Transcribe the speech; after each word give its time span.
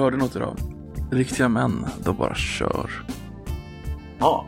Hörde 0.00 0.16
något 0.16 0.36
idag? 0.36 0.56
Riktiga 1.10 1.48
män, 1.48 1.86
de 2.04 2.16
bara 2.16 2.34
kör. 2.34 3.04
Ja. 4.18 4.46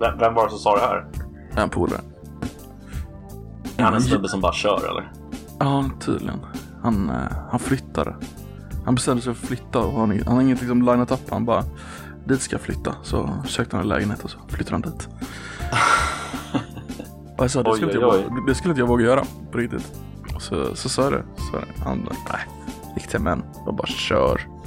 Vem, 0.00 0.18
vem 0.18 0.34
var 0.34 0.44
det 0.44 0.50
som 0.50 0.58
sa 0.58 0.74
det 0.74 0.80
här? 0.80 1.06
En 1.56 1.70
polare. 1.70 2.00
Är 3.76 3.82
han 3.82 3.94
en 3.94 4.02
snubbe 4.02 4.28
som 4.28 4.40
bara 4.40 4.52
kör 4.52 4.90
eller? 4.90 5.12
Ja, 5.58 5.84
tydligen. 6.00 6.40
Han, 6.82 7.10
eh, 7.10 7.36
han 7.50 7.60
flyttade. 7.60 8.16
Han 8.84 8.94
bestämde 8.94 9.22
sig 9.22 9.34
för 9.34 9.42
att 9.42 9.48
flytta 9.48 9.78
och 9.78 10.00
han, 10.00 10.22
han 10.26 10.34
har 10.34 10.42
inget 10.42 10.60
liksom 10.60 10.82
linat 10.82 11.10
upp. 11.10 11.30
Han 11.30 11.44
bara, 11.44 11.64
dit 12.24 12.40
ska 12.40 12.54
jag 12.54 12.60
flytta. 12.60 12.94
Så 13.02 13.30
sökte 13.46 13.76
han 13.76 13.82
en 13.82 13.88
lägenhet 13.88 14.24
och 14.24 14.30
så 14.30 14.38
flyttade 14.48 14.74
han 14.74 14.92
dit. 14.92 15.08
Och 17.38 17.44
jag 17.44 17.50
sa, 17.50 17.62
det 17.62 17.70
Oj, 17.70 17.76
skulle, 17.76 17.92
inte 17.92 18.06
oj, 18.06 18.24
jag, 18.28 18.46
det 18.46 18.54
skulle 18.54 18.72
inte 18.72 18.80
jag 18.80 18.86
våga 18.86 19.04
göra 19.04 19.22
på 19.52 19.58
riktigt. 19.58 20.00
Så, 20.38 20.76
så 20.76 20.88
sa 20.88 21.02
jag 21.02 21.12
det. 21.12 21.22
Så. 21.36 21.84
Han 21.84 22.08
nej, 22.32 22.40
riktiga 22.94 23.20
män, 23.20 23.42
de 23.66 23.76
bara 23.76 23.86
kör. 23.86 24.57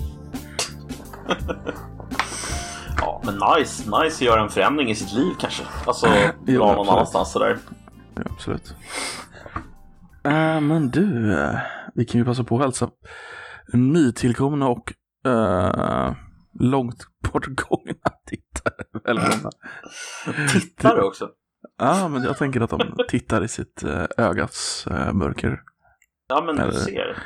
Ja, 2.98 3.21
men 3.26 3.34
nice. 3.34 3.84
Nice 3.84 4.16
att 4.16 4.22
göra 4.22 4.41
en 4.41 4.49
förändring 4.49 4.89
i 4.89 4.95
sitt 4.95 5.13
liv 5.13 5.34
kanske. 5.39 5.63
Alltså, 5.85 6.08
dra 6.08 6.58
någon 6.58 6.70
absolut. 6.70 6.89
annanstans 6.89 7.31
sådär. 7.31 7.58
Ja, 8.16 8.22
absolut. 8.30 8.76
Äh, 10.23 10.62
men 10.62 10.89
du, 10.89 11.34
eh, 11.39 11.59
vi 11.95 12.05
kan 12.05 12.20
ju 12.20 12.25
passa 12.25 12.44
på 12.44 12.55
att 12.55 12.62
hälsa 12.62 12.89
nytillkomna 13.73 14.67
och 14.67 14.94
uh, 15.27 16.12
långt 16.59 17.05
bortgångna 17.31 17.94
tittare 18.27 18.84
välkomna. 19.05 19.50
Tittare 20.53 21.02
också. 21.02 21.30
Ja, 21.80 22.08
men 22.08 22.23
jag 22.23 22.38
tänker 22.38 22.61
att 22.61 22.70
de 22.70 22.95
tittar 23.09 23.44
i 23.44 23.48
sitt 23.48 23.84
uh, 23.86 24.05
ögats 24.17 24.88
uh, 24.91 25.13
mörker. 25.13 25.59
Ja, 26.27 26.44
men 26.45 26.59
Eller- 26.59 26.72
du 26.72 26.77
ser. 26.77 27.17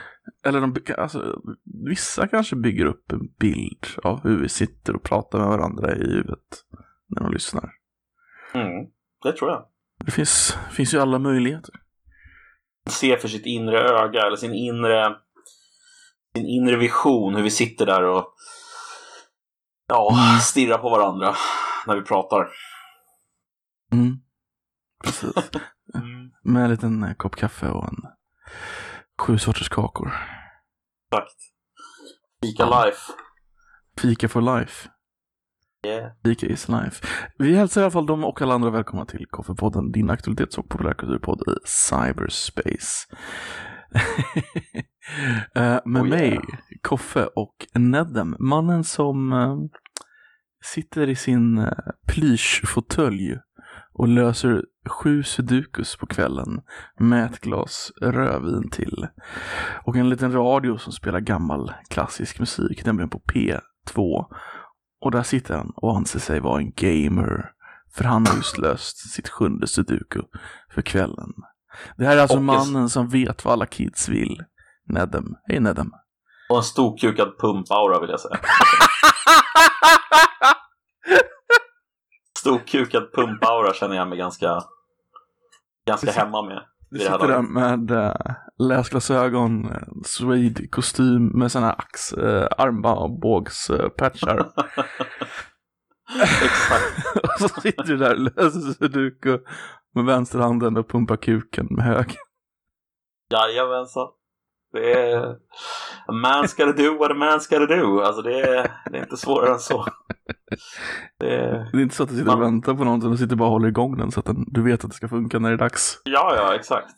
Eller 0.43 0.61
de, 0.61 0.75
alltså, 0.97 1.41
vissa 1.89 2.27
kanske 2.27 2.55
bygger 2.55 2.85
upp 2.85 3.11
en 3.11 3.27
bild 3.39 3.85
av 4.03 4.23
hur 4.23 4.41
vi 4.41 4.49
sitter 4.49 4.95
och 4.95 5.03
pratar 5.03 5.39
med 5.39 5.47
varandra 5.47 5.95
i 5.95 5.99
huvudet 5.99 6.63
när 7.07 7.23
de 7.23 7.33
lyssnar. 7.33 7.71
Mm, 8.53 8.87
det 9.23 9.31
tror 9.31 9.51
jag. 9.51 9.65
Det 10.05 10.11
finns, 10.11 10.57
finns 10.71 10.93
ju 10.93 10.99
alla 10.99 11.19
möjligheter. 11.19 11.75
Se 12.89 13.17
för 13.17 13.27
sitt 13.27 13.45
inre 13.45 13.79
öga 13.79 14.27
eller 14.27 14.35
sin 14.35 14.53
inre, 14.53 15.15
sin 16.35 16.45
inre 16.45 16.77
vision. 16.77 17.35
Hur 17.35 17.43
vi 17.43 17.49
sitter 17.49 17.85
där 17.85 18.03
och 18.03 18.35
ja, 19.87 20.37
stirrar 20.41 20.77
på 20.77 20.89
varandra 20.89 21.35
när 21.87 21.95
vi 21.95 22.01
pratar. 22.01 22.47
Mm. 23.91 24.17
Precis. 25.03 25.33
Med 26.43 26.63
en 26.63 26.69
liten 26.69 27.03
eh, 27.03 27.13
kopp 27.13 27.35
kaffe 27.35 27.67
och 27.67 27.87
en 27.87 27.97
sju 29.17 29.37
sorters 29.37 29.69
kakor. 29.69 30.13
Exakt. 31.11 31.35
Fika 32.41 32.65
life. 32.65 33.11
Fika 34.01 34.27
for 34.27 34.59
life. 34.59 34.89
Yeah. 35.85 36.11
Fika 36.23 36.47
is 36.47 36.69
life. 36.69 37.07
Vi 37.37 37.55
hälsar 37.55 37.81
i 37.81 37.83
alla 37.83 37.91
fall 37.91 38.05
dem 38.05 38.23
och 38.23 38.41
alla 38.41 38.53
andra 38.53 38.69
välkomna 38.69 39.05
till 39.05 39.25
Koffepodden, 39.29 39.91
din 39.91 40.09
aktualitets 40.09 40.57
och 40.57 40.69
populärkulturpodd 40.69 41.41
i 41.41 41.67
cyberspace. 41.67 43.15
Eh, 45.55 45.79
med 45.85 46.01
Oh, 46.01 46.07
mig, 46.07 46.29
yeah. 46.29 46.43
Koffe 46.81 47.25
och 47.25 47.55
Nedem, 47.73 48.35
mannen 48.39 48.83
som 48.83 49.33
eh, 49.33 49.57
sitter 50.63 51.09
i 51.09 51.15
sin 51.15 51.57
uh, 51.57 51.71
plyschfåtölj 52.07 53.39
och 53.97 54.07
löser 54.07 54.63
sju 54.89 55.23
sudokus 55.23 55.95
på 55.95 56.05
kvällen 56.05 56.61
med 56.99 57.25
ett 57.25 57.39
glas 57.41 57.91
rödvin 58.01 58.69
till. 58.69 59.07
Och 59.83 59.95
en 59.95 60.09
liten 60.09 60.31
radio 60.33 60.77
som 60.77 60.93
spelar 60.93 61.19
gammal 61.19 61.73
klassisk 61.89 62.39
musik, 62.39 62.85
nämligen 62.85 63.09
på 63.09 63.21
P2. 63.33 64.25
Och 65.01 65.11
där 65.11 65.23
sitter 65.23 65.57
han 65.57 65.71
och 65.75 65.97
anser 65.97 66.19
sig 66.19 66.39
vara 66.39 66.59
en 66.61 66.71
gamer. 66.75 67.51
För 67.95 68.03
han 68.03 68.25
har 68.27 68.35
just 68.35 68.57
löst 68.57 69.13
sitt 69.13 69.29
sjunde 69.29 69.67
sudoku 69.67 70.21
för 70.73 70.81
kvällen. 70.81 71.33
Det 71.97 72.05
här 72.05 72.17
är 72.17 72.21
alltså 72.21 72.37
Och- 72.37 72.43
mannen 72.43 72.89
som 72.89 73.09
vet 73.09 73.45
vad 73.45 73.53
alla 73.53 73.65
kids 73.65 74.09
vill. 74.09 74.43
Nedem. 74.87 75.25
Hej 75.47 75.59
Nedem. 75.59 75.91
Och 76.49 76.57
en 76.57 76.63
storkukad 76.63 77.27
pumpaura 77.39 77.99
vill 78.01 78.09
jag 78.09 78.19
säga. 78.19 78.37
Storkukad 82.45 83.11
pumpaura 83.13 83.73
känner 83.73 83.95
jag 83.95 84.07
mig 84.07 84.17
ganska, 84.17 84.63
ganska 85.87 86.11
hemma 86.11 86.41
med. 86.41 86.61
Du 86.89 86.99
sitter 86.99 87.27
där 87.27 87.41
med 87.41 87.91
äh, 87.91 88.13
läsglasögon, 88.57 89.65
äh, 89.65 89.77
suede-kostym 90.05 91.27
med 91.27 91.51
sådana 91.51 91.73
ax, 91.73 92.13
äh, 92.13 92.47
armbågspatchar. 92.57 94.37
Exakt. 96.43 97.15
och 97.23 97.39
så 97.39 97.61
sitter 97.61 97.83
du 97.83 97.97
där 97.97 98.13
och 98.13 98.19
löser 98.19 98.73
sudoku 98.73 99.39
med 99.95 100.05
vänsterhanden 100.05 100.77
och 100.77 100.89
pumpar 100.89 101.17
kuken 101.17 101.67
med 101.69 101.85
höger. 101.85 102.17
Jajamensan. 103.29 104.07
Det 104.75 104.93
är... 104.93 105.25
A 106.07 106.11
man's 106.11 106.57
gotta 106.57 106.71
do 106.83 106.97
what 106.97 107.11
a 107.11 107.13
man's 107.13 107.49
gotta 107.49 107.75
do. 107.75 108.01
Alltså 108.01 108.21
det 108.21 108.39
är, 108.41 108.71
det 108.91 108.97
är 108.97 109.01
inte 109.03 109.17
svårare 109.17 109.53
än 109.53 109.59
så. 109.59 109.85
Det 111.19 111.35
är... 111.35 111.69
Det 111.71 111.77
är 111.77 111.81
inte 111.81 111.95
så 111.95 112.03
att 112.03 112.09
du 112.09 112.15
sitter 112.15 112.31
och 112.31 112.39
Man- 112.39 112.51
väntar 112.51 112.73
på 112.73 112.83
någonting, 112.83 113.11
du 113.11 113.17
sitter 113.17 113.35
bara 113.35 113.45
och 113.47 113.51
håller 113.53 113.67
igång 113.67 113.97
den 113.97 114.11
så 114.11 114.19
att 114.19 114.25
den, 114.25 114.45
du 114.47 114.63
vet 114.63 114.83
att 114.83 114.89
det 114.89 114.95
ska 114.95 115.07
funka 115.07 115.39
när 115.39 115.49
det 115.49 115.55
är 115.55 115.57
dags. 115.57 116.01
Ja, 116.03 116.33
ja, 116.35 116.55
exakt. 116.55 116.93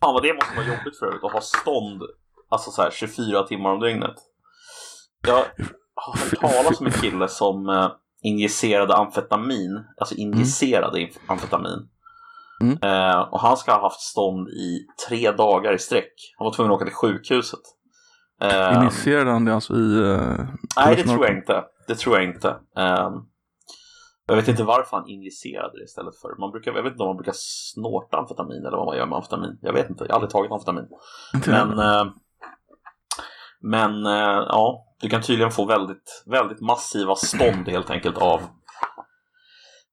Fan 0.00 0.14
vad 0.14 0.22
det 0.22 0.34
måste 0.34 0.56
vara 0.56 0.66
jobbigt 0.66 0.98
för 0.98 1.06
övrigt 1.06 1.24
att 1.24 1.32
ha 1.32 1.40
stånd 1.40 2.02
alltså 2.50 2.70
så 2.70 2.82
här 2.82 2.90
24 2.90 3.42
timmar 3.42 3.70
om 3.70 3.80
dygnet. 3.80 4.16
Jag 5.26 5.34
har 5.94 6.18
hört 6.18 6.40
talas 6.40 6.80
om 6.80 6.86
en 6.86 6.92
kille 6.92 7.28
som 7.28 7.68
eh, 7.68 7.90
injicerade 8.22 8.94
amfetamin, 8.96 9.84
alltså 10.00 10.14
injicerade 10.14 10.98
inf- 10.98 11.18
amfetamin. 11.26 11.88
Mm. 12.62 12.78
Eh, 12.82 13.20
och 13.20 13.40
han 13.40 13.56
ska 13.56 13.72
ha 13.72 13.82
haft 13.82 14.00
stånd 14.00 14.48
i 14.48 14.86
tre 15.08 15.32
dagar 15.32 15.72
i 15.72 15.78
sträck. 15.78 16.12
Han 16.38 16.44
var 16.44 16.52
tvungen 16.52 16.72
att 16.72 16.76
åka 16.76 16.84
till 16.84 16.94
sjukhuset. 16.94 17.60
Eh, 18.42 18.82
Initierade 18.82 19.30
han 19.30 19.44
det 19.44 19.54
alltså 19.54 19.74
i... 19.74 19.76
Uh, 19.76 20.40
nej, 20.76 20.96
det 20.96 21.02
tror 21.02 21.26
jag 21.26 21.36
inte. 21.36 21.64
Det 21.88 21.94
tror 21.94 22.16
jag 22.16 22.24
inte. 22.24 22.48
Eh, 22.76 23.10
jag 24.26 24.36
vet 24.36 24.48
inte 24.48 24.64
varför 24.64 24.96
han 24.96 25.08
injicerade 25.08 25.78
det 25.78 25.84
istället 25.84 26.20
för. 26.20 26.40
Man 26.40 26.50
brukar, 26.50 26.72
jag 26.72 26.82
vet 26.82 26.92
inte 26.92 27.02
om 27.02 27.08
man 27.08 27.16
brukar 27.16 27.34
snorta 27.36 28.16
amfetamin 28.16 28.66
eller 28.66 28.76
vad 28.76 28.86
man 28.86 28.96
gör 28.96 29.06
med 29.06 29.16
amfetamin. 29.16 29.58
Jag 29.62 29.72
vet 29.72 29.90
inte, 29.90 30.04
jag 30.04 30.10
har 30.10 30.14
aldrig 30.14 30.30
tagit 30.30 30.52
amfetamin. 30.52 30.88
Men, 31.46 31.78
eh, 31.78 32.04
men 33.60 34.06
eh, 34.06 34.46
ja, 34.48 34.84
du 35.00 35.08
kan 35.08 35.22
tydligen 35.22 35.52
få 35.52 35.64
väldigt, 35.64 36.22
väldigt 36.26 36.60
massiva 36.60 37.14
stånd 37.14 37.68
helt 37.68 37.90
enkelt 37.90 38.18
av, 38.18 38.40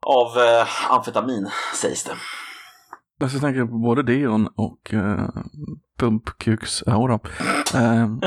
av 0.02 0.38
eh, 0.38 0.92
amfetamin 0.92 1.50
sägs 1.76 2.04
det. 2.04 2.14
Alltså 3.22 3.36
jag 3.36 3.42
tänker 3.42 3.66
på 3.66 3.78
både 3.78 4.04
det 4.04 4.28
och, 4.28 4.40
och 4.56 4.94
uh, 4.94 5.30
pumpkuksaura. 6.00 7.20
Uh, 7.76 8.18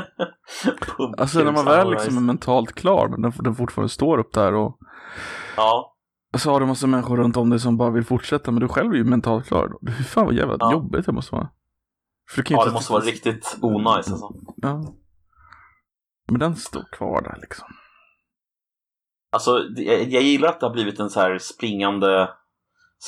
alltså 1.18 1.38
när 1.38 1.52
man 1.52 1.64
väl 1.64 1.90
liksom 1.90 2.16
är 2.16 2.20
mentalt 2.20 2.72
klar, 2.72 3.08
den, 3.08 3.32
den 3.44 3.54
fortfarande 3.54 3.88
står 3.88 4.18
upp 4.18 4.32
där 4.32 4.54
och 4.54 4.78
Ja, 5.56 5.96
så 6.38 6.50
har 6.50 6.60
du 6.60 6.66
massa 6.66 6.86
människor 6.86 7.16
runt 7.16 7.36
om 7.36 7.50
dig 7.50 7.60
som 7.60 7.76
bara 7.76 7.90
vill 7.90 8.04
fortsätta, 8.04 8.50
men 8.50 8.60
du 8.60 8.68
själv 8.68 8.92
är 8.92 8.96
ju 8.96 9.04
mentalt 9.04 9.46
klar. 9.46 9.72
Hur 9.80 10.04
fan 10.04 10.26
vad 10.26 10.34
jävla 10.34 10.56
Ja. 10.58 10.72
jobbigt 10.72 11.06
det 11.06 11.12
måste 11.12 11.34
vara. 11.34 11.50
För 12.30 12.44
ja 12.48 12.64
det 12.64 12.72
måste 12.72 12.92
vara 12.92 13.04
riktigt 13.04 13.58
onajs 13.62 14.10
alltså. 14.10 14.34
Ja. 14.56 14.94
Men 16.30 16.40
den 16.40 16.56
står 16.56 16.84
kvar 16.92 17.22
där 17.22 17.38
liksom. 17.40 17.68
Alltså, 19.32 19.50
jag, 19.76 20.02
jag 20.02 20.22
gillar 20.22 20.48
att 20.48 20.60
det 20.60 20.66
har 20.66 20.72
blivit 20.72 21.00
en 21.00 21.10
så 21.10 21.20
här 21.20 21.38
springande, 21.38 22.28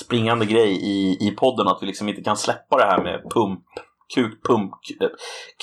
springande 0.03 0.47
grej 0.47 0.73
i, 0.83 1.29
i 1.29 1.35
podden 1.39 1.69
att 1.69 1.79
vi 1.83 1.87
liksom 1.87 2.09
inte 2.09 2.23
kan 2.23 2.37
släppa 2.37 2.77
det 2.77 2.85
här 2.85 3.03
med 3.03 3.23
pump, 3.31 3.65
kukpump, 4.15 4.73
eh, 5.01 5.09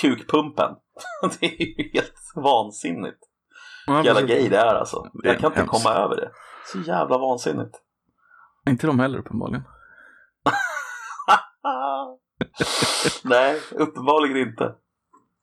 kukpumpen. 0.01 0.75
Det 1.39 1.45
är 1.45 1.83
ju 1.83 1.89
helt 1.93 2.13
vansinnigt. 2.35 3.19
Ja, 3.87 4.03
Jävla 4.05 4.21
grej 4.21 4.49
det 4.49 4.57
är 4.57 4.75
alltså. 4.75 5.09
Det 5.13 5.29
är 5.29 5.33
Jag 5.33 5.41
kan 5.41 5.47
inte 5.51 5.59
hemskt. 5.59 5.83
komma 5.83 5.95
över 5.95 6.15
det. 6.15 6.31
Så 6.65 6.79
jävla 6.79 7.17
vansinnigt. 7.17 7.75
Inte 8.69 8.87
de 8.87 8.99
heller 8.99 9.19
uppenbarligen. 9.19 9.63
Nej, 13.23 13.59
uppenbarligen 13.71 14.37
inte. 14.37 14.75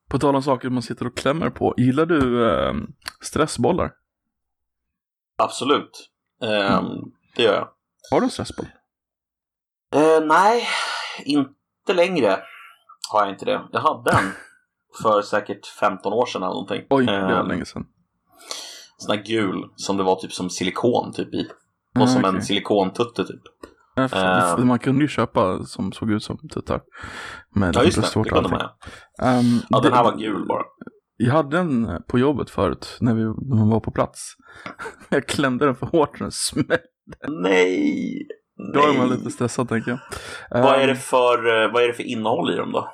På 0.09 0.19
tal 0.19 0.37
om 0.37 0.43
saker 0.43 0.71
man 0.71 0.83
sitter 0.83 1.07
och 1.07 1.17
klämmer 1.17 1.51
på. 1.51 1.75
Gillar 1.77 2.07
du 2.07 2.51
eh, 2.51 2.75
stressbollar? 3.21 3.93
Absolut. 5.37 6.11
Ehm, 6.43 6.87
Det 7.37 7.43
gör 7.43 7.55
jag. 7.55 7.69
Har 8.11 8.21
du 8.21 8.25
en 8.25 8.31
stressboll? 8.31 8.67
Eh, 9.95 10.27
nej, 10.27 10.63
inte 11.25 11.93
längre 11.95 12.39
har 13.13 13.21
jag 13.25 13.31
inte 13.31 13.45
det. 13.45 13.63
Jag 13.73 13.81
hade 13.81 14.11
en 14.11 14.33
för 15.03 15.23
säkert 15.23 15.67
15 15.67 16.13
år 16.13 16.27
sedan 16.27 16.43
eller 16.43 16.51
någonting. 16.53 16.83
Oj, 16.91 17.07
det 17.07 17.23
var 17.23 17.41
Ehm, 17.41 17.49
länge 17.49 17.65
sedan. 17.65 17.87
Sån 18.99 19.17
här 19.17 19.25
gul 19.25 19.65
som 19.77 19.97
det 19.97 20.03
var 20.03 20.17
typ 20.17 20.33
som 20.33 20.51
silikon 20.51 21.13
typ 21.13 21.35
i. 21.35 21.49
Och 21.95 22.03
Ah, 22.03 22.07
som 22.07 22.25
okej. 22.25 22.37
en 22.37 22.43
silikontutte 22.43 23.25
typ. 23.25 23.43
Ja, 23.95 24.09
för- 24.09 24.59
ehm. 24.59 24.67
Man 24.69 24.79
kunde 24.79 25.03
ju 25.03 25.09
köpa 25.09 25.65
som 25.65 25.93
såg 25.93 26.11
ut 26.11 26.23
som 26.23 26.39
tuttar. 26.49 26.81
Med 27.55 27.77
Ja 27.77 27.83
just 27.85 28.15
det, 28.15 28.23
det 28.23 28.29
kunde 28.29 28.49
man 28.49 28.61
ja. 28.61 29.27
Ehm, 29.27 29.45
Ja, 29.69 29.81
den 29.81 29.93
här 29.93 30.05
var 30.05 30.17
gul 30.17 30.47
bara. 30.47 30.63
Jag 31.17 31.33
hade 31.33 31.59
en 31.59 32.03
på 32.09 32.19
jobbet 32.19 32.51
förut 32.51 32.97
när, 33.01 33.15
vi, 33.15 33.23
när 33.23 33.57
man 33.57 33.69
var 33.71 33.81
på 33.81 33.91
plats. 33.91 34.33
Jag 35.09 35.27
klämde 35.27 35.67
den 35.67 35.75
för 35.77 35.87
hårt 35.87 36.11
och 36.13 36.19
den 36.19 36.33
smällde. 36.33 36.79
Nej! 37.29 38.27
Då 38.75 38.81
är 38.81 38.99
man 38.99 39.09
lite 39.09 39.31
stressad 39.31 39.69
tänker 39.69 39.91
jag. 39.91 39.99
Vad 40.63 40.75
är, 40.75 40.81
Ehm, 40.81 40.87
det 40.89 40.95
för, 40.97 41.65
eh, 41.65 41.73
vad 41.73 41.83
är 41.83 41.87
det 41.87 41.93
för 41.95 42.03
innehåll 42.03 42.53
i 42.55 42.57
dem 42.57 42.73
då? 42.73 42.91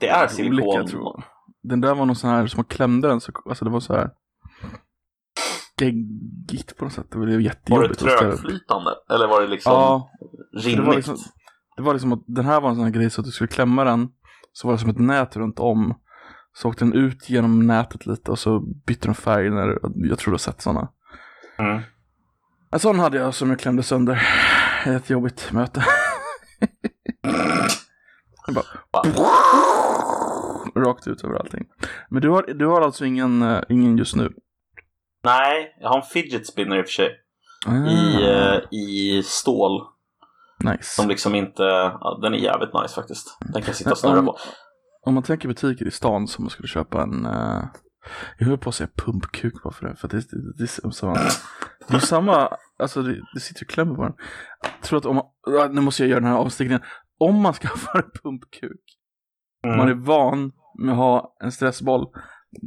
Det 0.00 0.08
är 0.08 0.26
silikon. 0.26 0.68
Olika, 0.68 0.82
tror 0.88 1.02
jag. 1.02 1.22
Den 1.62 1.80
där 1.80 1.94
var 1.94 2.06
någon 2.06 2.16
sån 2.16 2.30
här, 2.30 2.46
som 2.46 2.58
man 2.58 2.64
klämde 2.64 3.08
den 3.08 3.20
så, 3.20 3.32
alltså 3.48 3.64
det 3.64 3.70
var 3.70 3.80
så 3.80 3.94
här 3.94 4.10
geggigt 5.80 6.76
på 6.76 6.84
något 6.84 6.92
sätt. 6.92 7.06
Det 7.10 7.18
blev 7.18 7.28
Var 7.30 7.36
det 7.38 7.42
jättejobbigt. 7.44 7.90
att 7.90 7.96
ställa- 8.00 8.18
trögflytande? 8.18 8.90
Eller 9.10 9.26
var 9.26 9.40
det 9.40 9.46
liksom 9.48 9.72
Ja, 9.72 10.10
rinnigt? 10.56 10.76
det 10.80 10.86
var 10.86 10.94
liksom, 10.94 11.16
det 11.76 11.82
var 11.82 11.92
liksom 11.92 12.12
att 12.12 12.22
den 12.26 12.44
här 12.44 12.60
var 12.60 12.68
en 12.68 12.74
sån 12.76 12.84
här 12.84 12.90
grej 12.92 13.10
så 13.10 13.20
att 13.20 13.24
du 13.24 13.30
skulle 13.30 13.48
klämma 13.48 13.84
den. 13.84 14.08
Så 14.52 14.66
var 14.68 14.74
det 14.74 14.78
som 14.80 14.90
ett 14.90 14.98
nät 14.98 15.36
runt 15.36 15.58
om. 15.58 15.94
Så 16.52 16.68
åkte 16.68 16.84
den 16.84 16.92
ut 16.94 17.30
genom 17.30 17.66
nätet 17.66 18.06
lite 18.06 18.30
och 18.30 18.38
så 18.38 18.60
bytte 18.86 19.08
den 19.08 19.14
färg 19.14 19.50
när, 19.50 19.78
jag 20.08 20.18
tror 20.18 20.30
du 20.30 20.34
har 20.34 20.38
sett 20.38 20.62
sådana. 20.62 20.88
Mm. 21.58 21.82
En 22.72 22.78
sån 22.80 22.98
hade 22.98 23.18
jag 23.18 23.34
som 23.34 23.50
jag 23.50 23.58
klämde 23.58 23.82
sönder. 23.82 24.22
Ett 24.86 25.10
jobbigt 25.10 25.52
möte. 25.52 25.84
Bara, 28.54 28.64
rakt 30.74 31.06
ut 31.06 31.24
över 31.24 31.34
allting. 31.34 31.66
Men 32.08 32.22
du 32.22 32.28
har, 32.28 32.42
du 32.42 32.66
har 32.66 32.80
alltså 32.80 33.04
ingen, 33.04 33.42
eh, 33.42 33.62
ingen 33.68 33.98
just 33.98 34.16
nu? 34.16 34.32
Nej, 35.24 35.76
jag 35.80 35.88
har 35.88 35.96
en 35.96 36.02
fidget 36.02 36.46
spinner 36.46 36.78
i 36.78 36.80
och 36.82 36.86
för 36.86 36.92
sig. 36.92 37.10
Ah, 37.66 37.74
I, 37.74 38.30
eh, 38.30 38.78
I 38.78 39.22
stål. 39.24 39.82
nice. 40.64 40.94
Som 40.96 41.08
liksom 41.08 41.34
inte, 41.34 41.62
ja, 41.62 42.18
den 42.22 42.34
är 42.34 42.38
jävligt 42.38 42.74
nice 42.82 42.94
faktiskt. 42.94 43.38
Den 43.40 43.62
kan 43.62 43.74
sitta 43.74 43.90
och 43.90 43.98
snurra 43.98 44.22
på. 44.22 44.38
Om 45.02 45.14
man 45.14 45.22
tänker 45.22 45.48
butiker 45.48 45.86
i 45.86 45.90
stan 45.90 46.28
som 46.28 46.44
man 46.44 46.50
skulle 46.50 46.68
köpa 46.68 47.02
en, 47.02 47.26
eh, 47.26 47.62
jag 48.38 48.46
höll 48.46 48.58
på 48.58 48.68
att 48.68 48.74
säga 48.74 48.88
pumpkuk 48.96 49.62
bara 49.62 49.72
för 49.72 49.88
det, 49.88 49.96
för 49.96 50.08
det, 50.08 50.16
det, 50.30 50.52
det, 50.58 50.62
är 50.62 50.90
samma, 50.90 51.14
det 51.88 51.94
är 51.94 51.98
samma, 51.98 52.56
alltså 52.78 53.02
det, 53.02 53.20
det 53.34 53.40
sitter 53.40 53.60
ju 53.62 53.66
klämmor 53.66 53.96
på 53.96 54.02
den. 54.02 54.14
Jag 54.62 54.82
tror 54.82 54.98
att 54.98 55.06
om 55.06 55.16
man, 55.16 55.24
nu 55.74 55.80
måste 55.80 56.02
jag 56.02 56.10
göra 56.10 56.20
den 56.20 56.28
här 56.28 56.36
avstickningen, 56.38 56.82
om 57.18 57.42
man 57.42 57.52
skaffar 57.60 58.02
en 58.02 58.10
pumpkuk, 58.22 58.80
om 59.64 59.76
man 59.76 59.88
är 59.88 59.92
Mm. 59.92 60.04
van 60.04 60.52
med 60.78 60.92
att 60.92 60.96
ha 60.98 61.36
en 61.42 61.52
stressboll, 61.52 62.06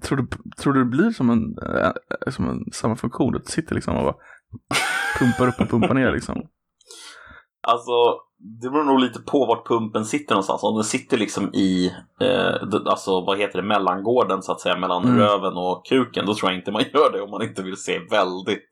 tror 0.04 0.18
du, 0.18 0.28
tror 0.58 0.74
du 0.74 0.80
det 0.80 0.90
blir 0.90 1.12
som 1.12 1.30
en, 1.30 1.58
eh, 1.78 1.92
som 2.32 2.50
en 2.50 2.72
samma 2.74 2.96
funktion? 2.96 3.34
Det 3.34 3.46
sitter 3.52 3.76
liksom 3.76 3.96
och 3.96 4.04
bara 4.04 4.16
pumpar 5.20 5.48
upp 5.48 5.60
och 5.60 5.70
pumpar 5.70 5.94
ner 5.94 6.12
liksom. 6.12 6.48
Alltså, 7.68 7.92
det 8.38 8.70
beror 8.70 8.84
nog 8.84 9.00
lite 9.00 9.20
på 9.20 9.46
vart 9.46 9.68
pumpen 9.68 10.06
sitter 10.06 10.36
någonstans. 10.36 10.64
Om 10.64 10.76
den 10.76 10.84
sitter 10.84 11.18
liksom 11.18 11.54
i, 11.54 11.94
eh, 12.22 12.56
alltså 12.86 13.22
vad 13.22 13.38
heter 13.38 13.62
det, 13.62 13.68
mellangården 13.68 14.44
så 14.44 14.52
att 14.52 14.62
säga, 14.62 14.78
mellan 14.78 15.04
Mm. 15.04 15.18
röven 15.18 15.58
och 15.58 15.86
kuken. 15.86 16.26
Då 16.26 16.36
tror 16.36 16.52
jag 16.52 16.60
inte 16.60 16.72
man 16.72 16.84
gör 16.94 17.12
det 17.12 17.22
om 17.22 17.32
man 17.32 17.44
inte 17.44 17.64
vill 17.64 17.78
se 17.78 18.00
väldigt 18.00 18.70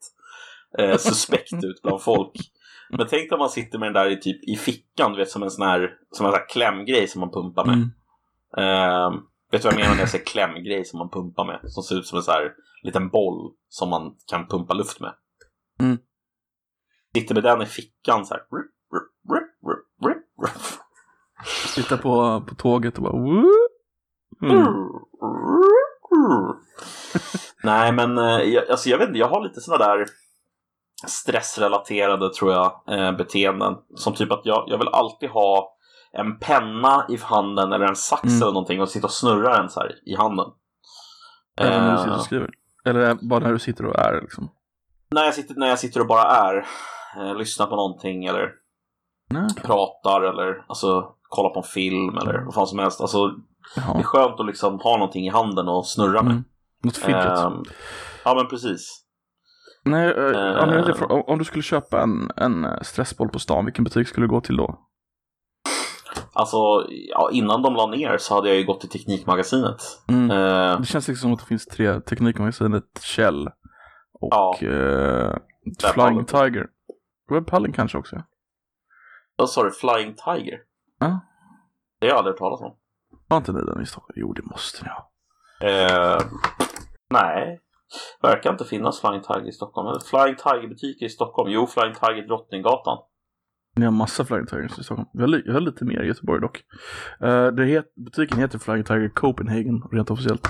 eh, 0.78 0.96
suspekt 0.96 1.64
ut 1.64 1.82
bland 1.82 2.02
folk. 2.02 2.32
Men 2.90 3.06
tänk 3.10 3.32
om 3.32 3.38
man 3.38 3.50
sitter 3.50 3.78
med 3.78 3.86
den 3.86 4.02
där 4.04 4.10
i, 4.10 4.20
typ, 4.20 4.48
i 4.48 4.56
fickan, 4.56 5.12
du 5.12 5.18
vet 5.18 5.30
som 5.30 5.42
en 5.42 5.50
sån 5.50 5.66
här, 5.66 5.94
som 6.10 6.26
en 6.26 6.32
sån 6.32 6.38
här 6.40 6.48
klämgrej 6.48 7.08
som 7.08 7.20
man 7.20 7.30
pumpar 7.30 7.64
med. 7.64 7.74
Mm. 7.74 7.88
Eh, 8.56 9.10
vet 9.52 9.62
du 9.62 9.68
vad 9.68 9.74
jag 9.74 9.80
menar 9.80 9.94
när 9.94 10.02
jag 10.02 10.08
säger 10.08 10.24
klämgrej 10.24 10.84
som 10.84 10.98
man 10.98 11.10
pumpar 11.10 11.44
med? 11.44 11.60
Som 11.64 11.82
ser 11.82 11.96
ut 11.98 12.06
som 12.06 12.16
en 12.18 12.22
sån 12.22 12.34
här 12.34 12.52
liten 12.82 13.08
boll 13.08 13.52
som 13.68 13.88
man 13.90 14.14
kan 14.30 14.46
pumpa 14.48 14.74
luft 14.74 15.00
med. 15.00 15.14
Mm. 15.80 15.98
Sitter 17.14 17.34
med 17.34 17.44
den 17.44 17.62
i 17.62 17.66
fickan 17.66 18.26
så 18.26 18.34
här. 18.34 18.42
Sitta 21.74 21.96
på, 21.96 22.42
på 22.48 22.54
tåget 22.54 22.96
och 22.96 23.02
bara 23.02 23.16
mm. 23.16 23.44
Nej, 27.62 27.92
men 27.92 28.18
eh, 28.18 28.24
jag, 28.24 28.70
alltså, 28.70 28.88
jag 28.88 28.98
vet 28.98 29.08
inte, 29.08 29.18
jag 29.18 29.28
har 29.28 29.42
lite 29.42 29.60
sådana 29.60 29.84
där 29.84 30.06
stressrelaterade, 31.06 32.34
tror 32.34 32.52
jag, 32.52 32.82
eh, 32.88 33.12
beteenden. 33.16 33.74
Som 33.94 34.14
typ 34.14 34.32
att 34.32 34.40
jag, 34.44 34.64
jag 34.68 34.78
vill 34.78 34.88
alltid 34.88 35.30
ha 35.30 35.76
en 36.12 36.38
penna 36.38 37.06
i 37.08 37.16
handen 37.16 37.72
eller 37.72 37.86
en 37.86 37.96
sax 37.96 38.24
Mm. 38.24 38.42
eller 38.42 38.52
någonting 38.52 38.80
och 38.80 38.88
sitta 38.88 39.06
och 39.06 39.12
snurra 39.12 39.56
den 39.56 39.70
så 39.70 39.80
här 39.80 39.92
i 40.06 40.14
handen. 40.14 40.46
Även 41.56 41.84
när 41.84 41.90
du 41.90 41.92
Eh, 41.92 41.98
sitter 41.98 42.14
och 42.16 42.24
skriver? 42.24 42.50
Eller 42.84 43.14
bara 43.28 43.40
när 43.40 43.52
du 43.52 43.58
sitter 43.58 43.86
och 43.86 43.98
är 43.98 44.20
liksom? 44.20 44.50
när, 45.10 45.24
jag 45.24 45.34
sitter, 45.34 45.54
när 45.54 45.68
jag 45.68 45.78
sitter 45.78 46.00
och 46.00 46.06
bara 46.06 46.22
är, 46.22 46.66
eh, 47.16 47.34
lyssnar 47.36 47.66
på 47.66 47.76
någonting 47.76 48.24
eller 48.24 48.52
Nej. 49.32 49.48
pratar 49.62 50.22
eller 50.22 50.64
alltså 50.68 51.14
kollar 51.28 51.50
på 51.50 51.58
en 51.60 51.64
film 51.64 52.18
eller 52.18 52.42
vad 52.44 52.54
fan 52.54 52.66
som 52.66 52.78
helst. 52.78 53.00
Alltså, 53.00 53.26
det 53.26 53.80
är 53.80 53.84
Jaha. 53.86 54.02
skönt 54.02 54.40
att 54.40 54.46
liksom 54.46 54.80
ha 54.80 54.96
någonting 54.96 55.26
i 55.26 55.30
handen 55.30 55.68
och 55.68 55.86
snurra 55.86 56.22
med. 56.22 56.32
Mm. 56.32 56.44
Något 56.84 56.96
fidget? 56.96 57.38
Ehm, 57.38 57.62
ja, 58.24 58.34
men 58.34 58.46
precis. 58.48 58.98
Nej, 59.84 60.14
till 60.14 60.22
frå- 60.94 61.10
om, 61.10 61.22
om 61.26 61.38
du 61.38 61.44
skulle 61.44 61.62
köpa 61.62 62.02
en, 62.02 62.30
en 62.36 62.64
eh, 62.64 62.80
stressboll 62.82 63.28
på 63.28 63.38
stan, 63.38 63.64
vilken 63.64 63.84
butik 63.84 64.08
skulle 64.08 64.26
du 64.26 64.30
gå 64.30 64.40
till 64.40 64.56
då? 64.56 64.78
Alltså, 66.34 66.56
ja, 66.88 67.30
innan 67.32 67.62
de 67.62 67.74
la 67.74 67.86
ner 67.86 68.16
så 68.18 68.34
hade 68.34 68.48
jag 68.48 68.58
ju 68.58 68.64
gått 68.64 68.80
till 68.80 68.88
Teknikmagasinet. 68.90 69.76
Mm. 70.08 70.30
Eh, 70.30 70.80
Det 70.80 70.86
känns 70.86 71.08
liksom 71.08 71.22
som 71.26 71.32
att 71.32 71.38
det 71.40 71.46
finns 71.46 71.66
tre, 71.66 72.00
Teknikmagasinet, 72.00 72.84
Kjell 73.02 73.46
och 74.20 74.30
Ja. 74.30 74.56
eh. 74.62 75.36
Flying 75.94 76.24
Tiger. 76.24 76.66
Webbhallen 77.30 77.72
kanske 77.72 77.98
också? 77.98 78.16
Vad 79.36 79.50
sa 79.50 79.62
du? 79.64 79.70
Flying 79.70 80.14
Tiger? 80.14 80.58
Ja. 80.98 81.20
Det 82.00 82.06
har 82.06 82.10
jag 82.10 82.18
aldrig 82.18 82.32
hört 82.32 82.38
talas 82.38 82.60
om. 82.60 82.76
Var 83.28 83.36
inte 83.36 83.52
ni 83.52 83.60
den 83.60 83.82
i 83.82 83.86
Stockholm? 83.86 84.12
Jo, 84.16 84.32
det 84.32 84.42
måste 84.42 84.84
ni 84.84 84.88
ha. 84.90 85.10
Eh, 85.68 86.20
nej, 87.10 87.60
verkar 88.22 88.50
inte 88.52 88.64
finnas 88.64 89.00
Flying 89.00 89.22
Tiger 89.22 89.48
i 89.48 89.52
Stockholm. 89.52 89.88
Eller 89.88 90.00
Flying 90.00 90.36
Tiger-butiker 90.36 91.06
i 91.06 91.08
Stockholm? 91.08 91.50
Jo, 91.52 91.66
Flying 91.66 91.94
Tiger 91.94 92.26
Drottninggatan. 92.26 92.98
Ni 93.76 93.84
har 93.84 93.92
massa 93.92 94.24
Flying 94.24 94.46
Tigers 94.46 94.78
i 94.78 94.84
Stockholm. 94.84 95.08
Vi 95.12 95.20
har, 95.20 95.42
vi 95.46 95.52
har 95.52 95.60
lite 95.60 95.84
mer 95.84 96.02
i 96.02 96.06
Göteborg 96.06 96.40
dock. 96.40 96.62
Eh, 97.20 97.46
det 97.46 97.64
het, 97.66 97.94
butiken 97.94 98.38
heter 98.38 98.58
Flying 98.58 98.84
Tiger 98.84 99.08
Copenhagen 99.08 99.82
rent 99.92 100.10
officiellt. 100.10 100.48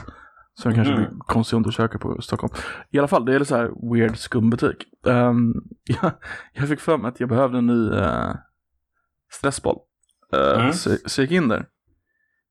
Så 0.55 0.69
den 0.69 0.75
kanske 0.77 0.95
Mhm. 0.95 1.03
blir 1.03 1.19
konstig 1.19 1.57
att 1.57 1.59
undersöka 1.59 1.99
på 1.99 2.23
Stockholm. 2.23 2.55
I 2.91 2.99
alla 2.99 3.09
fall, 3.09 3.25
det 3.25 3.35
är 3.35 3.45
så 3.45 3.57
här 3.57 3.93
weird 3.95 4.17
skumbutik. 4.17 4.85
Um, 5.07 5.55
jag, 5.85 6.13
jag 6.53 6.69
fick 6.69 6.81
för 6.81 6.97
mig 6.99 7.09
att 7.09 7.21
jag 7.21 7.29
behövde 7.29 7.59
en 7.59 7.67
ny 7.67 7.91
eh, 7.95 8.35
stressboll. 9.33 9.79
Eh, 10.33 10.61
Mm. 10.61 10.73
så, 10.73 10.97
så 11.07 11.21
jag 11.21 11.31
gick 11.31 11.37
in 11.43 11.49
där. 11.49 11.69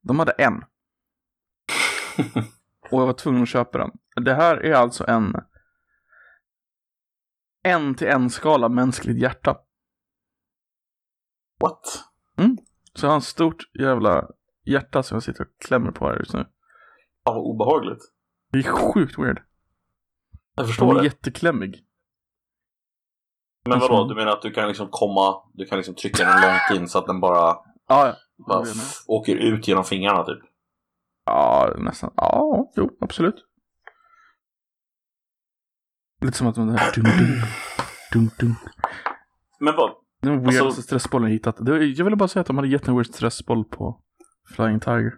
De 0.01 0.19
hade 0.19 0.31
en. 0.31 0.53
Och 2.91 3.01
jag 3.01 3.05
var 3.05 3.13
tvungen 3.13 3.43
att 3.43 3.49
köpa 3.49 3.77
den. 3.77 3.91
Det 4.25 4.33
här 4.33 4.57
är 4.57 4.73
alltså 4.73 5.05
en 5.07 5.35
en 7.63 7.95
till 7.95 8.07
en 8.07 8.29
skala 8.29 8.69
mänskligt 8.69 9.17
hjärta. 9.21 9.57
What? 11.59 12.03
Så 12.93 13.05
jag 13.05 13.09
har 13.11 13.15
en 13.15 13.21
stort 13.21 13.63
jävla 13.79 14.27
hjärta 14.65 15.03
som 15.03 15.15
jag 15.15 15.23
sitter 15.23 15.41
och 15.41 15.49
klämmer 15.65 15.91
på 15.91 16.07
här 16.07 16.17
just 16.17 16.33
nu. 16.33 16.39
Fan 17.25 17.35
vad 17.35 17.37
obehagligt. 17.45 18.01
Det 18.51 18.59
är 18.59 18.63
sjukt 18.63 19.17
weird. 19.19 19.37
Jag 20.55 20.65
Den 20.65 20.67
förstår 20.67 20.95
är 20.95 20.99
det. 20.99 21.05
jätteklämmig. 21.05 21.85
Men 23.65 23.79
vadå, 23.79 24.07
du 24.07 24.15
menar 24.15 24.31
att 24.31 24.41
du 24.41 24.51
kan 24.51 24.67
liksom 24.67 24.87
komma, 24.91 25.41
du 25.53 25.65
kan 25.65 25.77
liksom 25.77 25.95
trycka 25.95 26.25
den 26.25 26.41
långt 26.41 26.81
in 26.81 26.89
så 26.89 26.97
att 26.99 27.05
den 27.05 27.19
bara, 27.19 27.57
Ja, 27.87 28.07
ja. 28.07 28.15
bara 28.47 28.63
åker 29.07 29.35
ut 29.35 29.67
genom 29.67 29.83
fingrarna 29.83 30.23
typ? 30.23 30.39
Ja, 31.25 31.73
nästan. 31.77 32.13
Ja, 32.15 32.71
jo, 32.75 32.89
absolut. 33.01 33.35
Lite 36.21 36.37
som 36.37 36.47
att 36.47 36.55
den 36.55 36.69
här 36.69 36.91
dunk, 36.95 37.07
dunk, 37.07 37.43
dunk, 38.13 38.37
dunk. 38.39 38.57
Men 39.59 39.75
vad, 39.75 39.91
Den 40.21 40.39
weirdaste 40.39 40.63
Alltså- 40.65 40.81
stressbollen 40.81 41.27
jag 41.29 41.33
hittat. 41.33 41.55
Jag 41.97 42.03
ville 42.05 42.15
bara 42.15 42.27
säga 42.27 42.41
att 42.41 42.47
de 42.47 42.55
hade 42.57 42.67
gett 42.67 42.87
en 42.87 42.95
weird 42.95 43.07
stressboll 43.07 43.63
på 43.65 44.01
Flying 44.55 44.79
Tiger. 44.79 45.13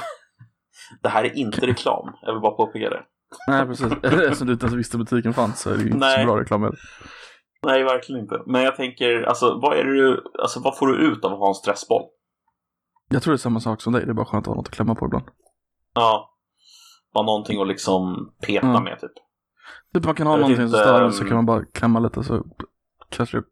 det 1.02 1.08
här 1.08 1.24
är 1.24 1.36
inte 1.36 1.66
reklam. 1.66 2.14
Jag 2.22 2.32
vill 2.32 2.40
bara 2.42 2.52
påpeka 2.56 2.90
det. 2.90 3.02
Nej, 3.48 3.66
precis. 3.66 3.92
Eftersom 4.02 4.46
du 4.46 4.52
inte 4.52 4.66
ens 4.66 4.78
visste 4.78 4.98
butiken 4.98 5.34
fanns 5.34 5.60
så 5.60 5.70
är 5.70 5.74
det 5.76 5.80
ju 5.82 5.86
inte 5.86 5.98
Nej. 5.98 6.20
så 6.20 6.26
bra 6.32 6.40
reklam. 6.40 6.62
heller. 6.62 6.78
Nej, 7.66 7.84
verkligen 7.84 8.20
inte. 8.20 8.42
Men 8.46 8.62
jag 8.62 8.76
tänker, 8.76 9.22
alltså 9.22 9.58
vad 9.62 9.76
är 9.78 9.84
det 9.84 9.92
du, 9.94 10.24
alltså 10.42 10.60
vad 10.60 10.78
får 10.78 10.86
du 10.86 10.96
ut 10.96 11.24
av 11.24 11.32
att 11.32 11.38
ha 11.38 11.48
en 11.48 11.54
stressboll? 11.54 12.02
Jag 13.08 13.22
tror 13.22 13.32
det 13.32 13.36
är 13.36 13.38
samma 13.38 13.60
sak 13.60 13.80
som 13.82 13.92
dig. 13.92 14.04
Det 14.04 14.10
är 14.10 14.14
bara 14.14 14.26
skönt 14.26 14.42
att 14.42 14.48
ha 14.48 14.54
något 14.54 14.68
att 14.68 14.74
klämma 14.74 14.94
på 14.94 15.06
ibland. 15.06 15.24
Ja. 15.94 16.34
Bara 17.14 17.26
någonting 17.26 17.60
att 17.60 17.68
liksom 17.68 18.32
peta 18.46 18.66
Mm. 18.66 18.84
med 18.84 19.00
typ. 19.00 19.12
Typ 19.94 20.04
man 20.04 20.14
kan 20.14 20.26
ha 20.26 20.34
Jag 20.34 20.40
någonting 20.40 20.64
inte, 20.64 20.76
som 20.76 20.84
stör 20.84 21.02
en 21.02 21.12
så 21.12 21.22
ehm, 21.22 21.28
kan 21.28 21.36
man 21.36 21.46
bara 21.46 21.64
klämma 21.64 22.00
lite 22.00 22.22
så 22.24 22.44
kanske 23.10 23.42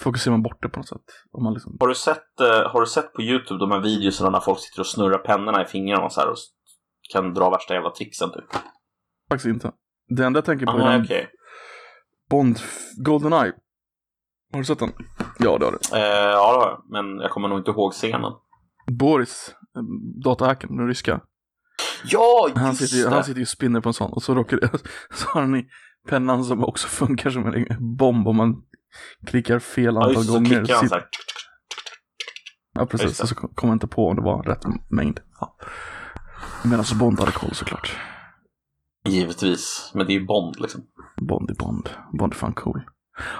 fokuserar 0.00 0.32
man 0.32 0.42
bort 0.42 0.62
det 0.62 0.68
på 0.68 0.78
något 0.78 0.88
sätt. 0.88 1.04
Om 1.32 1.44
man 1.44 1.52
liksom... 1.54 1.76
Har 1.80 1.88
du 1.88 1.94
sett, 1.94 2.40
eh, 2.40 2.70
har 2.72 2.80
du 2.80 2.86
sett 2.86 3.12
på 3.12 3.22
YouTube 3.22 3.58
de 3.58 3.70
här 3.70 3.80
videorna 3.80 4.30
när 4.30 4.40
folk 4.40 4.58
sitter 4.58 4.80
och 4.80 4.86
snurrar 4.86 5.18
pennorna 5.18 5.62
i 5.62 5.66
fingrarna 5.66 6.04
och 6.04 6.12
så 6.12 6.20
här 6.20 6.28
och 6.30 6.36
kan 7.12 7.34
dra 7.34 7.50
värsta 7.50 7.74
jävla 7.74 7.90
tricksen 7.90 8.30
typ? 8.30 8.44
Faktiskt 9.30 9.46
inte. 9.46 9.72
Det 10.08 10.24
enda 10.24 10.38
jag 10.38 10.44
tänker 10.44 10.66
på 10.66 10.72
är 10.72 10.80
Aha, 10.80 10.90
den 10.90 11.02
okej. 11.02 11.30
Bond 12.30 12.60
Goldeneye. 12.96 13.52
Har 14.52 14.58
du 14.60 14.64
sett 14.64 14.78
den? 14.78 14.92
Ja, 15.38 15.58
det 15.58 15.64
har 15.64 15.72
du. 15.72 15.96
Eh, 15.96 16.02
ja, 16.02 16.52
det 16.52 16.58
har 16.58 16.68
jag. 16.68 16.82
Men 16.90 17.18
jag 17.20 17.30
kommer 17.30 17.48
nog 17.48 17.58
inte 17.58 17.70
ihåg 17.70 17.92
scenen. 17.92 18.32
Boris, 18.86 19.54
eh, 19.76 19.82
datahacken, 20.24 20.76
den 20.76 20.86
ryska. 20.86 21.20
Ja, 22.04 22.48
Han 22.54 22.66
just 22.66 22.78
sitter, 22.80 22.96
ju, 22.96 23.04
det! 23.04 23.10
han 23.14 23.24
sitter 23.24 23.38
ju 23.38 23.42
och 23.44 23.48
spinner 23.48 23.80
på 23.80 23.88
en 23.88 23.92
sån 23.92 24.12
och 24.12 24.22
så 24.22 24.34
råkar 24.34 24.56
det, 24.56 24.70
så 25.14 25.28
har 25.28 25.40
han 25.40 25.56
i 25.56 25.66
pennan 26.08 26.44
som 26.44 26.64
också 26.64 26.88
funkar 26.88 27.30
som 27.30 27.46
en 27.46 27.96
bomb 27.96 28.28
om 28.28 28.36
man 28.36 28.62
klickar 29.26 29.58
fel 29.58 29.94
ja, 29.94 30.04
antal 30.04 30.12
just 30.14 30.20
det, 30.20 30.26
så 30.26 30.32
gånger. 30.32 30.48
klickar 30.48 30.74
han 30.74 30.82
Sitter- 30.82 30.88
så 30.88 30.94
här. 30.94 31.08
Ja, 32.74 32.80
Just 32.80 32.90
precis. 32.90 33.20
Och 33.20 33.28
så 33.28 33.34
kom 33.34 33.68
jag 33.68 33.74
inte 33.76 33.86
på 33.86 34.08
om 34.08 34.16
det 34.16 34.22
var 34.22 34.42
rätt 34.42 34.64
mängd. 34.90 35.20
Ja. 35.40 35.56
Medan 36.64 36.84
Bond 36.98 37.20
hade 37.20 37.32
koll 37.32 37.54
såklart. 37.54 37.96
Givetvis, 39.08 39.90
men 39.94 40.06
det 40.06 40.12
är 40.12 40.18
ju 40.20 40.26
Bond 40.26 40.60
liksom. 40.60 40.86
Bond 41.16 41.50
är 41.50 41.54
Bond. 41.54 41.88
Bond 42.18 42.32
är 42.32 42.36
fan 42.36 42.54
cool. 42.54 42.82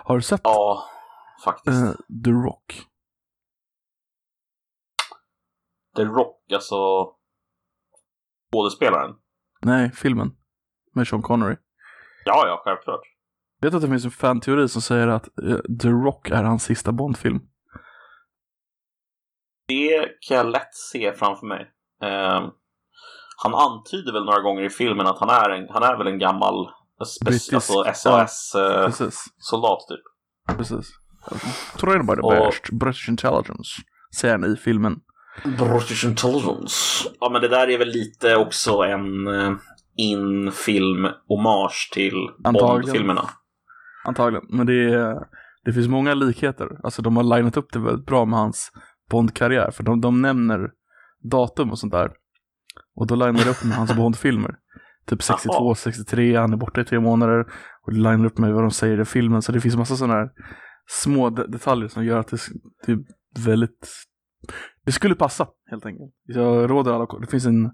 Har 0.04 0.16
du 0.16 0.22
sett 0.22 0.40
Ja, 0.44 0.84
faktiskt. 1.44 1.82
eh, 1.82 1.92
The 2.24 2.30
Rock? 2.30 2.82
The 5.96 6.04
Rock, 6.04 6.52
alltså 6.52 6.76
skådespelaren. 8.52 9.14
Nej, 9.62 9.90
filmen. 9.92 10.30
Med 10.94 11.08
Sean 11.08 11.22
Connery. 11.22 11.56
Ja, 12.24 12.46
ja, 12.46 12.60
självklart. 12.64 13.00
Vet 13.60 13.74
att 13.74 13.82
det 13.82 13.88
finns 13.88 14.04
en 14.04 14.10
fanteori 14.10 14.68
som 14.68 14.82
säger 14.82 15.08
att 15.08 15.38
eh, 15.38 15.58
The 15.82 15.88
Rock 15.88 16.30
är 16.30 16.42
hans 16.44 16.64
sista 16.64 16.92
Bond-film? 16.92 17.40
Det 19.68 20.08
kan 20.20 20.36
jag 20.36 20.46
lätt 20.46 20.74
se 20.74 21.12
framför 21.12 21.46
mig. 21.46 21.70
Ehm, 22.02 22.50
han 23.42 23.54
antyder 23.54 24.12
väl 24.12 24.24
några 24.24 24.40
gånger 24.40 24.62
i 24.62 24.70
filmen 24.70 25.06
att 25.06 25.18
han 25.18 25.30
är, 25.30 25.50
en, 25.50 25.66
han 25.70 25.82
är 25.82 25.98
väl 25.98 26.06
en 26.06 26.18
gammal 26.18 26.68
Brittisk, 27.24 27.52
alltså 27.52 27.84
SAS-soldat 27.94 28.86
Precis. 28.86 29.88
typ. 29.88 30.56
Precis. 30.58 30.90
Trained 31.80 32.06
by 32.06 32.14
the 32.14 32.20
Och- 32.20 32.30
British, 32.32 32.72
British 32.72 33.08
Intelligence. 33.08 33.70
Säger 34.16 34.34
han 34.38 34.52
i 34.52 34.56
filmen. 34.56 35.00
British 35.44 36.04
Intelligence. 36.04 37.08
Ja, 37.20 37.30
men 37.30 37.42
det 37.42 37.48
där 37.48 37.68
är 37.68 37.78
väl 37.78 37.88
lite 37.88 38.36
också 38.36 38.72
en 38.82 39.28
uh, 39.28 39.56
in-film-hommage 39.96 41.90
till. 41.92 42.28
Bond-filmerna. 42.38 43.30
Antagligen. 44.04 44.46
Men 44.48 44.66
det, 44.66 44.84
är, 44.94 45.14
det 45.64 45.72
finns 45.72 45.88
många 45.88 46.14
likheter. 46.14 46.68
Alltså 46.84 47.02
de 47.02 47.16
har 47.16 47.36
linat 47.36 47.56
upp 47.56 47.72
det 47.72 47.78
väldigt 47.78 48.06
bra 48.06 48.24
med 48.24 48.38
hans 48.38 48.72
Bond-karriär. 49.10 49.70
För 49.70 49.82
de, 49.82 50.00
de 50.00 50.22
nämner 50.22 50.70
datum 51.30 51.70
och 51.70 51.78
sånt 51.78 51.92
där. 51.92 52.10
Och 52.98 53.06
då 53.06 53.14
linar 53.14 53.44
det 53.44 53.50
upp 53.50 53.64
med 53.64 53.76
hans 53.76 53.96
Bond-filmer. 53.96 54.54
Typ 55.06 55.22
62, 55.22 55.54
Jaha. 55.54 55.74
63, 55.74 56.36
han 56.36 56.52
är 56.52 56.56
borta 56.56 56.80
i 56.80 56.84
tre 56.84 57.00
månader. 57.00 57.40
Och 57.86 57.92
det 57.92 57.98
linar 57.98 58.24
upp 58.24 58.38
med 58.38 58.52
vad 58.52 58.62
de 58.64 58.70
säger 58.70 59.00
i 59.00 59.04
filmen. 59.04 59.42
Så 59.42 59.52
det 59.52 59.60
finns 59.60 59.76
massa 59.76 59.96
sådana 59.96 60.14
här 60.14 60.30
små 60.90 61.30
de- 61.30 61.50
detaljer 61.50 61.88
som 61.88 62.04
gör 62.04 62.18
att 62.18 62.28
det, 62.28 62.38
det 62.86 62.92
är 62.92 62.98
väldigt... 63.46 63.88
Det 64.84 64.92
skulle 64.92 65.14
passa, 65.14 65.46
helt 65.70 65.86
enkelt. 65.86 66.10
Jag 66.24 66.70
råder 66.70 66.92
alla, 66.92 67.06
det 67.20 67.26
finns 67.26 67.46
en 67.46 67.70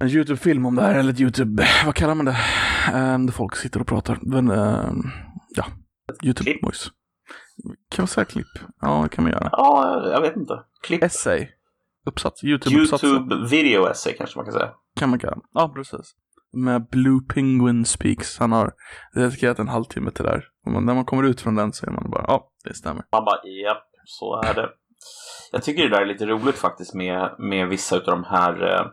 en 0.00 0.08
YouTube-film 0.08 0.66
om 0.66 0.74
det 0.74 0.82
här, 0.82 0.94
eller 0.94 1.10
ett 1.12 1.20
YouTube, 1.20 1.66
vad 1.84 1.94
kallar 1.94 2.14
man 2.14 2.24
det? 2.24 2.36
Um, 2.94 3.26
där 3.26 3.32
folk 3.32 3.56
sitter 3.56 3.80
och 3.80 3.86
pratar. 3.86 4.18
Men, 4.22 4.50
ehm, 4.50 5.02
ja, 5.56 5.64
YouTube-mojs. 6.22 6.90
Kan 7.90 8.02
man 8.02 8.06
säga 8.06 8.24
klipp? 8.24 8.46
Ja, 8.80 9.00
det 9.02 9.08
kan 9.08 9.24
man 9.24 9.32
göra. 9.32 9.48
Ja, 9.52 10.02
jag 10.12 10.20
vet 10.20 10.36
inte. 10.36 10.54
Klipp. 10.82 11.02
Essay. 11.02 11.48
Uppsats. 12.06 12.44
YouTube-uppsatser. 12.44 13.06
YouTube 13.06 13.48
video 13.50 13.86
essay 13.86 14.12
kanske 14.12 14.38
man 14.38 14.44
kan 14.44 14.54
säga. 14.54 14.70
Kan 14.96 15.10
man 15.10 15.18
kalla 15.18 15.36
Ja, 15.52 15.72
precis. 15.74 16.14
Med 16.52 16.88
Blue 16.88 17.20
Penguin 17.34 17.84
Speaks. 17.84 18.38
Han 18.38 18.52
har 18.52 18.72
dedikerat 19.14 19.58
en 19.58 19.68
halvtimme 19.68 20.10
till 20.10 20.24
det 20.24 20.30
här. 20.30 20.44
Man, 20.66 20.86
när 20.86 20.94
man 20.94 21.04
kommer 21.04 21.22
ut 21.22 21.40
från 21.40 21.54
den 21.54 21.72
så 21.72 21.86
är 21.86 21.90
man 21.90 22.10
bara, 22.10 22.24
ja, 22.28 22.50
det 22.64 22.74
stämmer. 22.74 23.04
Man 23.12 23.24
bara, 23.24 23.40
japp, 23.64 23.86
så 24.04 24.42
är 24.44 24.54
det. 24.54 24.68
Jag 25.52 25.62
tycker 25.62 25.82
det 25.82 25.88
där 25.88 26.02
är 26.02 26.06
lite 26.06 26.26
roligt 26.26 26.58
faktiskt 26.58 26.94
med, 26.94 27.34
med 27.38 27.68
vissa 27.68 27.96
av 27.96 28.02
de 28.04 28.24
här 28.24 28.62
eh, 28.62 28.86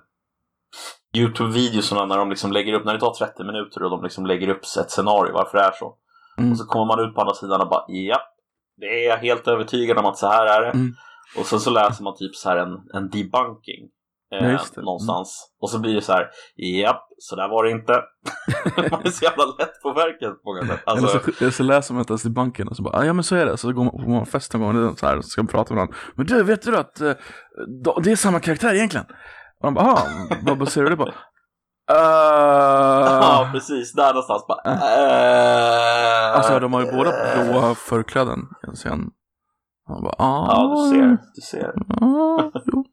YouTube-videorna 1.22 2.06
när 2.06 2.18
de 2.18 2.30
liksom 2.30 2.52
lägger 2.52 2.74
upp, 2.74 2.86
när 2.86 2.94
det 2.94 3.00
tar 3.00 3.14
30 3.14 3.44
minuter 3.44 3.84
och 3.84 3.90
de 3.90 4.04
liksom 4.04 4.26
lägger 4.26 4.50
upp 4.50 4.62
ett 4.80 4.92
scenario 4.92 5.34
varför 5.34 5.58
det 5.58 5.64
är 5.64 5.72
så. 5.72 5.96
Mm. 6.38 6.52
Och 6.52 6.58
så 6.58 6.66
kommer 6.66 6.86
man 6.86 7.10
ut 7.10 7.16
på 7.16 7.22
andra 7.22 7.34
sidan 7.34 7.62
och 7.62 7.70
bara, 7.70 7.86
japp, 7.88 8.32
det 8.78 8.86
är 8.86 9.10
jag 9.10 9.18
helt 9.18 9.48
övertygad 9.48 9.98
om 9.98 10.06
att 10.06 10.18
så 10.18 10.28
här 10.28 10.46
är 10.46 10.62
det. 10.62 10.72
Mm. 10.72 10.94
Och 11.38 11.46
sen 11.46 11.60
så 11.60 11.70
läser 11.70 12.04
man 12.04 12.16
typ 12.18 12.36
så 12.36 12.50
här 12.50 12.58
en, 12.58 12.74
en 12.94 13.10
debunking. 13.10 13.90
Eh, 14.34 14.52
Ja, 14.52 14.60
någonstans. 14.82 15.52
Och 15.62 15.70
så 15.70 15.80
blir 15.80 15.96
det 15.96 16.02
så 16.02 16.12
här, 16.14 16.30
japp, 16.56 17.04
så 17.18 17.36
där 17.36 17.48
var 17.50 17.64
det 17.64 17.72
inte. 17.72 17.94
man 18.92 19.06
är 19.06 19.10
så 19.10 19.24
jävla 19.26 19.44
lätt 19.60 19.82
påverkad 19.84 20.32
på 20.44 20.54
många 20.54 20.68
sätt. 20.68 20.84
Alltså, 20.86 21.08
Eller, 21.20 21.50
så, 21.50 21.52
så 21.52 21.64
läser 21.64 21.94
man 21.94 22.02
inte 22.02 22.12
ens 22.14 22.26
i 22.26 22.30
banken 22.30 22.68
och 22.68 22.76
så 22.76 22.84
bara, 22.84 22.98
"Ah, 22.98 23.06
ja 23.06 23.14
men 23.14 23.24
så 23.24 23.36
är 23.36 23.46
det. 23.46 23.58
Så 23.58 23.72
går 23.74 23.84
man 23.84 24.06
på 24.06 24.12
en 24.12 24.26
fest 24.26 24.54
någon 24.54 24.76
gång 24.76 24.90
och 24.90 25.00
så 25.00 25.06
här, 25.08 25.16
så 25.22 25.28
ska 25.30 25.42
man 25.42 25.48
prata 25.48 25.74
med 25.74 25.78
varandra. 25.82 25.96
Men 26.16 26.26
du, 26.26 26.44
vet 26.44 26.62
du 26.62 26.78
att 26.78 27.02
eh, 27.02 27.14
det 28.04 28.12
är 28.12 28.16
samma 28.16 28.40
karaktär 28.40 28.74
egentligen? 28.74 29.06
Och 29.60 29.64
man 29.64 29.74
bara, 29.74 29.86
"Ah, 29.86 30.08
vad 30.42 30.58
baserar 30.58 30.84
du 30.86 30.90
det 30.90 30.98
på? 30.98 31.10
Ja, 31.88 33.44
Uh, 33.46 33.52
precis. 33.52 33.94
Där 33.94 34.08
någonstans 34.14 34.46
bara... 34.48 34.62
eh, 34.74 36.36
alltså 36.38 36.60
de 36.60 36.74
har 36.74 36.82
ju 36.86 36.92
båda 36.92 37.12
blåa 37.46 37.76
förkläden. 37.76 38.40
Sen. 38.76 39.00
Man 39.92 40.04
bara, 40.04 40.16
ah, 40.18 40.48
Ja, 40.50 40.76
du 40.76 40.96
ser. 40.96 41.18
Du 41.36 41.42
ser. 41.42 41.74
Ah, 42.02 42.52
jo. 42.66 42.86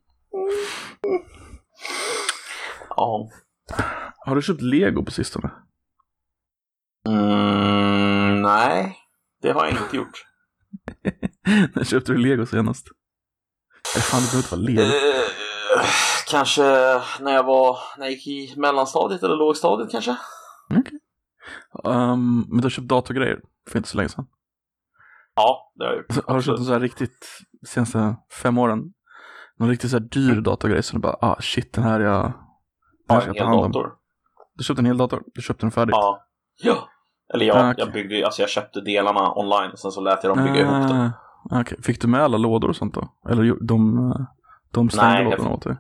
Ja. 2.97 3.29
Har 4.27 4.35
du 4.35 4.43
köpt 4.43 4.61
lego 4.61 5.05
på 5.05 5.11
sistone? 5.11 5.51
Mm, 7.07 8.43
nej, 8.43 8.97
det 9.43 9.51
har 9.53 9.65
jag 9.65 9.73
inte 9.73 9.97
gjort. 9.97 10.25
När 11.75 11.85
köpte 11.85 12.13
du 12.13 12.19
lego 12.19 12.47
senast? 12.47 12.87
Nej, 13.95 14.03
fan, 14.03 14.21
det 14.23 14.27
behöver 14.27 14.39
inte 14.39 14.57
vara 14.57 14.63
lego. 14.63 14.83
Eh, 14.83 15.85
kanske 16.31 16.63
när 17.21 17.33
jag 17.33 17.45
var... 17.45 17.79
När 17.99 18.05
jag 18.07 18.13
gick 18.13 18.27
i 18.27 18.55
mellanstadiet 18.57 19.23
eller 19.23 19.37
lågstadiet 19.37 19.91
kanske? 19.91 20.17
Um, 21.85 22.47
men 22.49 22.59
du 22.59 22.63
har 22.63 22.71
köpt 22.71 22.89
datorgrejer 22.89 23.41
för 23.71 23.77
inte 23.79 23.89
så 23.89 23.97
länge 23.97 24.09
sedan. 24.09 24.27
Ja, 25.39 25.73
det 25.75 25.85
har 25.85 25.91
jag 25.93 25.97
gjort. 25.99 26.27
Har 26.29 26.37
du 26.37 26.43
köpt 26.43 26.59
en 26.59 26.65
så 26.65 26.73
här 26.73 26.81
riktigt, 26.81 27.29
senaste 27.67 28.17
fem 28.43 28.59
åren, 28.59 28.93
någon 29.59 29.69
riktigt 29.69 29.91
så 29.91 29.97
här 29.99 30.05
dyr 30.05 30.41
datorgrej 30.41 30.83
som 30.83 30.99
du 31.01 31.03
bara, 31.03 31.17
ah 31.21 31.37
shit 31.41 31.73
den 31.73 31.85
här 31.85 32.01
jag, 32.01 32.23
den 32.23 32.33
här 33.09 33.17
Ja, 33.17 33.21
ska 33.21 33.31
en 33.31 33.37
jag 33.37 33.37
ta 33.37 33.51
hel 33.51 33.53
hand 33.55 33.65
om. 33.65 33.73
dator. 33.73 33.93
Du 34.55 34.65
köpte 34.65 34.81
en 34.81 34.87
hel 34.87 34.97
dator? 34.97 35.23
Du 35.35 35.43
köpte 35.43 35.65
den 35.67 35.71
färdigt? 35.71 35.93
Ja. 35.97 36.27
ja. 36.63 36.89
Eller 37.35 37.47
ja, 37.47 37.55
Ah, 37.55 37.71
okej. 37.71 37.85
jag 37.85 37.93
byggde 37.93 38.25
alltså 38.27 38.43
jag 38.43 38.49
köpte 38.51 38.81
delarna 38.81 39.33
online 39.39 39.71
och 39.73 39.79
sen 39.79 39.91
så 39.91 40.01
lät 40.01 40.25
jag 40.25 40.37
dem 40.37 40.45
bygga 40.45 40.61
ihop 40.61 40.89
det. 40.89 41.13
Ah, 41.51 41.61
Okej, 41.61 41.83
fick 41.83 42.01
du 42.01 42.09
med 42.09 42.21
alla 42.23 42.37
lådor 42.39 42.69
och 42.69 42.77
sånt 42.77 42.95
då? 42.95 43.09
Eller 43.29 43.57
de, 43.67 43.99
eh, 44.11 44.27
de 44.73 44.91
stängde 44.91 45.09
Nej, 45.09 45.23
jag 45.23 45.31
lådorna 45.31 45.49
fick- 45.49 45.57
åt 45.57 45.63
dig? 45.65 45.77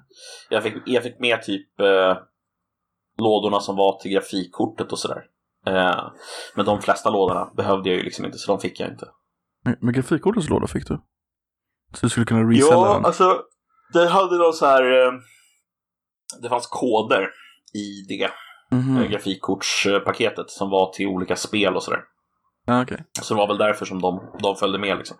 Jag 0.51 0.63
fick, 0.63 0.75
jag 0.87 1.03
fick 1.03 1.21
med 1.21 1.43
typ 1.43 1.81
eh, 1.81 2.17
lådorna 3.19 3.61
som 3.61 3.77
var 3.77 3.99
till 4.01 4.11
grafikkortet 4.13 4.93
och 4.93 4.99
sådär. 4.99 5.23
Eh, 5.67 6.05
men 6.57 6.65
de 6.67 6.81
flesta 6.83 7.11
lådorna 7.11 7.51
behövde 7.57 7.89
jag 7.89 7.99
ju 7.99 8.05
liksom 8.05 8.25
inte, 8.25 8.39
så 8.39 8.53
de 8.53 8.61
fick 8.61 8.81
jag 8.81 8.91
inte. 8.91 9.07
Men, 9.69 9.77
men 9.81 9.95
grafikkortens 9.95 10.49
låda 10.49 10.67
fick 10.67 10.89
du? 10.89 11.01
Så 11.95 12.07
du 12.07 12.11
skulle 12.11 12.27
kunna 12.27 12.51
resella 12.51 12.75
Ja, 12.87 12.95
den? 12.95 13.05
alltså 13.05 13.41
det 13.93 14.09
hade 14.09 14.39
någon 14.39 14.53
så 14.53 14.67
här... 14.67 14.83
Eh, 15.07 15.13
det 16.43 16.49
fanns 16.49 16.67
koder 16.67 17.29
i 17.75 18.03
det 18.09 18.31
Mhm. 18.77 18.97
eh, 18.97 19.11
grafikkortspaketet 19.11 20.51
som 20.51 20.71
var 20.71 20.93
till 20.93 21.07
olika 21.07 21.37
spel 21.37 21.77
och 21.77 21.83
sådär. 21.83 22.01
Ja, 22.67 22.83
okej. 22.83 23.05
Så 23.23 23.35
det 23.35 23.39
var 23.39 23.49
väl 23.49 23.59
därför 23.59 23.87
som 23.87 24.01
de, 24.03 24.21
de 24.43 24.57
följde 24.57 24.79
med 24.79 24.99
liksom. 24.99 25.17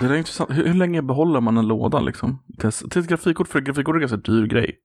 Det 0.00 0.06
är 0.06 0.14
intressant. 0.14 0.50
Hur, 0.50 0.66
hur 0.66 0.74
länge 0.74 1.02
behåller 1.02 1.40
man 1.40 1.56
en 1.58 1.68
låda 1.68 2.00
liksom? 2.00 2.42
Till, 2.60 2.72
till 2.72 3.02
ett 3.02 3.08
grafikkort, 3.08 3.48
för 3.48 3.60
grafikkort 3.60 3.92
är 3.92 3.96
en 3.96 4.00
ganska 4.00 4.16
dyr 4.16 4.46
grej. 4.46 4.78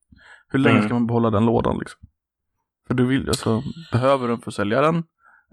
Hur 0.49 0.59
länge 0.59 0.75
Mm. 0.77 0.87
ska 0.87 0.93
man 0.93 1.07
behålla 1.07 1.29
den 1.29 1.45
lådan 1.45 1.77
liksom? 1.79 1.99
För 2.87 2.93
du 2.93 3.05
vill, 3.05 3.27
alltså, 3.29 3.61
behöver 3.91 4.27
du 4.27 4.33
den 4.33 4.41
för 4.41 4.51
att 4.51 4.55
sälja 4.55 4.81
den? 4.81 5.03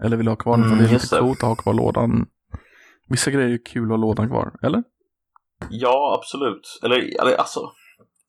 Eller 0.03 0.17
vill 0.17 0.25
du 0.25 0.31
ha 0.31 0.35
kvar 0.35 0.57
den 0.57 0.63
för 0.63 0.71
Mm, 0.73 0.83
det 0.85 0.89
är 0.89 0.93
lite 0.93 1.17
coolt 1.19 1.37
att 1.43 1.49
ha 1.49 1.55
kvar 1.55 1.73
lådan? 1.73 2.27
Vissa 3.09 3.31
grejer 3.31 3.49
är 3.49 3.65
kul 3.65 3.83
att 3.83 3.89
ha 3.89 3.97
lådan 3.97 4.29
kvar, 4.29 4.51
eller? 4.63 4.83
Ja, 5.69 6.17
absolut. 6.19 6.79
Eller, 6.83 6.97
eller 7.21 7.35
alltså, 7.35 7.59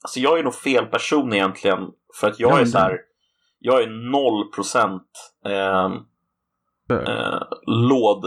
alltså, 0.02 0.20
jag 0.20 0.38
är 0.38 0.44
nog 0.44 0.54
fel 0.54 0.86
person 0.86 1.32
egentligen. 1.32 1.78
För 2.20 2.28
att 2.28 2.40
jag 2.40 2.52
Ja, 2.52 2.60
är 2.60 2.64
så 2.64 2.78
här, 2.78 2.98
jag 3.58 3.82
är 3.82 4.10
noll 4.12 4.52
procent 4.52 5.10
eh, 5.46 5.84
eh, 6.98 7.42
låd, 7.66 8.24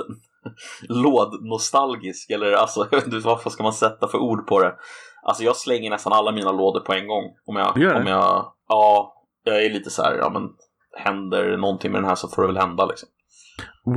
lådnostalgisk. 0.89 2.29
Eller 2.29 2.51
alltså, 2.51 2.87
vad 3.23 3.51
ska 3.51 3.63
man 3.63 3.73
sätta 3.73 4.07
för 4.07 4.17
ord 4.17 4.47
på 4.47 4.59
det. 4.59 4.75
Alltså 5.23 5.43
jag 5.43 5.55
slänger 5.55 5.89
nästan 5.89 6.13
alla 6.13 6.31
mina 6.31 6.51
lådor 6.51 6.79
på 6.79 6.93
en 6.93 7.07
gång. 7.07 7.23
Om 7.45 7.55
jag, 7.55 7.75
om 7.75 8.07
jag, 8.07 8.53
ja, 8.67 9.13
jag 9.43 9.65
är 9.65 9.69
lite 9.69 9.89
så 9.89 10.03
här, 10.03 10.15
ja 10.15 10.29
men 10.29 10.49
händer 10.97 11.57
någonting 11.57 11.91
med 11.91 12.01
den 12.01 12.09
här 12.09 12.15
så 12.15 12.27
får 12.27 12.41
det 12.41 12.47
väl 12.47 12.57
hända 12.57 12.85
liksom. 12.85 13.09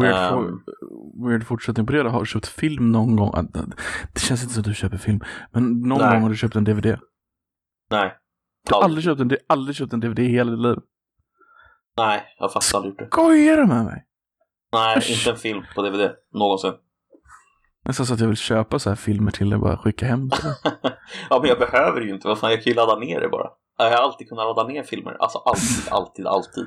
Weird, 0.01 0.15
ehm. 0.15 0.31
for, 0.31 1.29
weird 1.29 1.45
fortsättning 1.47 1.87
på 1.87 1.93
det. 1.93 2.11
Har 2.11 2.21
du 2.21 2.27
köpt 2.27 2.47
film 2.47 2.93
någon 2.93 3.17
gång? 3.17 3.31
Ah, 3.35 3.43
Det 3.43 3.65
det 4.15 4.21
känns 4.21 4.43
inte 4.43 4.55
som 4.55 4.61
att 4.61 4.67
du 4.67 4.75
köper 4.75 4.97
film. 4.97 5.21
Men 5.53 5.81
någon 5.81 5.99
Nej. 5.99 6.13
gång 6.13 6.23
har 6.23 6.31
du 6.31 6.37
köpt 6.37 6.57
en 6.57 6.65
DVD. 6.65 6.99
Nej. 7.91 8.15
Du 8.69 8.75
har 8.75 8.83
aldrig 8.83 9.05
köpt 9.05 9.21
en, 9.21 9.31
aldrig 9.47 9.77
köpt 9.77 9.93
en 9.93 10.01
DVD 10.01 10.19
i 10.19 10.29
hela 10.29 10.51
ditt 10.51 10.61
liv. 10.61 10.77
Nej, 11.97 12.23
jag 12.39 12.45
har 12.45 12.49
faktiskt 12.49 12.75
aldrig 12.75 12.91
gjort 12.91 12.99
det. 12.99 13.07
Skojar 13.07 13.57
du 13.57 13.67
med 13.67 13.85
mig? 13.85 14.05
Nej, 14.73 14.99
Usch. 14.99 15.11
inte 15.11 15.31
en 15.31 15.37
film 15.37 15.63
på 15.75 15.83
DVD 15.83 16.11
någonsin. 16.35 16.73
Nästan 17.85 18.07
så 18.07 18.15
att 18.15 18.21
jag 18.21 18.29
vill 18.29 18.37
köpa 18.37 18.79
så 18.79 18.89
här 18.89 18.97
filmer 18.97 19.31
till 19.31 19.51
dig 19.51 19.57
och 19.57 19.63
bara 19.63 19.77
skicka 19.77 20.07
hem. 20.07 20.31
ja, 21.31 21.39
men 21.41 21.49
jag 21.49 21.59
behöver 21.59 22.01
ju 22.01 22.15
inte. 22.15 22.29
Vad 22.29 22.39
fan, 22.39 22.51
jag 22.51 22.63
kan 22.63 22.71
ju 22.71 22.75
ladda 22.77 22.99
ner 22.99 23.21
det 23.21 23.29
bara. 23.29 23.51
Jag 23.79 23.91
har 23.91 23.97
alltid 23.97 24.29
kunnat 24.29 24.45
ladda 24.45 24.69
ner 24.69 24.83
filmer. 24.83 25.17
Alltså 25.21 25.39
alltid, 25.39 25.89
alltid, 25.93 26.27
alltid. 26.27 26.67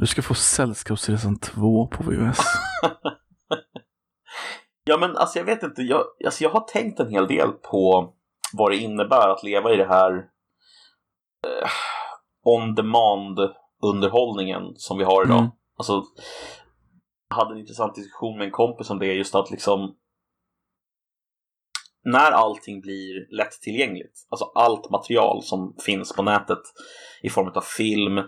Du 0.00 0.06
ska 0.06 0.22
få 0.22 0.34
Sällskapsresan 0.34 1.38
2 1.38 1.86
på 1.86 2.02
VHS. 2.02 2.38
ja, 4.84 4.98
men 4.98 5.16
alltså 5.16 5.38
jag 5.38 5.46
vet 5.46 5.62
inte. 5.62 5.82
Jag, 5.82 6.04
alltså, 6.24 6.44
jag 6.44 6.50
har 6.50 6.60
tänkt 6.60 7.00
en 7.00 7.10
hel 7.10 7.26
del 7.26 7.52
på 7.52 8.14
vad 8.52 8.70
det 8.70 8.76
innebär 8.76 9.28
att 9.28 9.42
leva 9.42 9.72
i 9.72 9.76
det 9.76 9.86
här 9.86 10.12
eh, 11.46 11.70
on 12.44 12.74
demand 12.74 13.38
underhållningen 13.82 14.62
som 14.76 14.98
vi 14.98 15.04
har 15.04 15.24
idag. 15.24 15.38
Mm. 15.38 15.50
Alltså, 15.76 16.04
jag 17.28 17.36
hade 17.36 17.54
en 17.54 17.60
intressant 17.60 17.94
diskussion 17.94 18.38
med 18.38 18.44
en 18.44 18.52
kompis 18.52 18.90
om 18.90 18.98
det, 18.98 19.06
just 19.06 19.34
att 19.34 19.50
liksom 19.50 19.96
när 22.04 22.30
allting 22.30 22.80
blir 22.80 23.36
lättillgängligt, 23.36 24.26
alltså 24.28 24.44
allt 24.54 24.90
material 24.90 25.42
som 25.42 25.76
finns 25.84 26.12
på 26.12 26.22
nätet 26.22 26.62
i 27.22 27.30
form 27.30 27.52
av 27.54 27.60
film, 27.60 28.22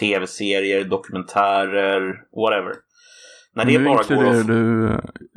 tv-serier, 0.00 0.84
dokumentärer, 0.84 2.00
whatever. 2.36 2.74
När 3.54 3.64
det 3.64 3.78
nu 3.78 3.84
bara 3.84 3.98
inkluderar 3.98 4.32
går 4.32 4.40
att... 4.40 4.46
du 4.46 4.88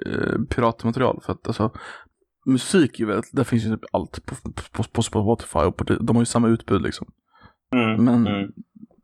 eh, 0.05 0.55
piratmaterial 0.55 1.21
för 1.25 1.33
att 1.33 1.47
alltså 1.47 1.71
musik 2.45 2.99
är 2.99 3.05
väldigt, 3.05 3.29
där 3.31 3.43
finns 3.43 3.65
ju 3.65 3.69
typ 3.69 3.85
allt 3.91 4.25
på, 4.25 4.35
på, 4.71 4.83
på 4.83 5.01
Spotify 5.01 5.59
och 5.59 5.77
på, 5.77 5.83
de 5.83 6.15
har 6.15 6.21
ju 6.21 6.25
samma 6.25 6.47
utbud 6.47 6.81
liksom. 6.81 7.07
Mm, 7.75 8.05
Men 8.05 8.27
mm. 8.27 8.51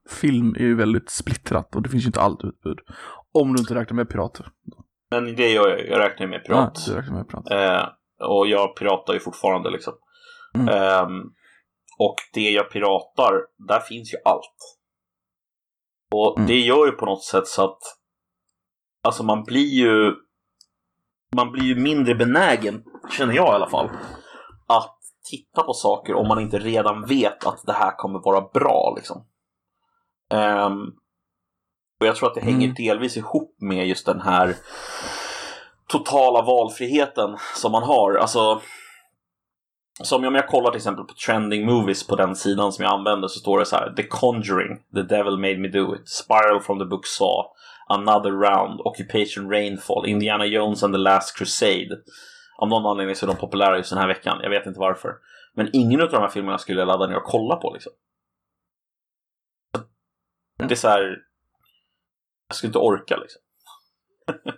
film 0.10 0.56
är 0.56 0.64
ju 0.64 0.76
väldigt 0.76 1.10
splittrat 1.10 1.76
och 1.76 1.82
det 1.82 1.90
finns 1.90 2.04
ju 2.04 2.08
inte 2.08 2.22
allt 2.22 2.44
utbud. 2.44 2.80
Om 3.32 3.56
du 3.56 3.60
inte 3.60 3.76
räknar 3.76 3.96
med 3.96 4.10
pirater. 4.10 4.48
Men 5.12 5.36
det 5.36 5.50
gör 5.50 5.70
jag, 5.70 5.88
jag 5.88 6.00
räknar 6.00 6.28
med 6.28 6.44
pirat. 6.44 6.86
Ja, 6.88 6.98
räknar 6.98 7.14
med 7.14 7.28
pirat. 7.28 7.52
Eh, 7.52 7.88
och 8.28 8.48
jag 8.48 8.76
piratar 8.76 9.14
ju 9.14 9.20
fortfarande 9.20 9.70
liksom. 9.70 9.94
Mm. 10.56 11.04
Um, 11.04 11.34
och 12.00 12.16
det 12.34 12.50
jag 12.50 12.72
piratar, 12.72 13.34
där 13.68 13.80
finns 13.80 14.14
ju 14.14 14.18
allt. 14.26 14.77
Och 16.12 16.38
mm. 16.38 16.48
det 16.48 16.60
gör 16.60 16.86
ju 16.86 16.92
på 16.92 17.06
något 17.06 17.24
sätt 17.24 17.48
så 17.48 17.64
att 17.64 17.80
Alltså 19.04 19.24
man 19.24 19.44
blir 19.44 19.74
ju 19.74 20.16
Man 21.36 21.52
blir 21.52 21.64
ju 21.64 21.76
mindre 21.76 22.16
benägen, 22.16 22.84
känner 23.18 23.34
jag 23.34 23.48
i 23.48 23.56
alla 23.56 23.70
fall 23.70 23.90
Att 24.68 24.98
titta 25.32 25.64
på 25.64 25.74
saker 25.74 26.14
om 26.14 26.28
man 26.28 26.40
inte 26.40 26.60
redan 26.60 27.06
vet 27.06 27.46
att 27.46 27.64
det 27.66 27.74
här 27.74 27.98
kommer 27.98 28.20
vara 28.20 28.42
bra 28.42 28.94
liksom. 28.98 29.26
Um, 30.30 30.94
och 32.00 32.08
jag 32.08 32.16
tror 32.16 32.30
att 32.30 32.36
det 32.36 32.42
hänger 32.42 32.68
mm. 32.68 32.76
delvis 32.76 33.18
ihop 33.18 33.56
med 33.60 33.88
just 33.88 34.06
den 34.06 34.22
här 34.22 34.56
totala 35.88 36.42
valfriheten 36.42 37.38
som 37.56 37.72
man 37.72 37.84
har. 37.84 38.16
Alltså, 38.16 38.62
som 40.04 40.26
om 40.26 40.36
jag 40.36 40.48
kollar 40.48 40.72
till 40.72 40.78
exempel 40.78 41.06
på 41.06 41.14
trending 41.14 41.66
movies 41.66 42.08
på 42.08 42.16
den 42.16 42.36
sidan 42.36 42.72
som 42.72 42.84
jag 42.84 42.94
använder 42.94 43.28
så 43.28 43.40
står 43.40 43.60
det 43.60 43.66
så 43.66 43.76
här 43.76 43.94
The 43.94 44.04
Conjuring, 44.04 44.78
The 44.94 45.02
Devil 45.02 45.38
Made 45.38 45.58
Me 45.58 45.68
Do 45.68 45.96
It, 45.96 46.10
Spiral 46.10 46.62
from 46.62 46.80
the 46.80 46.86
Book 46.86 47.08
Saw, 47.08 47.50
Another 47.90 48.32
Round, 48.32 48.82
Occupation 48.82 49.50
Rainfall, 49.50 50.06
Indiana 50.06 50.46
Jones 50.46 50.84
and 50.84 50.94
the 50.94 50.98
Last 50.98 51.38
Crusade. 51.38 51.98
Av 52.58 52.68
någon 52.68 52.86
anledning 52.86 53.16
så 53.16 53.26
är 53.26 53.28
de 53.28 53.36
populära 53.36 53.78
just 53.78 53.90
den 53.90 54.00
här 54.00 54.08
veckan, 54.08 54.40
jag 54.42 54.50
vet 54.50 54.66
inte 54.66 54.80
varför. 54.80 55.14
Men 55.54 55.70
ingen 55.74 56.02
av 56.02 56.10
de 56.10 56.22
här 56.22 56.28
filmerna 56.28 56.58
skulle 56.58 56.82
jag 56.82 56.88
ladda 56.88 57.08
ner 57.08 57.18
och 57.18 57.24
kolla 57.24 57.56
på 57.56 57.74
liksom. 57.74 57.92
Det 60.58 60.74
är 60.74 60.76
så 60.76 60.88
här, 60.88 61.18
jag 62.48 62.56
skulle 62.56 62.70
inte 62.70 62.80
orka 62.80 63.18
liksom. 63.18 63.42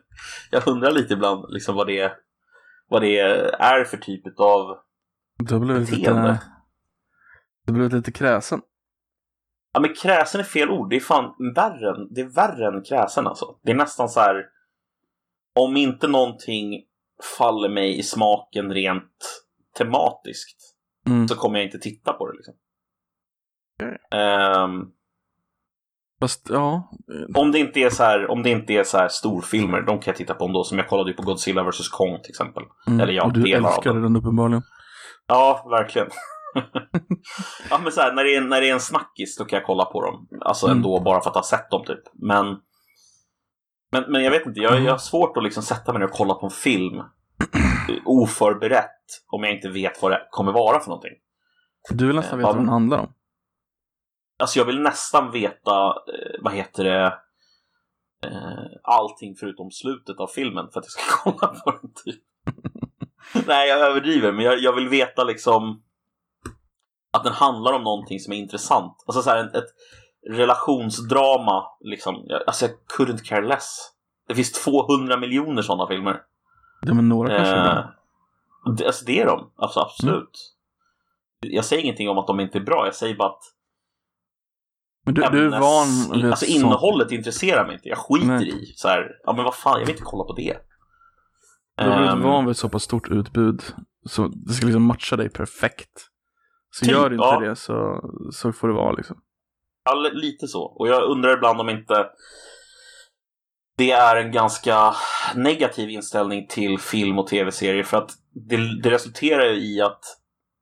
jag 0.51 0.67
undrar 0.67 0.91
lite 0.91 1.13
ibland 1.13 1.46
liksom 1.50 1.75
vad 1.75 1.88
det, 1.88 2.13
vad 2.88 3.01
det 3.01 3.19
är 3.60 3.84
för 3.84 3.98
typ 3.98 4.39
av 4.39 4.88
du 5.39 5.53
har 5.53 5.62
blivit 5.62 5.91
lite, 5.91 6.12
du 7.65 7.72
har 7.72 7.74
blivit 7.74 7.93
lite 7.93 8.12
kräsen. 8.12 8.62
Ja 9.74 9.79
men 9.79 9.93
kräsen 9.93 10.41
är 10.41 10.46
fel 10.46 10.69
ord. 10.69 10.89
Det 10.89 10.96
är 10.96 11.00
fan 11.00 11.53
värre 11.55 11.89
än, 11.89 12.13
det 12.13 12.22
är 12.22 12.29
värre 12.36 12.67
än 12.67 12.83
kräsen 12.83 13.27
alltså. 13.27 13.46
Det 13.63 13.72
är 13.72 13.75
nästan 13.75 14.09
så 14.09 14.20
här. 14.20 14.46
Om 15.55 15.77
inte 15.77 16.07
någonting 16.07 16.83
faller 17.37 17.70
mig 17.70 18.00
i 18.00 18.03
smaken 18.03 18.74
rent 18.74 19.44
tematiskt 19.77 20.57
mm. 21.07 21.27
så 21.27 21.35
kommer 21.35 21.59
jag 21.59 21.66
inte 21.66 21.79
titta 21.79 22.13
på 22.13 22.27
det 22.27 22.37
liksom. 22.37 22.53
Um, 24.20 24.92
Fast, 26.20 26.50
ja. 26.50 26.92
Om 27.35 27.51
det 27.51 27.59
inte 27.59 27.79
är 27.79 27.90
så 27.90 28.03
här, 28.03 28.31
om 28.31 28.44
det 28.44 28.50
inte 28.50 28.74
är 28.74 28.83
så 28.83 28.98
här 28.98 29.07
storfilmer, 29.07 29.81
de 29.81 30.00
kan 30.00 30.11
jag 30.11 30.16
titta 30.16 30.33
på 30.33 30.46
ändå. 30.46 30.63
Som 30.63 30.77
jag 30.77 30.87
kollade 30.87 31.09
ju 31.09 31.16
på 31.16 31.24
Godzilla 31.24 31.63
vs 31.63 31.90
Kong 31.90 32.20
till 32.22 32.29
exempel. 32.29 32.63
Mm. 32.87 33.00
Eller 33.00 33.13
ja, 33.13 33.25
och 33.25 33.33
du 33.33 33.51
älskade 33.51 34.01
den 34.01 34.16
uppenbarligen. 34.16 34.63
Ja, 35.29 35.68
verkligen. 35.70 36.09
ja, 37.70 37.79
men 37.83 37.92
så 37.92 38.01
här, 38.01 38.13
när, 38.13 38.24
det 38.24 38.35
är, 38.35 38.42
när 38.42 38.61
det 38.61 38.70
är 38.70 38.74
en 38.74 38.79
snackis 38.79 39.37
då 39.37 39.46
kan 39.46 39.57
jag 39.57 39.65
kolla 39.65 39.85
på 39.85 40.01
dem. 40.01 40.27
Alltså 40.42 40.65
mm. 40.65 40.77
ändå 40.77 41.00
bara 41.00 41.22
för 41.22 41.29
att 41.29 41.35
ha 41.35 41.44
sett 41.44 41.72
dem 41.72 41.85
typ. 41.85 42.03
Men, 42.13 42.46
men, 43.92 44.11
men 44.11 44.24
jag 44.24 44.31
vet 44.31 44.46
inte, 44.46 44.59
jag, 44.59 44.81
jag 44.81 44.92
har 44.92 44.98
svårt 44.98 45.37
att 45.37 45.44
liksom 45.44 45.63
sätta 45.63 45.94
mig 45.94 46.00
ner 46.00 46.07
och 46.07 46.13
kolla 46.13 46.33
på 46.33 46.46
en 46.46 46.51
film 46.51 47.03
oförberett 48.05 49.24
om 49.27 49.44
jag 49.44 49.53
inte 49.55 49.70
vet 49.70 50.01
vad 50.01 50.11
det 50.11 50.27
kommer 50.31 50.51
vara 50.51 50.79
för 50.79 50.87
någonting. 50.87 51.13
Du 51.89 52.07
vill 52.07 52.15
nästan 52.15 52.39
veta 52.39 52.48
vad 52.48 52.57
den 52.57 52.70
handlar 52.70 53.00
om. 53.00 53.13
Alltså 54.39 54.59
jag 54.59 54.65
vill 54.65 54.81
nästan 54.81 55.31
veta, 55.31 55.87
eh, 55.87 56.42
vad 56.42 56.53
heter 56.53 56.83
det, 56.83 57.05
eh, 58.24 58.65
allting 58.83 59.35
förutom 59.39 59.72
slutet 59.72 60.20
av 60.20 60.27
filmen 60.27 60.70
för 60.74 60.79
att 60.79 60.85
jag 60.85 60.92
ska 60.92 61.31
kolla 61.31 61.48
på 61.48 61.72
den 61.72 61.94
typ. 62.05 62.24
Nej, 63.48 63.70
jag 63.70 63.79
överdriver, 63.79 64.31
men 64.31 64.46
jag, 64.46 64.59
jag, 64.59 64.75
vill 64.75 64.89
veta 64.89 65.24
liksom 65.24 65.83
att 67.13 67.24
den 67.24 67.33
handlar 67.33 67.74
om 67.74 67.83
någonting 67.83 68.20
som 68.20 68.33
är 68.33 68.37
intressant. 68.37 69.03
Alltså 69.07 69.22
så 69.22 69.29
här, 69.29 69.46
ett, 69.46 69.55
ett 69.55 69.70
relationsdrama, 70.29 71.63
liksom. 71.79 72.27
Alltså 72.48 72.65
jag 72.65 72.75
couldn't 72.98 73.24
care 73.24 73.48
less. 73.48 73.92
Det 74.27 74.35
finns 74.35 74.51
200 74.51 75.18
miljoner 75.18 75.61
sådana 75.61 75.87
filmer. 75.87 76.22
Ja, 76.81 76.94
men 76.94 77.09
några 77.09 77.37
kanske 77.37 77.55
eh, 77.55 77.61
är 77.61 77.96
det. 78.77 78.85
Alltså 78.85 79.05
det 79.05 79.22
är 79.22 79.25
de, 79.25 79.51
alltså, 79.55 79.79
absolut. 79.79 80.55
Mm. 81.44 81.55
Jag 81.55 81.65
säger 81.65 81.83
ingenting 81.83 82.09
om 82.09 82.18
att 82.18 82.27
de 82.27 82.39
inte 82.39 82.57
är 82.57 82.63
bra, 82.63 82.85
jag 82.85 82.96
säger 82.96 83.15
bara 83.15 83.29
att 83.29 83.44
men 85.05 85.13
du, 85.13 85.22
du 85.31 85.55
är 85.55 85.59
van 85.59 86.25
Alltså 86.25 86.46
innehållet 86.46 87.11
intresserar 87.11 87.65
mig 87.65 87.75
inte. 87.75 87.89
Jag 87.89 87.98
skiter 87.98 88.27
Nej. 88.27 88.63
i 88.63 88.65
så 88.75 88.87
här, 88.87 89.11
ja 89.24 89.33
men 89.33 89.46
vad 89.46 89.55
fan, 89.55 89.79
jag 89.79 89.85
vill 89.85 89.96
inte 89.96 90.03
kolla 90.03 90.24
på 90.24 90.33
det. 90.33 90.57
Du 91.79 91.89
har 91.89 91.98
blivit 91.98 92.13
um, 92.13 92.22
van 92.22 92.46
vid 92.46 92.51
ett 92.51 92.57
så 92.57 92.70
pass 92.70 92.83
stort 92.83 93.09
utbud. 93.09 93.63
Så 94.05 94.27
det 94.27 94.53
ska 94.53 94.65
liksom 94.65 94.83
matcha 94.83 95.15
dig 95.15 95.29
perfekt. 95.29 96.07
Så 96.72 96.85
typ, 96.85 96.94
gör 96.94 97.13
inte 97.13 97.24
ja. 97.24 97.39
det 97.39 97.55
så, 97.55 98.09
så 98.31 98.51
får 98.51 98.68
det 98.68 98.74
vara 98.74 98.92
liksom. 98.92 99.18
Ja, 99.85 100.09
lite 100.13 100.48
så. 100.48 100.63
Och 100.63 100.87
jag 100.87 101.03
undrar 101.03 101.33
ibland 101.33 101.61
om 101.61 101.70
inte 101.70 102.05
det 103.77 103.92
är 103.92 104.15
en 104.15 104.31
ganska 104.31 104.94
negativ 105.35 105.89
inställning 105.89 106.48
till 106.48 106.79
film 106.79 107.20
och 107.20 107.27
tv-serier. 107.27 107.83
För 107.83 107.98
att 107.98 108.11
det, 108.33 108.81
det 108.81 108.92
resulterar 108.92 109.53
i 109.53 109.81
att 109.81 110.01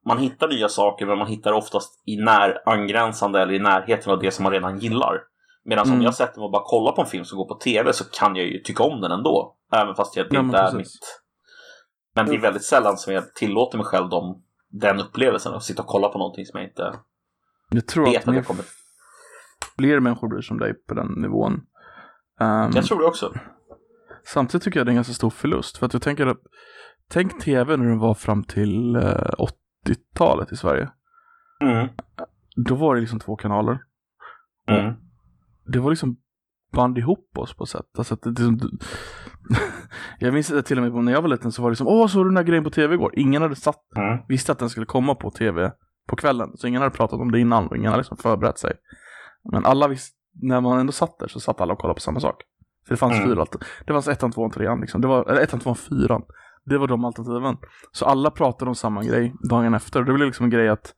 man 0.06 0.18
hittar 0.18 0.48
nya 0.48 0.70
saker 0.70 1.06
men 1.06 1.18
man 1.18 1.28
hittar 1.28 1.54
oftast 1.54 2.04
i 2.06 2.18
när 2.18 2.70
angränsande 2.70 3.42
eller 3.42 3.54
i 3.54 3.60
närheten 3.60 4.12
av 4.12 4.20
det 4.20 4.32
som 4.32 4.44
man 4.44 4.52
redan 4.52 4.80
gillar. 4.80 5.22
Medan 5.68 5.86
mm. 5.86 5.98
om 5.98 6.04
jag 6.04 6.16
sätter 6.16 6.40
mig 6.40 6.46
och 6.46 6.52
bara 6.52 6.64
kollar 6.66 6.92
på 6.92 7.02
en 7.02 7.08
film 7.08 7.26
som 7.26 7.38
går 7.38 7.48
på 7.48 7.56
tv 7.56 7.94
så 7.94 8.04
kan 8.04 8.36
jag 8.36 8.46
ju 8.46 8.60
tycka 8.60 8.84
om 8.84 9.02
den 9.02 9.12
ändå. 9.12 9.56
Även 9.72 9.96
fast 9.96 10.16
jag 10.16 10.28
ja, 10.30 10.40
inte 10.40 10.58
är 10.58 10.74
mitt. 10.74 11.22
Men 12.16 12.26
det 12.26 12.36
är 12.36 12.42
väldigt 12.42 12.64
sällan 12.64 12.98
som 12.98 13.14
jag 13.14 13.36
tillåter 13.36 13.78
mig 13.78 13.86
själv 13.86 14.10
dem, 14.10 14.44
den 14.70 15.00
upplevelsen 15.00 15.54
att 15.54 15.64
sitta 15.64 15.82
och 15.82 15.88
kolla 15.88 16.10
på 16.10 16.18
någonting 16.18 16.46
som 16.46 16.60
jag 16.60 16.70
inte 16.70 16.94
jag 17.70 17.88
tror 17.88 18.06
vet 18.06 18.22
att, 18.22 18.28
att 18.28 18.36
jag 18.36 18.46
kommer... 18.46 18.66
Fler 19.78 20.00
människor 20.00 20.28
blir 20.28 20.42
som 20.42 20.60
dig 20.60 20.74
på 20.74 20.94
den 20.94 21.08
nivån. 21.08 21.54
Um, 22.40 22.72
jag 22.76 22.86
tror 22.86 23.00
det 23.00 23.06
också. 23.06 23.34
Samtidigt 24.26 24.64
tycker 24.64 24.80
jag 24.80 24.88
det 24.88 24.90
är 24.90 24.92
en 24.92 24.96
ganska 24.96 25.14
stor 25.14 25.30
förlust. 25.30 25.78
För 25.78 25.86
att 25.86 25.94
jag 25.94 26.02
tänker 26.02 26.28
att 26.28 26.42
Tänk 27.10 27.44
tv 27.44 27.78
när 27.78 27.86
den 27.86 28.00
var 28.00 28.14
fram 28.14 28.44
till 28.44 28.96
uh, 28.96 29.04
eh, 29.04 29.34
80-talet 29.86 30.52
i 30.52 30.56
Sverige. 30.56 30.92
Mm. 31.62 31.88
Då 32.56 32.76
var 32.76 32.96
det 32.96 33.02
liksom 33.02 33.20
två 33.20 33.36
kanaler. 33.36 33.80
Mm. 34.70 34.94
Det 35.68 35.80
var 35.80 35.90
liksom 35.90 36.18
band 36.74 36.98
ihop 36.98 37.38
oss 37.38 37.54
på 37.54 37.66
sätt. 37.66 37.86
Alltså 37.98 38.14
att 38.14 38.22
det, 38.22 38.32
det, 38.32 38.60
jag 40.20 40.34
minns 40.34 40.52
att 40.52 40.66
till 40.66 40.78
och 40.78 40.94
med 40.94 41.04
när 41.04 41.12
jag 41.12 41.22
var 41.22 41.30
liten 41.30 41.52
så 41.52 41.62
var 41.62 41.70
det 41.70 41.76
som 41.76 41.88
Åh, 41.88 42.08
såg 42.08 42.26
du 42.26 42.30
den 42.30 42.38
här 42.38 42.44
grejen 42.44 42.64
på 42.64 42.70
tv 42.70 42.94
igår? 42.94 43.14
Ingen 43.16 43.42
hade 43.42 43.56
satt, 43.56 43.96
mm. 43.96 44.20
visste 44.28 44.52
att 44.52 44.60
den 44.60 44.70
skulle 44.70 44.86
komma 44.86 45.16
på 45.16 45.32
tv 45.32 45.72
på 46.08 46.16
kvällen. 46.16 46.58
Så 46.58 46.68
ingen 46.68 46.82
hade 46.82 46.96
pratat 46.96 47.20
om 47.20 47.32
det 47.32 47.40
innan 47.40 47.68
och 47.68 47.78
ingen 47.78 47.92
hade 47.92 48.02
liksom 48.02 48.18
förberett 48.18 48.60
sig. 48.60 48.74
Men 49.52 49.66
alla 49.66 49.88
visste, 49.88 50.16
när 50.42 50.62
man 50.62 50.80
ändå 50.80 50.92
satt 50.92 51.20
där 51.20 51.28
så 51.28 51.40
satt 51.40 51.62
alla 51.62 51.74
och 51.74 51.80
kollade 51.80 51.96
på 51.96 52.02
samma 52.02 52.20
sak. 52.20 52.44
För 52.88 52.94
det 52.94 52.98
fanns 52.98 53.18
mm. 53.18 53.28
fyra. 53.30 53.46
Det 53.86 53.94
fanns 53.94 54.08
ettan, 54.08 54.32
tvåan, 54.32 54.52
trean 54.52 54.82
liksom. 54.82 55.02
Det 55.02 55.08
var, 55.08 55.30
eller 55.30 55.42
ettan, 55.42 55.60
tvåan, 55.60 55.76
fyran. 55.76 56.24
Det 56.66 56.78
var 56.78 56.88
de 56.88 57.06
alternativen. 57.06 57.58
Så 57.92 58.06
alla 58.06 58.32
pratade 58.32 58.70
om 58.70 58.76
samma 58.76 59.04
grej 59.04 59.34
dagen 59.50 59.74
efter. 59.74 60.04
Det 60.04 60.14
blev 60.14 60.28
liksom 60.28 60.44
en 60.44 60.50
grej 60.50 60.70
att 60.70 60.96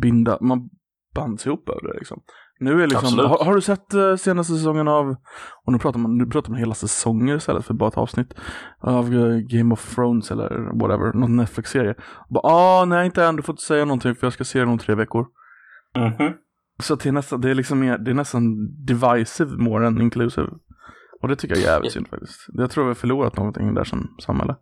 binda, 0.00 0.38
man 0.40 0.70
bands 1.14 1.46
ihop 1.46 1.68
över 1.68 1.92
det 1.92 1.98
liksom. 1.98 2.22
Nu 2.60 2.82
är 2.82 2.86
liksom, 2.86 3.18
har, 3.18 3.44
har, 3.44 3.54
du 3.54 3.60
sett 3.60 3.94
uh, 3.94 4.16
senaste 4.16 4.52
säsongen 4.52 4.88
av, 4.88 5.16
och 5.64 5.72
nu 5.72 5.78
pratar 5.78 5.98
man, 5.98 6.18
nu 6.18 6.26
pratar 6.26 6.50
man 6.50 6.58
hela 6.58 6.74
säsonger 6.74 7.36
istället 7.36 7.64
för 7.64 7.74
bara 7.74 7.88
ett 7.88 7.98
avsnitt 7.98 8.34
av 8.80 9.14
uh, 9.14 9.38
Game 9.38 9.74
of 9.74 9.94
Thrones 9.94 10.30
eller 10.30 10.80
whatever, 10.80 11.12
någon 11.12 11.36
Netflix-serie. 11.36 11.94
Bara, 12.30 12.52
ah, 12.52 12.84
nej 12.84 13.06
inte 13.06 13.24
än, 13.24 13.36
du 13.36 13.42
får 13.42 13.52
inte 13.52 13.62
säga 13.62 13.84
någonting 13.84 14.14
för 14.14 14.26
jag 14.26 14.32
ska 14.32 14.44
se 14.44 14.58
den 14.58 14.68
om 14.68 14.78
tre 14.78 14.94
veckor. 14.94 15.26
Mhm. 15.96 16.32
Så 16.82 16.94
att 16.94 17.00
det 17.00 17.08
är 17.08 17.12
nästan, 17.12 17.40
det 17.40 17.50
är 17.50 17.54
liksom 17.54 17.80
mer, 17.80 17.98
det 17.98 18.10
är 18.10 18.14
nästan 18.14 18.42
divisive 18.84 19.56
more 19.56 19.86
än 19.86 20.00
inclusive. 20.00 20.48
Och 21.22 21.28
det 21.28 21.36
tycker 21.36 21.54
jag 21.54 21.64
är 21.64 21.68
jävligt 21.68 21.92
synd 21.92 22.08
faktiskt. 22.08 22.46
Jag 22.52 22.70
tror 22.70 22.84
vi 22.84 22.88
har 22.88 22.94
förlorat 22.94 23.36
någonting 23.36 23.74
där 23.74 23.84
som 23.84 24.16
samhälle. 24.22 24.56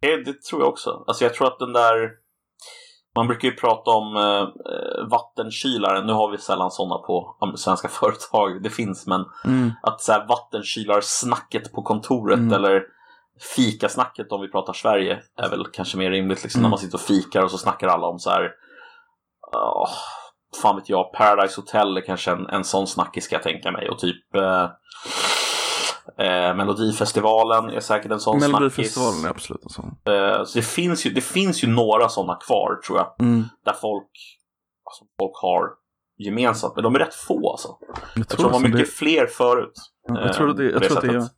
Det, 0.00 0.24
det 0.24 0.42
tror 0.42 0.62
jag 0.62 0.68
också. 0.68 1.04
Alltså 1.06 1.24
jag 1.24 1.34
tror 1.34 1.46
att 1.46 1.58
den 1.58 1.72
där... 1.72 2.10
Man 3.18 3.26
brukar 3.26 3.48
ju 3.48 3.54
prata 3.54 3.90
om 3.90 4.16
eh, 4.16 4.22
eh 4.72 5.08
vattenkylaren. 5.10 6.06
Nu 6.06 6.12
har 6.12 6.30
vi 6.30 6.38
sällan 6.38 6.70
sådana 6.70 6.98
på 6.98 7.36
svenska 7.56 7.88
företag. 8.00 8.62
Det 8.62 8.70
finns, 8.70 9.06
men 9.06 9.24
Mm. 9.44 9.72
att 9.82 10.00
så 10.00 10.12
här, 10.12 10.26
vattenkylarsnacket 10.28 11.72
på 11.72 11.82
kontoret 11.82 12.38
Mm. 12.38 12.52
eller 12.52 12.82
fikasnacket 13.56 14.32
om 14.32 14.40
vi 14.40 14.48
pratar 14.48 14.72
Sverige 14.72 15.18
är 15.36 15.50
väl 15.50 15.66
kanske 15.72 15.98
mer 15.98 16.10
rimligt. 16.10 16.42
Liksom, 16.42 16.58
Mm. 16.58 16.62
När 16.62 16.70
man 16.70 16.78
sitter 16.78 16.96
och 16.96 17.00
fikar 17.00 17.42
och 17.42 17.50
så 17.50 17.58
snackar 17.58 17.88
alla 17.88 18.06
om 18.06 18.18
så 18.18 18.30
här... 18.30 18.50
åh, 19.52 19.90
fan 20.62 20.76
vet 20.76 20.88
jag, 20.88 21.12
Paradise 21.12 21.60
Hotel 21.60 21.96
är 21.96 22.00
kanske 22.00 22.30
en, 22.30 22.46
en 22.46 22.64
sån 22.64 22.86
snackis 22.86 23.24
ska 23.24 23.34
jag 23.34 23.42
tänka 23.42 23.70
mig. 23.70 23.88
Och 23.90 23.98
typ... 23.98 24.34
Eh, 24.34 24.66
eh, 26.18 26.56
Melodifestivalen 26.56 27.70
är 27.70 27.80
säkert 27.80 28.12
en 28.12 28.20
sån 28.20 28.40
snackis. 28.40 28.52
Melodifestivalen 28.52 29.24
är 29.24 29.28
absolut 29.28 29.62
en 29.64 29.70
sån. 29.70 29.96
Eh, 30.04 30.44
så 30.44 30.58
det 30.58 30.64
finns 30.64 31.06
ju, 31.06 31.10
det 31.10 31.20
finns 31.20 31.64
ju 31.64 31.68
några 31.68 32.08
sådana 32.08 32.34
kvar 32.34 32.80
tror 32.86 32.98
jag. 32.98 33.14
Mm. 33.20 33.44
Där 33.64 33.72
folk, 33.72 34.10
alltså, 34.84 35.04
folk 35.18 35.36
har 35.42 35.70
gemensamt. 36.18 36.74
Men 36.74 36.84
de 36.84 36.94
är 36.94 36.98
rätt 36.98 37.14
få 37.14 37.50
alltså. 37.50 37.68
Jag 37.90 38.00
Jag 38.18 38.28
tror 38.28 38.44
de 38.44 38.52
var 38.52 38.60
mycket 38.60 38.78
det, 38.78 38.92
fler 38.92 39.26
förut. 39.26 39.72
jag 40.08 40.32
tror 40.32 40.50
att 40.50 40.56
det, 40.56 40.64
eh, 40.64 40.70
jag 40.70 40.82
tror 40.82 40.98
att 40.98 41.04
det 41.04 41.16
är, 41.16 41.28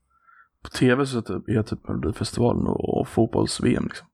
på 0.62 0.70
tv 0.70 1.06
så 1.06 1.18
är 1.18 1.56
det 1.56 1.62
typ 1.62 1.88
Melodifestivalen 1.88 2.66
och, 2.66 3.00
och 3.00 3.08
fotbolls-VM 3.08 3.84
liksom. 3.84 4.06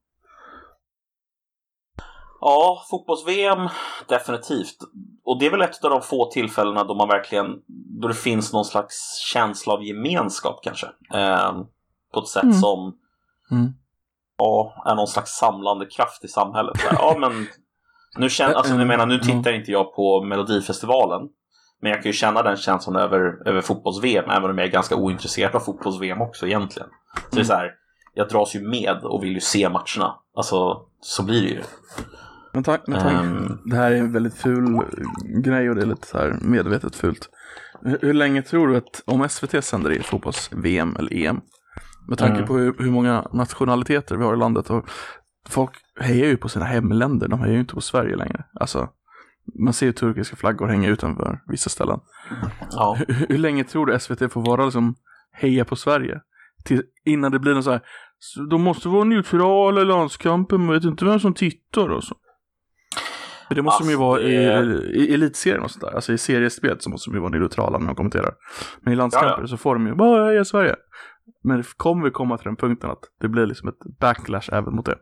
Ja, 2.41 2.85
fotbolls-VM 2.89 3.69
definitivt. 4.07 4.77
Och 5.25 5.39
det 5.39 5.45
är 5.45 5.51
väl 5.51 5.61
ett 5.61 5.83
av 5.83 5.89
de 5.91 6.01
få 6.01 6.31
tillfällena 6.31 6.83
då 6.83 6.95
man 6.95 7.07
verkligen, 7.07 7.47
då 8.01 8.07
det 8.07 8.13
finns 8.13 8.53
någon 8.53 8.65
slags 8.65 9.19
känsla 9.33 9.73
av 9.73 9.83
gemenskap 9.83 10.59
kanske. 10.63 10.87
Eh, 11.13 11.51
på 12.13 12.19
ett 12.19 12.27
sätt 12.27 12.43
Mm. 12.43 12.55
som 12.55 12.93
Mm. 13.51 13.73
ja, 14.37 14.83
är 14.85 14.95
någon 14.95 15.07
slags 15.07 15.31
samlande 15.31 15.85
kraft 15.85 16.23
i 16.23 16.27
samhället. 16.27 16.77
Här, 16.81 16.97
ja, 16.99 17.15
men 17.19 17.47
nu 18.17 18.29
känner, 18.29 18.53
alltså, 18.53 18.73
jag 18.73 18.87
menar, 18.87 19.05
nu 19.05 19.19
tittar 19.19 19.51
inte 19.53 19.71
jag 19.71 19.95
på 19.95 20.23
Melodifestivalen. 20.23 21.21
Men 21.81 21.91
jag 21.91 22.01
kan 22.03 22.09
ju 22.09 22.13
känna 22.13 22.41
den 22.43 22.57
känslan 22.57 22.95
över, 22.95 23.47
över 23.47 23.61
fotbolls-VM, 23.61 24.29
även 24.29 24.49
om 24.49 24.57
jag 24.57 24.67
är 24.67 24.71
ganska 24.71 24.95
ointresserad 24.95 25.55
av 25.55 25.59
fotbolls-VM 25.59 26.21
också 26.21 26.47
egentligen. 26.47 26.89
Så 27.29 27.35
det 27.35 27.41
är 27.41 27.45
så 27.45 27.53
här, 27.53 27.71
jag 28.13 28.29
dras 28.29 28.55
ju 28.55 28.61
med 28.69 28.99
och 29.03 29.23
vill 29.23 29.33
ju 29.33 29.39
se 29.39 29.69
matcherna. 29.69 30.15
Alltså, 30.35 30.81
så 31.01 31.23
blir 31.23 31.41
det 31.41 31.47
ju. 31.47 31.63
Men 32.57 32.63
tack, 32.63 32.81
men 32.87 32.99
tack. 33.01 33.13
Ehm. 33.13 33.57
Det 33.65 33.75
här 33.75 33.91
är 33.91 33.95
en 33.95 34.11
väldigt 34.13 34.33
ful 34.37 34.81
grej 35.43 35.69
och 35.69 35.75
det 35.75 35.81
är 35.81 35.85
lite 35.85 36.07
så 36.07 36.17
här 36.17 36.37
medvetet 36.41 36.95
fult. 36.95 37.29
Hur, 37.81 37.97
hur 38.01 38.13
länge 38.13 38.41
tror 38.41 38.67
du 38.67 38.77
att, 38.77 39.01
om 39.05 39.29
SVT 39.29 39.63
sänder 39.63 39.91
i 39.91 39.99
fotbolls-VM 39.99 40.95
eller 40.99 41.13
EM, 41.13 41.41
med 42.07 42.17
tanke 42.17 42.35
Mm. 42.35 42.47
på 42.47 42.57
hur, 42.57 42.75
hur 42.79 42.91
många 42.91 43.27
nationaliteter 43.33 44.15
vi 44.17 44.23
har 44.23 44.33
i 44.33 44.37
landet 44.37 44.69
och 44.69 44.89
folk 45.49 45.71
hejar 45.99 46.25
ju 46.27 46.37
på 46.37 46.49
sina 46.49 46.65
hemländer, 46.65 47.27
de 47.27 47.39
hejar 47.39 47.53
ju 47.53 47.59
inte 47.59 47.73
på 47.75 47.81
Sverige 47.81 48.15
längre. 48.15 48.45
Alltså, 48.59 48.89
man 49.59 49.73
ser 49.73 49.85
ju 49.85 49.91
turkiska 49.91 50.35
flaggor 50.35 50.67
hänga 50.67 50.89
utanför 50.89 51.39
vissa 51.47 51.69
ställen. 51.69 51.99
Ja. 52.71 52.97
Hur, 53.07 53.25
hur 53.29 53.37
länge 53.37 53.63
tror 53.63 53.85
du 53.85 53.99
SVT 53.99 54.31
får 54.33 54.41
vara 54.45 54.65
liksom 54.65 54.95
heja 55.31 55.65
på 55.65 55.75
Sverige? 55.75 56.21
Till, 56.65 56.83
innan 57.05 57.31
det 57.31 57.39
blir 57.39 57.53
någon 57.53 57.63
så 57.63 57.71
här, 57.71 57.81
"Så 58.19 58.41
de 58.41 58.61
måste 58.61 58.89
vara 58.89 59.03
neutrala 59.03 59.81
i 59.81 59.85
landskampen, 59.85 60.65
man 60.65 60.73
vet 60.75 60.83
inte 60.83 61.05
vem 61.05 61.19
som 61.19 61.33
tittar 61.33 61.89
och 61.89 62.03
så. 62.03 62.15
Det 63.49 63.61
måste 63.61 63.83
de 63.83 63.89
ju 63.89 63.93
Alltså, 63.95 64.03
vara 64.05 64.21
i, 64.21 64.35
det- 64.45 64.97
i 64.97 65.13
elitserien 65.13 65.63
och 65.63 65.71
sådär. 65.71 65.95
Alltså 65.95 66.13
i 66.13 66.17
seriespel 66.17 66.79
så 66.81 66.89
måste 66.89 67.09
de 67.09 67.13
ju 67.15 67.19
vara 67.21 67.31
neutrala 67.31 67.77
när 67.77 67.87
de 67.87 67.95
kommenterar. 67.95 68.33
Men 68.81 68.93
i 68.93 68.95
landskamper 68.95 69.29
Ja, 69.29 69.37
ja. 69.41 69.47
så 69.47 69.57
får 69.57 69.75
de 69.75 69.87
ju 69.87 69.95
bara 69.95 70.25
heja 70.25 70.45
Sverige. 70.45 70.75
Men 71.43 71.57
det 71.57 71.67
kommer 71.77 72.03
vi 72.05 72.11
komma 72.11 72.37
till 72.37 72.45
den 72.45 72.55
punkten 72.55 72.89
att 72.89 73.03
det 73.21 73.27
blir 73.27 73.45
liksom 73.45 73.69
ett 73.69 73.99
backlash 73.99 74.49
även 74.53 74.75
mot 74.75 74.85
det. 74.85 74.97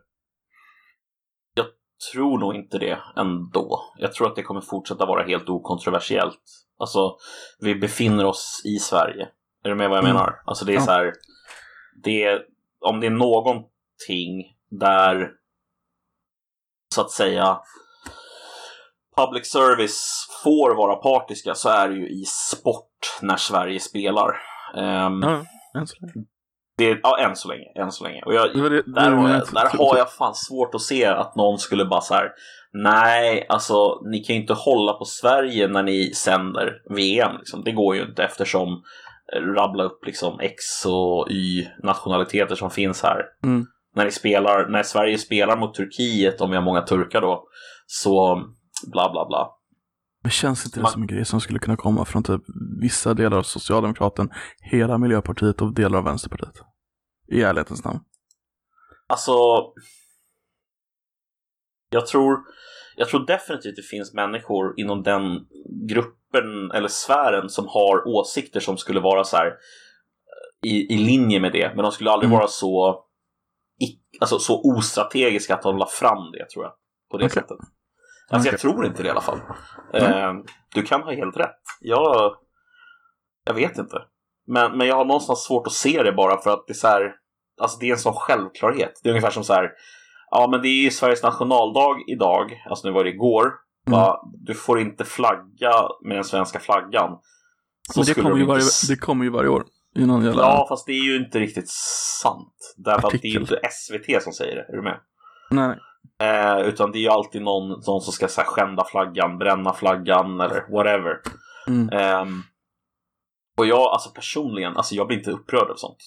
tror 2.14 2.38
nog 2.38 2.54
inte 2.54 2.78
det 2.78 2.98
ändå. 3.16 3.80
Jag 3.98 4.12
tror 4.12 4.26
att 4.26 4.36
det 4.36 4.42
kommer 4.42 4.60
fortsätta 4.60 5.06
vara 5.06 5.22
helt 5.26 5.48
okontroversiellt. 5.48 6.40
Alltså, 6.78 7.16
vi 7.60 7.74
befinner 7.74 8.24
oss 8.24 8.62
i 8.64 8.78
Sverige. 8.78 9.28
Är 9.64 9.68
du 9.68 9.74
med 9.74 9.88
vad 9.88 9.98
jag 9.98 10.04
Mm. 10.04 10.14
menar? 10.16 10.34
Alltså 10.44 10.64
det 10.64 10.72
är 10.72 10.74
Ja. 10.74 10.80
så 10.80 10.90
här, 10.90 11.12
det 12.02 12.22
är, 12.24 12.42
om 12.80 13.00
det 13.00 13.06
är 13.06 13.10
någonting 13.10 14.56
där, 14.70 15.30
så 16.94 17.00
att 17.00 17.10
säga, 17.10 17.58
public 19.16 19.46
service 19.52 20.26
får 20.44 20.74
vara 20.74 20.96
partiska 20.96 21.54
så 21.54 21.68
är 21.68 21.88
det 21.88 21.94
ju 21.94 22.08
i 22.08 22.24
sport 22.24 23.18
när 23.22 23.36
Sverige 23.36 23.80
spelar. 23.80 24.36
Ehm, 24.76 25.20
Ja, 25.22 25.44
än 25.80 25.86
så 25.86 25.96
länge. 26.00 26.26
det 26.78 26.98
ja, 27.02 27.18
än 27.18 27.36
så 27.36 27.48
länge. 27.48 27.64
Än 27.74 27.92
så 27.92 28.04
länge. 28.04 28.22
Och 28.22 28.34
jag, 28.34 28.54
Det 28.56 28.68
det- 28.68 28.82
där, 28.94 29.10
har 29.10 29.28
jag, 29.30 29.42
där 29.52 29.78
har 29.78 29.96
jag 29.98 30.12
fan 30.12 30.34
svårt 30.34 30.74
att 30.74 30.80
se 30.82 31.04
att 31.06 31.36
någon 31.36 31.58
skulle 31.58 31.84
bara 31.84 32.00
så 32.00 32.14
här. 32.14 32.30
Nej, 32.72 33.46
alltså 33.48 34.00
ni 34.10 34.18
kan 34.24 34.36
ju 34.36 34.40
inte 34.42 34.54
hålla 34.54 34.92
på 34.92 35.04
Sverige 35.04 35.68
när 35.68 35.82
ni 35.82 36.14
sänder 36.14 36.72
VM. 36.94 37.36
Liksom. 37.38 37.64
Det 37.64 37.72
går 37.72 37.96
ju 37.96 38.02
inte 38.02 38.24
eftersom 38.24 38.68
eh, 39.36 39.40
rabbla 39.40 39.84
upp 39.84 40.06
liksom 40.06 40.40
X 40.40 40.86
och 40.86 41.30
Y 41.30 41.68
nationaliteter 41.82 42.54
som 42.54 42.70
finns 42.70 43.02
här. 43.02 43.22
Mm. 43.44 43.66
När, 43.94 44.04
ni 44.04 44.10
spelar, 44.10 44.68
när 44.68 44.82
Sverige 44.82 45.18
spelar 45.18 45.56
mot 45.56 45.74
Turkiet, 45.74 46.40
om 46.40 46.50
vi 46.50 46.56
har 46.56 46.64
många 46.64 46.82
turkar 46.82 47.20
då, 47.20 47.44
så 47.86 48.42
bla 48.92 49.12
bla 49.12 49.26
bla. 49.26 49.52
Men 50.22 50.30
känns 50.30 50.64
inte 50.66 50.78
det 50.78 50.82
Man- 50.82 50.92
som 50.92 51.02
en 51.02 51.08
grej 51.08 51.24
som 51.24 51.40
skulle 51.40 51.58
kunna 51.58 51.76
komma 51.76 52.04
från 52.04 52.22
typ 52.22 52.42
vissa 52.80 53.14
delar 53.14 53.38
av 53.38 53.42
Socialdemokraten, 53.42 54.30
hela 54.60 54.98
Miljöpartiet 54.98 55.62
och 55.62 55.74
delar 55.74 55.98
av 55.98 56.04
Vänsterpartiet? 56.04 56.54
I 57.28 57.42
ärlighetens 57.42 57.84
namn. 57.84 58.00
Alltså, 59.06 59.32
jag 61.90 62.06
tror, 62.06 62.38
jag 62.96 63.08
tror 63.08 63.26
definitivt 63.26 63.76
det 63.76 63.82
finns 63.82 64.14
människor 64.14 64.74
inom 64.80 65.02
den 65.02 65.22
gruppen 65.88 66.70
eller 66.74 66.88
sfären 66.88 67.48
som 67.48 67.66
har 67.68 68.08
åsikter 68.08 68.60
som 68.60 68.76
skulle 68.76 69.00
vara 69.00 69.24
så 69.24 69.36
här 69.36 69.46
eh, 69.46 70.70
i, 70.70 70.92
i 70.94 70.98
linje 70.98 71.40
med 71.40 71.52
det, 71.52 71.72
men 71.74 71.82
de 71.82 71.92
skulle 71.92 72.10
aldrig 72.10 72.28
Mm. 72.28 72.38
vara 72.38 72.48
så, 72.48 73.04
alltså, 74.20 74.38
så 74.38 74.62
ostrategiska 74.76 75.54
att 75.54 75.62
de 75.62 75.76
la 75.78 75.86
fram 75.86 76.32
det, 76.32 76.48
tror 76.50 76.64
jag. 76.64 76.72
På 77.10 77.18
det 77.18 77.24
Okej. 77.24 77.34
sättet. 77.42 77.58
Alltså, 78.30 78.48
Okej. 78.48 78.52
jag 78.52 78.60
tror 78.60 78.86
inte 78.86 79.02
det 79.02 79.06
i 79.06 79.10
alla 79.10 79.20
fall. 79.20 79.40
Mm. 79.92 80.44
Du 80.74 80.82
kan 80.82 81.02
ha 81.02 81.12
helt 81.12 81.36
rätt. 81.36 81.60
Jag, 81.80 82.36
jag 83.44 83.54
vet 83.54 83.78
inte. 83.78 84.02
Men, 84.46 84.78
men 84.78 84.86
jag 84.86 84.96
har 84.96 85.04
någonstans 85.04 85.44
svårt 85.44 85.66
att 85.66 85.72
se 85.72 86.02
det 86.02 86.12
bara 86.12 86.42
för 86.42 86.50
att 86.50 86.66
det 86.66 86.72
är 86.72 86.74
så 86.74 86.88
här, 86.88 87.14
alltså 87.60 87.78
det 87.78 87.88
är 87.88 87.92
en 87.92 87.98
sån 87.98 88.14
självklarhet. 88.14 89.00
Det 89.02 89.08
är 89.08 89.10
ungefär 89.10 89.30
som 89.30 89.44
så 89.44 89.52
här, 89.52 89.70
ja 90.30 90.48
men 90.50 90.62
det 90.62 90.68
är 90.68 90.82
ju 90.82 90.90
Sveriges 90.90 91.22
nationaldag 91.22 91.96
idag, 92.06 92.62
alltså 92.70 92.88
nu 92.88 92.94
var 92.94 93.04
det 93.04 93.10
igår. 93.10 93.52
Mm. 93.86 93.98
Va, 93.98 94.20
du 94.46 94.54
får 94.54 94.80
inte 94.80 95.04
flagga 95.04 95.72
med 96.04 96.16
den 96.16 96.24
svenska 96.24 96.60
flaggan. 96.60 97.18
Så 97.92 98.00
Men 98.00 98.06
det 98.06 98.14
kommer, 98.14 98.30
de 98.30 98.36
ju 98.36 98.42
inte 98.42 98.52
varje, 98.52 98.64
det 98.88 98.96
kommer 98.96 99.24
ju 99.24 99.30
varje 99.30 99.48
år. 99.48 99.64
I 99.96 100.06
någon 100.06 100.24
jävla... 100.24 100.42
Ja, 100.42 100.66
fast 100.68 100.86
det 100.86 100.92
är 100.92 101.04
ju 101.04 101.16
inte 101.16 101.38
riktigt 101.38 101.68
sant. 102.22 102.74
Därför 102.76 103.08
att 103.08 103.22
det 103.22 103.28
är 103.28 103.32
ju 103.32 103.42
Artikel. 103.42 103.58
inte 103.58 103.68
SVT 103.70 104.22
som 104.22 104.32
säger 104.32 104.56
det, 104.56 104.62
är 104.72 104.76
du 104.76 104.82
med? 104.82 105.00
Nej. 105.50 105.78
Eh, 106.22 106.58
utan 106.68 106.92
det 106.92 106.98
är 106.98 107.00
ju 107.00 107.08
alltid 107.08 107.42
någon, 107.42 107.68
någon 107.68 108.00
som 108.00 108.12
ska 108.12 108.28
så 108.28 108.40
här, 108.40 108.48
skända 108.48 108.84
flaggan, 108.84 109.38
bränna 109.38 109.72
flaggan 109.72 110.40
eller 110.40 110.72
whatever. 110.72 111.20
Mm. 111.68 111.88
Ehm, 111.92 112.42
och 113.58 113.66
jag, 113.66 113.80
alltså 113.92 114.10
personligen, 114.10 114.76
alltså 114.76 114.94
jag 114.94 115.06
blir 115.06 115.18
inte 115.18 115.30
upprörd 115.30 115.70
av 115.70 115.76
sånt. 115.76 115.98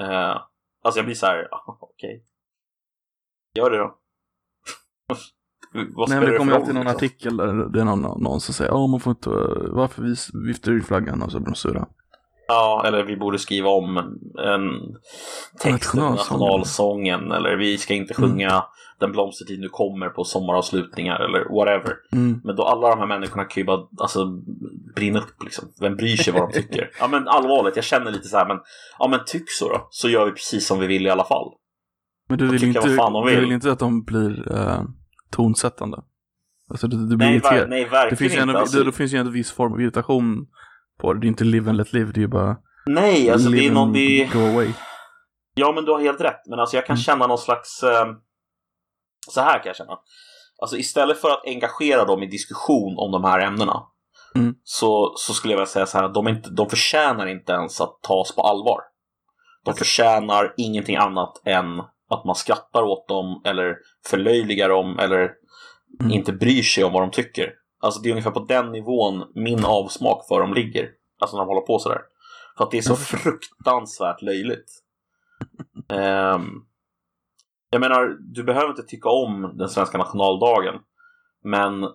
Eh, 0.00 0.36
alltså 0.84 0.98
jag 0.98 1.04
blir 1.04 1.14
så 1.14 1.26
här, 1.26 1.48
okej. 1.80 2.24
Gör 3.54 3.70
det 3.70 3.78
då. 3.78 3.94
Vad 5.94 6.08
Nej, 6.08 6.20
men 6.20 6.30
det 6.30 6.38
kommer 6.38 6.52
alltid 6.52 6.74
någon 6.74 6.84
liksom? 6.86 6.96
artikel 6.96 7.36
där 7.36 7.46
det 7.72 7.80
är 7.80 7.84
någon, 7.84 8.22
någon 8.22 8.40
som 8.40 8.54
säger 8.54 8.84
att 8.84 8.90
man 8.90 9.00
får 9.00 9.10
inte, 9.10 9.30
varför 9.72 10.02
vis, 10.02 10.30
viftar 10.48 10.72
du 10.72 10.78
i 10.78 10.82
flaggan? 10.82 11.22
Och 11.22 11.32
så 11.32 11.38
blir 11.40 11.46
de 11.52 11.54
sura. 11.54 11.86
Ja, 12.48 12.82
eller 12.86 13.02
vi 13.04 13.16
borde 13.16 13.38
skriva 13.38 13.68
om 13.70 13.96
en 14.38 14.96
text 15.60 15.90
till 15.90 16.00
Nationalsången. 16.00 16.16
nationalsången. 16.16 17.32
Eller 17.32 17.56
vi 17.56 17.78
ska 17.78 17.94
inte 17.94 18.14
Mm. 18.18 18.30
sjunga 18.30 18.64
Den 19.00 19.12
blomstertid 19.12 19.60
nu 19.60 19.68
kommer 19.68 20.08
på 20.08 20.24
sommaravslutningar 20.24 21.20
eller 21.20 21.44
whatever. 21.58 21.96
Mm. 22.12 22.40
Men 22.44 22.56
då 22.56 22.62
alla 22.64 22.88
de 22.88 22.98
här 22.98 23.06
människorna 23.06 23.44
kan 23.44 23.60
ju 23.60 23.66
bara 23.66 23.86
alltså, 23.98 24.26
brinna 24.94 25.18
upp 25.18 25.42
liksom. 25.44 25.64
Vem 25.80 25.96
bryr 25.96 26.16
sig 26.16 26.32
vad 26.32 26.48
de 26.48 26.52
tycker? 26.62 26.90
ja 27.00 27.08
men 27.08 27.28
allvarligt, 27.28 27.76
jag 27.76 27.84
känner 27.84 28.10
lite 28.10 28.28
så 28.28 28.36
här, 28.36 28.46
men 28.48 28.56
ja 28.98 29.08
men 29.08 29.20
tyck 29.26 29.50
så 29.50 29.68
då. 29.68 29.86
Så 29.90 30.08
gör 30.08 30.24
vi 30.24 30.30
precis 30.32 30.66
som 30.66 30.80
vi 30.80 30.86
vill 30.86 31.06
i 31.06 31.10
alla 31.10 31.24
fall. 31.24 31.52
Men 32.28 32.38
du 32.38 32.48
vill, 32.48 32.64
inte, 32.64 32.80
de 32.80 33.12
du 33.24 33.30
vill. 33.30 33.40
vill 33.40 33.52
inte 33.52 33.72
att 33.72 33.78
de 33.78 34.04
blir 34.04 34.52
eh, 34.56 34.82
tonsättande? 35.30 36.02
Alltså 36.70 36.86
det, 36.88 37.08
det 37.08 37.16
blir 37.16 37.26
Nej, 37.28 37.40
ver- 37.40 37.66
nej 37.68 37.84
verkligen 37.84 38.10
Det 38.10 38.16
finns, 38.16 38.32
inte. 38.32 38.42
ändå, 38.42 38.58
alltså, 38.58 38.78
det, 38.78 38.84
det 38.84 38.92
finns 38.92 39.14
ju 39.14 39.18
ändå 39.18 39.32
viss 39.32 39.52
form 39.52 39.72
av 39.72 39.80
irritation 39.80 40.46
på 41.00 41.12
det. 41.12 41.20
Det 41.20 41.26
är 41.26 41.28
inte 41.28 41.44
live 41.44 41.68
and 41.70 41.78
let 41.78 41.92
live, 41.92 42.12
det 42.12 42.18
är 42.18 42.22
ju 42.22 42.28
bara 42.28 42.56
nej, 42.86 43.30
alltså 43.30 43.50
det 43.50 43.66
är 43.66 43.72
någon... 43.72 43.92
Det... 43.92 44.28
go 44.32 44.38
away. 44.38 44.68
Ja, 45.54 45.72
men 45.74 45.84
du 45.84 45.92
har 45.92 46.00
helt 46.00 46.20
rätt. 46.20 46.40
Men 46.50 46.58
alltså 46.60 46.76
jag 46.76 46.86
kan 46.86 46.94
Mm. 46.94 47.02
känna 47.02 47.26
någon 47.26 47.38
slags... 47.38 47.82
Eh... 47.82 48.06
Så 49.28 49.40
här 49.40 49.58
kan 49.58 49.66
jag 49.66 49.76
känna. 49.76 49.98
alltså 50.62 50.76
istället 50.76 51.20
för 51.20 51.30
att 51.30 51.46
engagera 51.46 52.04
dem 52.04 52.22
i 52.22 52.26
diskussion 52.26 52.94
om 52.98 53.12
de 53.12 53.24
här 53.24 53.40
ämnena 53.40 53.82
Mm. 54.34 54.54
så, 54.64 55.12
så 55.16 55.34
skulle 55.34 55.52
jag 55.52 55.58
vilja 55.58 55.66
säga 55.66 55.86
så 55.86 55.98
här 55.98 56.08
de, 56.08 56.28
inte, 56.28 56.50
de 56.50 56.68
förtjänar 56.70 57.26
inte 57.26 57.52
ens 57.52 57.80
att 57.80 58.02
tas 58.02 58.34
på 58.34 58.42
allvar. 58.42 58.80
De 59.64 59.74
förtjänar 59.74 60.54
ingenting 60.56 60.96
annat 60.96 61.42
än 61.44 61.80
att 62.10 62.24
man 62.24 62.34
skrattar 62.34 62.82
åt 62.82 63.08
dem 63.08 63.42
eller 63.44 63.76
förlöjligar 64.06 64.68
dem 64.68 64.98
eller 64.98 65.30
Mm. 66.00 66.12
inte 66.12 66.32
bryr 66.32 66.62
sig 66.62 66.84
om 66.84 66.92
vad 66.92 67.02
de 67.02 67.10
tycker. 67.10 67.52
Alltså 67.80 68.00
det 68.00 68.08
är 68.08 68.10
ungefär 68.10 68.30
på 68.30 68.44
den 68.44 68.72
nivån 68.72 69.24
min 69.34 69.64
avsmak 69.64 70.26
för 70.28 70.40
dem 70.40 70.54
ligger. 70.54 70.88
Alltså 71.20 71.36
när 71.36 71.44
de 71.44 71.48
håller 71.48 71.66
på 71.66 71.78
sådär. 71.78 72.00
För 72.56 72.64
att 72.64 72.70
det 72.70 72.78
är 72.78 72.82
så 72.82 72.96
förstår. 72.96 73.18
fruktansvärt 73.18 74.22
löjligt. 74.22 74.70
Ehm, 75.88 76.50
jag 77.70 77.80
menar, 77.80 78.16
du 78.20 78.44
behöver 78.44 78.70
inte 78.70 78.82
tycka 78.82 79.08
om 79.08 79.54
den 79.58 79.68
svenska 79.68 79.98
nationaldagen. 79.98 80.74
Men 81.44 81.88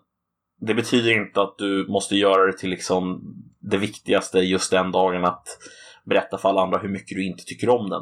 det 0.61 0.73
betyder 0.73 1.11
inte 1.11 1.41
att 1.41 1.57
du 1.57 1.87
måste 1.89 2.15
göra 2.15 2.45
det 2.45 2.57
till 2.57 2.69
liksom 2.69 3.21
det 3.59 3.77
viktigaste 3.77 4.39
just 4.39 4.71
den 4.71 4.91
dagen 4.91 5.25
att 5.25 5.47
berätta 6.05 6.37
för 6.37 6.49
alla 6.49 6.61
andra 6.61 6.77
hur 6.77 6.89
mycket 6.89 7.17
du 7.17 7.25
inte 7.25 7.43
tycker 7.43 7.69
om 7.69 7.89
den. 7.89 8.01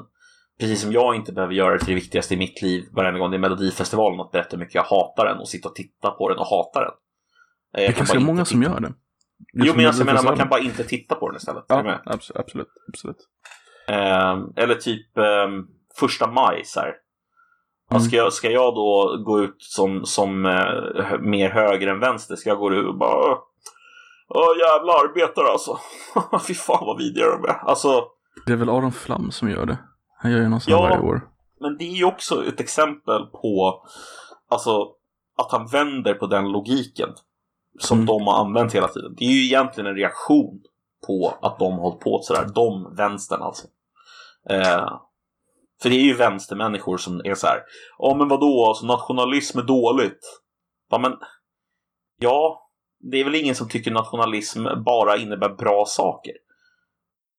Precis 0.59 0.81
som 0.81 0.91
jag 0.91 1.15
inte 1.15 1.31
behöver 1.33 1.53
göra 1.53 1.73
det 1.73 1.79
till 1.79 1.87
det 1.87 1.95
viktigaste 1.95 2.33
i 2.33 2.37
mitt 2.37 2.61
liv 2.61 2.83
varje 2.91 3.19
gång 3.19 3.31
det 3.31 3.37
är 3.37 3.39
Melodifestivalen 3.39 4.19
att 4.19 4.31
berätta 4.31 4.49
hur 4.51 4.57
mycket 4.57 4.75
jag 4.75 4.83
hatar 4.83 5.25
den 5.25 5.37
och 5.37 5.49
sitta 5.49 5.69
och 5.69 5.75
titta 5.75 6.11
på 6.11 6.29
den 6.29 6.37
och 6.37 6.45
hata 6.45 6.79
den. 6.79 6.89
Eh, 6.89 6.93
Det 7.73 7.81
jag 7.81 7.89
är 7.89 7.91
kan 7.91 7.97
ganska 7.97 8.19
många 8.19 8.45
som 8.45 8.63
gör 8.63 8.79
det. 8.79 8.93
Jo, 9.53 9.73
men 9.75 9.85
alltså, 9.85 10.01
jag 10.01 10.05
menar, 10.05 10.23
man 10.23 10.37
kan 10.37 10.49
bara 10.49 10.59
inte 10.59 10.83
titta 10.83 11.15
på 11.15 11.29
den 11.29 11.37
istället. 11.37 11.71
Är 11.71 11.85
Ja, 11.85 12.01
absolut. 12.05 12.67
absolut. 12.87 13.17
Ehm, 13.87 14.53
eller 14.55 14.75
typ 14.75 15.17
um, 15.17 15.67
första 15.99 16.27
maj 16.27 16.61
så 16.65 16.79
här. 16.79 16.93
Mm. 17.91 18.01
Ska, 18.01 18.15
jag, 18.15 18.33
ska 18.33 18.49
jag 18.51 18.75
då 18.75 19.23
gå 19.25 19.39
ut 19.39 19.55
som, 19.59 20.05
som 20.05 20.45
eh, 20.45 21.19
mer 21.19 21.49
höger 21.49 21.87
än 21.87 21.99
vänster? 21.99 22.35
Ska 22.35 22.49
jag 22.49 22.59
gå 22.59 22.73
ut 22.73 22.87
och 22.87 22.97
bara 22.97 23.37
Åh 24.33 24.57
jävla 24.59 24.93
arbetare 24.93 25.47
alltså. 25.51 25.77
Fy 26.47 26.53
fan 26.53 26.85
vad 26.85 26.97
vidriga 26.97 27.25
de 27.25 27.45
är. 27.49 27.69
Alltså, 27.69 28.03
Det 28.45 28.51
är 28.53 28.57
väl 28.57 28.69
Aron 28.69 28.91
Flam 28.91 29.31
som 29.31 29.49
gör 29.49 29.65
det. 29.65 29.77
Han 30.17 30.31
gör 30.31 30.39
ju 30.39 30.49
någon 30.49 30.61
sån 30.61 30.71
Ja. 30.73 30.81
varje 30.81 30.99
år. 30.99 31.21
men 31.59 31.77
det 31.77 31.83
är 31.83 31.93
ju 31.95 32.05
också 32.05 32.45
ett 32.47 32.59
exempel 32.59 33.25
på 33.25 33.83
alltså, 34.49 34.87
att 35.37 35.51
han 35.51 35.67
vänder 35.67 36.13
på 36.13 36.27
den 36.27 36.51
logiken 36.51 37.09
som 37.79 37.97
Mm. 37.97 38.05
de 38.05 38.27
har 38.27 38.33
använt 38.45 38.75
hela 38.75 38.87
tiden. 38.87 39.15
Det 39.17 39.25
är 39.25 39.29
ju 39.31 39.45
egentligen 39.45 39.89
en 39.89 39.95
reaktion 39.95 40.61
på 41.07 41.33
att 41.41 41.59
de 41.59 41.73
har 41.73 41.79
hållit 41.81 41.99
på 41.99 42.19
sådär. 42.23 42.47
De, 42.55 42.95
vänstern 42.97 43.41
alltså. 43.41 43.67
Eh, 44.49 44.99
för 45.81 45.89
det 45.89 45.95
är 45.95 46.03
ju 46.03 46.13
vänstermänniskor 46.13 46.97
som 46.97 47.21
är 47.23 47.35
så 47.35 47.47
här. 47.47 47.63
Ja 47.97 48.15
men 48.17 48.27
vadå, 48.27 48.67
alltså, 48.67 48.85
nationalism 48.85 49.59
är 49.59 49.63
dåligt. 49.63 50.41
Ja 50.89 50.97
men, 50.97 51.13
ja, 52.19 52.69
det 53.11 53.19
är 53.19 53.23
väl 53.23 53.35
ingen 53.35 53.55
som 53.55 53.69
tycker 53.69 53.91
nationalism 53.91 54.65
bara 54.85 55.17
innebär 55.17 55.49
bra 55.49 55.85
saker. 55.87 56.33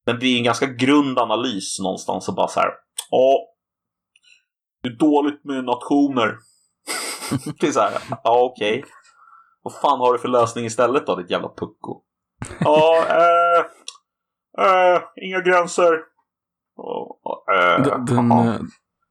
Men 0.06 0.18
det 0.18 0.26
är 0.26 0.38
en 0.38 0.44
ganska 0.44 0.66
grund 0.66 1.18
analys 1.18 1.78
någonstans 1.80 2.28
och 2.28 2.34
bara 2.34 2.48
så 2.48 2.60
här. 2.60 2.70
Ja, 3.10 3.48
det 4.82 4.88
är 4.88 4.96
dåligt 4.96 5.44
med 5.44 5.64
nationer. 5.64 6.38
det 7.60 7.66
är 7.66 7.72
så 7.72 7.80
här, 7.80 7.92
ja 8.24 8.42
okej. 8.42 8.84
Vad 9.62 9.74
fan 9.74 10.00
har 10.00 10.12
du 10.12 10.18
för 10.18 10.28
lösning 10.28 10.64
istället 10.64 11.06
då, 11.06 11.16
ditt 11.16 11.30
jävla 11.30 11.48
pucko? 11.48 12.02
Ja, 12.60 13.04
eh, 13.08 13.64
eh, 14.66 15.02
inga 15.16 15.40
gränser. 15.40 16.11
Och, 16.76 17.54
eh, 17.54 17.82
Den, 17.82 18.04
den, 18.04 18.28
ja. 18.30 18.44
eh, 18.54 18.60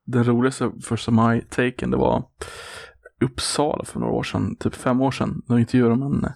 den 0.06 0.24
roligaste 0.24 0.72
första 0.84 1.12
maj-taken 1.12 1.92
det 1.92 1.98
var 1.98 2.24
Uppsala 3.24 3.86
för 3.86 4.00
några 4.00 4.14
år 4.14 4.24
sedan, 4.24 4.56
typ 4.56 4.76
fem 4.76 5.02
år 5.02 5.12
sedan. 5.12 5.42
De 5.48 5.58
intervjuade 5.58 5.94
om 5.94 6.02
en 6.04 6.24
eh, 6.24 6.32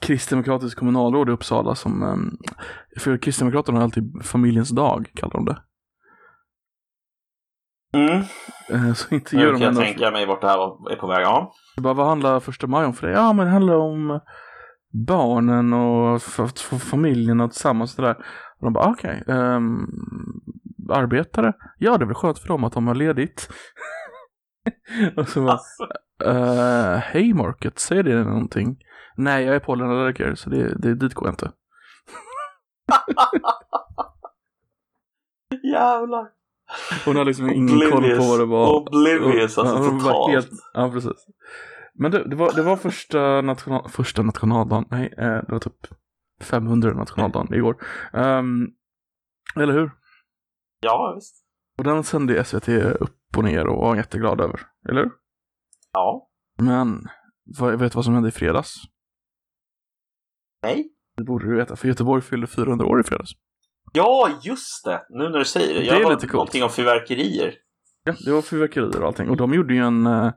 kristdemokratisk 0.00 0.78
kommunalråd 0.78 1.28
i 1.28 1.32
Uppsala 1.32 1.74
som, 1.74 2.02
eh, 2.02 2.16
för 3.00 3.18
Kristdemokraterna 3.18 3.78
har 3.78 3.84
alltid 3.84 4.24
familjens 4.24 4.70
dag, 4.70 5.10
kallar 5.14 5.32
de 5.32 5.44
det. 5.44 5.62
Mm. 7.94 8.24
Så 8.94 9.14
intervjuade 9.14 9.50
kan 9.52 9.60
de 9.60 9.64
jag 9.64 9.72
henne. 9.72 9.84
tänka 9.86 10.10
mig 10.10 10.26
vart 10.26 10.40
det 10.40 10.48
här 10.48 10.92
är 10.92 10.96
på 10.96 11.06
väg. 11.06 11.22
Ja. 11.22 11.52
Jag 11.76 11.82
bara, 11.82 11.94
vad 11.94 12.06
handlar 12.06 12.40
första 12.40 12.66
maj 12.66 12.86
om 12.86 12.92
för 12.92 13.06
dig? 13.06 13.16
Ja, 13.16 13.32
men 13.32 13.46
det 13.46 13.52
handlar 13.52 13.74
om 13.76 14.20
barnen 15.06 15.72
och 15.72 16.22
få 16.22 16.78
familjerna 16.78 17.48
tillsammans 17.48 17.90
och 17.90 17.96
sådär. 17.96 18.16
Och 18.58 18.64
de 18.66 18.72
bara, 18.72 18.90
okej, 18.90 19.24
ehm, 19.28 19.86
arbetare? 20.90 21.52
Ja, 21.78 21.98
det 21.98 22.04
är 22.04 22.06
väl 22.06 22.14
skönt 22.14 22.38
för 22.38 22.48
dem 22.48 22.64
att 22.64 22.72
de 22.72 22.86
har 22.86 22.94
ledigt. 22.94 23.48
och 25.16 25.28
så 25.28 25.42
bara, 25.44 25.58
uh, 26.26 26.96
hej 26.96 27.34
Market, 27.34 27.78
säger 27.78 28.02
det 28.02 28.24
någonting? 28.24 28.78
Nej, 29.16 29.44
jag 29.44 29.54
är 29.54 29.60
pollenallergiker, 29.60 30.34
så 30.34 30.50
det, 30.50 30.74
det, 30.78 30.94
dit 30.94 31.14
går 31.14 31.26
jag 31.28 31.32
inte. 31.32 31.52
jävlar. 35.72 36.28
Hon 37.04 37.16
har 37.16 37.24
liksom 37.24 37.50
ingen 37.50 37.90
koll 37.90 38.16
på 38.16 38.22
vad 38.22 38.40
det 38.40 38.44
var. 38.46 38.76
Oblivious, 38.76 39.58
alltså 39.58 39.74
ja, 39.76 39.80
hon 39.82 40.00
totalt. 40.00 40.32
helt- 40.32 40.50
Ja, 40.74 40.90
precis. 40.90 41.26
Men 41.94 42.10
det, 42.10 42.28
det, 42.28 42.36
var, 42.36 42.52
det 42.52 42.62
var 42.62 42.76
första, 42.76 43.40
national, 43.40 43.88
första 43.88 44.22
nationaldagen, 44.22 44.84
nej, 44.90 45.14
eh, 45.18 45.26
det 45.26 45.52
var 45.52 45.58
typ 45.58 45.86
500 46.40 46.92
nationaldagen 46.94 47.54
igår. 47.54 47.76
Ehm, 48.12 48.66
eller 49.56 49.72
hur? 49.72 49.90
Ja, 50.80 51.12
visst. 51.16 51.44
Och 51.78 51.84
den 51.84 52.04
sände 52.04 52.44
SVT 52.44 52.68
upp 53.00 53.36
och 53.36 53.44
ner 53.44 53.66
och 53.66 53.76
var 53.80 53.96
jätteglad 53.96 54.40
över, 54.40 54.60
eller 54.88 55.00
hur? 55.02 55.10
Ja. 55.92 56.28
Men, 56.58 57.08
vad, 57.58 57.78
vet 57.78 57.92
du 57.92 57.96
vad 57.96 58.04
som 58.04 58.14
hände 58.14 58.28
i 58.28 58.32
fredags? 58.32 58.74
Nej. 60.62 60.92
Det 61.16 61.24
borde 61.24 61.46
du 61.46 61.56
veta, 61.56 61.76
för 61.76 61.88
Göteborg 61.88 62.22
fyllde 62.22 62.46
400 62.46 62.86
år 62.86 63.00
i 63.00 63.02
fredags. 63.02 63.30
Ja, 63.92 64.30
just 64.42 64.84
det. 64.84 65.02
Nu 65.08 65.28
när 65.28 65.38
du 65.38 65.44
säger 65.44 65.74
det. 65.74 65.80
Det 65.80 65.86
Jag 65.86 66.00
är 66.00 66.04
har 66.04 66.10
lite 66.10 66.26
coolt. 66.26 66.32
någonting 66.34 66.62
om 66.62 66.70
fyrverkerier. 66.70 67.54
Ja, 68.04 68.14
det 68.24 68.32
var 68.32 68.42
fyrverkerier 68.42 69.00
och 69.00 69.06
allting. 69.06 69.30
Och 69.30 69.36
de 69.36 69.54
gjorde 69.54 69.74
ju 69.74 69.80
en... 69.80 70.06
Eh, 70.06 70.32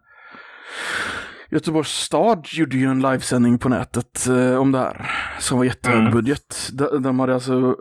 Göteborgs 1.51 1.89
stad 1.89 2.47
gjorde 2.51 2.77
ju 2.77 2.85
en 2.85 3.01
livesändning 3.01 3.59
på 3.59 3.69
nätet 3.69 4.27
eh, 4.27 4.55
om 4.55 4.71
det 4.71 4.77
här. 4.79 5.09
Som 5.39 5.57
var 5.57 5.65
jättehög 5.65 5.99
Mm. 5.99 6.11
budget. 6.13 6.69
De, 6.73 7.03
de 7.03 7.19
hade 7.19 7.33
alltså 7.33 7.75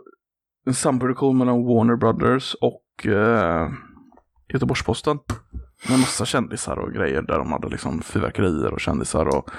en 0.65 0.73
samproduktion 0.73 1.37
mellan 1.37 1.65
Warner 1.65 1.95
Brothers 1.95 2.53
och 2.61 3.07
eh, 3.07 3.69
Göteborgs-Posten. 4.53 5.19
Med 5.89 5.99
massa 5.99 6.25
kändisar 6.25 6.77
och 6.77 6.93
grejer 6.93 7.21
där 7.21 7.37
de 7.37 7.51
hade 7.51 7.69
liksom 7.69 8.01
fyrverkerier 8.01 8.73
och 8.73 8.79
kändisar 8.79 9.25
och 9.37 9.49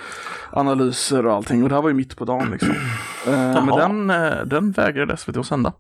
analyser 0.53 1.27
och 1.27 1.33
allting. 1.35 1.63
Och 1.63 1.69
det 1.69 1.75
här 1.75 1.83
var 1.83 1.89
ju 1.89 1.95
mitt 1.95 2.17
på 2.17 2.25
dagen 2.25 2.51
liksom. 2.51 2.75
Eh, 3.27 3.65
men 3.65 3.67
den, 3.67 4.11
eh, 4.11 4.45
den 4.45 4.71
vägrade 4.73 5.17
SVT 5.17 5.37
att 5.37 5.47
sända. 5.47 5.73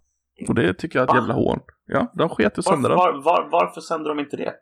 Och 0.48 0.54
det 0.54 0.74
tycker 0.74 0.98
jag 0.98 1.02
är 1.02 1.06
ett 1.08 1.14
Va? 1.14 1.18
jävla 1.20 1.34
hån. 1.34 1.60
Ja, 1.86 2.12
de 2.14 2.28
sket 2.28 2.58
i 2.58 2.60
att 2.60 2.64
sända 2.64 2.88
den. 2.88 2.98
var, 2.98 3.12
var, 3.12 3.48
varför 3.52 3.80
sänder 3.80 4.08
de 4.08 4.20
inte 4.20 4.36
det? 4.36 4.52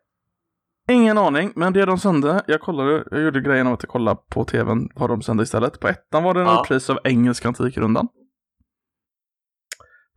Ingen 0.89 1.19
aning, 1.19 1.53
men 1.57 1.73
det 1.73 1.85
de 1.85 1.99
sände, 1.99 2.43
jag 2.47 2.61
kollade, 2.61 3.05
jag 3.11 3.21
gjorde 3.23 3.41
grejen 3.41 3.67
av 3.67 3.73
att 3.73 3.83
jag 3.83 3.91
kollade 3.91 4.21
på 4.31 4.45
tvn 4.45 4.89
vad 4.95 5.11
de 5.11 5.23
sände 5.23 5.43
istället. 5.43 5.81
På 5.81 5.89
ettan 5.89 6.23
var 6.23 6.35
det 6.35 6.41
en 6.41 6.47
Ja. 6.47 6.63
repris 6.65 6.91
av 6.91 6.99
Engelska 7.05 7.49
Antikrundan. 7.49 8.09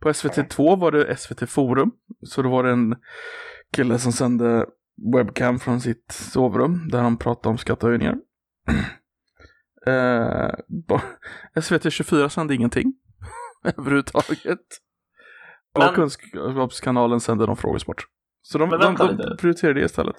På 0.00 0.08
SVT2 0.08 0.80
var 0.80 0.92
det 0.92 1.16
SVT 1.16 1.46
Forum, 1.50 1.90
så 2.26 2.42
då 2.42 2.48
var 2.50 2.62
det 2.64 2.70
en 2.70 2.96
kille 3.76 3.98
som 3.98 4.12
sände 4.12 4.66
webcam 5.16 5.58
från 5.58 5.80
sitt 5.80 6.12
sovrum 6.12 6.88
där 6.88 7.02
han 7.02 7.16
pratade 7.16 7.48
om 7.48 7.58
skattehöjningar. 7.58 8.14
eh, 9.86 10.50
ba- 10.88 11.02
SVT24 11.54 12.28
sände 12.28 12.54
ingenting 12.54 12.94
överhuvudtaget. 13.78 14.60
Men- 15.78 15.88
Och 15.88 15.94
Kunskapskanalen 15.94 17.20
sände 17.20 17.46
någon 17.46 17.56
frågesport. 17.56 18.04
Så 18.42 18.58
de, 18.58 18.70
de, 18.70 18.94
de 18.96 19.36
prioriterade 19.36 19.80
det 19.80 19.86
istället. 19.86 20.16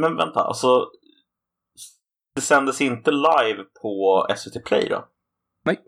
Men 0.00 0.16
vänta, 0.16 0.40
alltså. 0.40 0.86
Det 2.34 2.40
sändes 2.40 2.80
inte 2.80 3.10
live 3.10 3.62
på 3.82 4.26
SVT 4.36 4.64
Play 4.64 4.88
då? 4.88 5.04
Nej. 5.64 5.78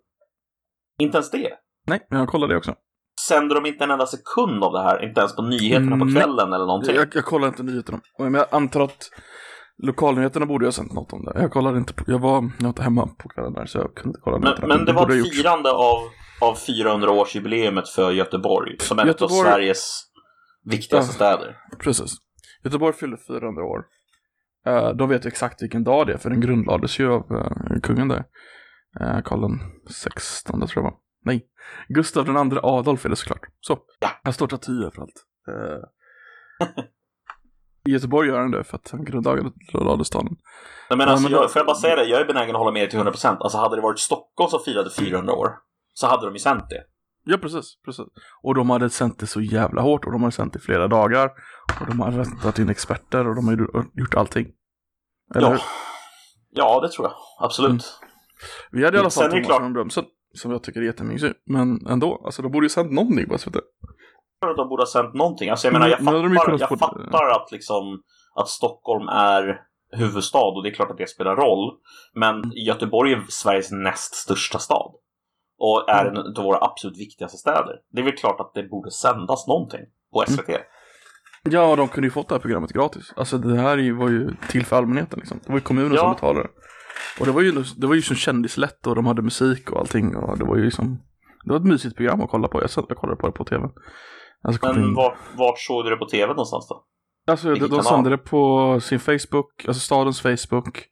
Inte 0.99 1.16
ens 1.16 1.31
det? 1.31 1.53
Nej, 1.87 2.07
jag 2.11 2.29
kollade 2.29 2.53
det 2.55 2.59
också. 2.59 2.75
Sänder 3.29 3.55
de 3.55 3.66
inte 3.66 3.85
en 3.85 3.90
enda 3.90 4.07
sekund 4.07 4.64
av 4.64 4.73
det 4.73 4.83
här? 4.83 5.05
Inte 5.09 5.21
ens 5.21 5.37
på 5.37 5.42
nyheterna 5.42 5.90
på 5.97 6.03
Mm, 6.03 6.14
kvällen 6.14 6.53
eller 6.53 6.66
någonting? 6.66 6.94
Jag, 6.97 7.09
jag 7.14 7.25
kollar 7.25 7.49
inte 7.49 7.62
nyheterna. 7.62 8.01
Men 8.18 8.35
jag 8.35 8.47
antar 8.51 8.81
att 8.81 9.11
lokalnyheterna 9.83 10.47
borde 10.47 10.66
ha 10.66 10.73
sänt 10.73 10.92
något 10.92 11.12
om 11.12 11.25
det. 11.25 11.33
Jag 11.40 11.51
kollade 11.53 11.79
inte 11.79 11.94
på, 11.94 12.05
jag 12.07 12.18
var, 12.18 12.35
jag 12.35 12.62
var 12.62 12.68
inte 12.68 12.83
hemma 12.83 13.07
på 13.18 13.29
kvällen 13.29 13.53
där 13.53 13.66
så 13.66 13.79
jag 13.79 13.94
kunde 13.94 14.09
inte 14.09 14.21
kolla 14.23 14.38
Men, 14.38 14.44
nyheterna. 14.44 14.77
men 14.77 14.85
det 14.87 14.92
var 14.92 15.03
borde 15.03 15.16
jag 15.16 15.27
ett 15.27 15.35
firande 15.37 15.71
av, 15.73 15.99
av 16.40 16.55
400-årsjubileumet 16.57 17.87
för 17.94 18.11
Göteborg. 18.12 18.77
Som 18.79 18.99
av 18.99 19.07
Göteborg- 19.07 19.42
Sveriges 19.42 20.03
viktigaste 20.64 21.11
Ja. 21.11 21.14
städer. 21.37 21.57
Precis. 21.79 22.11
Göteborg 22.64 22.94
fyllde 22.97 23.16
400 23.29 23.62
år. 23.64 23.85
Uh, 24.68 24.88
de 24.96 25.09
vet 25.09 25.24
ju 25.24 25.28
exakt 25.28 25.62
vilken 25.62 25.85
dag 25.85 26.07
det 26.07 26.12
är, 26.12 26.18
för 26.18 26.31
den 26.31 26.40
grundlades 26.40 26.98
ju 26.98 27.12
av 27.12 27.33
eh, 27.37 27.81
kungen 27.83 28.09
där. 28.09 28.24
Uh, 29.00 29.20
Karl 29.24 29.40
den 29.40 29.61
16 29.90 30.61
tror 30.61 30.70
jag 30.74 30.83
var. 30.83 30.94
Nej, 31.24 31.46
Gustav 31.88 32.24
den 32.24 32.37
andra 32.37 32.61
Adolf 32.62 33.04
är 33.04 33.09
det 33.09 33.16
såklart. 33.16 33.46
Så, 33.61 33.78
Ja. 34.00 34.09
här 34.24 34.33
står 34.33 34.46
staty 34.46 34.72
överallt. 34.72 35.24
Uh, 35.48 35.85
I 37.87 37.90
Göteborg 37.92 38.28
gör 38.28 38.40
han 38.40 38.50
det 38.50 38.64
för 38.64 38.76
att 38.76 38.90
han 38.90 39.04
grundade 39.04 40.04
staden. 40.04 40.37
Nej, 40.90 40.98
men 40.98 41.09
alltså, 41.09 41.28
jag, 41.28 41.52
får 41.52 41.61
jag 41.61 41.66
bara 41.66 41.76
säga 41.76 41.96
det, 41.96 42.04
jag 42.04 42.20
är 42.20 42.24
benägen 42.24 42.54
att 42.54 42.59
hålla 42.59 42.72
med 42.72 42.90
till 42.90 42.98
100%. 42.98 43.37
Alltså 43.40 43.59
hade 43.59 43.76
det 43.76 43.83
varit 43.83 43.98
Stockholm 43.98 44.50
som 44.50 44.61
firade 44.64 44.90
400 44.90 45.35
år 45.35 45.48
så 45.94 46.07
hade 46.07 46.26
de 46.26 46.33
ju 46.33 46.38
sänt 46.38 46.64
det. 46.68 46.85
Ja, 47.24 47.38
precis, 47.38 47.78
precis. 47.85 48.04
Och 48.42 48.54
de 48.54 48.70
hade 48.70 48.90
sänt 48.90 49.18
det 49.18 49.26
så 49.26 49.40
jävla 49.40 49.83
hårt 49.83 50.04
och 50.04 50.12
de 50.12 50.22
hade 50.22 50.33
sänt 50.33 50.52
det 50.52 50.59
i 50.59 50.62
flera 50.62 50.88
dagar. 50.88 51.31
Och 51.81 51.87
de 51.87 52.00
hade 52.00 52.18
rättat 52.18 52.59
in 52.59 52.68
experter 52.68 53.28
och 53.28 53.35
de 53.35 53.48
har 53.48 53.57
gjort 53.94 54.14
allting. 54.14 54.46
Eller? 55.34 55.50
Ja. 55.50 55.58
ja, 56.50 56.80
det 56.80 56.88
tror 56.88 57.06
jag. 57.06 57.14
Absolut. 57.38 57.70
Mm. 57.70 57.82
Vi 58.72 58.84
hade 58.84 58.96
i 58.96 59.00
alla 59.00 59.10
fall 59.10 59.30
Thomas. 59.30 59.72
Brömsen, 59.72 60.04
som 60.34 60.50
jag 60.50 60.62
tycker 60.62 60.80
är 60.80 60.84
jättemysig. 60.84 61.32
Men 61.46 61.86
ändå, 61.86 62.22
alltså 62.24 62.42
de 62.42 62.52
borde 62.52 62.64
ju 62.64 62.70
sänt 62.70 62.92
någonting 62.92 63.28
på 63.28 63.38
SVT. 63.38 63.56
Jag 64.40 64.56
de 64.56 64.68
borde 64.68 64.82
ha 64.82 64.86
sänt 64.86 65.14
någonting. 65.14 65.50
Alltså 65.50 65.66
jag 65.66 65.72
menar, 65.72 65.88
jag 65.88 65.98
fattar, 65.98 66.58
jag 66.58 66.78
fattar 66.78 67.30
att 67.30 67.52
liksom 67.52 68.02
att 68.34 68.48
Stockholm 68.48 69.08
är 69.08 69.60
huvudstad 69.92 70.38
och 70.38 70.62
det 70.62 70.68
är 70.68 70.74
klart 70.74 70.90
att 70.90 70.98
det 70.98 71.08
spelar 71.08 71.36
roll. 71.36 71.78
Men 72.14 72.52
Göteborg 72.54 73.12
är 73.12 73.24
Sveriges 73.28 73.70
näst 73.70 74.14
största 74.14 74.58
stad. 74.58 74.92
Och 75.58 75.90
är 75.90 76.06
mm. 76.06 76.16
en 76.16 76.36
av 76.36 76.44
våra 76.44 76.64
absolut 76.64 76.98
viktigaste 76.98 77.38
städer. 77.38 77.76
Det 77.92 78.00
är 78.00 78.04
väl 78.04 78.16
klart 78.16 78.40
att 78.40 78.54
det 78.54 78.62
borde 78.62 78.90
sändas 78.90 79.46
någonting 79.46 79.80
på 80.12 80.24
SVT. 80.28 80.48
Mm. 80.48 80.60
Ja, 81.50 81.76
de 81.76 81.88
kunde 81.88 82.06
ju 82.06 82.11
fått 82.11 82.28
det 82.28 82.34
här 82.34 82.40
programmet 82.40 82.72
gratis. 82.72 83.12
Alltså 83.16 83.38
det 83.38 83.61
här 83.61 83.92
var 83.92 84.08
ju 84.08 84.30
till 84.48 84.66
för 84.66 84.76
allmänheten 84.76 85.18
liksom. 85.18 85.40
Det 85.44 85.48
var 85.48 85.56
ju 85.56 85.61
kommunen 85.61 85.92
ja. 85.92 86.00
som 86.00 86.12
betalade. 86.12 86.48
Och 87.20 87.26
det 87.26 87.32
var 87.32 87.42
ju, 87.42 87.64
det 87.76 87.87
var 87.87 87.94
ju 87.94 88.02
som 88.02 88.16
kändislätt 88.16 88.87
och 88.87 88.94
de 88.94 89.06
hade 89.06 89.22
musik 89.22 89.70
och 89.70 89.80
allting. 89.80 90.16
Och 90.16 90.38
det 90.38 90.44
var 90.44 90.56
ju 90.56 90.64
liksom, 90.64 90.98
det 91.44 91.50
var 91.50 91.56
ett 91.56 91.66
mysigt 91.66 91.96
program 91.96 92.20
att 92.20 92.30
kolla 92.30 92.48
på. 92.48 92.62
Jag, 92.62 92.70
jag 92.88 92.96
kollade 92.96 93.20
på 93.20 93.26
det 93.26 93.32
på 93.32 93.44
tv. 93.44 93.68
Alltså, 94.42 94.66
Men 94.66 94.94
vart, 94.94 95.16
vart 95.37 95.58
såg 95.58 95.84
du 95.84 95.90
det 95.90 95.96
på 95.96 96.06
tv 96.06 96.26
någonstans 96.26 96.68
då? 96.68 96.84
Alltså 97.26 97.54
de, 97.54 97.66
de 97.66 97.82
sände 97.82 98.11
det 98.11 98.18
på 98.18 98.80
sin 98.80 99.00
Facebook, 99.00 99.64
alltså 99.66 99.80
stadens 99.80 100.20
Facebook. 100.20 100.84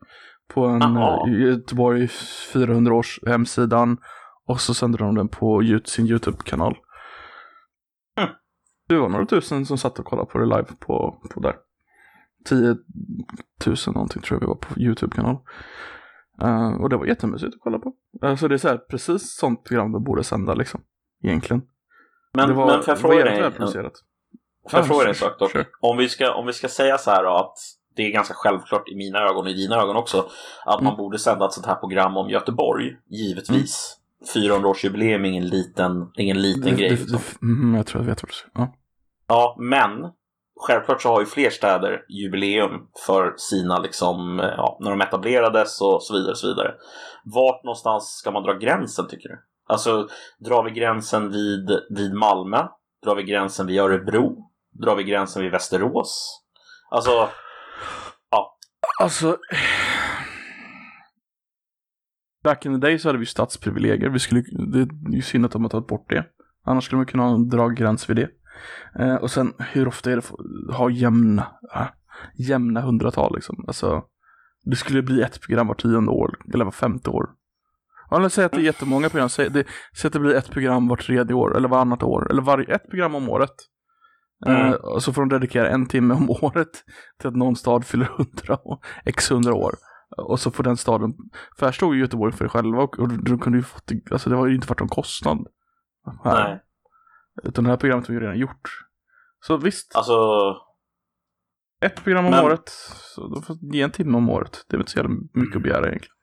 På 0.55 0.64
en 0.64 0.97
uh, 0.97 1.40
Göteborg 1.40 2.09
400 2.53 2.95
års 2.95 3.21
hemsidan. 3.27 3.99
Och 4.47 4.61
så 4.61 4.75
sände 4.75 4.99
de 4.99 5.14
den 5.14 5.29
på 5.29 5.62
sin 5.85 6.07
YouTube-kanal. 6.07 6.77
Mm. 8.88 9.01
Det 9.01 9.03
var 9.03 9.09
några 9.09 9.27
tusen 9.27 9.66
som 9.66 9.79
satt 9.79 9.99
och 9.99 10.05
kollade 10.05 10.31
på 10.31 10.38
det 10.38 10.44
live 10.44 10.68
på, 10.79 11.20
på 11.35 11.40
där. 11.40 11.57
10 12.49 12.77
000 13.66 13.77
någonting 13.87 14.22
tror 14.22 14.37
jag 14.37 14.40
vi 14.40 14.46
var 14.46 14.55
på 14.55 14.81
YouTube-kanal. 14.81 15.37
Uh, 16.42 16.83
och 16.83 16.88
det 16.88 16.96
var 16.96 17.07
jättemysigt 17.07 17.55
att 17.55 17.61
kolla 17.61 17.79
på. 17.79 17.92
Uh, 18.25 18.37
så 18.37 18.49
det 18.49 18.55
är 18.55 18.59
så 18.59 18.68
här, 18.68 18.77
precis 18.77 19.37
sånt 19.37 19.64
program 19.64 19.92
de 19.92 20.05
borde 20.05 20.25
sända 20.25 20.55
liksom. 20.55 20.81
Egentligen. 21.22 21.62
Men, 22.35 22.49
det 22.49 22.55
var, 22.55 22.66
men 22.66 22.83
får 22.83 22.92
jag 22.92 22.99
fråga 22.99 23.25
dig? 23.25 23.53
Får 24.70 24.79
jag 24.79 24.87
fråga 24.87 25.01
dig 25.01 25.09
en 25.09 25.14
sak 25.14 25.38
dock? 25.38 25.53
Om, 25.81 25.96
vi 25.96 26.09
ska, 26.09 26.35
om 26.35 26.46
vi 26.46 26.53
ska 26.53 26.68
säga 26.68 26.99
så 26.99 27.11
här 27.11 27.25
då, 27.25 27.31
att 27.31 27.59
det 27.96 28.03
är 28.03 28.11
ganska 28.11 28.35
självklart 28.35 28.88
i 28.88 28.96
mina 28.96 29.18
ögon 29.18 29.44
och 29.44 29.51
i 29.51 29.55
dina 29.55 29.77
ögon 29.77 29.96
också 29.96 30.29
att 30.64 30.81
mm. 30.81 30.85
man 30.85 30.96
borde 30.96 31.18
sända 31.18 31.46
ett 31.46 31.53
sånt 31.53 31.66
här 31.66 31.75
program 31.75 32.16
om 32.16 32.31
Göteborg, 32.31 32.96
givetvis. 33.11 33.99
Mm. 34.35 34.51
400-årsjubileum 34.51 35.25
är 35.25 35.29
ingen 35.29 35.47
liten, 35.47 36.12
ingen 36.17 36.43
liten 36.43 36.62
det, 36.62 36.71
grej. 36.71 36.89
Det, 36.89 36.97
liksom. 36.97 37.21
det, 37.41 37.47
mm, 37.47 37.75
jag 37.75 37.87
tror 37.87 38.03
jag 38.03 38.09
vet 38.09 38.23
vad 38.23 38.31
du 38.31 38.35
säger. 38.35 38.51
Ja. 38.55 38.75
ja, 39.29 39.57
men 39.59 39.91
självklart 40.61 41.03
så 41.03 41.09
har 41.09 41.21
ju 41.21 41.27
fler 41.27 41.51
städer 41.51 42.05
jubileum 42.09 42.89
för 43.07 43.35
sina, 43.37 43.79
liksom, 43.79 44.39
ja, 44.57 44.79
när 44.81 44.91
de 44.91 45.01
etablerades 45.01 45.81
och 45.81 46.03
så 46.03 46.15
vidare. 46.15 46.31
Och 46.31 46.39
så 46.39 46.47
vidare. 46.47 46.75
Vart 47.25 47.65
någonstans 47.65 48.05
ska 48.05 48.31
man 48.31 48.43
dra 48.43 48.53
gränsen 48.53 49.09
tycker 49.09 49.29
du? 49.29 49.39
Alltså, 49.69 50.09
drar 50.39 50.65
vi 50.65 50.71
gränsen 50.71 51.31
vid, 51.31 51.71
vid 51.91 52.15
Malmö? 52.15 52.67
Drar 53.05 53.15
vi 53.15 53.23
gränsen 53.23 53.67
vid 53.67 53.81
Örebro? 53.81 54.51
Drar 54.73 54.97
vi 54.97 55.05
gränsen 55.05 55.43
vid 55.43 55.53
Västerås? 55.53 56.43
Alltså, 56.91 57.29
ja. 58.31 58.59
Alltså, 59.03 59.37
back 62.47 62.67
in 62.67 62.81
the 62.81 62.87
day 62.87 62.99
så 62.99 63.09
hade 63.09 63.19
vi 63.19 63.27
stadsprivilegier. 63.27 64.09
Vi 64.09 64.19
skulle, 64.19 64.43
det 64.73 64.79
är 64.79 65.15
ju 65.15 65.23
synd 65.23 65.45
att 65.45 65.53
de 65.53 65.63
har 65.63 65.69
tagit 65.69 65.87
bort 65.87 66.11
det. 66.11 66.25
Annars 66.65 66.85
skulle 66.85 66.97
man 66.97 67.07
kunna 67.07 67.39
dra 67.39 67.69
gräns 67.69 68.11
vid 68.11 68.17
det. 68.17 68.29
Eh, 68.99 69.15
och 69.15 69.31
sen 69.31 69.53
hur 69.59 69.89
ofta 69.89 70.13
är 70.13 70.17
det 70.17 70.19
att 70.19 70.77
ha 70.77 70.91
jämna, 70.91 71.47
äh, 71.75 71.87
jämna 72.35 72.81
hundratal 72.81 73.35
liksom. 73.35 73.65
Alltså, 73.67 74.05
det 74.65 74.77
skulle 74.77 75.03
bli 75.03 75.23
ett 75.23 75.41
program 75.41 75.67
var 75.67 75.75
tionde 75.75 76.11
år, 76.11 76.39
eller 76.55 76.65
var 76.65 76.73
femte 76.73 77.11
år. 77.11 77.31
Ja, 78.11 78.29
säg 78.29 78.45
att 78.45 78.53
det 78.53 78.59
är 78.59 78.63
jättemånga 78.63 79.09
program. 79.09 79.29
Säg, 79.29 79.51
det, 79.51 79.65
säg 79.97 80.07
att 80.09 80.13
det 80.13 80.21
blir 80.21 80.35
ett 80.35 80.51
program 80.51 80.89
var 80.89 80.97
tredje 80.97 81.35
år, 81.35 81.57
eller 81.57 81.69
varannat 81.69 82.03
år, 82.03 82.31
eller 82.31 82.43
var, 82.43 82.71
ett 82.71 82.91
program 82.91 83.15
om 83.15 83.29
året. 83.29 83.55
Mm. 84.47 84.67
Uh, 84.67 84.73
och 84.73 85.03
så 85.03 85.13
får 85.13 85.23
de 85.23 85.29
dedikera 85.29 85.69
en 85.69 85.87
timme 85.87 86.15
om 86.15 86.31
året 86.31 86.85
till 87.21 87.29
att 87.29 87.37
någon 87.37 87.57
stad 87.57 87.85
fyller 87.85 88.07
hundra 88.17 88.59
x 89.05 89.31
hundra 89.31 89.55
år. 89.55 89.75
Och 90.17 90.41
så 90.41 90.51
får 90.51 90.65
den 90.65 90.77
staden, 90.77 91.15
för 91.59 91.67
här 91.67 91.73
stod 91.73 91.95
ju 91.95 92.01
Göteborg 92.01 92.33
för 92.33 92.45
det 92.45 92.49
själva 92.49 92.83
och, 92.83 92.99
och 92.99 93.09
de 93.09 93.39
kunde 93.39 93.59
ju 93.59 93.65
fått, 93.65 93.93
alltså 94.11 94.31
det 94.31 94.37
har 94.37 94.47
ju 94.47 94.55
inte 94.55 94.67
varit 94.67 94.81
någon 94.81 94.89
kostnad. 94.89 95.47
Här. 96.25 96.49
Nej. 96.49 96.63
Utan 97.43 97.65
det 97.65 97.71
här 97.71 97.77
programmet 97.77 98.09
har 98.09 98.15
vi 98.15 98.21
redan 98.21 98.39
gjort. 98.39 98.71
Så 99.41 99.57
visst. 99.57 99.97
Alltså. 99.97 100.17
Ett 101.81 102.05
program 102.05 102.25
om 102.25 102.31
men... 102.31 102.45
året. 102.45 102.69
Så 103.15 103.29
de 103.29 103.43
får 103.43 103.57
ge 103.75 103.83
en 103.83 103.91
timme 103.91 104.17
om 104.17 104.31
året. 104.31 104.65
Det 104.69 104.77
är 104.77 104.79
inte 104.79 104.93
så 104.93 104.99
jävla 104.99 105.17
mycket 105.35 105.57
att 105.57 105.63
begära 105.63 105.87
egentligen. 105.89 106.17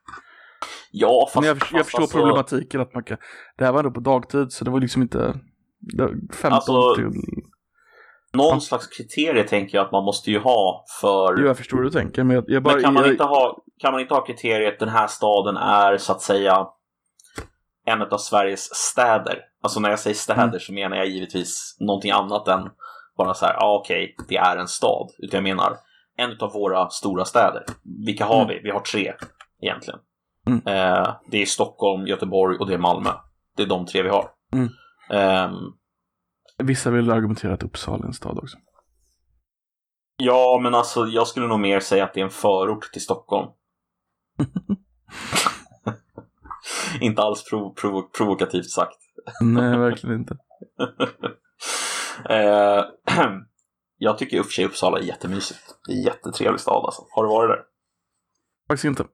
Ja, 0.91 1.29
fast, 1.33 1.35
Men 1.35 1.47
jag, 1.47 1.57
jag 1.71 1.85
förstår 1.85 2.01
alltså... 2.01 2.17
problematiken 2.17 2.81
att 2.81 2.93
man 2.93 3.03
kan, 3.03 3.17
det 3.57 3.65
här 3.65 3.71
var 3.71 3.79
ändå 3.79 3.91
på 3.91 3.99
dagtid 3.99 4.51
så 4.51 4.65
det 4.65 4.71
var 4.71 4.79
liksom 4.79 5.01
inte 5.01 5.39
15 6.33 6.53
alltså, 6.53 6.95
till... 6.95 7.09
Någon 8.33 8.61
slags 8.61 8.87
kriterier 8.87 9.43
tänker 9.43 9.77
jag 9.77 9.85
att 9.85 9.91
man 9.91 10.03
måste 10.03 10.31
ju 10.31 10.39
ha 10.39 10.85
för... 11.01 11.35
Jo, 11.39 11.45
jag 11.45 11.57
förstår 11.57 11.77
hur 11.77 11.83
du 11.83 11.89
tänker 11.89 12.23
men 12.23 12.35
jag, 12.35 12.45
jag 12.47 12.63
bara... 12.63 12.73
Men 12.73 12.83
kan 12.83 12.93
man, 12.93 13.03
jag... 13.03 13.11
inte 13.11 13.23
ha, 13.23 13.62
kan 13.79 13.91
man 13.91 14.01
inte 14.01 14.13
ha 14.13 14.25
kriteriet 14.25 14.79
den 14.79 14.89
här 14.89 15.07
staden 15.07 15.57
är 15.57 15.97
så 15.97 16.11
att 16.11 16.21
säga 16.21 16.67
en 17.85 18.01
av 18.01 18.17
Sveriges 18.17 18.75
städer? 18.75 19.39
Alltså 19.63 19.79
när 19.79 19.89
jag 19.89 19.99
säger 19.99 20.15
städer 20.15 20.43
mm. 20.43 20.59
så 20.59 20.73
menar 20.73 20.97
jag 20.97 21.07
givetvis 21.07 21.77
någonting 21.79 22.11
annat 22.11 22.47
än 22.47 22.69
bara 23.17 23.33
så 23.33 23.45
här, 23.45 23.53
ja 23.53 23.65
ah, 23.65 23.79
okej, 23.79 24.15
okay, 24.17 24.25
det 24.29 24.37
är 24.37 24.57
en 24.57 24.67
stad. 24.67 25.09
Utan 25.17 25.37
jag 25.37 25.43
menar 25.43 25.77
en 26.17 26.37
av 26.39 26.53
våra 26.53 26.89
stora 26.89 27.25
städer. 27.25 27.63
Vilka 28.05 28.25
har 28.25 28.43
mm. 28.43 28.47
vi? 28.47 28.59
Vi 28.63 28.69
har 28.69 28.79
tre 28.79 29.13
egentligen. 29.61 29.99
Mm. 30.47 30.61
Eh, 30.65 31.15
det 31.31 31.41
är 31.41 31.45
Stockholm, 31.45 32.07
Göteborg 32.07 32.57
och 32.57 32.67
det 32.67 32.73
är 32.73 32.77
Malmö. 32.77 33.09
Det 33.55 33.63
är 33.63 33.67
de 33.67 33.85
tre 33.85 34.03
vi 34.03 34.09
har. 34.09 34.29
Mm. 34.53 34.69
Eh, 35.09 35.59
Vissa 36.57 36.91
vill 36.91 37.11
argumentera 37.11 37.53
att 37.53 37.63
Uppsala 37.63 38.03
är 38.03 38.07
en 38.07 38.13
stad 38.13 38.37
också. 38.37 38.57
Ja, 40.17 40.59
men 40.63 40.75
alltså 40.75 41.05
jag 41.05 41.27
skulle 41.27 41.47
nog 41.47 41.59
mer 41.59 41.79
säga 41.79 42.03
att 42.03 42.13
det 42.13 42.19
är 42.19 42.23
en 42.23 42.29
förort 42.29 42.91
till 42.93 43.01
Stockholm. 43.01 43.49
inte 47.01 47.21
alls 47.21 47.49
prov 47.49 47.73
prov 47.73 48.01
provokativt 48.17 48.69
sagt. 48.69 48.97
Nej, 49.41 49.77
verkligen 49.77 50.15
inte. 50.15 50.37
eh, 52.29 52.85
jag 53.97 54.17
tycker 54.17 54.37
i 54.37 54.39
och 54.39 54.45
för 54.45 54.51
sig 54.51 54.65
Uppsala 54.65 54.99
är 54.99 55.03
jättemysigt. 55.03 55.75
Det 55.87 55.93
är 55.93 55.97
en 55.97 56.03
jättetrevlig 56.03 56.59
stad 56.59 56.85
alltså. 56.85 57.05
Har 57.09 57.23
du 57.23 57.29
varit 57.29 57.49
där? 57.49 57.63
Faktiskt 58.67 58.85
inte. 58.85 59.05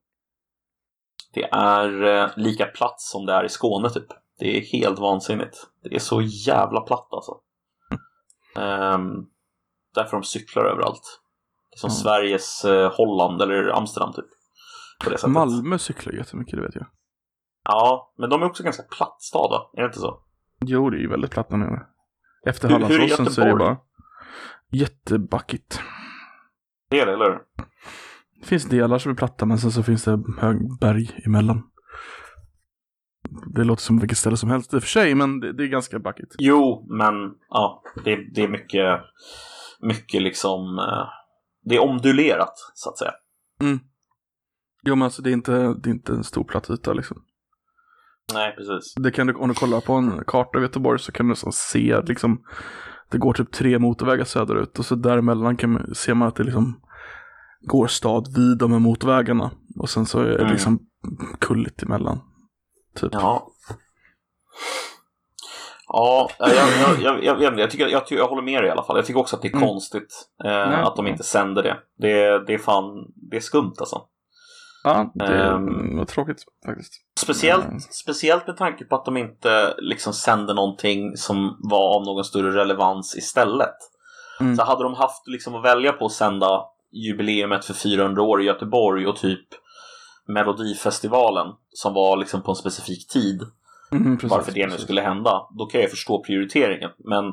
Det 1.33 1.49
är 1.51 2.03
eh, 2.03 2.29
lika 2.35 2.65
platt 2.65 3.01
som 3.01 3.25
det 3.25 3.33
är 3.33 3.43
i 3.43 3.49
Skåne 3.49 3.89
typ. 3.89 4.07
Det 4.39 4.57
är 4.57 4.61
helt 4.61 4.99
vansinnigt. 4.99 5.67
Det 5.83 5.95
är 5.95 5.99
så 5.99 6.21
jävla 6.21 6.81
platt 6.81 7.07
alltså. 7.11 7.37
Um, 8.55 9.29
därför 9.95 10.11
de 10.11 10.23
cyklar 10.23 10.65
överallt. 10.65 11.21
Det 11.69 11.75
är 11.75 11.79
som 11.79 11.89
mm. 11.89 11.95
Sveriges 11.95 12.65
eh, 12.65 12.91
Holland 12.91 13.41
eller 13.41 13.77
Amsterdam 13.77 14.13
typ. 14.13 14.25
På 15.03 15.09
det 15.09 15.17
sättet. 15.17 15.31
Malmö 15.31 15.77
cyklar 15.77 16.13
jättemycket, 16.13 16.55
det 16.55 16.61
vet 16.61 16.75
jag. 16.75 16.85
Ja, 17.63 18.13
men 18.17 18.29
de 18.29 18.41
är 18.41 18.45
också 18.45 18.63
ganska 18.63 18.83
platt 18.83 19.21
stad 19.21 19.49
va? 19.49 19.71
Är 19.73 19.81
det 19.81 19.85
inte 19.85 19.99
så? 19.99 20.21
Jo, 20.65 20.89
det 20.89 20.97
är 20.97 21.01
ju 21.01 21.09
väldigt 21.09 21.31
platt 21.31 21.49
där 21.49 21.57
nere. 21.57 21.81
Efter 22.45 22.69
Hallandsåsen 22.69 23.25
så 23.25 23.41
är 23.41 23.45
det 23.45 23.55
bara 23.55 23.77
jättebackigt. 24.71 25.81
Det 26.89 26.99
är 26.99 27.05
det, 27.05 27.13
eller 27.13 27.39
det 28.39 28.45
finns 28.45 28.65
delar 28.65 28.97
som 28.97 29.11
är 29.11 29.15
platta 29.15 29.45
men 29.45 29.57
sen 29.57 29.71
så 29.71 29.83
finns 29.83 30.03
det 30.03 30.23
hög 30.39 30.79
berg 30.79 31.21
emellan. 31.25 31.63
Det 33.55 33.63
låter 33.63 33.81
som 33.83 33.99
vilket 33.99 34.17
ställe 34.17 34.37
som 34.37 34.49
helst 34.49 34.73
i 34.73 34.77
och 34.77 34.81
för 34.81 34.89
sig 34.89 35.15
men 35.15 35.39
det, 35.39 35.53
det 35.53 35.63
är 35.63 35.67
ganska 35.67 35.99
backigt. 35.99 36.35
Jo, 36.39 36.87
men 36.89 37.13
ja, 37.49 37.83
det, 38.05 38.15
det 38.15 38.43
är 38.43 38.47
mycket, 38.47 38.99
mycket 39.79 40.21
liksom, 40.21 40.79
eh, 40.79 41.07
det 41.65 41.75
är 41.75 41.83
ondulerat 41.83 42.53
så 42.73 42.89
att 42.89 42.97
säga. 42.97 43.11
Mm. 43.61 43.79
Jo 44.83 44.95
men 44.95 45.05
alltså 45.05 45.21
det 45.21 45.29
är 45.29 45.33
inte, 45.33 45.51
det 45.51 45.89
är 45.89 45.91
inte 45.91 46.11
en 46.11 46.23
stor 46.23 46.43
platt 46.43 46.69
yta 46.69 46.93
liksom. 46.93 47.23
Nej, 48.33 48.55
precis. 48.55 48.93
Det 48.95 49.11
kan 49.11 49.27
du, 49.27 49.33
om 49.33 49.47
du 49.49 49.55
kollar 49.55 49.81
på 49.81 49.93
en 49.93 50.23
karta 50.27 50.57
av 50.57 50.61
Göteborg 50.61 50.99
så 50.99 51.11
kan 51.11 51.25
du 51.25 51.29
nästan 51.29 51.51
se 51.51 52.01
liksom, 52.01 52.41
det 53.09 53.17
går 53.17 53.33
typ 53.33 53.51
tre 53.51 53.79
motorvägar 53.79 54.25
söderut 54.25 54.79
och 54.79 54.85
så 54.85 54.95
däremellan 54.95 55.57
kan 55.57 55.71
man, 55.71 55.95
ser 55.95 56.13
man 56.13 56.27
att 56.27 56.35
det 56.35 56.43
liksom 56.43 56.81
går 57.61 57.87
stad 57.87 58.27
vid 58.35 58.57
de 58.57 58.71
här 58.71 58.79
motorvägarna. 58.79 59.51
Och 59.79 59.89
sen 59.89 60.05
så 60.05 60.19
är 60.19 60.25
det 60.25 60.39
mm. 60.39 60.51
liksom 60.51 60.79
kulligt 61.39 61.83
emellan. 61.83 62.19
Typ. 62.95 63.09
Ja. 63.13 63.47
Ja, 65.87 66.29
jag, 66.39 66.49
jag, 66.49 67.01
jag, 67.01 67.23
jag, 67.23 67.41
jag, 67.41 67.59
jag, 67.59 67.71
tycker, 67.71 67.87
jag, 67.87 68.03
jag 68.09 68.27
håller 68.27 68.41
med 68.41 68.61
dig 68.61 68.67
i 68.67 68.71
alla 68.71 68.83
fall. 68.83 68.95
Jag 68.95 69.05
tycker 69.05 69.19
också 69.19 69.35
att 69.35 69.41
det 69.41 69.47
är 69.47 69.55
Mm. 69.55 69.67
konstigt 69.67 70.29
eh, 70.43 70.79
att 70.79 70.95
de 70.95 71.07
inte 71.07 71.23
sänder 71.23 71.63
det. 71.63 71.77
det. 71.97 72.45
Det 72.45 72.53
är 72.53 72.57
fan, 72.57 73.11
det 73.15 73.37
är 73.37 73.41
skumt 73.41 73.73
alltså. 73.79 74.01
Ja, 74.83 75.11
det 75.15 75.25
Ehm. 75.43 75.97
var 75.97 76.05
tråkigt 76.05 76.43
faktiskt. 76.65 76.93
Speciellt, 77.19 77.65
Mm. 77.65 77.79
speciellt 77.79 78.47
med 78.47 78.57
tanke 78.57 78.85
på 78.85 78.95
att 78.95 79.05
de 79.05 79.17
inte 79.17 79.73
liksom 79.77 80.13
sände 80.13 80.53
någonting 80.53 81.17
som 81.17 81.57
var 81.59 81.95
av 81.95 82.05
någon 82.05 82.23
större 82.23 82.51
relevans 82.51 83.15
istället. 83.15 83.75
Mm. 84.39 84.55
Så 84.55 84.63
hade 84.63 84.83
de 84.83 84.93
haft 84.93 85.27
liksom 85.27 85.55
att 85.55 85.63
välja 85.63 85.91
på 85.91 86.05
att 86.05 86.11
sända 86.11 86.61
jubileumet 86.91 87.65
för 87.65 87.73
400 87.73 88.21
år 88.21 88.41
i 88.41 88.45
Göteborg 88.45 89.07
och 89.07 89.15
typ 89.15 89.47
Melodifestivalen 90.33 91.47
som 91.73 91.93
var 91.93 92.17
liksom 92.17 92.41
på 92.41 92.51
en 92.51 92.55
specifik 92.55 93.07
tid 93.07 93.41
Mm, 93.91 94.17
precis, 94.17 94.31
varför 94.31 94.51
det 94.51 94.59
nu 94.65 94.65
precis. 94.71 94.83
skulle 94.83 95.01
hända, 95.01 95.47
då 95.57 95.65
kan 95.65 95.81
jag 95.81 95.89
förstå 95.89 96.23
prioriteringen. 96.23 96.89
Men 96.97 97.23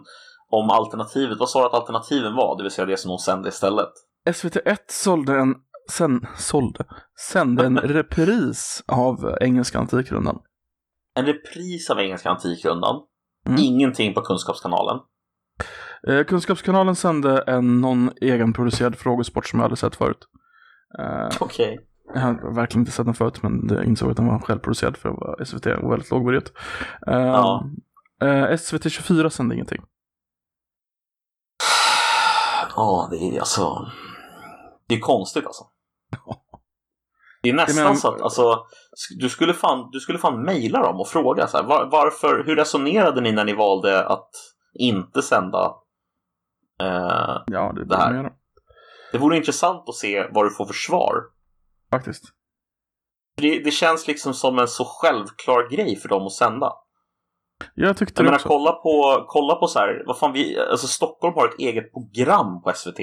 om 0.51 0.71
alternativet, 0.71 1.39
vad 1.39 1.51
sa 1.51 1.61
du 1.61 1.67
att 1.67 1.75
alternativen 1.75 2.35
var? 2.35 2.57
Det 2.57 2.63
vill 2.63 2.73
säga 2.73 2.87
det 2.87 2.97
som 2.97 3.09
de 3.09 3.19
sände 3.19 3.49
istället. 3.49 3.89
SVT1 4.29 4.77
sålde 4.89 5.33
en, 5.39 5.55
sen, 5.91 6.27
sålde, 6.37 6.85
sände 7.33 7.67
en 7.67 7.79
repris 7.83 8.85
av 8.87 9.37
Engelska 9.41 9.79
Antikrundan. 9.79 10.39
En 11.15 11.27
repris 11.27 11.91
av 11.91 12.01
Engelska 12.01 12.31
Antikrundan. 12.31 13.03
Mm. 13.49 13.61
Ingenting 13.63 14.15
på 14.15 14.21
Kunskapskanalen. 14.21 14.99
Eh, 16.09 16.25
Kunskapskanalen 16.25 16.97
sände 16.97 17.39
en 17.47 17.81
någon 17.81 18.11
egenproducerad 18.21 18.97
frågesport 18.99 19.47
som 19.47 19.59
jag 19.59 19.65
aldrig 19.65 19.79
sett 19.79 19.97
förut. 19.97 20.19
Eh, 20.99 21.29
Okej. 21.41 21.79
jag 22.15 22.21
har 22.21 22.55
verkligen 22.55 22.83
inte 22.83 22.93
sett 22.93 23.05
den 23.07 23.15
förut, 23.15 23.43
men 23.43 23.69
jag 23.71 23.85
insåg 23.85 24.11
att 24.11 24.17
den 24.17 24.27
var 24.27 24.39
självproducerad 24.39 24.97
för 24.97 25.09
att 25.09 25.17
vara 25.17 25.45
SVT 25.45 25.67
och 25.67 25.93
väldigt 25.93 26.11
låg 26.11 26.25
budget. 26.25 26.53
Eh, 27.07 27.17
Ja. 27.19 27.65
eh, 28.23 28.57
SVT 28.57 28.91
24 28.93 29.31
sände 29.31 29.55
ingenting. 29.55 29.83
Ja, 32.77 33.09
det 33.11 33.17
är 33.17 33.39
alltså... 33.41 33.91
Det 34.89 34.95
är 34.95 35.01
konstigt 35.01 35.47
alltså. 35.47 35.65
Det 37.43 37.51
är 37.51 37.55
nästan 37.55 37.85
menar- 37.85 37.95
så 37.95 38.15
att 38.15 38.21
alltså, 38.23 38.65
du 39.19 39.29
skulle 39.29 39.55
fan, 39.55 39.89
du 39.93 40.01
skulle 40.01 40.19
fan 40.19 40.43
mejla 40.43 40.83
dem 40.83 41.01
och 41.01 41.09
fråga 41.09 41.47
så 41.47 41.57
här, 41.57 41.65
var, 41.65 41.87
varför, 41.87 42.45
hur 42.47 42.57
resonerade 42.57 43.21
ni 43.21 43.33
när 43.33 43.45
ni 43.45 43.53
valde 43.55 44.07
att 44.07 44.31
inte 44.79 45.23
sända? 45.23 45.75
Eh, 46.81 47.43
Ja, 47.47 47.73
det, 47.75 47.85
Det 47.85 47.97
här. 47.97 48.13
det. 48.23 48.33
det 49.13 49.19
vore 49.19 49.37
intressant 49.37 49.89
att 49.89 49.95
se 49.95 50.27
vad 50.31 50.45
du 50.47 50.51
får 50.51 50.67
för 50.67 50.75
svar. 50.75 51.15
Faktiskt. 51.91 52.25
Det, 53.37 53.59
det 53.59 53.71
känns 53.71 54.07
liksom 54.07 54.35
som 54.35 54.59
en 54.59 54.69
så 54.69 54.85
självklar 54.85 55.71
grej 55.71 55.97
för 55.97 56.09
dem 56.09 56.27
att 56.27 56.33
sända. 56.33 56.73
Jag 57.75 57.97
tyckte 57.97 58.21
Jag 58.21 58.25
menar, 58.25 58.37
också. 58.39 58.49
kolla 58.49 58.73
på, 58.73 59.25
kolla 59.29 59.55
på 59.55 59.67
så 59.67 59.79
här, 59.79 60.03
vad 60.07 60.19
fan 60.19 60.33
vi, 60.33 60.59
alltså 60.59 60.87
Stockholm 60.87 61.35
har 61.35 61.49
ett 61.49 61.59
eget 61.59 61.93
program 61.93 62.63
på 62.63 62.73
SVT 62.75 63.01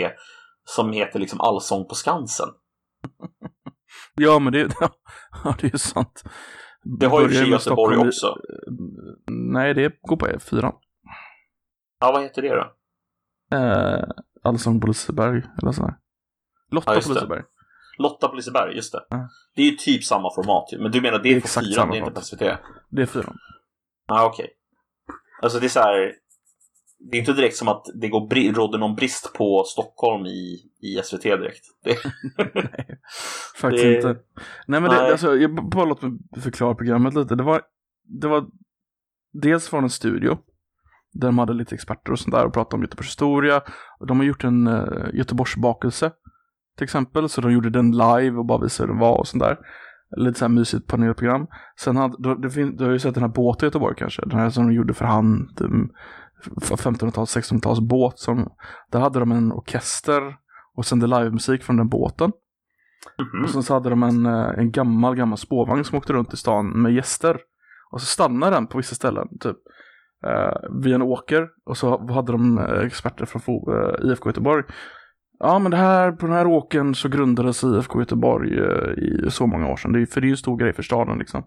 som 0.65 0.91
heter 0.91 1.19
liksom 1.19 1.41
Allsång 1.41 1.87
på 1.87 1.95
Skansen. 1.95 2.47
Ja, 4.15 4.39
men 4.39 4.53
det, 4.53 4.59
ja, 5.43 5.55
det 5.59 5.67
är 5.67 5.71
ju 5.71 5.77
sant. 5.77 6.23
Det 6.99 7.05
har 7.05 7.21
ju 7.21 7.27
med 7.27 7.33
Göteborg 7.35 7.59
Stockholm 7.61 8.01
i- 8.05 8.07
också. 8.09 8.35
Nej, 9.31 9.73
det 9.73 9.95
går 10.01 10.17
på 10.17 10.27
E4. 10.27 10.73
Ja, 11.99 12.11
vad 12.11 12.21
heter 12.23 12.41
det 12.41 12.49
då? 12.55 12.73
Eh, 13.57 14.03
Allsång 14.43 14.81
på 14.81 14.87
Liseberg, 14.87 15.43
eller 15.61 15.71
sådär. 15.71 15.95
Lotta 16.71 16.93
Ja, 16.95 17.01
på 17.01 17.07
det. 17.07 17.13
Liseberg. 17.13 17.43
Lotta 17.97 18.27
på 18.27 18.35
Liseberg, 18.35 18.75
just 18.75 18.91
det. 18.91 19.05
Ja. 19.09 19.29
Det 19.55 19.61
är 19.61 19.65
ju 19.65 19.75
typ 19.77 20.03
samma 20.03 20.33
format. 20.35 20.81
Men 20.81 20.91
du 20.91 21.01
menar 21.01 21.19
det 21.19 21.29
är 21.29 21.33
på 21.33 21.37
Exakt 21.37 21.65
fyran, 21.67 21.75
samma 21.75 21.91
det 21.93 21.97
är 21.97 22.01
inte 22.01 22.11
på. 22.13 22.21
SVT? 22.21 22.39
Det 22.89 23.01
är 23.01 23.05
fyran. 23.05 23.37
Ja, 24.07 24.25
okej. 24.25 24.49
Alltså 25.41 25.59
det 25.59 25.65
är 25.65 25.69
så 25.69 25.79
här. 25.79 26.13
Det 27.11 27.17
är 27.17 27.19
inte 27.19 27.33
direkt 27.33 27.55
som 27.55 27.67
att 27.67 27.85
det 28.01 28.09
går 28.09 28.53
råder 28.53 28.77
någon 28.79 28.95
brist 28.95 29.33
på 29.33 29.63
Stockholm 29.67 30.25
i, 30.25 30.59
i 30.81 31.01
SVT 31.03 31.21
direkt. 31.23 31.65
Det, 31.83 31.95
Faktiskt 33.57 33.83
Det- 33.83 33.95
inte. 33.95 34.07
Nej, 34.67 34.81
men 34.81 34.83
Nej. 34.91 34.99
Det, 35.05 35.11
alltså, 35.11 35.35
jag 35.35 35.69
bara 35.69 35.85
låt 35.85 36.01
mig 36.01 36.11
förklara 36.41 36.75
programmet 36.75 37.13
lite. 37.13 37.35
Det 37.35 37.43
var, 37.43 37.61
det 38.21 38.27
var 38.27 38.45
dels 39.33 39.67
från 39.69 39.83
en 39.83 39.89
studio. 39.89 40.37
Där 41.13 41.27
de 41.27 41.37
hade 41.37 41.53
lite 41.53 41.75
experter 41.75 42.11
och 42.11 42.19
sånt 42.19 42.35
där 42.35 42.45
och 42.45 42.53
pratade 42.53 42.75
om 42.75 42.81
Göteborgs 42.81 43.09
historia. 43.09 43.61
De 44.07 44.19
har 44.19 44.25
gjort 44.25 44.43
en 44.43 44.67
uh, 44.67 45.09
Göteborgsbakelse. 45.13 46.11
Till 46.77 46.83
exempel. 46.83 47.29
Så 47.29 47.41
de 47.41 47.51
gjorde 47.53 47.69
den 47.69 47.91
live 47.91 48.37
och 48.37 48.45
bara 48.45 48.61
visade 48.63 48.87
hur 48.87 48.93
den 48.93 48.99
var 49.01 49.17
och 49.17 49.27
sånt 49.27 49.43
där. 49.43 49.57
Lite 50.17 50.39
så 50.39 50.45
här 50.45 50.49
mysigt 50.49 50.87
panelprogram. 50.87 51.47
Sen 51.79 51.95
hade, 51.97 52.41
det 52.41 52.49
fin- 52.49 52.75
du 52.75 52.83
har 52.83 52.91
ju 52.91 52.99
sett 52.99 53.13
den 53.13 53.23
här 53.23 53.29
båten 53.29 53.65
i 53.65 53.67
Göteborg 53.67 53.95
kanske. 53.97 54.21
Den 54.25 54.39
här 54.39 54.49
som 54.49 54.67
de 54.67 54.73
gjorde 54.73 54.93
för 54.93 55.05
hand. 55.05 55.61
Um, 55.61 55.89
1500-tals, 56.45 57.37
1600-tals 57.37 57.79
båt. 57.79 58.19
Som, 58.19 58.49
där 58.91 58.99
hade 58.99 59.19
de 59.19 59.31
en 59.31 59.51
orkester 59.51 60.35
och 60.75 60.85
sände 60.85 61.07
livemusik 61.07 61.63
från 61.63 61.77
den 61.77 61.89
båten. 61.89 62.31
Mhm. 63.19 63.43
Och 63.43 63.49
sen 63.49 63.63
så 63.63 63.73
hade 63.73 63.89
de 63.89 64.03
en, 64.03 64.25
eh, 64.25 64.49
en 64.57 64.71
gammal, 64.71 65.15
gammal 65.15 65.37
spårvagn 65.37 65.83
som 65.83 65.97
åkte 65.97 66.13
runt 66.13 66.33
i 66.33 66.37
stan 66.37 66.81
med 66.81 66.93
gäster. 66.93 67.37
Och 67.91 68.01
så 68.01 68.05
stannade 68.05 68.55
den 68.55 68.67
på 68.67 68.77
vissa 68.77 68.95
ställen, 68.95 69.27
typ 69.39 69.57
eh, 70.25 70.81
vid 70.83 70.93
en 70.93 71.01
åker. 71.01 71.49
Och 71.65 71.77
så 71.77 72.13
hade 72.13 72.31
de 72.31 72.57
eh, 72.57 72.79
experter 72.79 73.25
från 73.25 73.41
eh, 73.43 74.11
IFK 74.11 74.29
Göteborg. 74.29 74.63
Ja, 75.39 75.59
men 75.59 75.71
det 75.71 75.77
här, 75.77 76.11
på 76.11 76.25
den 76.25 76.35
här 76.35 76.47
åkern 76.47 76.95
så 76.95 77.09
grundades 77.09 77.63
IFK 77.63 77.99
Göteborg 77.99 78.59
eh, 78.59 79.03
i 79.03 79.31
så 79.31 79.47
många 79.47 79.67
år 79.67 79.75
sedan. 79.75 79.93
Det 79.93 80.01
är, 80.01 80.05
för 80.05 80.21
det 80.21 80.25
är 80.25 80.29
ju 80.29 80.33
en 80.33 80.37
stor 80.37 80.57
grej 80.57 80.73
för 80.73 80.83
staden 80.83 81.17
liksom. 81.17 81.43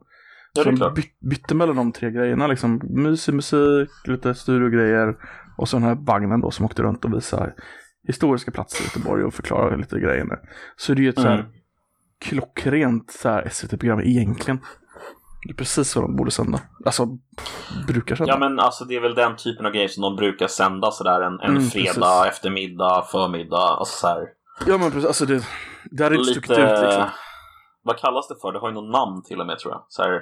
Ja, 0.57 0.65
det 0.65 0.71
är 0.71 0.77
klart. 0.77 0.95
byt, 0.95 1.21
bytte 1.21 1.55
mellan 1.55 1.77
de 1.77 1.93
tre 1.93 2.11
grejerna, 2.11 2.47
liksom 2.47 2.81
mysig 2.85 3.35
musik, 3.35 3.91
lite 4.05 4.35
studiogrejer 4.35 5.15
och 5.59 5.69
så 5.69 5.77
den 5.77 5.87
här 5.87 5.95
vagnen 5.95 6.41
då 6.41 6.51
som 6.51 6.65
åkte 6.67 6.83
runt 6.83 7.05
och 7.05 7.15
visade 7.15 7.55
historiska 8.09 8.51
platser 8.51 8.83
i 8.83 8.87
Göteborg 8.87 9.25
och 9.25 9.35
förklarade 9.35 9.77
lite 9.77 10.01
grejer. 10.01 10.25
med. 10.25 10.39
Så 10.77 10.95
det 10.95 11.01
är 11.01 11.03
ju 11.03 11.09
ett 11.09 11.15
så 11.21 11.29
här 11.29 11.39
Mm. 11.39 11.47
klockrent 12.21 13.11
så 13.11 13.43
SVT-program 13.51 14.01
egentligen. 14.01 14.61
Det 15.47 15.51
är 15.53 15.55
precis 15.55 15.97
vad 15.97 16.05
de 16.05 16.17
borde 16.17 16.31
sända. 16.31 16.61
Alltså, 16.85 17.07
brukar 17.87 18.17
sända. 18.17 18.33
Ja 18.33 18.39
men 18.39 18.61
alltså 18.61 18.85
det 18.85 18.97
är 18.97 19.01
väl 19.01 19.15
den 19.15 19.37
typen 19.37 19.67
av 19.67 19.73
grejer 19.73 19.89
som 19.89 20.03
de 20.03 20.17
brukar 20.17 20.47
sända 20.47 20.91
sådär 20.91 21.21
en, 21.21 21.41
en 21.41 21.51
Mm, 21.51 21.63
fredag 21.63 21.93
precis. 21.95 22.33
eftermiddag, 22.33 23.03
förmiddag. 23.13 23.57
Alltså 23.79 23.99
så 23.99 24.07
här, 24.07 24.27
Ja, 24.67 24.79
men 24.79 24.91
precis. 24.91 25.07
Alltså 25.07 25.27
det, 25.27 25.43
det 25.91 26.03
hade 26.05 26.17
inte 26.17 26.31
stuckit 26.31 26.51
ut 26.51 26.59
liksom. 26.59 27.05
Vad 27.83 27.99
kallas 27.99 28.29
det 28.29 28.35
för? 28.43 28.53
Det 28.53 28.59
har 28.59 28.69
ju 28.69 28.75
något 28.75 28.93
namn 28.93 29.23
till 29.23 29.41
och 29.41 29.47
med 29.47 29.59
tror 29.59 29.73
jag. 29.75 29.85
Så 29.89 30.03
här 30.03 30.21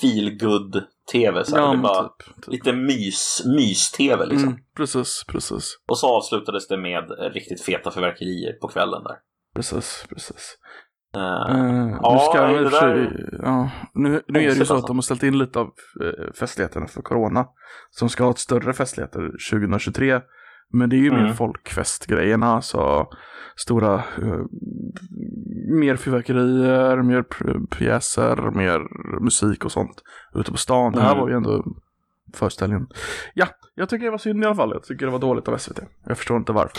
feel 0.00 0.38
good 0.38 0.82
tv 1.12 1.44
så. 1.44 1.56
Ja, 1.56 1.70
det 1.70 1.76
bara 1.78 2.02
typ, 2.02 2.34
typ. 2.36 2.48
Lite 2.48 2.72
mys, 2.72 3.42
mys-tv 3.56 4.26
liksom. 4.26 4.48
Mm, 4.48 4.60
precis, 4.76 5.24
precis. 5.28 5.78
Och 5.88 5.98
så 5.98 6.16
avslutades 6.16 6.68
det 6.68 6.76
med 6.76 7.32
riktigt 7.34 7.62
feta 7.62 7.90
förverkerier 7.90 8.52
på 8.52 8.68
kvällen 8.68 9.02
där. 9.04 9.16
Precis, 9.54 10.06
precis. 10.08 10.58
Eh, 11.14 11.56
Uh, 11.56 11.62
nu 11.62 11.98
ja, 12.02 12.18
ska 12.18 12.50
i 12.50 12.54
det 12.54 12.70
där- 12.70 13.38
ja, 13.42 13.70
nu, 13.94 14.22
nu 14.28 14.38
är 14.38 14.46
det 14.46 14.54
ju 14.54 14.64
så 14.64 14.76
att 14.76 14.86
de 14.86 14.96
har 14.96 15.02
ställt 15.02 15.22
in 15.22 15.38
lite 15.38 15.58
av 15.58 15.66
eh, 15.66 16.32
festligheterna 16.40 16.86
för 16.86 17.02
corona. 17.02 17.46
Som 17.90 18.08
ska 18.08 18.24
ha 18.24 18.30
ett 18.30 18.38
större 18.38 18.72
festligheter 18.72 19.20
2023. 19.50 20.20
Men 20.72 20.90
det 20.90 20.96
är 20.96 21.00
ju 21.00 21.10
mer 21.10 21.18
Mm. 21.18 21.34
folkfestgrejerna, 21.34 22.62
så 22.62 23.08
stora, 23.56 23.94
eh, 23.94 24.40
mer 25.80 25.96
fyrverkerier, 25.96 27.02
mer 27.02 27.22
pjäser, 27.66 28.50
mer 28.50 28.80
musik 29.20 29.64
och 29.64 29.72
sånt 29.72 30.02
ute 30.34 30.50
på 30.52 30.58
stan. 30.58 30.92
Det 30.92 31.00
här 31.00 31.10
Mm. 31.12 31.20
var 31.22 31.28
ju 31.28 31.34
ändå 31.36 31.64
föreställningen. 32.34 32.86
Ja, 33.34 33.46
jag 33.74 33.88
tycker 33.88 34.04
det 34.04 34.10
var 34.10 34.18
synd 34.18 34.42
i 34.42 34.46
alla 34.46 34.54
fall. 34.54 34.70
Jag 34.72 34.82
tycker 34.84 35.06
det 35.06 35.12
var 35.12 35.18
dåligt 35.18 35.48
av 35.48 35.54
SVT. 35.58 35.78
Jag 36.06 36.16
förstår 36.18 36.36
inte 36.36 36.52
varför. 36.52 36.78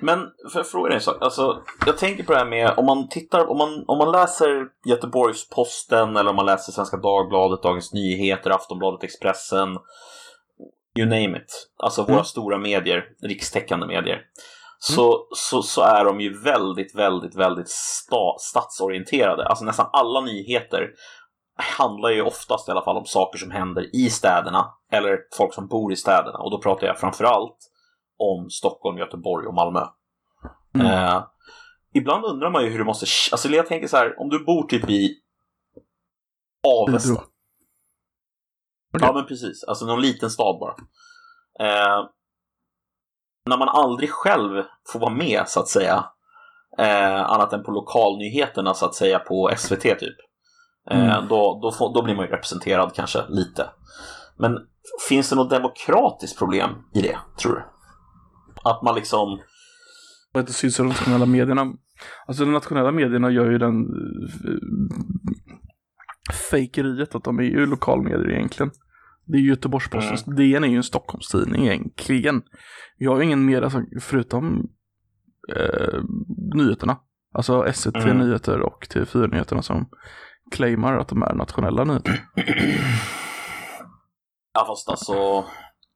Men 0.00 0.18
för 0.52 0.58
jag 0.58 0.66
fråga 0.66 0.88
dig 0.88 0.94
en 0.96 1.00
sak. 1.00 1.16
Alltså, 1.20 1.62
jag 1.86 1.98
tänker 1.98 2.24
på 2.24 2.32
det 2.32 2.38
här 2.38 2.46
med 2.46 2.74
om 2.76 2.86
man 2.86 3.08
tittar, 3.08 3.50
om 3.50 3.58
man, 3.58 3.84
om 3.86 3.98
man 3.98 4.12
läser 4.12 4.66
Göteborgs-Posten 4.84 6.16
eller 6.16 6.30
om 6.30 6.36
man 6.36 6.46
läser 6.46 6.72
Svenska 6.72 6.96
Dagbladet, 6.96 7.62
Dagens 7.62 7.92
Nyheter, 7.92 8.50
Aftonbladet, 8.50 9.04
Expressen. 9.04 9.68
You 10.98 11.06
name 11.06 11.38
it. 11.38 11.68
Alltså 11.76 12.02
våra 12.02 12.12
Mm. 12.12 12.24
stora 12.24 12.58
medier, 12.58 13.04
rikstäckande 13.22 13.86
medier. 13.86 14.20
Så, 14.80 15.26
så, 15.30 15.62
så 15.62 15.82
är 15.82 16.04
de 16.04 16.20
ju 16.20 16.38
väldigt, 16.42 16.94
väldigt, 16.94 17.36
väldigt 17.36 17.68
sta, 17.68 18.36
stadsorienterade. 18.38 19.46
Alltså 19.46 19.64
nästan 19.64 19.86
alla 19.92 20.20
nyheter 20.20 20.90
handlar 21.78 22.10
ju 22.10 22.22
oftast 22.22 22.68
i 22.68 22.70
alla 22.70 22.84
fall 22.84 22.96
om 22.96 23.04
saker 23.04 23.38
som 23.38 23.50
händer 23.50 23.96
i 23.96 24.10
städerna. 24.10 24.74
Eller 24.92 25.18
folk 25.36 25.54
som 25.54 25.68
bor 25.68 25.92
i 25.92 25.96
städerna. 25.96 26.38
Och 26.38 26.50
då 26.50 26.58
pratar 26.60 26.86
jag 26.86 26.98
framförallt 26.98 27.56
om 28.18 28.50
Stockholm, 28.50 28.98
Göteborg 28.98 29.46
och 29.46 29.54
Malmö. 29.54 29.86
Mm. 30.74 30.86
Eh, 30.86 31.24
ibland 31.94 32.24
undrar 32.24 32.50
man 32.50 32.64
ju 32.64 32.70
hur 32.70 32.78
det 32.78 32.84
måste... 32.84 33.06
Alltså 33.32 33.48
jag 33.48 33.66
tänker 33.66 33.88
så 33.88 33.96
här, 33.96 34.20
om 34.20 34.28
du 34.28 34.44
bor 34.44 34.62
typ 34.68 34.90
i 34.90 35.14
Avesta. 36.66 37.22
Okej. 38.94 39.08
Ja 39.08 39.12
men 39.14 39.26
precis, 39.26 39.64
alltså 39.64 39.86
någon 39.86 40.00
liten 40.00 40.30
stad 40.30 40.58
bara. 40.60 40.74
Eh, 41.60 42.04
när 43.46 43.58
man 43.58 43.68
aldrig 43.68 44.10
själv 44.10 44.62
får 44.92 44.98
vara 45.00 45.14
med 45.14 45.42
så 45.46 45.60
att 45.60 45.68
säga. 45.68 46.04
Eh, 46.78 47.30
annat 47.30 47.52
än 47.52 47.62
på 47.64 47.70
lokalnyheterna 47.70 48.74
så 48.74 48.86
att 48.86 48.94
säga 48.94 49.18
på 49.18 49.50
SVT 49.56 49.82
typ. 49.82 50.16
Eh, 50.90 51.14
Mm. 51.14 51.28
då, 51.28 51.58
då, 51.62 51.72
får, 51.72 51.94
då 51.94 52.02
blir 52.02 52.14
man 52.16 52.24
ju 52.24 52.30
representerad 52.30 52.94
kanske 52.94 53.24
lite. 53.28 53.70
Men 54.36 54.58
finns 55.08 55.30
det 55.30 55.36
något 55.36 55.50
demokratiskt 55.50 56.38
problem 56.38 56.70
i 56.94 57.00
det, 57.00 57.18
tror 57.40 57.52
du? 57.52 57.62
Att 58.64 58.82
man 58.82 58.94
liksom... 58.94 59.40
Att 60.34 60.46
det 60.46 60.52
syns 60.52 60.78
i 60.80 60.82
de 60.82 60.88
nationella 60.88 61.26
medierna. 61.26 61.72
Alltså 62.26 62.44
de 62.44 62.52
nationella 62.52 62.92
medierna 62.92 63.30
gör 63.30 63.50
ju 63.50 63.58
den 63.58 63.74
uh, 63.74 64.58
fejkeriet 66.32 67.14
att 67.14 67.24
de 67.24 67.38
är 67.38 67.42
ju 67.42 67.66
lokalmedier 67.66 68.30
egentligen. 68.30 68.70
Det 69.24 69.38
är 69.38 69.42
Göteborgs-Posten. 69.42 70.16
Mm. 70.26 70.36
DN 70.36 70.64
är 70.64 70.68
ju 70.68 70.76
en 70.76 70.82
Stockholmstidning 70.82 71.66
egentligen. 71.66 72.42
Vi 72.98 73.06
har 73.06 73.16
ju 73.16 73.24
ingen 73.24 73.44
mer, 73.44 73.62
alltså, 73.62 73.82
förutom 74.00 74.70
eh, 75.56 76.02
nyheterna. 76.54 76.96
Alltså 77.34 77.72
SVT 77.72 77.96
mm. 77.96 78.18
Nyheter 78.18 78.60
och 78.60 78.86
TV4 78.90 79.30
Nyheterna 79.30 79.62
som 79.62 79.88
claimar 80.50 80.98
att 80.98 81.08
de 81.08 81.22
är 81.22 81.34
nationella 81.34 81.84
nyheter. 81.84 82.24
Ja 84.54 84.64
fast 84.66 84.88
alltså, 84.88 85.44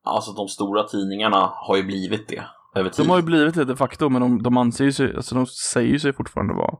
alltså 0.03 0.31
de 0.31 0.47
stora 0.47 0.83
tidningarna 0.83 1.51
har 1.55 1.77
ju 1.77 1.83
blivit 1.83 2.27
det 2.27 2.43
över 2.75 2.89
tid. 2.89 3.05
De 3.05 3.09
har 3.09 3.17
ju 3.17 3.23
blivit 3.23 3.55
det 3.55 3.65
de 3.65 3.77
facto 3.77 4.09
men 4.09 4.21
de, 4.21 4.43
de 4.43 4.57
anser 4.57 4.91
sig, 4.91 5.15
alltså 5.15 5.35
de 5.35 5.45
säger 5.45 5.99
sig 5.99 6.13
fortfarande 6.13 6.53
vara 6.53 6.77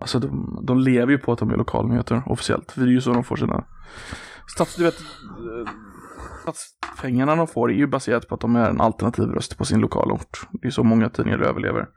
Alltså 0.00 0.18
de, 0.18 0.60
de 0.66 0.80
lever 0.80 1.12
ju 1.12 1.18
på 1.18 1.32
att 1.32 1.38
de 1.38 1.50
är 1.50 1.56
lokalnyheter 1.56 2.22
officiellt. 2.26 2.72
För 2.72 2.80
det 2.80 2.86
är 2.86 2.92
ju 2.92 3.00
så 3.00 3.12
de 3.12 3.24
får 3.24 3.36
sina 3.36 3.64
stats, 4.54 4.76
du 4.76 4.84
vet, 4.84 5.00
eh, 5.00 5.72
statspengarna 6.42 7.36
de 7.36 7.46
får 7.46 7.70
är 7.70 7.74
ju 7.74 7.86
baserat 7.86 8.28
på 8.28 8.34
att 8.34 8.40
de 8.40 8.56
är 8.56 8.70
en 8.70 8.80
alternativ 8.80 9.24
röst 9.24 9.58
på 9.58 9.64
sin 9.64 9.80
lokalort. 9.80 10.48
Det 10.52 10.66
är 10.68 10.70
så 10.70 10.82
många 10.82 11.08
tidningar 11.08 11.38
överlever. 11.38 11.88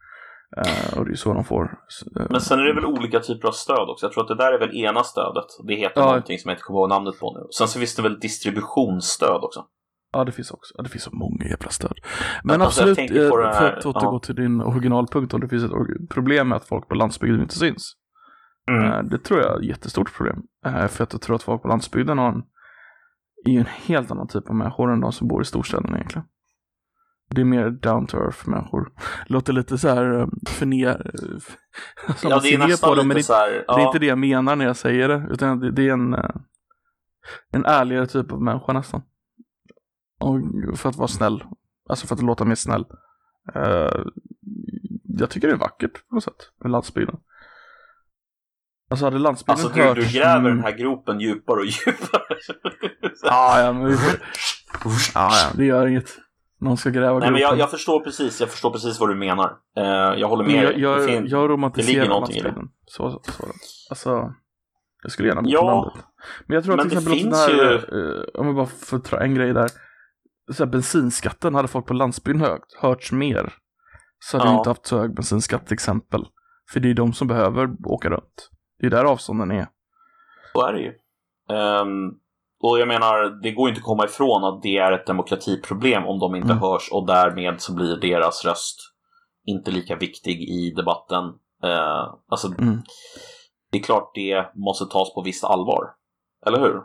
Uh, 0.58 1.00
och 1.00 1.06
det 1.06 1.12
är 1.12 1.16
så 1.16 1.34
de 1.34 1.44
får. 1.44 1.64
Uh, 1.64 2.28
Men 2.30 2.42
sen 2.42 2.60
är 2.60 2.64
det 2.64 2.74
väl 2.74 2.86
olika 2.86 3.20
typer 3.20 3.48
av 3.48 3.52
stöd 3.52 3.90
också. 3.90 4.06
Jag 4.06 4.14
tror 4.14 4.24
att 4.24 4.28
det 4.28 4.36
där 4.36 4.54
är 4.54 4.60
väl 4.60 4.76
ena 4.76 5.04
stödet. 5.04 5.46
Det 5.68 5.76
heter 5.76 6.02
ja. 6.02 6.06
någonting 6.06 6.40
som 6.40 6.50
jag 6.50 6.56
inte 6.56 6.64
kommer 6.64 6.80
ihåg 6.80 6.90
namnet 6.90 7.20
på 7.20 7.38
nu. 7.38 7.48
Sen 7.58 7.68
så 7.68 7.80
finns 7.80 7.96
det 7.96 8.02
väl 8.02 8.20
distributionsstöd 8.20 9.44
också. 9.44 9.66
Ja, 10.12 10.24
det 10.24 10.32
finns 10.32 10.52
också. 10.52 10.74
Ja, 10.78 10.84
det 10.84 10.90
finns 10.90 11.04
så 11.04 11.16
många 11.16 11.46
jävla 11.46 11.70
stöd. 11.70 12.00
Men 12.44 12.62
alltså, 12.62 12.82
absolut, 12.82 13.12
eh, 13.12 13.30
för 13.30 13.78
att 13.78 13.86
återgå 13.86 14.20
till 14.20 14.36
din 14.36 14.62
originalpunkt, 14.62 15.34
om 15.34 15.42
det 15.42 15.50
finns 15.50 15.64
ett 15.64 16.10
problem 16.10 16.50
med 16.50 16.56
att 16.56 16.68
folk 16.68 16.88
på 16.88 16.96
landsbygden 16.96 17.42
inte 17.42 17.56
syns. 17.56 17.96
Mm. 18.70 19.10
Det 19.10 19.18
tror 19.18 19.40
jag 19.40 19.52
är 19.52 19.60
ett 19.60 19.66
jättestort 19.66 20.14
problem. 20.18 20.44
För 20.64 21.04
att 21.04 21.14
jag 21.14 21.22
tror 21.22 21.36
att 21.36 21.44
folk 21.44 21.62
på 21.62 21.68
landsbygden 21.68 22.18
har 22.18 22.28
en, 22.28 22.44
är 23.46 23.60
en 23.60 23.66
helt 23.66 24.12
annan 24.12 24.28
typ 24.28 24.50
av 24.50 24.56
människor 24.56 24.94
än 24.94 25.00
de 25.00 25.12
som 25.12 25.28
bor 25.28 25.42
i 25.42 25.46
storstäderna 25.46 25.98
egentligen. 25.98 26.26
Det 27.30 27.42
är 27.42 27.46
mer 27.46 27.70
down 27.70 28.08
to 28.08 28.18
earth 28.18 28.50
människor. 28.50 28.92
Låter 29.26 29.54
lite 29.54 29.78
så 29.78 29.88
här 29.88 30.20
eh, 30.20 30.28
förner... 30.48 31.12
Som 32.16 32.30
ja, 32.30 32.40
det 32.40 32.54
är 32.54 32.58
nästan 32.58 32.90
på 32.90 32.96
dem, 32.96 33.10
det, 33.10 33.24
så 33.24 33.34
här, 33.34 33.64
ja. 33.68 33.76
det 33.76 33.82
är 33.82 33.86
inte 33.86 34.00
det 34.00 34.06
jag 34.06 34.18
menar 34.18 34.56
när 34.56 34.66
jag 34.66 34.76
säger 34.76 35.08
det. 35.08 35.28
Utan 35.32 35.60
det, 35.60 35.72
det 35.72 35.88
är 35.90 35.94
en, 35.94 36.14
eh, 36.14 36.30
en 37.52 37.66
ärligare 37.66 38.08
typ 38.08 38.32
av 38.32 38.42
människa 38.42 38.74
nästan. 38.74 39.02
Och 40.22 40.40
för 40.78 40.90
att 40.90 40.96
vara 40.96 41.08
snäll. 41.08 41.44
Alltså 41.90 42.08
för 42.08 42.16
att 42.16 42.24
låta 42.24 42.46
mer 42.46 42.56
snäll. 42.56 42.86
Uh, 43.56 44.06
jag 45.04 45.30
tycker 45.30 45.48
det 45.48 45.54
är 45.54 45.58
vackert 45.58 46.08
på 46.10 46.16
något 46.16 46.24
sätt 46.24 46.52
med 46.64 46.72
landsbygden. 46.72 47.20
Alltså 48.90 49.06
hade 49.06 49.20
landsbygden 49.20 49.66
alltså, 49.66 49.80
hört... 49.80 49.98
Alltså 49.98 50.12
du 50.12 50.20
gräver 50.20 50.50
den 50.50 50.64
här 50.64 50.78
gropen 50.78 51.20
djupare 51.20 51.60
och 51.60 51.66
djupare. 51.66 52.22
ja, 53.24 53.62
ja, 53.62 53.74
men 53.74 53.86
vi 53.86 53.98
får... 53.98 54.20
ja, 55.14 55.32
ja, 55.34 55.52
det 55.56 55.66
gör 55.66 55.88
inget 55.88 56.18
någon 56.62 56.78
ska 56.78 56.90
gräva 56.90 57.20
Nej, 57.20 57.32
men 57.32 57.42
jag, 57.42 57.58
jag, 57.58 57.72
förstår 57.72 58.00
precis, 58.00 58.40
jag 58.40 58.50
förstår 58.50 58.72
precis 58.72 59.00
vad 59.00 59.10
du 59.10 59.16
menar. 59.16 59.58
Uh, 59.78 60.20
jag 60.20 60.28
håller 60.28 60.44
med 60.44 60.64
Jag, 60.64 60.80
jag, 60.80 61.08
det 61.08 61.28
jag 61.30 61.50
romantiserar 61.50 62.06
landsbygden. 62.06 62.70
Så, 62.86 63.22
så, 63.24 63.44
alltså, 63.90 64.34
jag 65.04 65.12
skulle 65.12 65.28
gärna 65.28 65.42
bo 65.42 65.50
ja, 65.50 65.62
på 65.62 65.68
landet. 65.68 66.06
Men 66.48 66.56
jag 66.56 66.64
tror 66.64 66.80
att 66.80 66.90
till 66.90 66.98
exempel 66.98 67.24
den 67.24 67.34
här, 67.34 67.50
ju... 67.50 67.98
uh, 67.98 68.24
om 68.34 68.48
vi 68.48 68.54
bara 68.54 68.66
får 68.66 69.00
ta 69.00 69.20
en 69.20 69.36
grej 69.36 69.54
där. 69.54 69.70
Så 70.54 70.64
här, 70.64 70.72
bensinskatten 70.72 71.56
hade 71.56 71.68
folk 71.68 71.86
på 71.86 71.94
landsbygden 71.94 72.42
högt, 72.42 72.74
hörts 72.82 73.12
mer. 73.12 73.54
Så 74.20 74.38
hade 74.38 74.50
ja. 74.50 74.54
vi 74.54 74.58
inte 74.58 74.70
haft 74.70 74.86
så 74.86 74.98
hög 74.98 75.16
bensinskatt 75.16 75.66
till 75.66 75.74
exempel. 75.74 76.26
För 76.72 76.80
det 76.80 76.90
är 76.90 76.94
de 76.94 77.14
som 77.14 77.28
behöver 77.28 77.70
åka 77.86 78.10
runt. 78.10 78.50
Det 78.80 78.86
är 78.86 78.90
där 78.90 79.06
avstånden 79.06 79.52
är. 79.52 79.68
Så 80.54 80.68
är 80.68 80.74
det 80.74 80.80
ju. 80.80 80.94
Um, 81.56 82.20
och 82.64 82.80
jag 82.80 82.88
menar, 82.88 83.42
det 83.42 83.52
går 83.52 83.70
inte 83.70 83.80
att 83.80 83.86
komma 83.86 84.06
ifrån 84.06 84.44
att 84.44 84.62
det 84.62 84.78
är 84.78 84.92
ett 84.92 85.08
demokratiproblem 85.08 86.06
om 86.06 86.20
de 86.20 86.36
inte 86.36 86.52
mm. 86.52 86.62
hörs 86.62 86.90
och 86.92 87.08
därmed 87.08 87.62
så 87.62 87.76
blir 87.76 87.96
deras 87.96 88.46
röst 88.46 88.78
inte 89.46 89.72
lika 89.72 89.96
viktig 89.96 90.42
i 90.42 90.74
debatten. 90.76 91.24
Uh, 91.64 92.16
alltså, 92.28 92.48
mm. 92.48 92.82
det 93.72 93.78
är 93.78 93.84
klart 93.84 94.12
det 94.16 94.52
måste 94.56 94.86
tas 94.86 95.14
på 95.14 95.22
visst 95.22 95.44
allvar. 95.44 95.94
Eller 96.46 96.60
hur? 96.60 96.82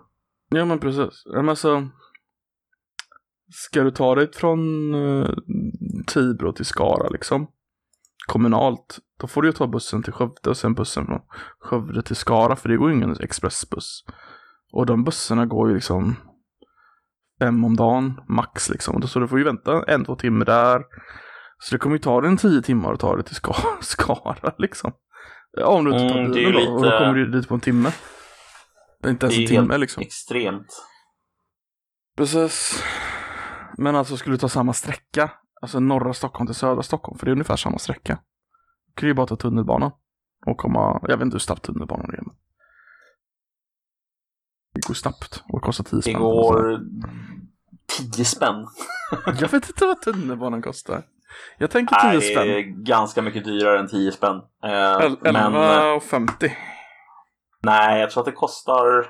Ja 0.48 0.64
men 0.64 0.78
precis. 0.78 1.22
Men 1.26 1.48
alltså, 1.48 1.88
ska 3.50 3.82
du 3.82 3.90
ta 3.90 4.14
dig 4.14 4.32
från 4.32 4.94
uh, 4.94 5.28
Tibro 6.06 6.52
till 6.52 6.66
Skara 6.66 7.08
liksom? 7.08 7.46
Kommunalt. 8.26 8.98
Då 9.20 9.26
får 9.26 9.42
du 9.42 9.48
ju 9.48 9.52
ta 9.52 9.66
bussen 9.66 10.02
till 10.02 10.12
Skövde 10.12 10.50
och 10.50 10.56
sen 10.56 10.74
bussen 10.74 11.06
från 11.06 11.20
Skövde 11.58 12.02
till 12.02 12.16
Skara 12.16 12.56
för 12.56 12.68
det 12.68 12.76
går 12.76 12.90
ju 12.90 12.96
ingen 12.96 13.16
expressbuss. 13.20 14.04
Och 14.72 14.86
de 14.86 15.04
bussarna 15.04 15.46
går 15.46 15.68
ju 15.68 15.74
liksom 15.74 16.16
fem 17.38 17.64
om 17.64 17.76
dagen 17.76 18.20
max 18.28 18.68
liksom. 18.68 19.02
Så 19.02 19.18
du 19.18 19.28
får 19.28 19.38
ju 19.38 19.44
vänta 19.44 19.84
en, 19.88 20.04
två 20.04 20.16
timmar 20.16 20.44
där. 20.44 20.82
Så 21.58 21.74
det 21.74 21.78
kommer 21.78 21.96
ju 21.96 22.02
ta 22.02 22.20
dig 22.20 22.30
en 22.30 22.36
tio 22.36 22.62
timmar 22.62 22.92
att 22.92 23.00
ta 23.00 23.16
dig 23.16 23.24
till 23.24 23.34
Skara, 23.34 23.56
Skara 23.80 24.54
liksom. 24.58 24.92
Ja, 25.52 25.66
om 25.66 25.84
du 25.84 25.92
inte 25.92 26.14
tar 26.14 26.20
mm, 26.20 26.32
bilen 26.32 26.52
då. 26.52 26.58
Lite... 26.58 26.70
Och 26.70 26.82
då 26.82 26.98
kommer 26.98 27.14
du 27.14 27.30
dit 27.30 27.48
på 27.48 27.54
en 27.54 27.60
timme. 27.60 27.92
Inte 29.06 29.26
ens 29.26 29.38
en 29.38 29.46
timme 29.46 29.78
liksom. 29.78 30.02
extremt. 30.02 30.86
Precis. 32.16 32.82
Men 33.78 33.96
alltså 33.96 34.16
skulle 34.16 34.34
du 34.34 34.38
ta 34.38 34.48
samma 34.48 34.72
sträcka, 34.72 35.30
alltså 35.60 35.80
norra 35.80 36.14
Stockholm 36.14 36.46
till 36.46 36.54
södra 36.54 36.82
Stockholm, 36.82 37.18
för 37.18 37.26
det 37.26 37.30
är 37.30 37.32
ungefär 37.32 37.56
samma 37.56 37.78
sträcka. 37.78 38.18
Du 38.86 39.00
kan 39.00 39.08
ju 39.08 39.14
bara 39.14 39.26
ta 39.26 39.36
tunnelbanan 39.36 39.90
och 40.46 40.56
komma, 40.56 41.00
jag 41.02 41.16
vet 41.16 41.24
inte 41.24 41.34
hur 41.34 41.38
snabbt 41.38 41.62
tunnelbanan 41.62 42.10
är. 42.10 42.22
Det 44.74 44.86
går 44.86 44.94
snabbt 44.94 45.42
och 45.48 45.62
kostar 45.62 45.84
10 45.84 46.02
spänn. 46.02 46.12
Det 46.12 46.18
går 46.18 46.80
10 48.14 48.24
spänn. 48.24 48.66
jag 49.26 49.48
vet 49.48 49.68
inte 49.68 49.86
vad 49.86 50.02
tunnelbanan 50.02 50.62
kostar. 50.62 51.02
Jag 51.58 51.70
tänker 51.70 52.10
10 52.12 52.20
spänn. 52.20 52.46
Det 52.48 52.58
är 52.58 52.62
ganska 52.84 53.22
mycket 53.22 53.44
dyrare 53.44 53.78
än 53.80 53.88
10 53.88 54.12
spänn. 54.12 54.36
Eh, 54.64 54.70
11,50. 54.70 56.50
Nej, 57.62 58.00
jag 58.00 58.10
tror 58.10 58.20
att 58.20 58.26
det 58.26 58.32
kostar 58.32 59.06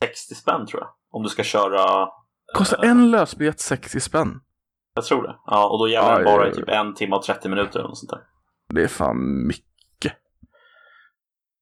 60 0.00 0.34
spänn 0.34 0.66
tror 0.66 0.82
jag. 0.82 0.90
Om 1.10 1.22
du 1.22 1.28
ska 1.28 1.42
köra... 1.42 2.08
Kostar 2.54 2.84
eh, 2.84 2.90
en 2.90 3.10
lösbiljett 3.10 3.60
60 3.60 4.00
spänn? 4.00 4.40
Jag 4.94 5.04
tror 5.04 5.22
det. 5.22 5.36
Ja, 5.46 5.68
och 5.68 5.78
då 5.78 5.88
gäller 5.88 6.18
det 6.18 6.24
bara 6.24 6.48
i 6.48 6.54
typ 6.54 6.68
en 6.68 6.94
timme 6.94 7.16
och 7.16 7.22
30 7.22 7.48
minuter 7.48 7.78
eller 7.78 7.88
något 7.88 7.98
sånt 7.98 8.10
där. 8.10 8.20
Det 8.74 8.82
är 8.82 8.88
fan 8.88 9.46
mycket. 9.46 10.12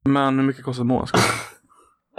Men 0.04 0.38
hur 0.38 0.46
mycket 0.46 0.64
kostar 0.64 0.84
månadskort? 0.84 1.20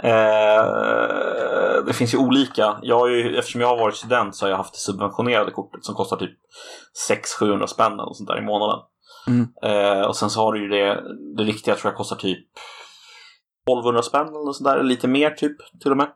Eh, 0.02 1.84
det 1.86 1.92
finns 1.92 2.14
ju 2.14 2.18
olika. 2.18 2.78
Jag 2.82 2.98
har 2.98 3.08
ju, 3.08 3.36
eftersom 3.36 3.60
jag 3.60 3.68
har 3.68 3.76
varit 3.76 3.96
student 3.96 4.36
så 4.36 4.44
har 4.44 4.50
jag 4.50 4.56
haft 4.56 4.72
det 4.72 4.78
subventionerade 4.78 5.50
kortet 5.50 5.84
som 5.84 5.94
kostar 5.94 6.16
typ 6.16 6.30
600-700 7.40 7.66
spänn 7.66 7.92
eller 7.92 8.12
sånt 8.12 8.28
där 8.28 8.38
i 8.38 8.44
månaden. 8.44 8.78
Mm. 9.26 9.48
Eh, 9.62 10.02
och 10.02 10.16
sen 10.16 10.30
så 10.30 10.40
har 10.40 10.52
du 10.52 10.62
ju 10.62 10.68
det, 10.68 11.02
det 11.36 11.42
riktiga 11.42 11.74
tror 11.74 11.90
jag 11.90 11.96
kostar 11.96 12.16
typ 12.16 12.46
1200 13.66 14.02
spänn 14.02 14.28
eller 14.28 14.52
sånt 14.52 14.68
där, 14.68 14.82
lite 14.82 15.08
mer 15.08 15.30
typ 15.30 15.56
till 15.80 15.90
och 15.90 15.96
med. 15.96 16.08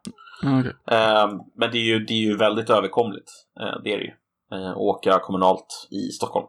Okay. 0.43 0.73
eh, 0.99 1.29
men 1.57 1.71
det 1.71 1.79
är, 1.79 1.85
ju, 1.85 1.99
det 1.99 2.13
är 2.13 2.19
ju 2.19 2.37
väldigt 2.37 2.71
överkomligt, 2.71 3.31
eh, 3.61 3.83
det 3.85 3.93
är 3.93 3.99
det 3.99 4.05
ju. 4.05 4.15
Eh, 4.53 4.77
åka 4.77 5.19
kommunalt 5.19 5.89
i 5.91 6.11
Stockholm. 6.11 6.47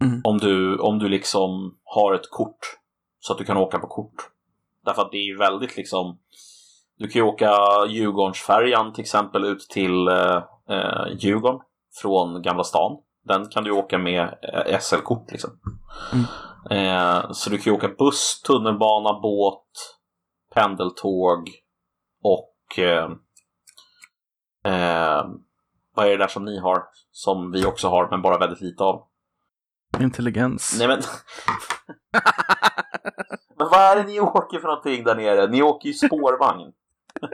Mm. 0.00 0.20
Om, 0.24 0.38
du, 0.38 0.78
om 0.78 0.98
du 0.98 1.08
liksom 1.08 1.78
har 1.84 2.14
ett 2.14 2.30
kort 2.30 2.58
så 3.20 3.32
att 3.32 3.38
du 3.38 3.44
kan 3.44 3.56
åka 3.56 3.78
på 3.78 3.86
kort. 3.86 4.30
Därför 4.84 5.02
att 5.02 5.12
det 5.12 5.18
är 5.18 5.26
ju 5.26 5.36
väldigt 5.36 5.76
liksom 5.76 6.18
du 6.98 7.08
kan 7.08 7.22
ju 7.22 7.28
åka 7.28 7.56
Djurgårdsfärjan 7.88 8.92
till 8.92 9.02
exempel 9.02 9.44
ut 9.44 9.60
till 9.60 10.08
eh, 10.08 10.42
eh, 10.68 11.06
Djurgården 11.18 11.60
från 12.02 12.42
Gamla 12.42 12.64
stan. 12.64 12.98
Den 13.24 13.48
kan 13.48 13.64
du 13.64 13.70
åka 13.70 13.98
med 13.98 14.38
eh, 14.42 14.78
SL-kort 14.80 15.32
liksom. 15.32 15.50
Mm. 16.12 16.26
Eh, 16.70 17.32
så 17.32 17.50
du 17.50 17.58
kan 17.58 17.72
ju 17.72 17.76
åka 17.76 17.88
buss, 17.88 18.42
tunnelbana, 18.42 19.20
båt, 19.20 19.96
pendeltåg 20.54 21.50
och 22.22 22.53
eh, 22.78 23.10
eh, 24.72 25.24
vad 25.94 26.06
är 26.06 26.10
det 26.10 26.16
där 26.16 26.28
som 26.28 26.44
ni 26.44 26.58
har? 26.58 26.82
Som 27.10 27.52
vi 27.52 27.66
också 27.66 27.88
har, 27.88 28.08
men 28.10 28.22
bara 28.22 28.38
väldigt 28.38 28.60
lite 28.60 28.84
av. 28.84 29.06
Intelligens. 30.00 30.76
Nej 30.78 30.88
men... 30.88 30.98
men 33.58 33.68
vad 33.68 33.80
är 33.80 33.96
det 33.96 34.02
ni 34.02 34.20
åker 34.20 34.58
för 34.58 34.68
någonting 34.68 35.04
där 35.04 35.14
nere? 35.14 35.46
Ni 35.46 35.62
åker 35.62 35.88
ju 35.88 35.94
spårvagn. 35.94 36.72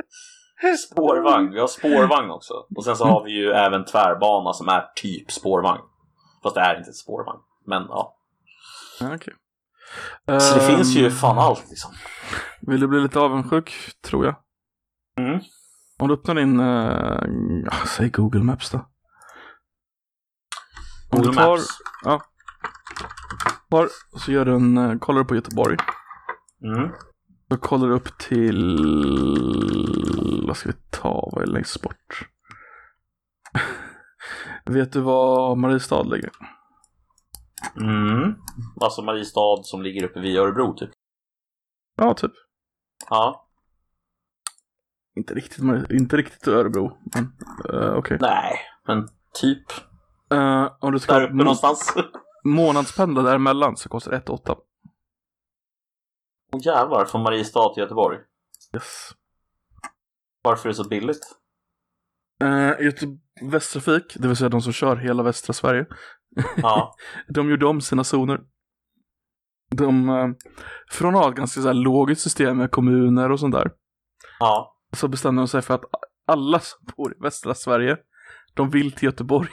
spårvagn, 0.90 1.52
vi 1.52 1.60
har 1.60 1.66
spårvagn 1.66 2.30
också. 2.30 2.54
Och 2.76 2.84
sen 2.84 2.96
så 2.96 3.04
har 3.04 3.24
vi 3.24 3.30
ju 3.30 3.50
även 3.50 3.84
tvärbana 3.84 4.52
som 4.52 4.68
är 4.68 4.92
typ 4.94 5.32
spårvagn. 5.32 5.80
Fast 6.42 6.54
det 6.54 6.60
är 6.60 6.78
inte 6.78 6.90
ett 6.90 6.96
spårvagn. 6.96 7.40
Men 7.66 7.86
ja. 7.88 8.16
Okay. 9.14 9.34
Så 10.26 10.54
det 10.54 10.60
um, 10.60 10.76
finns 10.76 10.96
ju 10.96 11.10
fan 11.10 11.38
allt 11.38 11.64
liksom. 11.68 11.90
Vill 12.60 12.80
du 12.80 12.86
bli 12.86 13.00
lite 13.00 13.20
avundsjuk, 13.20 13.72
tror 14.02 14.24
jag? 14.24 14.34
Mm. 15.26 15.40
Om 15.98 16.08
du 16.08 16.14
öppnar 16.14 16.34
din, 16.34 16.60
uh, 16.60 17.84
säg 17.86 18.10
Google 18.10 18.42
Maps 18.42 18.70
då. 18.70 18.78
Om 18.78 18.84
Google 21.10 21.30
du 21.30 21.36
tar, 21.36 21.50
Maps. 21.50 21.68
tar, 22.04 23.88
så 24.16 24.32
gör 24.32 24.44
du 24.44 24.54
en, 24.54 24.78
uh, 24.78 24.98
kollar 24.98 25.20
du 25.20 25.24
på 25.24 25.34
Göteborg. 25.34 25.76
Mm. 26.64 26.90
Så 27.50 27.56
kollar 27.56 27.88
du 27.88 27.94
upp 27.94 28.18
till, 28.18 28.78
vad 30.46 30.56
ska 30.56 30.68
vi 30.68 30.76
ta, 30.90 31.30
vad 31.32 31.42
är 31.42 31.46
längst 31.46 31.82
bort? 31.82 32.28
Vet 34.64 34.92
du 34.92 35.00
var 35.00 35.56
Mariestad 35.56 36.02
ligger? 36.02 36.30
Mm. 37.76 38.34
Alltså 38.80 39.02
Mariestad 39.02 39.62
som 39.62 39.82
ligger 39.82 40.04
uppe 40.04 40.20
vid 40.20 40.38
Örebro 40.38 40.74
typ. 40.74 40.90
Ja, 41.96 42.14
typ. 42.14 42.32
Ja. 43.10 43.49
Inte 45.16 45.34
riktigt, 45.34 45.58
inte 45.90 46.16
riktigt 46.16 46.48
Örebro, 46.48 46.98
men 47.14 47.32
uh, 47.74 47.94
okej. 47.96 48.18
Nej, 48.20 48.56
men 48.86 49.08
typ. 49.40 49.64
Eh, 50.32 50.72
om 50.80 50.92
du 50.92 50.98
ska 50.98 51.14
Där 51.14 51.22
uppe 51.24 51.34
må- 51.34 51.42
någonstans. 51.44 51.94
månadspendla 52.44 53.22
däremellan 53.22 53.76
så 53.76 53.88
kostar 53.88 54.10
det 54.10 54.16
1 54.16 54.28
8. 54.30 54.56
Åh 56.52 56.60
jävlar, 56.64 57.04
från 57.04 57.22
Mariestad 57.22 57.74
till 57.74 57.80
Göteborg. 57.82 58.18
Yes. 58.74 59.10
Varför 60.42 60.68
är 60.68 60.72
det 60.72 60.76
så 60.76 60.88
billigt? 60.88 61.36
Uh, 62.44 62.84
Göte- 62.84 63.18
Västtrafik, 63.50 64.16
det 64.18 64.28
vill 64.28 64.36
säga 64.36 64.48
de 64.48 64.60
som 64.62 64.72
kör 64.72 64.96
hela 64.96 65.22
västra 65.22 65.52
Sverige, 65.52 65.86
Ja. 66.56 66.94
de 67.28 67.50
gjorde 67.50 67.66
om 67.66 67.80
sina 67.80 68.04
zoner. 68.04 68.40
De, 69.76 70.06
från 70.90 71.14
att 71.16 71.22
ha 71.22 71.30
ett 71.30 71.36
ganska 71.36 71.60
så 71.60 71.66
här 71.66 71.74
logiskt 71.74 72.22
system 72.22 72.56
med 72.56 72.70
kommuner 72.70 73.30
och 73.32 73.40
sånt 73.40 73.54
där, 73.54 73.70
Ja. 74.38 74.76
Så 74.92 75.08
bestämde 75.08 75.40
de 75.40 75.48
sig 75.48 75.62
för 75.62 75.74
att 75.74 75.84
alla 76.26 76.60
som 76.60 76.78
bor 76.96 77.12
i 77.12 77.22
västra 77.22 77.54
Sverige, 77.54 77.96
de 78.54 78.70
vill 78.70 78.92
till 78.92 79.04
Göteborg. 79.04 79.48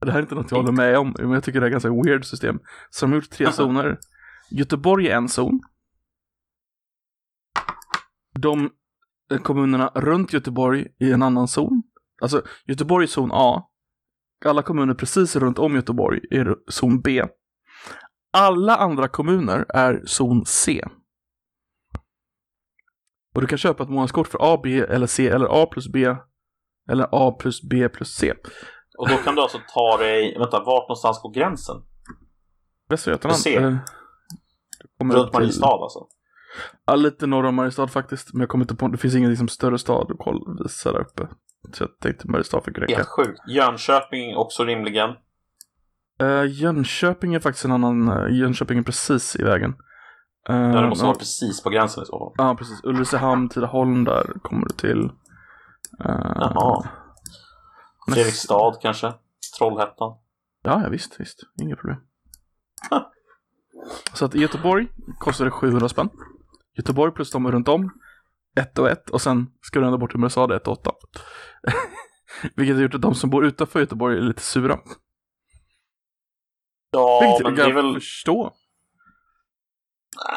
Det 0.00 0.10
här 0.10 0.18
är 0.18 0.22
inte 0.22 0.34
något 0.34 0.50
jag 0.50 0.58
håller 0.58 0.72
med 0.72 0.98
om, 0.98 1.14
men 1.18 1.30
jag 1.30 1.44
tycker 1.44 1.60
det 1.60 1.66
är 1.66 1.68
ett 1.68 1.72
ganska 1.72 2.02
weird 2.02 2.24
system. 2.24 2.60
Så 2.90 3.06
de 3.06 3.12
har 3.12 3.16
gjort 3.16 3.30
tre 3.30 3.52
zoner. 3.52 3.98
Göteborg 4.50 5.08
är 5.08 5.16
en 5.16 5.28
zon. 5.28 5.60
De 8.38 8.70
eh, 9.32 9.38
kommunerna 9.38 9.88
runt 9.94 10.32
Göteborg 10.32 10.86
i 11.00 11.12
en 11.12 11.22
annan 11.22 11.48
zon. 11.48 11.82
Alltså, 12.22 12.42
Göteborg 12.66 13.04
är 13.04 13.08
zon 13.08 13.30
A. 13.32 13.68
Alla 14.44 14.62
kommuner 14.62 14.94
precis 14.94 15.36
runt 15.36 15.58
om 15.58 15.74
Göteborg 15.74 16.20
är 16.30 16.56
zon 16.68 17.00
B. 17.00 17.24
Alla 18.32 18.76
andra 18.76 19.08
kommuner 19.08 19.66
är 19.68 20.02
zon 20.06 20.44
C. 20.46 20.88
Och 23.34 23.40
du 23.40 23.46
kan 23.46 23.58
köpa 23.58 23.82
ett 23.82 23.88
månadskort 23.90 24.28
för 24.28 24.38
A, 24.54 24.60
B 24.62 24.78
eller 24.78 25.06
C 25.06 25.28
eller 25.28 25.62
A 25.62 25.66
plus 25.66 25.88
B 25.92 26.16
eller 26.90 27.08
A 27.12 27.36
plus 27.38 27.62
B 27.62 27.88
plus 27.88 28.08
C. 28.14 28.32
Och 28.98 29.08
då 29.08 29.16
kan 29.16 29.34
du 29.34 29.42
alltså 29.42 29.58
ta 29.74 29.96
dig, 29.96 30.38
vänta, 30.38 30.58
vart 30.58 30.82
någonstans 30.88 31.22
går 31.22 31.32
gränsen? 31.34 31.76
Västra 32.88 33.12
Götaland. 33.12 33.38
C. 33.38 33.56
eh, 33.56 33.62
du 34.80 34.88
kommer 34.98 35.14
upp 35.14 35.18
Runt 35.20 35.30
till- 35.32 35.38
Mariestad 35.40 35.66
alltså? 35.82 36.06
Ja, 36.86 36.94
lite 36.94 37.26
norr 37.26 37.44
om 37.44 37.54
Mariestad 37.54 37.88
faktiskt. 37.88 38.32
Men 38.32 38.40
jag 38.40 38.48
kommer 38.48 38.64
inte 38.64 38.74
på, 38.74 38.88
det 38.88 38.98
finns 38.98 39.14
ingen 39.14 39.30
liksom, 39.30 39.48
större 39.48 39.78
stad 39.78 40.10
att 40.10 40.16
kolla, 40.18 40.62
visa 40.62 40.92
där 40.92 41.00
uppe. 41.00 41.28
Så 41.72 41.82
jag 41.82 41.98
tänkte 41.98 42.28
Mariestad 42.28 42.60
fick 42.60 42.78
räcka. 42.78 42.96
Helt 42.96 43.08
sjukt. 43.08 43.40
Jönköping 43.48 44.36
också 44.36 44.64
rimligen. 44.64 45.10
Eh, 46.20 46.44
Jönköping 46.46 47.34
är 47.34 47.40
faktiskt 47.40 47.64
en 47.64 47.72
annan, 47.72 48.08
uh, 48.08 48.38
Jönköping 48.38 48.78
är 48.78 48.82
precis 48.82 49.36
i 49.36 49.42
vägen. 49.42 49.74
Uh, 50.50 50.56
Ja, 50.56 50.80
det 50.80 50.88
måste 50.88 51.04
vara 51.04 51.16
precis 51.16 51.62
på 51.62 51.70
gränsen 51.70 52.02
i 52.02 52.06
så 52.06 52.18
fall. 52.18 52.46
Ja, 52.46 52.54
precis. 52.58 52.84
Ulricehamn, 52.84 53.48
Tidaholm 53.48 54.04
där 54.04 54.32
kommer 54.42 54.66
du 54.66 54.74
till. 54.74 55.04
Uh, 56.04 56.36
Jaha. 56.40 56.84
Fredrikstad 58.08 58.72
kanske? 58.82 59.12
Trollhättan? 59.58 60.16
Ja, 60.62 60.82
ja, 60.82 60.88
visst, 60.88 61.20
visst. 61.20 61.38
Inga 61.62 61.76
problem. 61.76 61.96
Så 64.14 64.24
att 64.24 64.34
i 64.34 64.38
Göteborg 64.38 64.86
kostar 65.18 65.44
det 65.44 65.50
700 65.50 65.88
spänn. 65.88 66.08
Göteborg 66.76 67.12
plus 67.12 67.30
de 67.30 67.52
runt 67.52 67.68
om. 67.68 67.90
1 68.56 68.78
och 68.78 68.88
1 68.90 69.10
och 69.10 69.22
sen 69.22 69.46
ska 69.60 69.80
du 69.80 69.86
ända 69.86 69.98
bort 69.98 70.10
till 70.10 70.20
Mariestad 70.20 70.56
1 70.56 70.66
och 70.68 70.72
8. 70.72 70.90
Vilket 72.56 72.76
har 72.76 72.82
gjort 72.82 72.94
att 72.94 73.02
de 73.02 73.14
som 73.14 73.30
bor 73.30 73.44
utanför 73.46 73.80
Göteborg 73.80 74.16
är 74.18 74.20
lite 74.20 74.42
sura. 74.42 74.78
Ja, 76.90 77.20
Vilket 77.22 77.46
men 77.46 77.56
jag 77.56 77.66
det 77.66 77.70
är 77.80 77.82
väl... 77.82 77.94
förstå. 77.94 78.52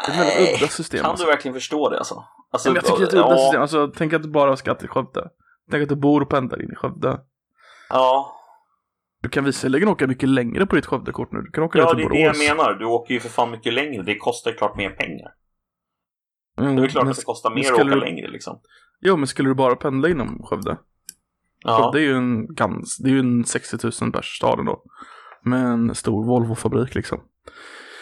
Det 0.07 0.11
väldigt 0.17 0.57
udda 0.61 0.67
system. 0.67 1.01
Kan 1.01 1.09
alltså. 1.09 1.25
du 1.25 1.31
verkligen 1.31 1.53
förstå 1.55 1.89
det 1.89 1.97
alltså? 1.97 2.23
alltså 2.51 2.69
Men 2.69 2.75
jag 2.75 2.85
tycker 2.85 2.97
det 2.97 3.03
är 3.03 3.07
ett 3.07 3.13
udda 3.13 3.29
ja, 3.29 3.37
system. 3.37 3.61
Alltså, 3.61 3.87
tänk 3.97 4.13
att 4.13 4.23
du 4.23 4.29
bara 4.29 4.49
har 4.49 4.55
skatt 4.55 4.83
i 4.83 4.87
Skövde. 4.87 5.29
Tänk 5.71 5.83
att 5.83 5.89
du 5.89 5.95
bor 5.95 6.21
och 6.21 6.29
pendlar 6.29 6.61
in 6.61 6.71
i 6.71 6.75
Skövde. 6.75 7.19
Ja, 7.89 8.31
Du 9.21 9.29
kan 9.29 9.43
visserligen 9.43 9.87
åka 9.89 10.07
mycket 10.07 10.29
längre 10.29 10.65
på 10.65 10.75
ditt 10.75 10.85
Skövdekort 10.85 11.31
nu. 11.31 11.41
Du 11.41 11.51
kan 11.51 11.63
åka 11.63 11.79
ja 11.79 11.85
ner 11.85 11.91
det 11.93 11.95
till 11.95 12.05
är 12.05 12.09
det 12.09 12.23
Borås. 12.25 12.47
jag 12.47 12.57
menar. 12.57 12.73
Du 12.73 12.85
åker 12.85 13.13
ju 13.13 13.19
för 13.19 13.29
fan 13.29 13.51
mycket 13.51 13.73
längre. 13.73 14.03
Det 14.03 14.17
kostar 14.17 14.51
ju 14.51 14.57
klart 14.57 14.77
mer 14.77 14.89
pengar. 14.89 15.31
Mm, 16.59 16.75
Det 16.75 16.83
är 16.83 16.87
klart 16.87 17.03
men 17.03 17.11
att 17.11 17.17
det 17.17 17.23
kostar 17.25 17.49
mer 17.49 17.65
att 17.65 17.71
åka 17.73 17.83
du- 17.83 17.99
längre 17.99 18.27
liksom. 18.27 18.59
Jo, 19.01 19.17
men 19.17 19.27
skulle 19.27 19.49
du 19.49 19.53
bara 19.55 19.75
pendla 19.75 20.09
inom 20.09 20.43
Skövde? 20.43 20.77
Ja, 21.63 21.77
Skövde 21.83 21.99
är 21.99 22.03
ju 22.09 22.15
en, 22.17 22.53
gans, 22.55 22.97
det 22.97 23.09
är 23.09 23.13
ju 23.13 23.19
en 23.19 23.45
60 23.45 23.77
000 24.01 24.11
pers 24.11 24.37
stad 24.37 24.59
ändå. 24.59 24.83
Med 25.43 25.65
en 25.65 25.95
stor 25.95 26.25
Volvo-fabrik 26.25 26.95
liksom. 26.95 27.19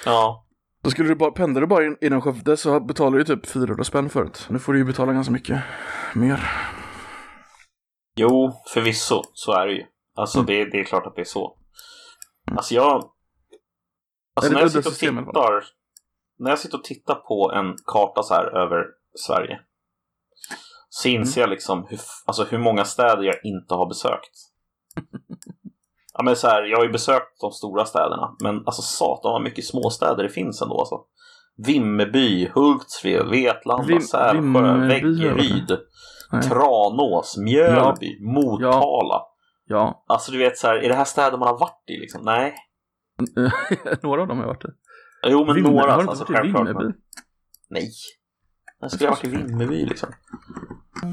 ja. 0.06 0.43
Då 0.84 0.90
skulle 0.90 1.10
du 1.10 1.16
bara, 1.16 1.32
pendlar 1.32 1.62
du 1.62 1.68
bara 1.68 1.86
in, 1.86 1.98
inom 2.02 2.22
Skövde 2.22 2.58
så 2.58 2.80
betalar 2.80 3.18
du 3.18 3.24
typ 3.24 3.46
400 3.46 3.84
spänn 3.84 4.10
förut. 4.10 4.48
Nu 4.50 4.60
får 4.60 4.74
du 4.74 4.80
ju 4.80 4.86
betala 4.86 5.14
ganska 5.14 5.34
mycket 5.34 5.62
mer. 6.16 6.52
Jo, 8.16 8.54
förvisso. 8.74 9.22
Så 9.34 9.52
är 9.54 9.68
det 9.68 9.74
ju. 9.74 9.86
Alltså 10.16 10.38
Mm. 10.40 10.46
det, 10.46 10.66
det 10.66 10.80
är 10.80 10.84
klart 10.84 11.06
att 11.08 11.16
det 11.16 11.22
är 11.22 11.26
så. 11.26 11.58
Alltså 12.58 12.74
jag... 12.76 13.10
Alltså 14.36 14.54
när 14.54 14.60
jag 14.60 14.72
sitter 14.72 14.90
och 14.90 14.96
tittar... 14.96 15.64
När 16.40 16.50
jag 16.50 16.60
sitter 16.60 16.78
och 16.78 16.84
tittar 16.84 17.16
på 17.16 17.52
en 17.56 17.76
karta 17.86 18.24
så 18.24 18.34
här 18.34 18.46
över 18.46 18.86
Sverige. 19.16 19.60
Så 20.90 21.08
inser 21.10 21.42
Mm. 21.42 21.50
jag 21.50 21.54
liksom 21.54 21.86
hur, 21.90 22.00
alltså 22.26 22.44
hur 22.44 22.58
många 22.58 22.86
städer 22.86 23.24
jag 23.24 23.36
inte 23.44 23.74
har 23.74 23.88
besökt. 23.88 24.32
Ja 26.14 26.24
men 26.24 26.36
så 26.36 26.48
här, 26.48 26.64
jag 26.64 26.78
har 26.78 26.86
ju 26.86 26.92
besökt 26.92 27.42
de 27.42 27.52
stora 27.52 27.86
städerna. 27.86 28.36
Men 28.44 28.56
alltså 28.66 28.82
satan 28.82 29.32
vad 29.32 29.42
mycket 29.42 29.66
småstäder 29.66 30.24
det 30.24 30.30
finns 30.30 30.62
ändå 30.62 30.80
alltså. 30.80 30.96
Vimmerby, 31.68 32.50
Hultsfred, 32.54 33.28
Vetlanda, 33.30 33.84
Vim- 33.88 34.00
Sävsjö, 34.00 35.34
Nej. 36.32 36.42
Tranås, 36.44 37.38
Mjölby, 37.38 38.20
Motala. 38.22 39.22
Ja, 39.66 40.04
Alltså 40.08 40.32
du 40.32 40.38
vet 40.38 40.58
så 40.58 40.68
här, 40.68 40.76
är 40.76 40.90
det 40.90 40.96
här 40.96 41.04
städer 41.06 41.38
man 41.38 41.48
har 41.48 41.60
varit 41.60 41.84
i 41.90 42.00
liksom? 42.02 42.22
Nej. 42.26 42.56
några 44.02 44.22
av 44.22 44.28
dem 44.28 44.38
har 44.38 44.44
jag 44.46 44.54
varit 44.54 44.66
i. 44.66 44.68
Jo 45.28 45.46
men 45.46 45.56
Vimmerby- 45.56 45.62
några 45.72 45.92
har 45.92 46.04
du 46.04 46.10
alltså, 46.10 46.24
inte 46.24 46.34
varit 46.34 46.46
i. 46.46 46.52
Vimmerby? 46.52 46.84
Men... 46.84 46.94
Nej. 47.70 47.90
Jag 48.80 48.92
skulle 48.92 49.10
ha 49.10 49.16
varit 49.16 49.26
i 49.26 49.28
Vimmerby 49.30 49.86
liksom. 49.86 50.10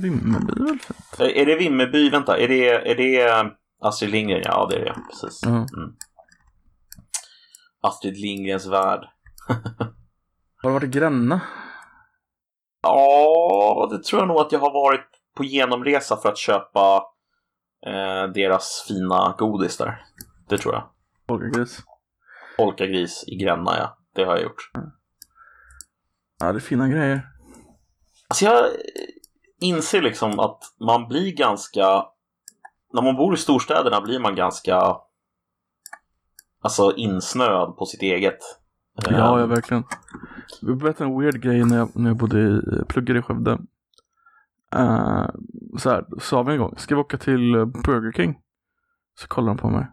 Vimmerby 0.03 0.53
är 0.62 0.66
väl 0.66 0.78
fint? 0.78 1.20
Är 1.36 1.46
det 1.46 1.55
Vimmerby, 1.57 2.11
vänta, 2.11 2.38
är 2.38 2.48
det, 2.48 2.68
är 2.68 2.94
det 2.94 3.53
Astrid 3.81 4.11
Lindgren? 4.11 4.43
Ja 4.45 4.66
det 4.70 4.76
är 4.76 4.85
det, 4.85 4.97
precis. 5.11 5.41
Ja. 5.43 5.49
Mm. 5.51 5.97
Astrid 7.81 8.16
Lindgrens 8.16 8.66
värld. 8.66 9.09
Har 10.62 10.70
du 10.70 10.72
varit 10.72 10.85
i 10.85 10.99
Gränna? 10.99 11.41
Ja, 12.83 13.89
det 13.91 14.05
tror 14.05 14.20
jag 14.20 14.28
nog 14.28 14.41
att 14.41 14.53
jag 14.53 14.59
har 14.59 14.72
varit 14.72 15.07
på 15.37 15.45
genomresa 15.45 16.16
för 16.16 16.28
att 16.28 16.39
köpa 16.39 17.03
eh, 17.87 18.33
deras 18.35 18.85
fina 18.89 19.35
godis 19.39 19.76
där. 19.76 20.05
Det 20.49 20.59
tror 20.59 20.74
jag. 20.74 20.91
Polkagris? 21.26 21.83
Polkagris 22.57 23.24
i 23.26 23.37
Gränna, 23.37 23.78
ja. 23.78 23.99
Det 24.14 24.24
har 24.24 24.33
jag 24.33 24.43
gjort. 24.43 24.70
Ja, 26.41 26.53
det 26.53 26.59
är 26.59 26.61
fina 26.61 26.89
grejer. 26.89 27.28
Alltså 28.28 28.45
jag 28.45 28.64
inser 29.61 30.03
liksom 30.03 30.39
att 30.41 30.62
man 30.81 31.09
blir 31.09 31.37
ganska... 31.37 32.05
När 32.93 33.03
man 33.03 33.16
bor 33.16 33.34
i 33.34 33.36
storstäderna 33.36 34.01
blir 34.01 34.18
man 34.20 34.34
ganska 34.34 34.97
alltså 36.62 36.93
insnöad 36.97 37.76
på 37.76 37.86
sitt 37.86 38.03
eget. 38.03 38.38
Ja, 38.95 39.11
ja 39.11 39.41
Eh, 39.41 39.47
verkligen. 39.47 39.84
Jag 40.61 40.78
berättade 40.78 41.11
en 41.11 41.20
weird 41.20 41.43
grej 41.43 41.64
när 41.64 41.76
jag, 41.76 41.88
när 41.97 42.11
jag 42.11 42.16
bodde 42.16 42.41
i, 42.41 42.61
pluggade 42.88 43.18
i 43.18 43.22
Skövde. 43.22 43.59
Uh, 44.76 45.26
så 45.78 45.91
här, 45.91 46.05
sa 46.20 46.43
vi 46.43 46.53
en 46.53 46.59
gång, 46.59 46.74
ska 46.78 46.95
vi 46.95 47.01
åka 47.01 47.18
till 47.18 47.53
Burger 47.84 48.12
King? 48.12 48.38
Så 49.20 49.28
kollade 49.28 49.57
de 49.57 49.61
på 49.62 49.70
mig. 49.70 49.86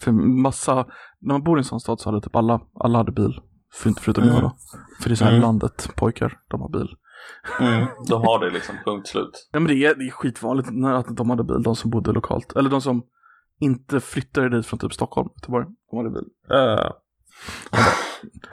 För 0.00 0.12
massa, 0.42 0.74
när 1.20 1.34
man 1.34 1.42
bor 1.42 1.58
i 1.58 1.60
en 1.60 1.64
sån 1.64 1.80
stad 1.80 2.00
så 2.00 2.08
hade 2.10 2.20
typ 2.22 2.36
alla, 2.36 2.60
alla 2.74 2.98
hade 2.98 3.12
bil. 3.12 3.40
För, 3.72 3.90
förutom 4.00 4.24
Mm. 4.24 4.34
jag 4.34 4.42
då. 4.44 4.56
För 5.02 5.08
det 5.08 5.14
är 5.14 5.16
så 5.16 5.24
här 5.24 5.30
Mm. 5.30 5.42
landet, 5.42 5.90
pojkar, 5.96 6.38
de 6.48 6.60
har 6.60 6.68
bil. 6.68 6.96
Mm, 7.60 7.86
de 8.08 8.22
har 8.22 8.44
det 8.44 8.50
liksom, 8.50 8.76
punkt 8.84 9.08
slut. 9.08 9.48
Ja 9.52 9.60
men 9.60 9.68
det 9.68 9.84
är, 9.84 9.94
det 9.94 10.06
är 10.06 10.10
skitvanligt 10.10 10.68
när 10.72 10.94
att 10.94 11.16
de 11.16 11.30
hade 11.30 11.44
bil, 11.44 11.62
de 11.62 11.76
som 11.76 11.90
bodde 11.90 12.12
lokalt. 12.12 12.56
Eller 12.56 12.70
de 12.70 12.80
som 12.80 13.06
inte 13.58 14.00
flyttade 14.00 14.48
dit 14.48 14.66
från 14.66 14.78
typ 14.78 14.92
Stockholm, 14.92 15.28
Göteborg. 15.36 15.66
De 15.90 15.96
hade 15.96 16.10
bil. 16.10 16.28
Eh, 16.50 16.90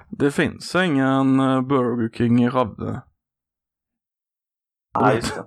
det 0.09 0.31
finns 0.31 0.75
ingen 0.75 1.39
eh, 1.39 1.61
Burger 1.61 2.09
King 2.17 2.45
i 2.45 2.49
Skövde. 2.49 3.01
Ja, 4.93 5.13
just 5.13 5.35
det. 5.35 5.45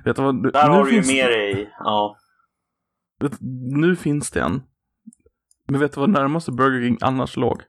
vet 0.04 0.16
du 0.16 0.22
vad? 0.22 0.34
Nu, 0.34 0.50
Där 0.50 0.68
har 0.68 0.84
du 0.84 0.90
ju 0.90 1.02
finns, 1.02 1.12
med 1.12 1.30
dig, 1.30 1.74
ja. 1.78 2.16
vet, 3.20 3.32
nu 3.76 3.96
finns 3.96 4.30
det 4.30 4.40
en. 4.40 4.62
Men 5.68 5.80
vet 5.80 5.92
du 5.92 6.00
vad 6.00 6.10
närmaste 6.10 6.52
Burger 6.52 6.88
King 6.88 6.98
annars 7.00 7.36
låg? 7.36 7.62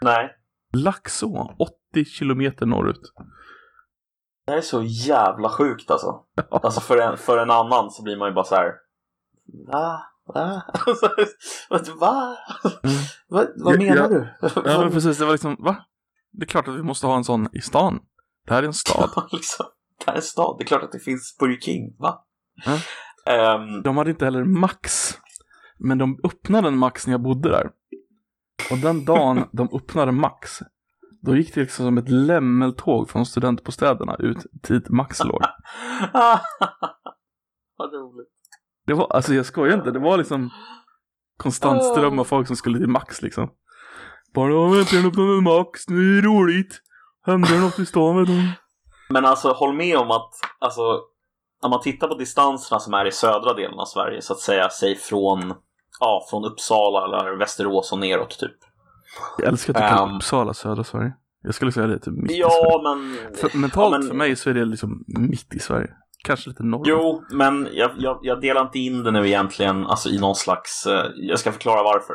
Nej. 0.00 0.36
Laxå, 0.72 1.54
80 1.92 2.04
kilometer 2.04 2.66
norrut. 2.66 3.12
Det 4.52 4.56
här 4.56 4.62
är 4.62 4.62
så 4.62 4.82
jävla 4.82 5.48
sjukt 5.48 5.90
alltså. 5.90 6.20
Alltså 6.50 6.80
för 6.80 6.98
en, 6.98 7.16
för 7.16 7.38
en 7.38 7.50
annan 7.50 7.90
så 7.90 8.02
blir 8.02 8.16
man 8.16 8.28
ju 8.28 8.34
bara 8.34 8.44
så 8.44 8.54
här. 8.54 8.72
Va? 9.72 10.02
Va? 10.34 10.62
Vad- 11.70 11.88
Va? 11.88 12.36
Mm. 12.84 12.96
Va? 13.28 13.46
Vad 13.56 13.74
Ja, 13.74 13.78
menar 13.78 14.08
du? 14.08 14.28
Ja 14.64 14.78
men 14.80 14.90
precis, 14.90 15.18
det 15.18 15.24
var 15.24 15.32
liksom, 15.32 15.56
va? 15.58 15.76
Det 16.32 16.44
är 16.44 16.48
klart 16.48 16.68
att 16.68 16.74
vi 16.74 16.82
måste 16.82 17.06
ha 17.06 17.16
en 17.16 17.24
sån 17.24 17.48
i 17.52 17.60
stan. 17.60 17.98
Det 18.46 18.54
här 18.54 18.62
är 18.62 18.66
en 18.66 18.72
stad. 18.74 19.10
liksom, 19.32 19.66
det 19.98 20.04
här 20.06 20.12
är 20.12 20.16
en 20.16 20.22
stad, 20.22 20.56
det 20.58 20.64
är 20.64 20.66
klart 20.66 20.82
att 20.82 20.92
det 20.92 20.98
finns 20.98 21.36
Burger 21.40 21.60
King, 21.60 21.96
va? 21.98 22.24
Ehm, 23.26 23.82
De 23.82 23.96
hade 23.96 24.10
inte 24.10 24.24
heller 24.24 24.44
Max. 24.44 25.14
Men 25.78 25.98
de 25.98 26.20
öppnade 26.24 26.68
en 26.68 26.78
Max 26.78 27.06
när 27.06 27.14
jag 27.14 27.22
bodde 27.22 27.48
där. 27.48 27.70
Och 28.70 28.78
den 28.78 29.04
dagen 29.04 29.48
de 29.52 29.68
öppnade 29.72 30.12
Max, 30.12 30.58
då 31.22 31.36
gick 31.36 31.54
det 31.54 31.60
liksom 31.60 31.86
som 31.86 31.98
ett 31.98 32.08
lämmeltåg 32.08 33.10
från 33.10 33.26
studentbostäderna 33.26 34.16
ut 34.18 34.36
dit 34.68 34.88
Max 34.88 35.24
låg. 35.24 35.42
Vad 37.76 37.92
roligt. 37.92 38.28
Det 38.86 38.94
var, 38.94 39.06
alltså 39.10 39.34
jag 39.34 39.46
skojar 39.46 39.74
inte, 39.76 39.90
det 39.90 39.98
var 39.98 40.18
liksom 40.18 40.50
konstant 41.36 41.84
ström 41.84 42.18
av 42.18 42.24
folk 42.24 42.46
som 42.46 42.56
skulle 42.56 42.78
till 42.78 42.88
Max 42.88 43.22
liksom. 43.22 43.50
Bara, 44.34 44.52
"Ja, 44.52 44.68
vänta 44.68 44.96
upp 45.08 45.16
med 45.16 45.42
Max, 45.42 45.88
nu 45.88 46.18
är 46.18 46.22
det 46.22 46.28
roligt. 46.28 46.80
Händer 47.26 47.60
något 47.60 47.78
i 47.78 47.86
stan 47.86 48.16
vet 48.16 48.26
du. 48.26 48.52
Men 49.10 49.24
alltså 49.24 49.52
håll 49.52 49.72
med 49.74 49.96
om 49.96 50.10
att, 50.10 50.30
alltså, 50.58 51.00
om 51.62 51.70
man 51.70 51.80
tittar 51.80 52.08
på 52.08 52.14
distanserna 52.14 52.80
som 52.80 52.94
är 52.94 53.04
i 53.06 53.12
södra 53.12 53.54
delen 53.54 53.78
av 53.78 53.84
Sverige, 53.84 54.22
så 54.22 54.32
att 54.32 54.38
säga, 54.40 54.68
säg 54.68 54.96
från, 54.96 55.54
ja, 56.00 56.26
från 56.30 56.44
Uppsala 56.44 57.04
eller 57.04 57.36
Västerås 57.38 57.92
och 57.92 57.98
neråt 57.98 58.38
typ. 58.38 58.56
Jag 59.38 59.48
älskar 59.48 59.72
att 59.74 59.76
du 59.82 59.88
kallar 59.88 60.08
Ehm. 60.10 60.16
Uppsala 60.16 60.54
södra 60.54 60.84
Sverige. 60.84 61.12
Jag 61.42 61.54
skulle 61.54 61.72
säga 61.72 61.86
det 61.86 61.98
typ 61.98 62.14
mitt 62.14 62.30
i 62.30 62.34
Sverige. 62.34 62.46
Ja, 62.50 62.80
men... 62.84 63.16
För, 63.36 63.58
mentalt 63.58 63.92
ja, 63.94 63.98
men- 63.98 64.08
för 64.08 64.14
mig 64.14 64.36
så 64.36 64.50
är 64.50 64.54
det 64.54 64.64
liksom 64.64 65.04
mitt 65.06 65.54
i 65.54 65.58
Sverige. 65.58 65.90
Kanske 66.24 66.50
lite 66.50 66.62
norr. 66.62 66.82
Jo, 66.86 67.22
men 67.30 67.68
jag, 67.72 67.90
jag, 67.98 68.18
jag 68.22 68.40
delar 68.40 68.62
inte 68.62 68.78
in 68.78 69.02
det 69.04 69.10
nu 69.10 69.26
egentligen 69.28 69.86
alltså 69.86 70.08
i 70.08 70.18
någon 70.20 70.34
slags... 70.34 70.86
Eh, 70.86 71.04
jag 71.14 71.38
ska 71.38 71.52
förklara 71.52 71.82
varför. 71.82 72.14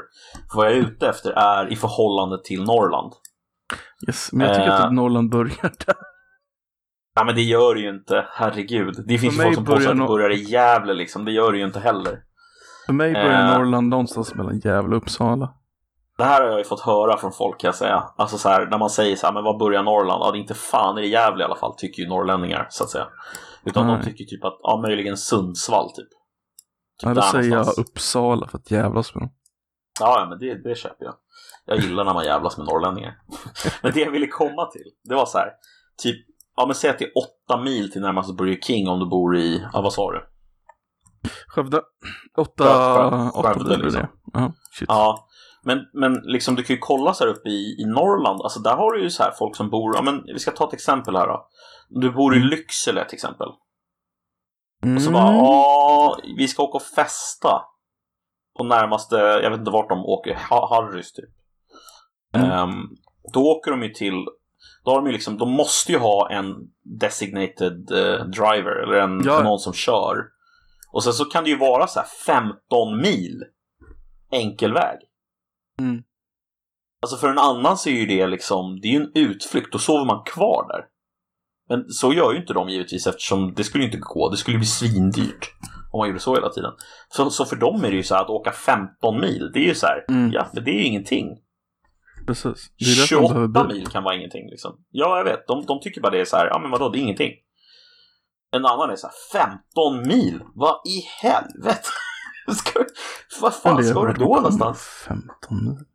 För 0.52 0.58
vad 0.58 0.66
jag 0.66 0.74
är 0.74 0.78
ute 0.78 1.10
efter 1.10 1.32
är 1.32 1.72
i 1.72 1.76
förhållande 1.76 2.44
till 2.44 2.64
Norrland. 2.64 3.14
Yes, 4.08 4.30
men 4.34 4.48
jag 4.48 4.56
tycker 4.56 4.68
Eh. 4.70 4.82
att 4.86 4.94
Norrland 4.94 5.32
börjar 5.32 5.62
där. 5.62 5.96
Ja, 7.16 7.24
men 7.24 7.36
det 7.36 7.42
gör 7.42 7.76
det 7.76 7.82
ju 7.82 7.90
inte. 7.90 8.26
Herregud. 8.32 9.04
Det 9.08 9.18
finns 9.18 9.34
ju 9.40 9.42
folk 9.44 9.56
som 9.56 9.66
påstår 9.66 9.92
att 9.92 9.98
det 9.98 10.06
börjar 10.08 10.30
i 10.30 10.44
Gävle 10.44 10.94
liksom. 10.94 11.26
Det 11.26 11.32
gör 11.32 11.52
det 11.52 11.58
ju 11.58 11.66
inte 11.66 11.80
heller. 11.80 12.20
För 12.86 12.94
mig 12.94 13.14
börjar 13.14 13.52
Eh. 13.52 13.58
Norrland 13.58 13.88
någonstans 13.90 14.36
mellan 14.36 14.60
Gävle 14.60 14.96
och 14.96 15.02
Uppsala. 15.02 15.54
Det 16.18 16.24
här 16.24 16.42
har 16.42 16.50
jag 16.50 16.58
ju 16.58 16.64
fått 16.64 16.80
höra 16.80 17.18
från 17.18 17.32
folk 17.32 17.60
kan 17.60 17.68
jag 17.68 17.76
säga. 17.76 18.04
Alltså 18.18 18.38
så 18.38 18.50
här, 18.50 18.66
när 18.66 18.78
man 18.78 18.90
säger 18.90 19.16
så 19.16 19.26
här, 19.26 19.34
men 19.34 19.44
var 19.44 19.60
börjar 19.60 19.84
Norrland? 19.84 20.24
Ja, 20.24 20.32
det 20.32 20.38
är 20.38 20.40
inte 20.40 20.54
fan 20.54 20.98
är 20.98 21.02
det 21.02 21.08
Gävle 21.08 21.44
i 21.44 21.46
alla 21.46 21.56
fall, 21.56 21.76
tycker 21.78 22.04
ju 22.04 22.10
norrlänningar 22.10 22.68
så 22.70 22.84
att 22.84 22.90
säga. 22.90 23.08
Utan 23.64 23.88
Nej. 23.88 23.98
de 23.98 24.04
tycker 24.06 24.26
typ 24.26 24.44
att, 24.44 24.60
ja 24.64 24.80
möjligen 24.82 25.18
Sundsvall 25.18 25.90
typ. 25.90 25.96
typ 25.96 26.08
Ja, 27.04 27.14
då 27.14 27.22
säger 27.22 27.52
jag. 27.52 27.78
Uppsala 27.78 28.48
för 28.48 28.58
att 28.58 28.72
jävlas 28.72 29.16
med 29.16 29.22
dem. 29.22 29.30
Ja, 30.00 30.26
men 30.30 30.40
det, 30.40 30.64
det 30.64 30.76
köper 30.76 31.06
jag. 31.06 31.16
Jag 31.66 31.80
gillar 31.80 32.04
när 32.04 32.14
man 32.14 32.26
jävlas 32.26 32.58
med 32.58 32.68
norrlänningar. 32.68 33.18
men 33.82 33.92
det 33.94 34.00
jag 34.00 34.12
ville 34.12 34.28
komma 34.28 34.66
till, 34.66 34.92
det 35.04 35.16
var 35.16 35.26
så 35.26 35.38
här, 35.38 35.52
typ, 35.98 36.26
ja 36.56 36.66
men 36.66 36.76
säg 36.76 36.90
att 36.90 37.00
det 37.00 37.06
är 37.06 37.12
åtta 37.18 37.62
mil 37.64 37.92
till 37.92 38.02
närmaste 38.02 38.34
Burger 38.34 38.60
King 38.62 38.88
om 38.88 39.00
du 39.00 39.06
bor 39.06 39.38
i, 39.38 39.64
ja 39.74 39.82
vad 39.82 39.94
sa 39.94 40.12
du? 40.12 40.26
Skövde. 41.48 41.82
Åtta, 42.38 42.64
Skövde, 42.64 43.30
åtta 43.30 43.60
blir 43.64 43.78
det. 43.78 43.84
liksom. 43.84 44.08
Ja, 44.34 44.54
shit. 44.72 44.86
Ja, 44.90 45.27
men, 45.68 45.80
men 45.94 46.14
liksom 46.14 46.56
du 46.56 46.64
kan 46.64 46.74
ju 46.76 46.80
kolla 46.80 47.14
så 47.14 47.24
här 47.24 47.32
uppe 47.32 47.50
i, 47.50 47.76
i 47.82 47.86
Norrland, 47.86 48.42
alltså 48.42 48.60
där 48.60 48.76
har 48.76 48.92
du 48.92 49.02
ju 49.04 49.10
så 49.10 49.24
här 49.24 49.32
folk 49.32 49.56
som 49.56 49.70
bor, 49.70 49.96
ja 49.96 50.02
men 50.02 50.24
vi 50.26 50.40
ska 50.40 50.52
ta 50.52 50.68
ett 50.68 50.74
exempel 50.74 51.16
här 51.16 51.28
då. 51.28 51.48
Du 51.90 52.12
bor 52.12 52.36
i 52.36 52.40
Lycksele 52.40 53.06
till 53.06 53.16
exempel. 53.16 53.48
Och 54.96 55.02
så 55.02 55.10
Mm. 55.10 55.14
bara, 55.14 55.34
ja, 55.34 56.18
vi 56.38 56.48
ska 56.48 56.64
åka 56.64 56.76
och 56.76 56.82
festa. 56.96 57.62
På 58.58 58.64
närmaste, 58.64 59.16
jag 59.16 59.50
vet 59.50 59.60
inte 59.60 59.72
vart 59.72 59.90
de 59.90 60.06
åker, 60.06 60.38
Ha- 60.50 60.76
Harrys 60.76 61.14
typ. 61.14 61.30
Mm. 62.34 62.52
Ehm, 62.52 62.90
då 63.34 63.42
åker 63.52 63.72
de 63.72 63.84
ju 63.84 63.90
till, 63.90 64.26
då 64.86 64.92
har 64.92 64.98
de 64.98 65.06
ju 65.08 65.12
liksom, 65.14 65.38
de 65.38 65.52
måste 65.52 65.92
ju 65.92 65.98
ha 65.98 66.30
en 66.32 66.56
designated 67.00 67.92
eh, 67.92 68.26
driver, 68.26 68.84
eller 68.84 68.94
en, 69.02 69.22
Ja. 69.26 69.44
någon 69.44 69.60
som 69.60 69.74
kör. 69.74 70.16
Och 70.92 71.04
sen 71.04 71.14
så 71.14 71.26
kan 71.26 71.44
det 71.44 71.50
ju 71.50 71.58
vara 71.58 71.88
så 71.88 72.00
här 72.00 72.08
15 72.26 72.98
mil 73.02 73.44
enkel 74.32 74.74
väg. 74.74 74.98
Mm. 75.80 76.04
Alltså 77.02 77.18
för 77.18 77.30
en 77.30 77.38
annan 77.38 77.78
så 77.78 77.90
är 77.90 77.94
ju 77.94 78.06
det 78.06 78.28
liksom, 78.28 78.80
det 78.82 78.88
är 78.88 78.92
ju 78.92 78.98
en 78.98 79.12
utflykt, 79.16 79.72
då 79.72 79.80
sover 79.80 80.06
man 80.06 80.24
kvar 80.24 80.68
där. 80.68 80.86
Men 81.70 81.90
så 81.90 82.14
gör 82.14 82.32
ju 82.34 82.38
inte 82.40 82.54
de 82.54 82.70
givetvis 82.70 83.08
eftersom 83.08 83.54
det 83.54 83.64
skulle 83.64 83.84
ju 83.84 83.90
inte 83.92 84.02
gå, 84.02 84.30
det 84.30 84.38
skulle 84.38 84.58
bli 84.58 84.66
svindyrt 84.68 85.54
om 85.92 85.98
man 86.00 86.08
gjorde 86.08 86.20
så 86.20 86.36
hela 86.36 86.50
tiden. 86.50 86.72
Så, 87.10 87.30
så 87.30 87.46
för 87.46 87.56
dem 87.56 87.86
är 87.86 87.90
det 87.90 87.96
ju 87.96 88.04
så 88.04 88.16
här 88.16 88.22
att 88.22 88.30
åka 88.30 88.52
15 88.52 89.22
mil, 89.22 89.52
det 89.54 89.60
är 89.60 89.64
ju 89.68 89.76
så 89.76 89.86
här, 89.88 90.06
Mm. 90.10 90.32
ja 90.32 90.46
för 90.54 90.62
det 90.62 90.72
är 90.72 90.76
ju 90.76 90.84
ingenting. 90.84 91.28
Precis. 92.28 92.72
Det 92.80 92.86
är 92.86 92.96
därför 93.00 93.16
man 93.16 93.28
28 93.28 93.34
behöver 93.34 93.68
bil. 93.68 93.78
mil 93.78 93.88
kan 93.88 94.04
vara 94.04 94.16
ingenting 94.16 94.50
liksom. 94.50 94.72
Ja, 94.90 95.18
jag 95.18 95.24
vet, 95.24 95.48
de, 95.48 95.66
de 95.66 95.80
tycker 95.80 96.02
bara 96.02 96.12
det 96.12 96.22
är 96.22 96.26
så 96.26 96.38
här, 96.38 96.48
ja 96.48 96.60
men 96.60 96.72
vadå, 96.72 96.90
det 96.90 97.00
är 97.00 97.02
ingenting. 97.02 97.32
En 98.52 98.66
annan 98.66 98.90
är 98.90 98.96
så 98.96 99.08
här, 99.08 99.50
15 100.04 100.08
mil? 100.08 100.40
Vad 100.56 100.76
i 100.88 101.02
helvete? 101.22 101.90
ska, 102.56 102.80
vad 103.42 103.54
fan 103.56 103.84
ska 103.84 104.06
du 104.06 104.14
då 104.14 104.26
kommer. 104.26 104.36
någonstans? 104.36 104.80
15 105.08 105.28
mil. 105.52 105.86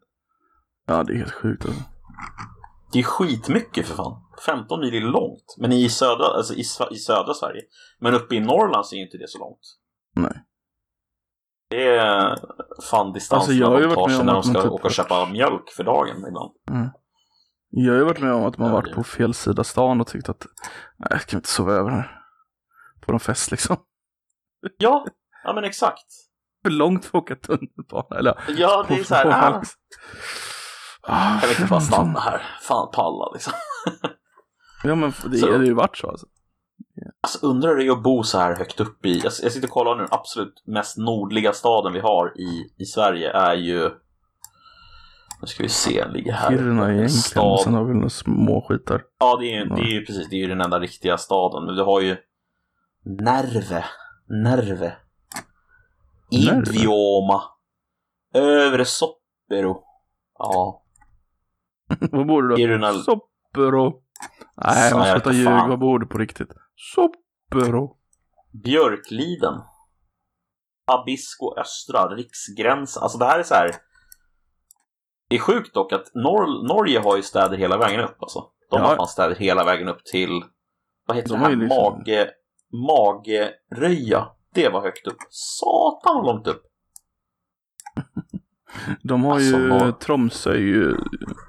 Ja, 0.86 1.02
det 1.02 1.12
är 1.12 1.16
helt 1.16 1.32
sjukt 1.32 1.64
alltså. 1.64 1.82
Det 2.92 2.98
är 2.98 3.02
skitmycket 3.02 3.86
för 3.86 3.94
fan. 3.94 4.22
15 4.46 4.80
mil 4.80 4.94
är 4.94 5.00
långt. 5.00 5.56
Men 5.58 5.72
i 5.72 5.88
södra, 5.88 6.24
alltså 6.24 6.54
i, 6.54 6.64
i 6.90 6.96
södra 6.96 7.34
Sverige. 7.34 7.62
Men 8.00 8.14
uppe 8.14 8.34
i 8.34 8.40
Norrland 8.40 8.86
så 8.86 8.96
är 8.96 9.00
inte 9.00 9.18
det 9.18 9.28
så 9.28 9.38
långt. 9.38 9.78
Nej. 10.14 10.44
Det 11.70 11.88
är 11.96 12.38
fan 12.90 13.12
distansen 13.12 13.36
Alltså, 13.36 13.52
jag 13.52 13.70
har 13.70 13.80
ju 13.80 13.86
varit 13.86 14.10
med 14.10 14.20
om 14.20 14.26
när 14.26 14.32
de 14.32 14.42
ska 14.42 14.62
typ- 14.62 14.72
åka 14.72 14.84
och 14.84 14.92
köpa 14.92 15.26
mjölk 15.26 15.70
för 15.76 15.84
dagen 15.84 16.16
ibland. 16.28 16.52
Jag 17.68 17.92
har 17.92 17.98
ju 17.98 18.04
varit 18.04 18.20
med 18.20 18.32
om 18.32 18.44
att 18.44 18.58
man 18.58 18.72
varit 18.72 18.94
på 18.94 19.04
fel 19.04 19.34
sida 19.34 19.64
stan 19.64 20.00
och 20.00 20.06
tyckt 20.06 20.28
att 20.28 20.46
nej, 20.96 21.08
jag 21.10 21.20
kan 21.20 21.38
inte 21.38 21.48
sova 21.48 21.72
över 21.72 21.90
här. 21.90 22.20
På 23.00 23.12
någon 23.12 23.20
fest 23.20 23.50
liksom. 23.50 23.76
Ja, 24.78 25.06
ja 25.44 25.52
men 25.52 25.64
exakt. 25.64 26.06
För 26.62 26.70
långt 26.70 27.04
för 27.04 27.18
att 27.18 27.22
åka 27.24 27.36
tunnelbana. 27.36 28.16
Eller 28.18 28.34
Ja, 28.56 28.84
det 28.88 28.94
är 28.94 29.04
så 29.04 29.14
här, 29.14 29.26
ah, 29.26 29.62
Ah, 31.06 31.40
kan 31.40 31.48
vi 31.48 31.48
inte 31.48 31.60
bara 31.70 31.80
15. 31.80 31.80
stanna 31.80 32.20
här? 32.20 32.42
Fan 32.62 32.88
palla 32.92 33.30
liksom. 33.34 33.52
Ja 34.84 34.94
men 34.94 35.12
det 35.30 35.38
Så- 35.38 35.52
har 35.52 35.64
ju 35.64 35.72
varit 35.74 35.96
så 35.96 36.08
alltså. 36.10 36.26
Alltså 37.22 37.46
undrar 37.46 37.68
hur 37.70 37.76
det 37.76 37.86
är 37.86 37.90
att 37.92 38.02
bo 38.02 38.22
så 38.22 38.38
här 38.38 38.54
högt 38.56 38.80
upp 38.80 39.06
i, 39.06 39.12
jag, 39.18 39.32
jag 39.42 39.52
sitter 39.52 39.68
och 39.68 39.72
kollar 39.72 39.94
nu, 39.94 40.00
den 40.02 40.08
absolut 40.12 40.62
mest 40.66 40.96
nordliga 40.98 41.52
staden 41.52 41.92
vi 41.92 42.00
har 42.00 42.32
i, 42.40 42.72
i 42.78 42.84
Sverige 42.84 43.30
är 43.32 43.54
ju, 43.54 43.80
nu 45.40 45.46
ska 45.46 45.62
vi 45.62 45.68
se, 45.68 46.08
ligger 46.08 46.32
här. 46.32 46.48
Kiruna 46.50 46.82
egentligen. 46.84 47.08
Stad. 47.10 47.60
Sen 47.60 47.74
har 47.74 47.84
vi 47.84 47.94
några 47.94 48.08
små 48.08 48.66
skitar. 48.68 49.02
Ja, 49.18 49.36
det 49.40 49.46
är, 49.54 49.58
ju- 49.60 49.68
det 49.68 49.82
är 49.82 49.92
ju 49.92 50.06
precis, 50.06 50.28
det 50.30 50.36
är 50.36 50.40
ju 50.40 50.46
den 50.46 50.60
enda 50.60 50.78
riktiga 50.80 51.18
staden. 51.18 51.66
Men 51.66 51.74
du 51.74 51.82
har 51.82 52.00
ju 52.00 52.16
Nerve, 53.04 53.84
Nerve? 54.28 54.92
Idioma, 56.32 57.42
Övre 58.34 58.84
Soppero. 58.84 59.84
Ja, 60.38 60.82
Vad 62.12 62.26
bor 62.26 62.42
du 62.42 62.48
då? 62.48 62.56
Kiruna, 62.56 62.92
Soppero. 62.92 64.02
Nej, 64.56 64.94
man 64.94 65.04
slutar 65.12 65.30
vet 65.30 65.38
ljuga. 65.38 65.66
Vad 65.68 65.78
bor 65.78 65.98
du 65.98 66.06
på 66.06 66.18
riktigt? 66.18 66.48
Soppero. 66.94 67.96
Björkliden, 68.64 69.54
Abisko 70.86 71.54
Östra, 71.58 72.08
Riksgränsen. 72.08 73.02
Alltså 73.02 73.18
det 73.18 73.24
här 73.24 73.38
är 73.38 73.42
så 73.42 73.54
här. 73.54 73.70
Det 75.28 75.36
är 75.36 75.40
sjukt 75.40 75.74
dock 75.74 75.92
att 75.92 76.14
Nor- 76.14 76.68
Norge 76.68 77.00
har 77.00 77.16
ju 77.16 77.22
städer 77.22 77.56
hela 77.56 77.76
vägen 77.78 78.00
upp 78.00 78.16
alltså. 78.22 78.38
De 78.70 78.80
Ja. 78.80 78.86
har 78.88 78.96
fan 78.96 79.06
städer 79.08 79.34
hela 79.34 79.64
vägen 79.64 79.88
upp 79.88 80.04
till, 80.04 80.44
vad 81.06 81.16
heter 81.16 81.28
De 81.30 81.38
det 81.40 81.46
här? 81.46 81.56
liksom- 81.56 81.78
Mage, 81.98 82.30
Mageröja. 82.72 84.28
Det 84.54 84.68
var 84.68 84.82
högt 84.82 85.06
upp. 85.06 85.16
Satan 85.30 86.16
vad 86.16 86.26
långt 86.26 86.46
upp. 86.46 86.62
De 89.02 89.24
har 89.24 89.34
Alltså, 89.34 89.58
ju, 89.58 89.68
norr- 89.68 89.92
Tromsö 89.92 90.50
är 90.50 90.54
ju 90.58 90.96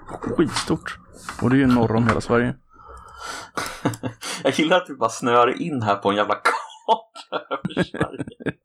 skitstort. 0.09 0.97
Och 1.41 1.49
det 1.49 1.55
är 1.55 1.59
ju 1.59 1.67
norr 1.67 1.95
om 1.95 2.07
hela 2.07 2.21
Sverige. 2.21 2.55
Jag 4.43 4.53
gillar 4.59 4.77
att 4.77 4.89
vi 4.89 4.95
bara 4.95 5.09
snöar 5.09 5.61
in 5.61 5.81
här 5.81 5.95
på 5.95 6.09
en 6.09 6.15
jävla 6.15 6.35
karta 6.35 7.45
över 7.53 7.83
Sverige. 7.83 8.25
Nej 8.39 8.57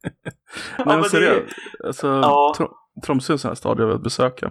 men 0.77 0.87
men 0.87 1.03
det- 1.03 1.09
seriöst. 1.09 1.55
Alltså, 1.85 2.07
Ja. 2.07 2.55
Tro- 2.57 2.77
Tromsö 3.07 3.33
är 3.33 3.35
en 3.35 3.39
sån 3.39 3.49
här 3.49 3.55
stad 3.55 3.81
jag 3.81 3.87
vill 3.87 3.99
besöka. 3.99 4.51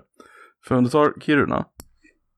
För 0.66 0.76
om 0.76 0.84
du 0.84 0.90
tar 0.90 1.14
Kiruna, 1.22 1.66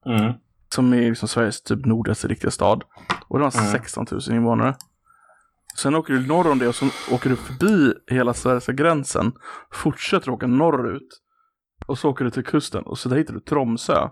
Mm. 0.06 0.32
som 0.74 0.92
är 0.94 1.08
liksom 1.08 1.28
Sveriges 1.28 1.62
typ 1.62 1.86
nordligaste 1.86 2.28
riktiga 2.28 2.50
stad. 2.50 2.84
Och 3.28 3.38
den 3.38 3.50
har 3.54 3.60
Mm. 3.60 3.72
16 3.72 4.06
000 4.10 4.20
invånare. 4.30 4.74
Sen 5.82 5.94
åker 5.94 6.12
du 6.12 6.26
norr 6.26 6.50
om 6.50 6.58
det 6.58 6.68
och 6.68 6.74
så 6.74 6.86
åker 7.10 7.30
du 7.30 7.36
förbi 7.36 7.94
hela 8.06 8.34
svenska 8.34 8.72
gränsen. 8.72 9.32
Fortsätter 9.72 10.30
åka 10.30 10.46
norrut. 10.46 11.20
Och 11.86 11.98
så 11.98 12.10
åker 12.10 12.24
du 12.24 12.30
till 12.30 12.44
kusten 12.44 12.82
och 12.82 12.98
så 12.98 13.08
där 13.08 13.16
hittar 13.16 13.34
du 13.34 13.40
Tromsö. 13.40 14.08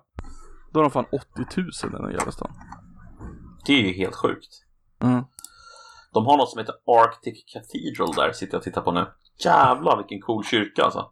Då 0.72 0.78
har 0.78 0.82
de 0.82 0.90
fan 0.90 1.06
80 1.12 1.26
000 1.56 1.68
i 1.84 2.02
den 2.02 2.12
jävla 2.12 2.32
stan. 2.32 2.52
Det 3.66 3.72
är 3.72 3.82
ju 3.82 3.92
helt 3.92 4.14
sjukt. 4.14 4.64
Mm. 5.02 5.24
De 6.12 6.26
har 6.26 6.36
något 6.36 6.50
som 6.50 6.58
heter 6.58 6.74
Arctic 6.86 7.44
Cathedral 7.52 8.14
där, 8.14 8.32
sitter 8.32 8.54
jag 8.54 8.58
och 8.58 8.64
tittar 8.64 8.82
på 8.82 8.92
nu. 8.92 9.06
Jävlar 9.44 9.96
vilken 9.96 10.20
cool 10.20 10.44
kyrka 10.44 10.84
alltså. 10.84 11.10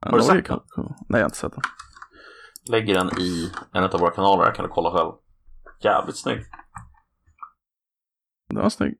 Har 0.00 0.18
du 0.18 0.22
sett 0.24 0.46
den? 0.46 0.60
cool. 0.68 0.94
Nej, 1.08 1.18
jag 1.18 1.18
har 1.18 1.24
inte 1.24 1.36
sett 1.36 1.52
den. 1.52 1.62
Lägger 2.70 2.94
den 2.94 3.20
i 3.20 3.52
en 3.72 3.84
av 3.84 4.00
våra 4.00 4.10
kanaler, 4.10 4.44
här 4.44 4.54
kan 4.54 4.64
du 4.64 4.70
kolla 4.70 4.90
själv. 4.90 5.12
Jävligt 5.80 6.16
snygg. 6.16 6.44
Den 8.48 8.62
var 8.62 8.68
snygg. 8.68 8.98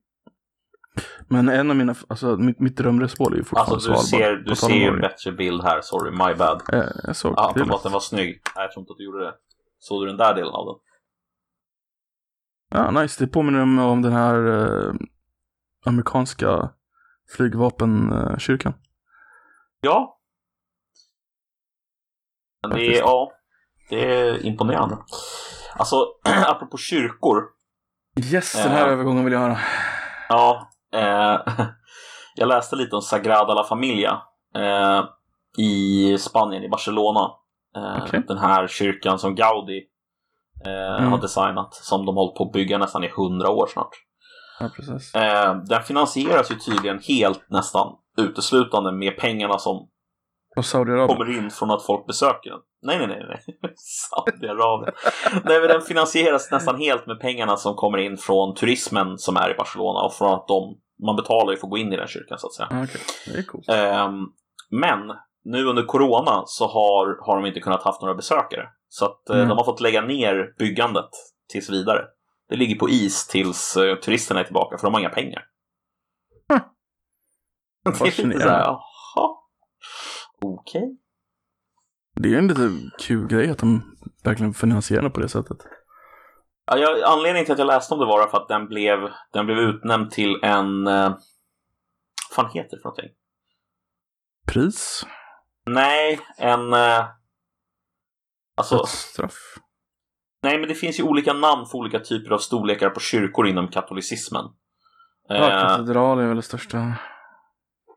Men 1.31 1.49
en 1.49 1.70
av 1.70 1.76
mina, 1.76 1.95
alltså 2.09 2.37
mitt, 2.37 2.61
mitt 2.61 2.76
drömresmål 2.76 3.33
är 3.33 3.37
ju 3.37 3.45
fortfarande 3.45 3.74
Alltså 3.74 3.91
du 3.91 3.97
Svalbard. 3.99 4.29
ser, 4.29 4.37
du 4.37 4.57
ser 4.57 4.68
ju 4.74 4.85
en 4.85 5.01
bättre 5.01 5.33
bild 5.33 5.62
här, 5.62 5.81
sorry, 5.81 6.11
my 6.11 6.35
bad. 6.35 6.62
Eh, 6.72 6.85
Jag 7.05 7.16
såg 7.16 7.37
det. 7.55 7.64
på 7.66 7.74
att 7.76 7.83
den 7.83 7.93
var 7.93 8.01
snygg. 8.01 8.43
Nej, 8.57 8.64
jag 8.64 8.72
tror 8.72 8.83
inte 8.83 8.93
att 8.93 8.97
du 8.99 9.05
gjorde 9.05 9.24
det. 9.24 9.35
Såg 9.79 10.03
du 10.03 10.07
den 10.07 10.16
där 10.16 10.35
delen 10.35 10.53
av 10.53 10.66
den? 10.66 10.74
Ja, 12.81 12.91
nice. 13.01 13.24
Det 13.24 13.31
påminner 13.33 13.61
om, 13.62 13.79
om 13.79 14.03
den 14.03 14.12
här 14.12 14.47
eh, 14.89 14.95
amerikanska 15.87 16.70
flygvapenkyrkan. 17.37 18.74
Ja. 19.81 20.18
Men 22.62 22.70
det 22.79 22.87
är, 22.87 22.99
ja, 22.99 23.33
det 23.91 24.16
är 24.16 24.47
imponerande. 24.47 24.99
Alltså, 25.76 25.97
apropå 26.47 26.76
kyrkor. 26.76 27.43
Yes, 28.33 28.53
den 28.53 28.72
här 28.72 28.87
Ja. 28.87 28.93
övergången 28.93 29.24
vill 29.24 29.33
jag 29.33 29.41
höra. 29.41 29.59
Ja, 30.29 30.57
eh, 30.61 30.68
jag 32.34 32.49
läste 32.49 32.76
lite 32.76 32.97
om 32.97 33.03
Sagrada 33.03 33.55
la 33.55 33.64
Familia 33.64 34.20
eh, 34.57 35.05
i 35.59 36.18
Spanien, 36.18 36.62
i 36.62 36.68
Barcelona. 36.68 37.30
Eh, 37.76 38.03
Okej. 38.05 38.22
Den 38.28 38.39
här 38.39 38.66
kyrkan 38.66 39.18
som 39.18 39.34
Gaudi 39.34 39.78
eh, 40.66 40.99
Mm. 40.99 41.12
har 41.12 41.18
designat, 41.18 41.74
som 41.74 42.07
de 42.07 42.16
hållit 42.16 42.34
på 42.34 42.45
att 42.45 42.53
bygga 42.53 42.78
nästan 42.78 43.05
i 43.05 43.09
hundra 43.16 43.51
år 43.51 43.66
snart. 43.66 43.91
Ja, 44.61 44.68
precis. 44.76 45.14
Eh, 45.14 45.55
den 45.57 45.82
finansieras 45.82 46.51
ju 46.51 46.55
tydligen 46.55 47.01
helt 47.09 47.51
nästan 47.51 47.93
uteslutande 48.16 48.93
med 48.93 49.16
pengarna 49.18 49.59
som 49.59 49.89
Och 50.59 50.65
Saudiarabien. 50.65 51.17
kommer 51.19 51.37
in 51.39 51.51
från 51.51 51.71
att 51.71 51.87
folk 51.87 52.07
besöker 52.07 52.51
den. 52.51 52.61
Nej, 52.83 52.99
nej, 52.99 53.07
nej, 53.09 53.27
nej. 53.29 53.73
Saudiarabien. 53.77 54.95
nej, 55.45 55.61
men 55.61 55.69
den 55.69 55.83
finansieras 55.83 56.51
nästan 56.51 56.77
helt 56.77 57.07
med 57.07 57.21
pengarna 57.21 57.57
som 57.57 57.75
kommer 57.75 57.99
in 57.99 58.17
från 58.17 58.55
turismen 58.55 59.19
som 59.19 59.37
är 59.37 59.51
i 59.51 59.55
Barcelona 59.55 60.01
och 60.01 60.15
från 60.15 60.35
att 60.35 60.49
de, 60.49 60.79
man 61.07 61.17
betalar 61.17 61.53
ju 61.53 61.59
för 61.59 61.67
att 61.67 61.71
gå 61.71 61.79
in 61.79 61.93
i 61.93 61.97
den 61.97 62.09
kyrkan 62.09 62.39
så 62.39 62.47
att 62.47 62.53
säga. 62.55 62.69
Okej, 62.85 63.01
det 63.27 63.39
är 63.39 63.43
coolt. 63.43 63.69
Ehm, 63.69 64.27
men 64.71 64.99
nu 65.45 65.65
under 65.65 65.83
corona 65.83 66.43
så 66.47 66.67
har, 66.67 67.27
har 67.27 67.37
de 67.37 67.47
inte 67.47 67.61
kunnat 67.61 67.83
haft 67.83 68.01
några 68.03 68.15
besökare. 68.15 68.69
Så 68.89 69.05
att 69.05 69.31
eh, 69.31 69.37
Mm. 69.37 69.49
de 69.49 69.59
har 69.59 69.65
fått 69.65 69.81
lägga 69.81 70.01
ner 70.03 70.55
byggandet 70.59 71.09
tills 71.53 71.71
vidare. 71.71 72.05
Det 72.49 72.57
ligger 72.57 72.75
på 72.77 72.89
is 72.89 73.27
tills 73.27 73.77
eh, 73.77 73.95
turisterna 73.97 74.41
är 74.41 74.45
tillbaka 74.45 74.79
för 74.79 74.87
de 74.87 74.95
har 74.95 75.01
inga 75.01 75.09
pengar. 75.11 75.43
Det 77.85 77.89
är 77.89 77.93
lite 77.93 78.05
Fascinerande. 78.05 78.79
Okej. 80.41 80.97
Det 82.14 82.28
är 82.28 82.32
ju 82.32 82.39
en 82.39 82.49
lite 82.49 82.70
kul 82.99 83.26
grej 83.28 83.51
att 83.51 83.59
de 83.59 83.97
verkligen 84.24 84.55
finansierar 84.55 85.03
det 85.03 85.11
på 85.11 85.20
det 85.20 85.28
sättet. 85.28 85.59
Ja, 86.66 86.78
jag, 86.78 87.03
anledningen 87.03 87.45
till 87.45 87.53
att 87.53 87.59
jag 87.59 87.66
läste 87.66 87.95
om 87.95 88.01
det 88.01 88.07
var 88.07 88.28
för 88.28 88.39
att 88.39 88.49
den 88.49 88.66
blev, 88.68 88.99
den 89.32 89.47
blev 89.47 89.59
utnämnd 89.59 90.11
till 90.11 90.41
en... 90.43 90.86
Eh, 90.86 91.11
vad 92.28 92.47
fan 92.47 92.51
heter 92.55 92.76
det 92.76 92.82
för 92.82 92.89
någonting? 92.89 93.11
Pris? 94.47 95.07
Nej, 95.66 96.20
en... 96.39 96.72
Eh, 96.72 97.05
alltså, 98.57 98.76
Dödsstraff? 98.76 99.34
nej 100.43 100.59
men 100.59 100.68
det 100.68 100.74
finns 100.74 101.01
ju 101.01 101.03
olika 101.03 101.32
namn 101.32 101.66
för 101.66 101.78
olika 101.78 102.01
typer 102.01 102.30
av 102.30 102.39
storlekar 102.39 102.91
på 102.91 103.01
kyrkor 103.01 103.47
inom 103.47 103.68
katolicismen. 103.68 104.45
Ja, 105.28 105.34
Eh, 105.34 105.68
katedral 105.68 106.18
är 106.18 106.26
väl 106.26 106.36
det 106.36 106.43
största. 106.43 106.95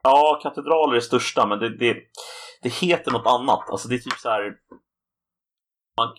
Ja, 0.03 0.39
katedraler 0.43 0.95
är 0.95 0.99
största, 0.99 1.45
men 1.47 1.59
det, 1.59 1.77
det, 1.77 1.97
det 2.61 2.69
heter 2.69 3.11
något 3.11 3.27
annat. 3.27 3.69
Alltså 3.69 3.87
det 3.87 3.95
är 3.95 3.99
typ 3.99 4.13
så 4.19 4.29
här... 4.29 4.53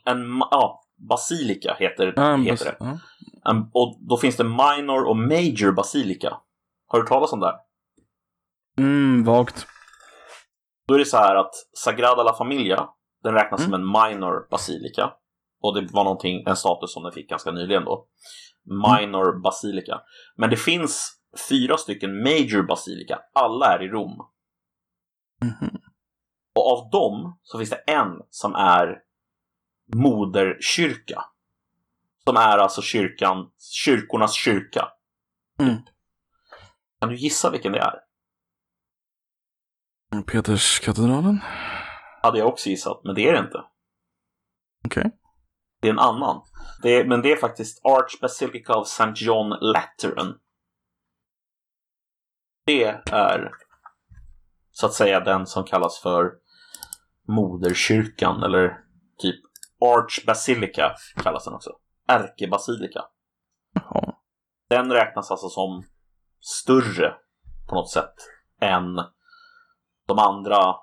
En, 0.04 0.38
ja, 0.50 0.84
basilika 1.08 1.76
heter, 1.78 2.18
en 2.18 2.42
heter 2.42 2.64
det. 2.64 2.76
ja. 2.80 2.98
En, 3.50 3.70
och 3.72 3.98
då 4.08 4.16
finns 4.16 4.36
det 4.36 4.44
minor 4.44 5.04
och 5.08 5.16
major 5.16 5.72
basilika. 5.72 6.36
Har 6.86 7.00
du 7.02 7.06
talat 7.06 7.32
om 7.32 7.40
det? 7.40 7.46
här? 7.46 7.56
Mm, 8.78 9.24
vagt. 9.24 9.66
Då 10.88 10.94
är 10.94 10.98
det 10.98 11.04
så 11.04 11.16
här 11.16 11.36
att 11.36 11.54
Sagrada 11.76 12.22
la 12.22 12.34
Familia, 12.34 12.88
den 13.22 13.34
räknas 13.34 13.60
Mm. 13.60 13.70
som 13.70 13.80
en 13.80 13.86
minor 13.86 14.48
basilika. 14.50 15.10
Och 15.62 15.74
det 15.74 15.92
var 15.92 16.04
någonting, 16.04 16.44
en 16.46 16.56
status 16.56 16.92
som 16.92 17.02
den 17.02 17.12
fick 17.12 17.28
ganska 17.30 17.50
nyligen 17.50 17.84
då. 17.84 18.06
Minor 18.64 19.40
basilika. 19.42 20.00
Men 20.36 20.50
det 20.50 20.56
finns 20.56 21.12
fyra 21.48 21.76
stycken 21.76 22.22
major 22.22 22.62
basilika. 22.62 23.18
Alla 23.32 23.66
är 23.66 23.82
i 23.82 23.88
Rom. 23.88 24.26
Mhm. 25.42 25.80
Och 26.54 26.72
av 26.72 26.90
dem 26.90 27.38
så 27.42 27.58
finns 27.58 27.70
det 27.70 27.76
en 27.86 28.22
som 28.30 28.54
är 28.54 28.98
moderkyrka. 29.94 31.24
Som 32.24 32.36
är 32.36 32.58
alltså 32.58 32.82
kyrkan, 32.82 33.50
kyrkornas 33.58 34.34
kyrka. 34.34 34.88
Mm. 35.58 35.76
Kan 37.00 37.08
du 37.08 37.16
gissa 37.16 37.50
vilken 37.50 37.72
det 37.72 37.78
är? 37.78 38.00
Peterskatedralen? 40.26 41.40
Hade 42.22 42.38
jag 42.38 42.48
också 42.48 42.68
gissat, 42.68 43.00
men 43.04 43.14
det 43.14 43.28
är 43.28 43.32
det 43.32 43.38
inte. 43.38 43.64
Okej. 44.84 45.10
Det 45.80 45.88
är 45.88 45.92
en 45.92 45.98
annan. 45.98 46.42
Det 46.82 46.88
är, 46.88 47.04
men 47.04 47.22
det 47.22 47.32
är 47.32 47.36
faktiskt 47.36 47.80
Archbasilica 47.84 48.74
of 48.74 48.86
St. 48.86 49.24
John 49.24 49.48
Lateran. 49.48 50.38
Det 52.64 52.84
är 52.84 53.50
så 54.70 54.86
att 54.86 54.92
säga 54.92 55.20
den 55.20 55.46
som 55.46 55.64
kallas 55.64 55.98
för 55.98 56.32
moderkyrkan 57.28 58.42
eller 58.42 58.68
typ 59.18 59.40
Archbasilica 59.84 60.92
kallas 61.16 61.44
den 61.44 61.54
också. 61.54 61.70
Ärkebasilika. 62.08 63.00
Den 64.68 64.92
räknas 64.92 65.30
alltså 65.30 65.48
som 65.48 65.84
större 66.40 67.14
på 67.68 67.74
något 67.74 67.90
sätt 67.90 68.14
än 68.60 68.94
de 70.06 70.18
andra 70.18 70.74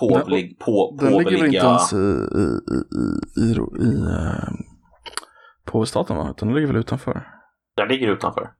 påvlig, 0.00 0.58
på, 0.58 0.96
Den 1.00 1.12
ligger 1.12 1.24
väl 1.24 1.34
inte 1.34 1.44
påvliga... 1.44 1.62
ens 1.62 1.92
i, 1.92 1.96
i, 1.96 2.46
i, 2.74 2.80
i, 3.40 3.50
i, 3.50 3.88
i 3.88 3.96
uh, 3.96 4.48
påvestaten 5.64 6.16
va? 6.16 6.34
Den 6.38 6.54
ligger 6.54 6.66
väl 6.66 6.76
utanför? 6.76 7.26
Den 7.76 7.88
ligger 7.88 8.08
utanför. 8.08 8.52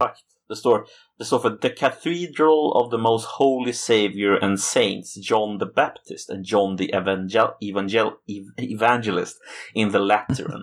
Exakt. 0.00 0.24
Det 0.48 0.56
står, 0.56 0.84
det 1.18 1.24
står 1.24 1.38
för 1.38 1.50
The 1.50 1.68
Cathedral 1.68 2.72
of 2.76 2.90
the 2.90 2.98
Most 2.98 3.26
Holy 3.26 3.72
Savior 3.72 4.44
and 4.44 4.60
Saints 4.60 5.30
John 5.30 5.58
the 5.58 5.66
Baptist 5.66 6.30
and 6.30 6.44
John 6.46 6.76
the 6.76 6.92
Evangel 6.92 7.48
Evangel 7.60 8.06
Ev- 8.06 8.74
Evangelist 8.74 9.36
in 9.74 9.92
the 9.92 9.98
Lateran. 9.98 10.62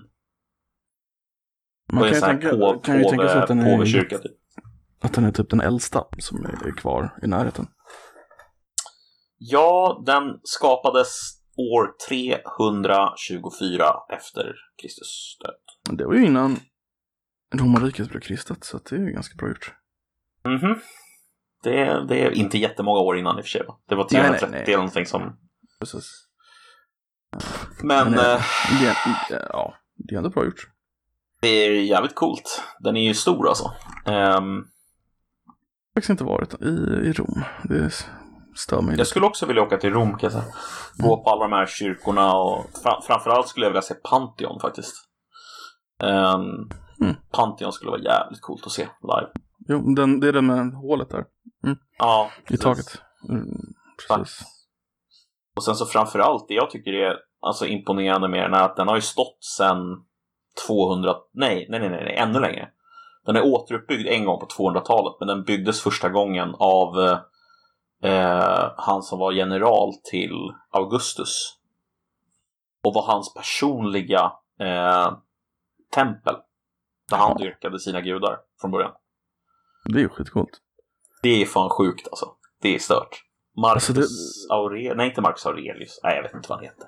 Man 1.94 2.04
kan 2.04 2.14
ju 2.14 2.22
tänka, 2.22 2.50
på, 2.50 2.80
kan 2.80 2.98
ju 2.98 3.04
tänka 3.04 3.28
sig 3.28 3.42
att 3.42 3.48
den, 3.48 3.60
är, 3.60 3.86
typ. 3.86 4.22
att 5.02 5.14
den 5.14 5.26
är 5.26 5.32
typ 5.32 5.50
den 5.50 5.62
äldsta 5.62 6.04
som 6.20 6.46
är 6.46 6.78
kvar 6.78 7.20
i 7.24 7.28
närheten. 7.28 7.68
Ja, 9.38 10.04
den 10.06 10.40
skapades 10.44 11.10
år 11.58 11.96
324 12.10 13.86
efter 14.10 14.56
Kristus 14.82 15.38
död. 15.44 15.98
Det 15.98 16.06
var 16.06 16.14
ju 16.14 16.26
innan 16.26 16.60
romarriket 17.60 18.10
blev 18.10 18.20
kristet, 18.22 18.64
så 18.64 18.78
det 18.90 18.96
är 18.96 19.00
ju 19.00 19.12
ganska 19.12 19.36
bra 19.36 19.48
gjort. 19.48 19.74
Mhm. 20.46 20.80
Det, 21.64 21.80
är- 21.82 22.02
det 22.02 22.20
är 22.20 22.32
inte 22.32 22.58
jättemånga 22.58 23.00
år 23.00 23.18
innan 23.18 23.38
i 23.38 23.42
och 23.42 23.46
för 23.46 23.50
sig. 23.50 23.66
va? 23.68 23.78
Det 23.90 23.96
var 23.96 24.08
Nej, 24.12 24.22
nej, 24.22 24.40
330 24.40 24.50
nej. 24.52 24.64
eller 24.68 24.78
någonting 24.78 25.06
som... 25.06 25.38
Precis. 25.80 26.10
Men... 27.84 28.12
Men, 28.12 28.14
eh, 28.20 28.42
Det, 28.82 28.88
är- 29.36 29.48
ja, 29.50 29.74
det 29.96 30.14
är 30.16 30.18
ändå 30.18 30.30
bra 30.30 30.46
gjort. 30.46 30.70
Det 31.42 31.48
är 31.48 31.72
jävligt 31.84 32.16
coolt. 32.16 32.64
Den 32.80 32.98
är 32.98 33.02
ju 33.04 33.14
stor 33.14 33.48
alltså. 33.48 33.74
Ehm, 34.06 34.14
Jag 34.16 36.02
har 36.02 36.02
faktiskt 36.02 36.10
inte 36.10 36.24
varit 36.24 36.54
i, 36.62 36.68
i 37.10 37.14
Rom. 37.14 37.44
Det 37.64 37.92
stör 38.56 38.82
mig 38.82 38.98
jag 38.98 39.08
skulle 39.08 39.26
också 39.26 39.46
vilja 39.46 39.62
åka 39.64 39.78
till 39.78 39.94
Rom 39.94 40.10
kan 40.12 40.20
jag 40.22 40.32
säga. 40.32 40.54
Gå 40.98 41.24
på 41.24 41.30
alla 41.30 41.42
de 41.48 41.52
här 41.56 41.66
kyrkorna 41.66 42.34
och 42.34 42.66
fra- 42.84 43.02
framförallt 43.08 43.48
skulle 43.48 43.66
jag 43.66 43.72
vilja 43.72 43.82
se 43.82 43.94
Pantheon 43.94 44.60
faktiskt. 44.60 44.96
Um, 46.04 46.70
Mm. 47.02 47.16
Pantheon 47.32 47.72
skulle 47.72 47.92
vara 47.92 48.02
jävligt 48.02 48.42
coolt 48.42 48.66
att 48.66 48.72
se 48.72 48.82
live. 48.82 49.30
Jo, 49.68 49.94
den, 49.96 50.20
det 50.20 50.28
är 50.28 50.34
den 50.34 50.46
med 50.46 50.74
hålet 50.74 51.10
där. 51.10 51.26
Ja, 51.98 52.30
I 52.38 52.48
precis. 52.48 52.64
taket. 52.64 53.02
Mm, 53.30 53.58
precis. 54.08 54.46
Och 55.56 55.64
sen 55.64 55.76
så 55.76 55.86
framförallt 55.86 56.48
det 56.48 56.54
jag 56.54 56.70
tycker 56.70 56.94
är 56.94 57.18
alltså 57.42 57.66
imponerande 57.66 58.28
med 58.28 58.44
den 58.44 58.54
är 58.54 58.64
att 58.64 58.76
den 58.76 58.88
har 58.88 58.96
ju 58.96 59.02
stått 59.02 59.44
sedan 59.58 60.06
200, 60.68 61.16
nej, 61.34 61.68
nej, 61.70 61.80
nej, 61.80 61.90
nej, 61.90 62.04
nej 62.04 62.16
ännu 62.16 62.40
längre. 62.40 62.70
Den 63.26 63.36
är 63.36 63.46
återuppbyggd 63.46 64.08
en 64.08 64.26
gång 64.26 64.40
på 64.40 64.46
200-talet, 64.46 65.16
men 65.20 65.28
den 65.28 65.44
byggdes 65.44 65.82
första 65.82 66.10
gången 66.10 66.56
av 66.60 67.00
eh, 68.04 68.72
han 68.78 69.04
som 69.04 69.20
var 69.20 69.32
general 69.32 69.94
till 70.04 70.54
Augustus. 70.72 71.58
Och 72.84 72.94
var 72.94 73.04
hans 73.04 73.34
personliga 73.34 74.32
eh, 74.60 75.18
tempel. 75.94 76.36
Där 77.10 77.18
han 77.18 77.38
dyrkade 77.38 77.80
sina 77.80 78.02
gudar 78.02 78.38
från 78.62 78.72
början. 78.72 78.92
Det 79.86 79.98
är 79.98 80.02
ju 80.02 80.10
skitcoolt. 80.10 80.60
Det 81.24 81.42
är 81.42 81.46
fan 81.46 81.70
sjukt 81.70 82.08
alltså. 82.08 82.26
Det 82.62 82.76
är 82.76 82.80
stört. 82.80 83.22
Marcus 83.58 83.90
Alltså, 83.90 83.94
det- 83.94 84.54
Aurelius, 84.56 84.94
nej 84.98 85.10
inte 85.10 85.22
Marcus 85.22 85.46
Aurelius, 85.46 86.00
nej 86.04 86.16
jag 86.16 86.24
vet 86.24 86.34
inte 86.34 86.50
vad 86.50 86.58
han 86.58 86.66
heter. 86.66 86.88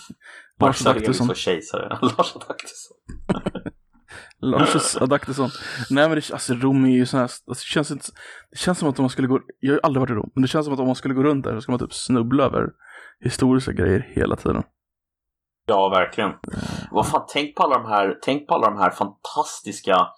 Marcus 0.60 0.86
Aurelius 0.86 0.86
Adaktusson. 0.86 1.26
var 1.28 1.34
kejsare, 1.34 1.88
Lars 2.02 2.36
Adaktusson. 2.36 2.96
Lars 4.40 4.96
Adaktusson. 4.96 5.50
Nej 5.90 6.08
men 6.08 6.14
det, 6.16 6.32
alltså 6.32 6.54
Rom 6.54 6.84
är 6.84 6.90
ju 6.90 7.06
sån 7.06 7.18
här, 7.18 7.24
alltså, 7.24 7.44
det, 7.48 7.58
känns 7.60 7.90
inte, 7.90 8.06
det 8.50 8.58
känns 8.58 8.78
som 8.78 8.88
att 8.88 8.98
om 8.98 9.02
man 9.02 9.10
skulle 9.10 9.28
gå, 9.28 9.40
jag 9.60 9.70
har 9.72 9.76
ju 9.76 9.80
aldrig 9.82 10.00
varit 10.00 10.10
i 10.10 10.14
Rom, 10.14 10.30
men 10.34 10.42
det 10.42 10.48
känns 10.48 10.64
som 10.66 10.74
att 10.74 10.80
om 10.80 10.86
man 10.86 10.94
skulle 10.96 11.14
gå 11.14 11.22
runt 11.22 11.44
där 11.44 11.54
så 11.54 11.60
ska 11.60 11.72
man 11.72 11.78
typ 11.78 11.92
snubbla 11.94 12.44
över 12.44 12.66
historiska 13.20 13.72
grejer 13.72 14.12
hela 14.14 14.36
tiden. 14.36 14.62
Ja, 15.68 15.88
verkligen. 15.88 16.32
Vad 16.90 17.08
fan, 17.08 17.24
tänk 17.28 17.56
på 17.56 17.62
alla 17.62 17.78
de 17.78 17.86
här, 17.86 18.18
tänk 18.22 18.48
på 18.48 18.54
alla 18.54 18.70
de 18.70 18.78
här 18.78 18.90
fantastiska, 18.90 20.08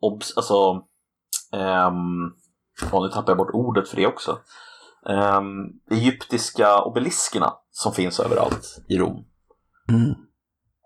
obs, 0.00 0.36
alltså, 0.36 0.72
um, 1.52 2.34
nu 3.02 3.08
tappar 3.08 3.30
jag 3.30 3.36
bort 3.36 3.54
ordet 3.54 3.88
för 3.88 3.96
det 3.96 4.06
också. 4.06 4.38
Ehm, 5.08 5.66
egyptiska 5.90 6.82
obeliskerna 6.82 7.52
som 7.70 7.92
finns 7.92 8.20
överallt 8.20 8.84
i 8.88 8.98
Rom. 8.98 9.24
Mm. 9.88 10.14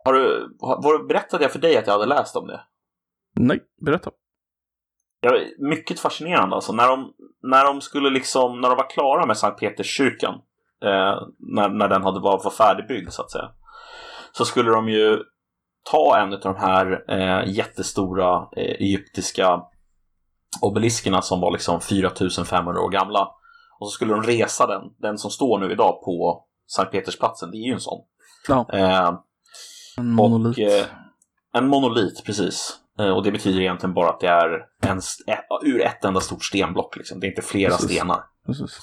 Har 0.05 0.13
du, 0.13 0.57
har, 0.61 1.07
berättade 1.09 1.45
jag 1.45 1.53
för 1.53 1.59
dig 1.59 1.77
att 1.77 1.87
jag 1.87 1.95
hade 1.95 2.07
läst 2.07 2.37
om 2.37 2.47
det? 2.47 2.61
Nej, 3.35 3.61
berätta. 3.87 4.11
Ja, 5.21 5.31
mycket 5.59 6.01
fascinerande 6.01 6.55
alltså. 6.55 6.73
När 6.73 6.89
de, 6.89 7.13
när 7.43 7.65
de 7.65 7.81
skulle 7.81 8.11
liksom, 8.11 8.61
när 8.61 8.69
de 8.69 8.77
var 8.77 8.91
klara 8.91 9.27
med 9.27 9.37
Sankt 9.37 9.61
Peterskyrkan, 9.61 10.35
eh, 10.83 11.23
när, 11.39 11.69
när 11.69 11.89
den 11.89 12.03
hade 12.03 12.21
var, 12.21 12.45
var 12.45 12.51
färdigbyggd 12.51 13.11
så 13.11 13.23
att 13.23 13.31
säga, 13.31 13.51
så 14.33 14.45
skulle 14.45 14.71
de 14.71 14.89
ju 14.89 15.19
ta 15.91 16.19
en 16.19 16.33
av 16.33 16.41
de 16.41 16.57
här 16.57 17.05
eh, 17.09 17.53
jättestora 17.55 18.35
eh, 18.57 18.63
egyptiska 18.81 19.61
obeliskerna 20.63 21.23
som 21.23 21.41
var 21.41 21.51
liksom 21.53 21.81
4500 21.81 22.81
år 22.81 22.91
gamla. 22.91 23.29
Och 23.81 23.87
så 23.89 23.91
skulle 23.91 24.13
de 24.15 24.23
resa 24.23 24.67
den, 24.67 24.83
den 24.99 25.19
som 25.19 25.31
står 25.31 25.59
nu 25.59 25.73
idag 25.73 26.03
på 26.05 26.45
Sankt 26.67 26.93
Petersplatsen, 26.93 27.51
det 27.51 27.57
är 27.57 27.67
ju 27.67 27.73
en 27.73 27.81
sån. 27.81 28.01
Ja, 28.49 28.67
Eh, 28.73 29.19
en 29.99 30.11
monolit. 30.13 30.59
och, 30.59 30.65
eh, 30.65 30.87
en 31.53 31.69
monolit, 31.69 32.23
precis. 32.27 32.79
Eh, 33.01 33.11
och 33.11 33.23
det 33.23 33.33
betyder 33.33 33.61
egentligen 33.61 33.95
bara 33.95 34.11
att 34.11 34.21
det 34.21 34.27
är 34.29 34.67
en, 34.87 35.01
ur 35.63 35.81
ett 35.83 36.05
enda 36.05 36.21
stort 36.21 36.45
stenblock. 36.45 36.97
Liksom. 36.97 37.21
Det 37.21 37.27
är 37.27 37.29
inte 37.29 37.43
flera 37.43 37.71
Precis. 37.71 37.91
stenar. 37.91 38.21
Precis. 38.47 38.79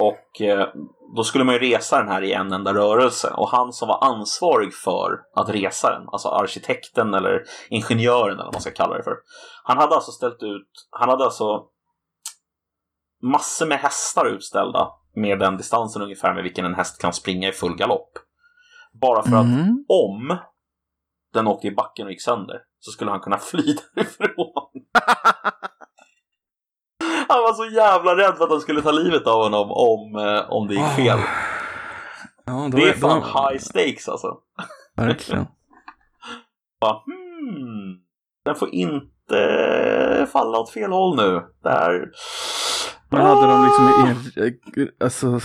Och 0.00 0.40
eh, 0.40 0.68
då 1.16 1.24
skulle 1.24 1.44
man 1.44 1.54
ju 1.54 1.60
resa 1.60 1.98
den 1.98 2.08
här 2.08 2.22
i 2.22 2.32
en 2.32 2.52
enda 2.52 2.74
rörelse. 2.74 3.32
Och 3.36 3.48
han 3.50 3.72
som 3.72 3.88
var 3.88 4.04
ansvarig 4.04 4.74
för 4.74 5.20
att 5.34 5.48
resa 5.48 5.90
den, 5.90 6.08
alltså 6.08 6.28
arkitekten 6.28 7.14
eller 7.14 7.42
ingenjören 7.68 8.34
eller 8.34 8.44
vad 8.44 8.54
man 8.54 8.60
ska 8.62 8.70
kalla 8.70 8.96
det 8.96 9.02
för. 9.02 9.16
Han 9.64 9.78
hade 9.78 9.94
alltså 9.94 10.12
ställt 10.12 10.42
ut, 10.42 10.70
han 10.90 11.08
hade 11.08 11.24
alltså 11.24 11.64
massor 13.22 13.66
med 13.66 13.78
hästar 13.78 14.26
utställda 14.26 14.88
med 15.14 15.38
den 15.38 15.56
distansen 15.56 16.02
ungefär 16.02 16.34
med 16.34 16.42
vilken 16.42 16.64
en 16.64 16.74
häst 16.74 17.00
kan 17.00 17.12
springa 17.12 17.48
i 17.48 17.52
full 17.52 17.76
galopp. 17.76 18.12
Bara 19.00 19.22
för 19.22 19.36
att 19.36 19.44
Mm. 19.44 19.84
om 19.88 20.36
den 21.32 21.46
åkte 21.46 21.66
i 21.66 21.74
backen 21.74 22.06
och 22.06 22.12
gick 22.12 22.22
sönder 22.22 22.56
så 22.78 22.90
skulle 22.90 23.10
han 23.10 23.20
kunna 23.20 23.38
fly 23.50 23.76
därifrån. 23.94 24.70
han 27.30 27.42
var 27.42 27.52
så 27.52 27.64
jävla 27.64 28.16
rädd 28.16 28.36
för 28.36 28.44
att 28.44 28.50
de 28.50 28.60
skulle 28.60 28.82
ta 28.82 28.90
livet 28.90 29.26
av 29.26 29.42
honom 29.42 29.70
om, 29.70 30.16
eh, 30.16 30.50
om 30.52 30.66
det 30.68 30.74
gick 30.74 30.88
fel. 30.96 31.18
Ja, 32.46 32.68
då 32.72 32.76
Det 32.78 32.88
är 32.88 32.92
fan 32.92 33.20
då- 33.20 33.26
high 33.48 33.58
stakes 33.60 34.08
alltså. 34.08 34.36
Verkligen. 34.96 35.46
Bara, 36.80 36.92
hmm, 37.04 37.98
den 38.44 38.54
får 38.54 38.68
inte 38.74 40.26
falla 40.32 40.58
åt 40.58 40.70
fel 40.70 40.92
håll 40.92 41.16
nu. 41.16 41.42
Där. 41.62 42.10
Men 43.10 43.20
hade 43.26 43.46
de 43.46 43.64
liksom 43.64 43.88
i 43.88 44.10
en, 44.82 44.88
alltså, 45.00 45.40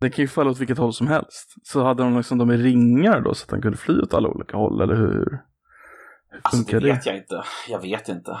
det 0.00 0.10
kan 0.10 0.22
ju 0.22 0.28
falla 0.28 0.50
åt 0.50 0.58
vilket 0.60 0.78
håll 0.78 0.92
som 0.92 1.06
helst. 1.08 1.54
Så 1.62 1.84
hade 1.84 2.02
de 2.02 2.16
liksom 2.16 2.38
de 2.38 2.50
i 2.50 2.56
ringar 2.56 3.20
då 3.20 3.34
så 3.34 3.44
att 3.44 3.50
han 3.50 3.62
kunde 3.62 3.78
fly 3.78 4.00
åt 4.02 4.14
alla 4.14 4.28
olika 4.28 4.56
håll 4.56 4.80
eller 4.80 4.94
hur? 4.94 5.40
Hur 6.30 6.40
Alltså 6.42 6.78
det? 6.78 6.84
vet 6.86 7.06
jag 7.06 7.16
inte. 7.16 7.42
Jag 7.68 7.80
vet 7.82 8.08
inte. 8.08 8.38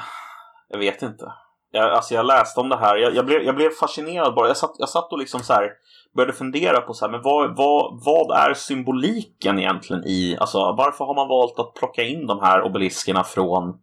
Jag 0.68 0.78
vet 0.78 1.02
inte. 1.02 1.32
Jag, 1.78 1.92
alltså 1.92 2.14
jag 2.14 2.26
läste 2.26 2.60
om 2.60 2.68
det 2.68 2.76
här. 2.76 2.96
Jag, 2.96 3.14
jag, 3.14 3.26
blev, 3.26 3.42
jag 3.42 3.56
blev 3.56 3.70
fascinerad 3.70 4.34
bara. 4.34 4.48
Jag 4.48 4.56
satt, 4.56 4.74
jag 4.78 4.88
satt 4.88 5.12
och 5.12 5.18
liksom 5.18 5.40
så 5.40 5.52
här 5.52 5.70
började 6.16 6.32
fundera 6.32 6.80
på 6.80 6.94
så 6.94 7.04
här, 7.04 7.12
men 7.12 7.22
vad, 7.22 7.56
vad, 7.56 8.00
vad 8.04 8.38
är 8.38 8.54
symboliken 8.54 9.58
egentligen 9.58 10.04
i, 10.06 10.36
alltså 10.40 10.58
varför 10.58 11.04
har 11.04 11.14
man 11.14 11.28
valt 11.28 11.58
att 11.58 11.74
plocka 11.74 12.02
in 12.02 12.26
de 12.26 12.40
här 12.40 12.62
obeliskerna 12.62 13.24
från, 13.24 13.74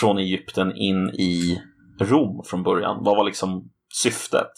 från 0.00 0.18
Egypten 0.18 0.76
in 0.76 1.08
i 1.08 1.62
Rom 2.00 2.42
från 2.46 2.62
början? 2.62 3.04
Vad 3.04 3.16
var 3.16 3.24
liksom 3.24 3.70
syftet? 4.02 4.50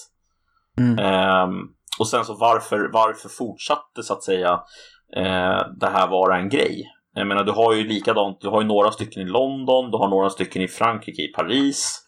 Mm. 0.78 0.98
Ehm, 0.98 1.58
och 1.98 2.08
sen 2.08 2.24
så 2.24 2.34
varför, 2.34 2.90
varför 2.92 3.28
fortsatte 3.28 4.02
så 4.02 4.12
att 4.12 4.22
säga 4.22 4.52
eh, 5.16 5.60
det 5.80 5.90
här 5.92 6.08
vara 6.08 6.38
en 6.38 6.48
grej? 6.48 6.84
Jag 7.14 7.26
menar, 7.26 7.44
du 7.44 7.52
har 7.52 7.74
ju 7.74 7.88
likadant, 7.88 8.40
du 8.40 8.48
har 8.48 8.62
ju 8.62 8.66
några 8.66 8.90
stycken 8.90 9.22
i 9.22 9.30
London, 9.30 9.90
du 9.90 9.96
har 9.96 10.08
några 10.08 10.30
stycken 10.30 10.62
i 10.62 10.68
Frankrike, 10.68 11.22
i 11.22 11.28
Paris 11.28 12.02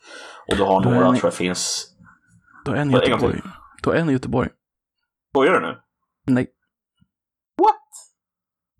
och 0.50 0.56
du 0.56 0.62
har 0.62 0.82
Då 0.82 0.90
några, 0.90 1.10
ni- 1.10 1.18
tror 1.18 1.26
jag 1.26 1.34
finns... 1.34 1.90
Då 2.64 2.72
är 2.72 2.76
en 2.76 2.90
i 2.90 2.94
en 2.94 3.00
Göteborg. 3.00 3.40
Då 3.82 3.90
är 3.90 3.96
en 3.96 4.10
i 4.10 4.12
Göteborg. 4.12 4.48
Skojar 5.30 5.52
du 5.52 5.60
nu? 5.60 5.80
Nej. 6.26 6.46
What? 7.62 7.88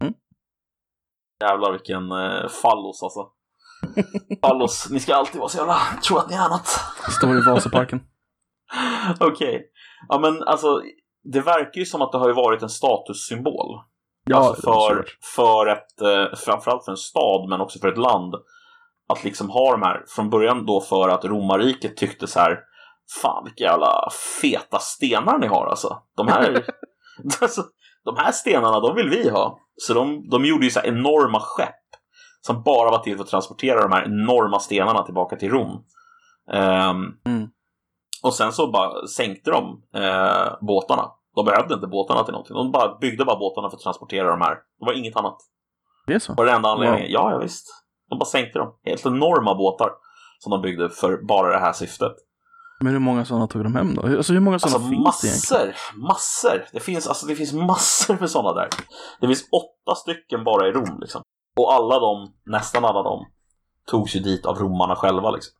Mm. 0.00 0.14
Jävlar 1.40 1.72
vilken 1.72 2.12
eh, 2.12 2.48
fallos 2.48 3.02
alltså. 3.02 3.28
fallos, 4.42 4.90
ni 4.90 5.00
ska 5.00 5.14
alltid 5.14 5.38
vara 5.38 5.48
så 5.48 5.58
jävla, 5.58 5.78
tro 6.08 6.16
att 6.16 6.30
ni 6.30 6.36
är 6.36 6.48
något. 6.48 6.66
Står 7.10 7.38
i 7.38 7.40
Vasaparken. 7.40 8.00
Okej. 9.20 9.70
Ja 10.08 10.18
men 10.18 10.42
alltså, 10.42 10.82
det 11.32 11.40
verkar 11.40 11.78
ju 11.78 11.86
som 11.86 12.02
att 12.02 12.12
det 12.12 12.18
har 12.18 12.28
ju 12.28 12.34
varit 12.34 12.62
en 12.62 12.68
statussymbol. 12.68 13.80
Ja, 14.24 14.36
alltså 14.36 14.62
för, 14.62 15.04
för 15.36 15.66
ett, 15.66 16.00
eh, 16.00 16.36
framförallt 16.36 16.84
för 16.84 16.92
en 16.92 16.96
stad 16.96 17.48
men 17.48 17.60
också 17.60 17.78
för 17.78 17.88
ett 17.88 17.98
land. 17.98 18.34
Att 19.08 19.24
liksom 19.24 19.50
ha 19.50 19.70
de 19.70 19.82
här, 19.82 20.04
från 20.08 20.30
början 20.30 20.66
då 20.66 20.80
för 20.80 21.08
att 21.08 21.24
romarriket 21.24 21.96
tyckte 21.96 22.26
så 22.26 22.40
här 22.40 22.58
Fan 23.22 23.44
vilka 23.44 23.64
jävla 23.64 24.08
feta 24.42 24.78
stenar 24.78 25.38
ni 25.38 25.46
har 25.46 25.66
alltså. 25.66 25.98
De 26.16 26.28
här, 26.28 26.64
alltså, 27.40 27.62
de 28.04 28.16
här 28.16 28.32
stenarna, 28.32 28.80
de 28.80 28.96
vill 28.96 29.08
vi 29.08 29.28
ha. 29.30 29.58
Så 29.76 29.94
de, 29.94 30.28
de 30.28 30.44
gjorde 30.44 30.64
ju 30.64 30.70
så 30.70 30.80
här 30.80 30.86
enorma 30.86 31.40
skepp. 31.40 31.74
Som 32.40 32.62
bara 32.62 32.90
var 32.90 32.98
till 32.98 33.16
för 33.16 33.24
att 33.24 33.30
transportera 33.30 33.82
de 33.82 33.92
här 33.92 34.04
enorma 34.04 34.58
stenarna 34.58 35.02
tillbaka 35.02 35.36
till 35.36 35.50
Rom. 35.50 35.84
Ehm, 36.52 37.04
Mm. 37.26 37.48
och 38.22 38.34
sen 38.34 38.52
så 38.52 38.70
bara 38.70 39.06
sänkte 39.06 39.50
de 39.50 39.82
eh, 39.94 40.52
båtarna. 40.60 41.10
De 41.34 41.44
behövde 41.44 41.74
inte 41.74 41.86
båtarna 41.86 42.24
till 42.24 42.32
någonting. 42.32 42.56
De 42.56 42.70
bara 42.72 42.98
byggde 42.98 43.24
bara 43.24 43.38
båtarna 43.38 43.70
för 43.70 43.76
att 43.76 43.82
transportera 43.82 44.30
de 44.30 44.40
här. 44.40 44.54
Det 44.54 44.86
var 44.86 44.92
inget 44.92 45.16
annat. 45.16 45.36
Det 46.06 46.14
är 46.14 46.18
så. 46.18 46.34
Var 46.34 46.44
det 46.44 46.52
enda 46.52 46.68
anledningen. 46.68 47.06
Wow. 47.06 47.10
Ja, 47.12 47.30
ja, 47.30 47.38
visst. 47.38 47.83
De 48.10 48.18
bara 48.18 48.24
sänkte 48.24 48.58
dem. 48.58 48.74
Helt 48.84 49.06
enorma 49.06 49.54
båtar 49.54 49.90
som 50.38 50.50
de 50.50 50.62
byggde 50.62 50.90
för 50.90 51.22
bara 51.22 51.48
det 51.48 51.58
här 51.58 51.72
syftet. 51.72 52.12
Men 52.80 52.92
hur 52.92 53.00
många 53.00 53.24
sådana 53.24 53.46
tog 53.46 53.64
de 53.64 53.74
hem 53.74 53.94
då? 53.94 54.02
Alltså 54.02 54.32
hur 54.32 54.40
många 54.40 54.58
sådana 54.58 54.76
Alltså 54.76 54.90
finns 54.90 55.20
det 55.20 55.28
egentligen? 55.28 55.74
massor, 56.02 56.08
massor. 56.08 56.66
Det 56.72 56.80
finns, 56.80 57.06
alltså, 57.06 57.26
det 57.26 57.36
finns 57.36 57.52
massor 57.52 58.16
med 58.20 58.30
sådana 58.30 58.52
där. 58.60 58.68
Det 59.20 59.26
finns 59.26 59.48
åtta 59.52 59.94
stycken 59.94 60.44
bara 60.44 60.68
i 60.68 60.72
Rom 60.72 60.98
liksom. 61.00 61.22
Och 61.56 61.72
alla 61.72 61.98
de, 61.98 62.32
nästan 62.46 62.84
alla 62.84 63.02
de, 63.02 63.26
togs 63.86 64.16
ju 64.16 64.20
dit 64.20 64.46
av 64.46 64.58
romarna 64.58 64.96
själva 64.96 65.30
liksom. 65.30 65.52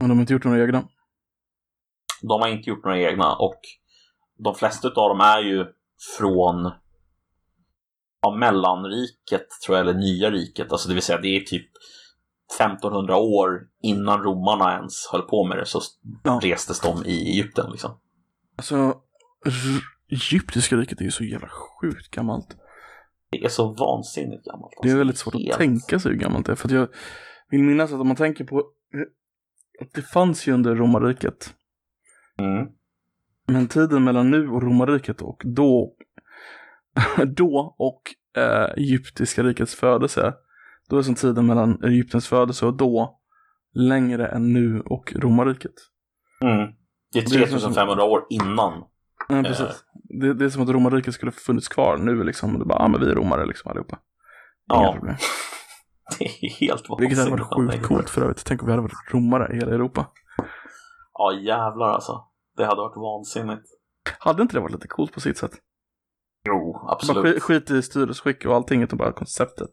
Men 0.00 0.08
de 0.08 0.18
har 0.18 0.20
inte 0.20 0.32
gjort 0.32 0.44
några 0.44 0.62
egna? 0.62 0.84
De 2.22 2.40
har 2.40 2.48
inte 2.48 2.70
gjort 2.70 2.84
några 2.84 3.00
egna 3.00 3.36
och 3.36 3.60
de 4.38 4.54
flesta 4.54 4.88
av 4.88 5.08
dem 5.08 5.20
är 5.20 5.38
ju 5.38 5.66
från 6.18 6.72
ja, 8.22 8.36
mellanriket 8.36 9.46
tror 9.66 9.78
jag, 9.78 9.88
eller 9.88 9.98
nya 9.98 10.30
riket. 10.30 10.72
Alltså 10.72 10.88
det 10.88 10.94
vill 10.94 11.02
säga 11.02 11.20
det 11.20 11.36
är 11.36 11.40
typ 11.40 11.66
1500 12.60 13.16
år 13.16 13.60
innan 13.82 14.22
romarna 14.22 14.76
ens 14.76 15.06
höll 15.12 15.22
på 15.22 15.44
med 15.44 15.58
det 15.58 15.66
så 15.66 15.80
Ja. 16.24 16.40
restes 16.42 16.80
de 16.80 17.02
i 17.06 17.30
Egypten 17.30 17.70
liksom. 17.70 17.98
Alltså, 18.56 18.94
Egyptiska 20.10 20.76
riket 20.76 21.00
är 21.00 21.04
ju 21.04 21.10
så 21.10 21.24
jävla 21.24 21.48
sjukt 21.80 22.10
gammalt. 22.10 22.56
Det 23.30 23.44
är 23.44 23.48
så 23.48 23.72
vansinnigt 23.72 24.44
gammalt. 24.44 24.72
Det 24.82 24.88
är 24.88 24.90
alltså. 24.90 24.98
väldigt 24.98 25.18
svårt 25.18 25.34
Helt- 25.34 25.52
att 25.52 25.58
tänka 25.58 25.98
sig 26.00 26.12
hur 26.12 26.18
gammalt 26.18 26.46
det 26.46 26.52
är. 26.52 26.56
För 26.56 26.68
att 26.68 26.72
jag 26.74 26.88
vill 27.50 27.62
minnas 27.62 27.92
att 27.92 28.00
om 28.00 28.06
man 28.08 28.16
tänker 28.16 28.44
på 28.44 28.58
att 29.80 29.92
det 29.94 30.02
fanns 30.02 30.46
ju 30.46 30.52
under 30.52 30.74
romarriket. 30.74 31.54
Mm. 32.38 32.66
Men 33.46 33.68
tiden 33.68 34.04
mellan 34.04 34.30
nu 34.30 34.48
och 34.48 34.62
romarriket 34.62 35.22
och 35.22 35.42
då, 35.44 35.94
då 37.36 37.74
och 37.78 38.02
eh, 38.42 38.70
egyptiska 38.76 39.42
rikets 39.42 39.74
födelse. 39.74 40.34
Då 40.88 40.98
är 40.98 41.02
som 41.02 41.14
tiden 41.14 41.46
mellan 41.46 41.84
Egyptens 41.84 42.28
födelse 42.28 42.66
och 42.66 42.76
då 42.76 43.18
längre 43.74 44.26
än 44.26 44.52
nu 44.52 44.80
och 44.80 45.12
romarriket. 45.16 45.72
Mm. 46.44 46.56
Det 47.12 47.18
är 47.18 47.22
Det 47.22 47.36
är 47.36 47.46
som- 47.46 47.58
3500 47.60 48.04
år 48.04 48.26
innan. 48.30 48.84
Ja, 49.28 49.42
precis. 49.42 49.84
Det, 49.94 50.34
det 50.34 50.44
är 50.44 50.48
som 50.48 50.62
att 50.62 50.68
romarriket 50.68 51.14
skulle 51.14 51.32
funnits 51.32 51.68
kvar 51.68 51.96
nu 51.96 52.24
liksom. 52.24 52.58
Det 52.58 52.64
bara, 52.64 52.78
ja 52.82 52.88
men 52.88 53.00
vi 53.00 53.06
är 53.10 53.14
romare 53.14 53.46
liksom 53.46 53.70
allihopa. 53.70 53.98
Inga 54.74 54.82
Ja. 54.82 54.92
problem. 54.92 55.16
Det 56.18 56.24
är 56.24 56.50
helt 56.50 56.84
Vilket 56.98 57.18
hade 57.18 57.30
vansinnigt. 57.30 57.50
varit 57.58 57.72
sjukt 57.72 57.86
coolt 57.88 58.10
för 58.10 58.22
övrigt. 58.22 58.44
Tänk 58.46 58.62
om 58.62 58.66
vi 58.66 58.72
hade 58.72 58.82
varit 58.82 59.12
romare 59.12 59.52
i 59.52 59.56
hela 59.56 59.74
Europa. 59.74 60.06
Ja 61.12 61.32
jävlar 61.32 61.88
alltså. 61.88 62.24
Det 62.56 62.64
hade 62.64 62.80
varit 62.80 62.96
vansinnigt. 62.96 63.62
Hade 64.18 64.42
inte 64.42 64.56
det 64.56 64.60
varit 64.60 64.72
lite 64.72 64.88
coolt 64.88 65.12
på 65.12 65.20
sitt 65.20 65.38
sätt? 65.38 65.52
Jo, 66.44 66.86
absolut. 66.88 67.24
skit, 67.24 67.42
skit 67.42 67.70
i 67.70 67.82
styrelseskick 67.82 68.44
och 68.46 68.54
allting 68.54 68.82
utan 68.82 68.98
bara 68.98 69.12
konceptet. 69.12 69.70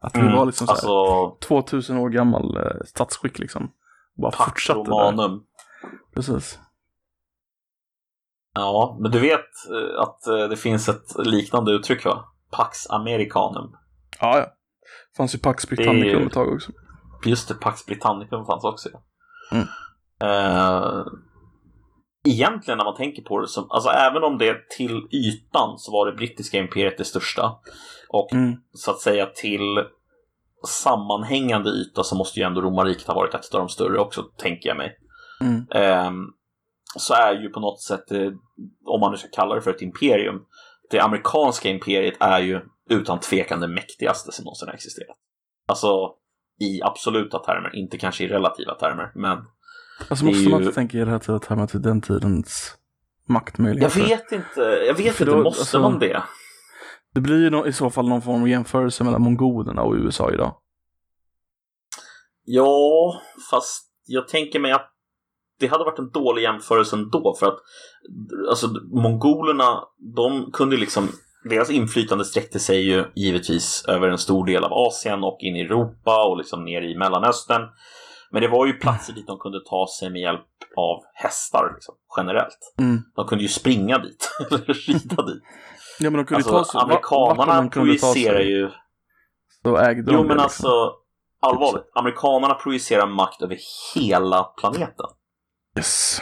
Att 0.00 0.16
vi 0.16 0.20
Mm, 0.20 0.36
var 0.36 0.46
liksom 0.46 0.66
så 0.66 0.72
Alltså, 0.72 1.46
2000 1.48 1.96
år 1.98 2.08
gammal 2.10 2.56
eh, 2.56 2.80
statsskick 2.86 3.38
liksom. 3.38 3.72
Bara 4.16 4.30
Pax 4.32 4.44
fortsatte 4.50 4.80
där. 4.80 4.86
Romanum. 4.90 5.44
Precis. 6.14 6.58
Ja, 8.54 8.98
men 9.00 9.10
du 9.10 9.20
vet 9.20 9.40
eh, 9.70 10.00
att 10.00 10.26
eh, 10.26 10.48
det 10.48 10.56
finns 10.56 10.88
ett 10.88 11.26
liknande 11.26 11.72
uttryck 11.72 12.04
va? 12.04 12.24
Pax 12.50 12.90
Americanum. 12.90 13.76
Ja, 14.20 14.38
ja. 14.38 14.46
Fanns 15.16 15.34
ju 15.34 15.38
Pax 15.38 15.68
Britannicum 15.68 16.26
ett 16.26 16.32
tag 16.32 16.52
också. 16.52 16.72
Just 17.24 17.48
det, 17.48 17.54
Pax 17.54 17.86
Britannicum 17.86 18.44
fanns 18.46 18.64
också. 18.64 18.88
Ja. 18.92 19.02
Mm. 19.52 19.66
Eh, 20.20 21.04
egentligen 22.26 22.78
när 22.78 22.84
man 22.84 22.96
tänker 22.96 23.22
på 23.22 23.40
det, 23.40 23.48
som, 23.48 23.70
alltså 23.70 23.90
även 23.90 24.24
om 24.24 24.38
det 24.38 24.68
till 24.70 25.08
ytan 25.12 25.78
så 25.78 25.92
var 25.92 26.06
det 26.06 26.12
brittiska 26.12 26.58
imperiet 26.58 26.98
det 26.98 27.04
största. 27.04 27.58
Och 28.08 28.32
Mm. 28.32 28.56
så 28.72 28.90
att 28.90 29.00
säga 29.00 29.26
till 29.26 29.84
sammanhängande 30.68 31.70
yta 31.70 32.04
så 32.04 32.16
måste 32.16 32.40
ju 32.40 32.46
ändå 32.46 32.60
romarriket 32.60 33.06
ha 33.06 33.14
varit 33.14 33.34
ett 33.34 33.54
av 33.54 33.60
de 33.60 33.68
större 33.68 33.98
också, 33.98 34.22
tänker 34.22 34.68
jag 34.68 34.76
mig. 34.76 34.98
Mm. 35.40 35.66
Ehm, 35.70 36.24
så 36.98 37.14
är 37.14 37.32
ju 37.32 37.48
på 37.48 37.60
något 37.60 37.80
sätt, 37.82 38.12
eh, 38.12 38.30
om 38.86 39.00
man 39.00 39.12
nu 39.12 39.18
ska 39.18 39.28
kalla 39.28 39.54
det 39.54 39.60
för 39.60 39.70
ett 39.70 39.82
imperium, 39.82 40.44
det 40.90 41.00
amerikanska 41.00 41.68
imperiet 41.68 42.14
är 42.20 42.40
ju 42.40 42.60
utan 42.90 43.20
tvekan 43.20 43.60
det 43.60 43.68
mäktigaste 43.68 44.32
som 44.32 44.44
någonsin 44.44 44.68
har 44.68 44.74
existerat. 44.74 45.16
Alltså 45.68 46.14
i 46.60 46.82
absoluta 46.82 47.38
termer, 47.38 47.76
inte 47.76 47.98
kanske 47.98 48.24
i 48.24 48.28
relativa 48.28 48.74
termer, 48.74 49.12
men 49.14 49.38
Alltså 50.08 50.24
måste 50.24 50.42
ju- 50.42 50.48
man 50.48 50.62
inte 50.62 50.74
tänka 50.74 50.98
i 50.98 51.04
det 51.04 51.10
här 51.10 51.38
termer 51.38 51.66
till 51.66 51.82
den 51.82 52.00
tidens 52.00 52.76
jag 53.26 53.32
maktmöjligheter? 53.34 54.00
vet 54.00 54.32
inte, 54.32 54.60
jag 54.60 54.94
vet 54.94 55.20
inte, 55.20 55.24
då, 55.24 55.42
måste 55.42 55.60
alltså- 55.60 55.80
man 55.80 55.98
det? 55.98 56.22
Det 57.14 57.20
blir 57.20 57.36
ju 57.42 57.50
nå- 57.50 57.66
i 57.66 57.72
så 57.72 57.90
fall 57.90 58.08
någon 58.08 58.22
form 58.22 58.42
av 58.42 58.48
jämförelse 58.48 59.04
mellan 59.04 59.22
mongolerna 59.22 59.82
och 59.82 59.94
USA 59.94 60.32
idag. 60.32 60.54
Ja, 62.44 63.20
fast 63.50 63.86
jag 64.06 64.28
tänker 64.28 64.60
mig 64.60 64.72
att 64.72 64.92
det 65.60 65.66
hade 65.66 65.84
varit 65.84 65.98
en 65.98 66.10
dålig 66.10 66.42
jämförelse 66.42 66.96
ändå 66.96 67.36
för 67.40 67.46
att 67.46 67.58
alltså, 68.48 68.66
mongolerna, 69.02 69.80
de 70.16 70.50
kunde 70.52 70.76
liksom 70.76 71.08
deras 71.50 71.70
inflytande 71.70 72.24
sträckte 72.24 72.58
sig 72.58 72.80
ju 72.80 73.04
givetvis 73.14 73.84
över 73.88 74.08
en 74.08 74.18
stor 74.18 74.46
del 74.46 74.64
av 74.64 74.72
Asien 74.72 75.24
och 75.24 75.36
in 75.40 75.56
i 75.56 75.60
Europa 75.60 76.24
och 76.28 76.36
liksom 76.36 76.64
ner 76.64 76.82
i 76.82 76.98
Mellanöstern. 76.98 77.62
Men 78.30 78.42
det 78.42 78.48
var 78.48 78.66
ju 78.66 78.72
platser 78.72 79.12
dit 79.12 79.26
de 79.26 79.38
kunde 79.38 79.60
ta 79.68 79.86
sig 79.98 80.10
med 80.10 80.20
hjälp 80.20 80.46
av 80.76 81.02
hästar 81.14 81.72
liksom, 81.74 81.94
generellt. 82.16 82.74
Mm. 82.78 83.02
De 83.16 83.26
kunde 83.26 83.44
ju 83.44 83.48
springa 83.48 83.98
dit, 83.98 84.30
eller 84.50 84.58
rida 84.58 85.22
dit. 85.22 85.42
Ja 86.00 86.10
men 86.10 86.16
de 86.18 86.24
kunde 86.24 86.36
Alltså, 86.36 86.50
ta 86.52 86.64
sig, 86.64 86.80
amerikanerna 86.80 87.68
projicerar 87.68 88.40
ju 88.40 88.70
Så 89.62 89.76
ägde 89.76 90.12
Jo 90.12 90.16
de 90.18 90.22
det, 90.22 90.28
men 90.28 90.36
liksom. 90.36 90.42
alltså 90.42 90.92
allvarligt, 91.40 91.90
amerikanerna 91.94 92.54
projicerar 92.54 93.06
makt 93.06 93.42
över 93.42 93.58
hela 93.94 94.44
planeten. 94.44 95.06
Yes. 95.76 96.20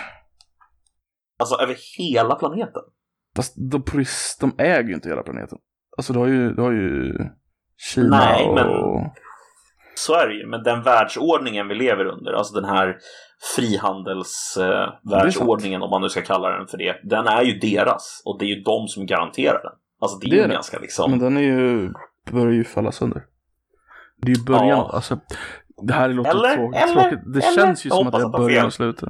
Alltså 1.38 1.54
över 1.54 1.76
hela 1.98 2.34
planeten. 2.34 2.82
Fast 3.36 3.54
de, 3.56 3.84
de 4.40 4.54
äger 4.58 4.88
ju 4.88 4.94
inte 4.94 5.08
hela 5.08 5.22
planeten. 5.22 5.58
Alltså 5.96 6.12
du 6.12 6.18
har 6.18 6.26
ju, 6.26 6.54
du 6.54 6.62
har 6.62 6.72
ju 6.72 7.14
Kina 7.76 8.18
Nej, 8.18 8.48
och... 8.48 8.54
men- 8.54 9.10
Så 9.94 10.14
är 10.14 10.28
det 10.28 10.34
ju, 10.34 10.46
men 10.46 10.62
den 10.62 10.82
världsordningen 10.82 11.68
vi 11.68 11.74
lever 11.74 12.06
under, 12.06 12.32
alltså 12.32 12.54
den 12.60 12.70
här 12.70 12.96
frihandelsvärldsordningen, 13.56 15.80
eh, 15.80 15.84
om 15.84 15.90
man 15.90 16.02
nu 16.02 16.08
ska 16.08 16.22
kalla 16.22 16.48
den 16.48 16.66
för 16.66 16.78
det, 16.78 16.96
den 17.04 17.26
är 17.26 17.42
ju 17.42 17.58
deras 17.58 18.22
och 18.24 18.38
det 18.38 18.44
är 18.44 18.48
ju 18.56 18.62
de 18.62 18.88
som 18.88 19.06
garanterar 19.06 19.62
den. 19.62 19.72
Alltså 20.00 20.18
det 20.18 20.26
är 20.26 20.30
Det 20.30 20.36
ju 20.36 20.42
är 20.42 20.48
det. 20.48 20.54
ganska 20.54 20.78
liksom... 20.78 21.10
Men 21.10 21.20
den 21.20 21.36
är 21.36 21.40
ju, 21.40 21.92
börjar 22.30 22.52
ju 22.52 22.64
falla 22.64 22.92
sönder. 22.92 23.22
Det 24.22 24.32
är 24.32 24.36
ju 24.36 24.44
början, 24.44 24.68
Ja. 24.68 24.90
alltså. 24.94 25.18
Det 25.86 25.92
här 25.94 26.08
låter 26.08 26.30
Eller- 26.30 26.56
tråkigt. 26.56 26.82
eller- 26.82 26.94
tråkigt. 27.02 27.20
Det 27.34 27.46
eller- 27.46 27.56
känns 27.62 27.86
ju 27.86 27.90
som 27.90 28.06
att 28.06 28.12
det 28.12 28.20
är 28.22 28.28
början 28.38 28.66
och 28.66 28.72
slutet. 28.72 29.08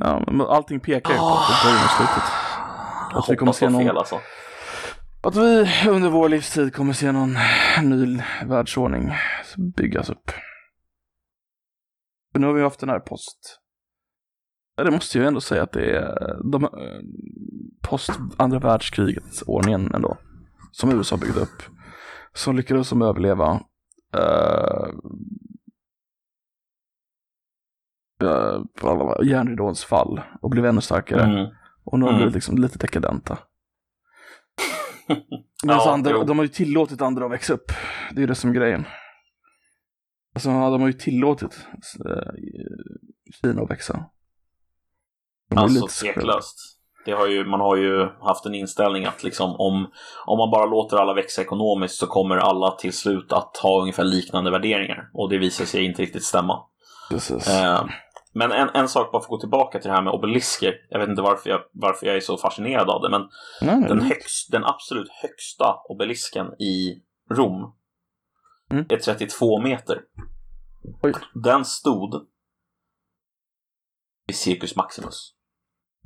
Ja, 0.00 0.22
men 0.26 0.40
allting 0.40 0.80
pekar 0.80 1.12
ju 1.12 1.18
på 1.18 1.24
att 1.26 1.48
det 1.48 1.54
är 1.54 1.64
början 1.72 1.84
och 1.84 1.90
slutet. 1.90 2.22
Att 3.14 3.28
vi 3.30 3.36
kommer 3.36 3.52
se 3.52 3.68
någon- 3.68 3.84
fel 3.84 3.98
alltså. 3.98 4.16
Att 5.22 5.36
vi 5.36 5.66
under 5.88 6.08
vår 6.10 6.28
livstid 6.28 6.74
kommer 6.74 6.92
se 6.92 7.12
någon 7.12 7.36
ny 7.82 8.20
världsordning 8.46 9.12
byggas 9.56 10.10
upp. 10.10 10.30
Nu 12.34 12.46
har 12.46 12.54
vi 12.54 12.62
haft 12.62 12.80
den 12.80 12.88
här 12.88 13.00
post... 13.00 13.60
Det 14.76 14.90
måste 14.90 15.18
jag 15.18 15.26
ändå 15.26 15.40
säga 15.40 15.62
att 15.62 15.72
det 15.72 15.96
är 15.96 16.50
de, 16.52 16.64
eh, 16.64 16.70
post 17.82 18.10
andra 18.36 18.58
världskrigets 18.58 19.42
ordningen 19.46 19.94
ändå. 19.94 20.18
Som 20.72 20.92
USA 20.92 21.16
byggde 21.16 21.40
upp. 21.40 21.62
Som 22.34 22.56
lyckades 22.56 22.88
som 22.88 23.02
överleva. 23.02 23.60
Uh, 24.16 24.88
uh, 28.22 29.26
järnridåns 29.28 29.84
fall 29.84 30.20
och 30.42 30.50
blev 30.50 30.66
ännu 30.66 30.80
starkare. 30.80 31.22
Mm. 31.24 31.46
Och 31.84 31.98
nu 31.98 32.04
har 32.04 32.10
de 32.12 32.16
Mm. 32.16 32.18
blivit 32.18 32.34
liksom 32.34 32.58
lite 32.58 32.78
dekadenta. 32.78 33.38
Men 35.08 35.76
Ja, 35.76 35.92
andra, 35.92 36.24
de 36.24 36.38
har 36.38 36.44
ju 36.44 36.48
tillåtit 36.48 37.02
andra 37.02 37.24
att 37.24 37.30
växa 37.32 37.52
upp. 37.52 37.72
Det 38.10 38.16
är 38.16 38.20
ju 38.20 38.26
det 38.26 38.34
som 38.34 38.50
är 38.50 38.54
grejen. 38.54 38.84
Alltså 40.34 40.48
de 40.48 40.80
har 40.80 40.88
ju 40.88 40.92
tillåtit 40.92 41.66
eh, 42.06 42.32
Kina 43.42 43.62
att 43.62 43.70
växa. 43.70 44.04
Alltså 45.56 45.86
tveklöst. 45.86 46.56
Det 47.04 47.12
har 47.12 47.26
ju, 47.26 47.44
man 47.44 47.60
har 47.60 47.76
ju 47.76 48.08
haft 48.20 48.46
en 48.46 48.54
inställning 48.54 49.04
att 49.04 49.24
liksom 49.24 49.50
om, 49.50 49.90
om 50.26 50.38
man 50.38 50.50
bara 50.50 50.66
låter 50.66 50.96
alla 50.96 51.14
växa 51.14 51.42
ekonomiskt 51.42 51.94
så 51.94 52.06
kommer 52.06 52.36
alla 52.36 52.70
till 52.70 52.92
slut 52.92 53.32
att 53.32 53.56
ha 53.56 53.80
ungefär 53.80 54.04
liknande 54.04 54.50
värderingar. 54.50 55.10
Och 55.14 55.30
det 55.30 55.38
visar 55.38 55.64
sig 55.64 55.84
inte 55.84 56.02
riktigt 56.02 56.24
stämma. 56.24 56.62
Eh, 57.48 57.84
men 58.32 58.52
en, 58.52 58.68
en 58.68 58.88
sak 58.88 59.12
bara 59.12 59.20
för 59.20 59.26
att 59.26 59.30
gå 59.30 59.40
tillbaka 59.40 59.78
till 59.78 59.88
det 59.88 59.94
här 59.94 60.02
med 60.02 60.12
obelisker. 60.12 60.74
Jag 60.88 60.98
vet 60.98 61.08
inte 61.08 61.22
varför 61.22 61.50
jag, 61.50 61.60
varför 61.72 62.06
jag 62.06 62.16
är 62.16 62.20
så 62.20 62.36
fascinerad 62.36 62.90
av 62.90 63.02
det. 63.02 63.10
Men 63.10 63.28
nej, 63.60 63.88
den, 63.88 64.00
högst, 64.00 64.52
den 64.52 64.64
absolut 64.64 65.08
högsta 65.22 65.74
obelisken 65.88 66.46
i 66.46 67.02
Rom 67.30 67.72
Mm. 68.70 68.86
är 68.88 68.96
32 68.96 69.60
meter. 69.62 70.02
Oj. 71.02 71.12
Den 71.34 71.64
stod 71.64 72.26
i 74.28 74.32
Circus 74.32 74.76
Maximus. 74.76 75.34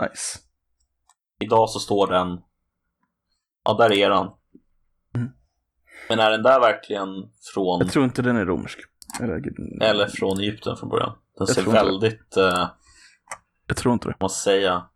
Nice. 0.02 0.38
Idag 1.40 1.70
så 1.70 1.78
står 1.78 2.06
den... 2.06 2.40
Ja, 3.64 3.74
där 3.74 3.92
är 3.92 4.10
den. 4.10 4.28
Mm. 5.14 5.32
Men 6.08 6.18
är 6.18 6.30
den 6.30 6.42
där 6.42 6.60
verkligen 6.60 7.08
från... 7.54 7.80
Jag 7.80 7.92
tror 7.92 8.04
inte 8.04 8.22
den 8.22 8.36
är 8.36 8.44
romersk. 8.44 8.78
Eller, 9.22 9.42
Eller 9.82 10.06
från 10.06 10.38
Egypten 10.40 10.76
från 10.76 10.88
början? 10.88 11.10
Den 11.10 11.46
Jag 11.46 11.48
ser 11.48 11.62
väldigt... 11.72 12.36
Eh, 12.36 12.68
Jag 13.66 13.76
tror 13.76 13.94
inte 13.94 14.08
det. 14.08 14.16
man 14.20 14.30
säga? 14.30 14.88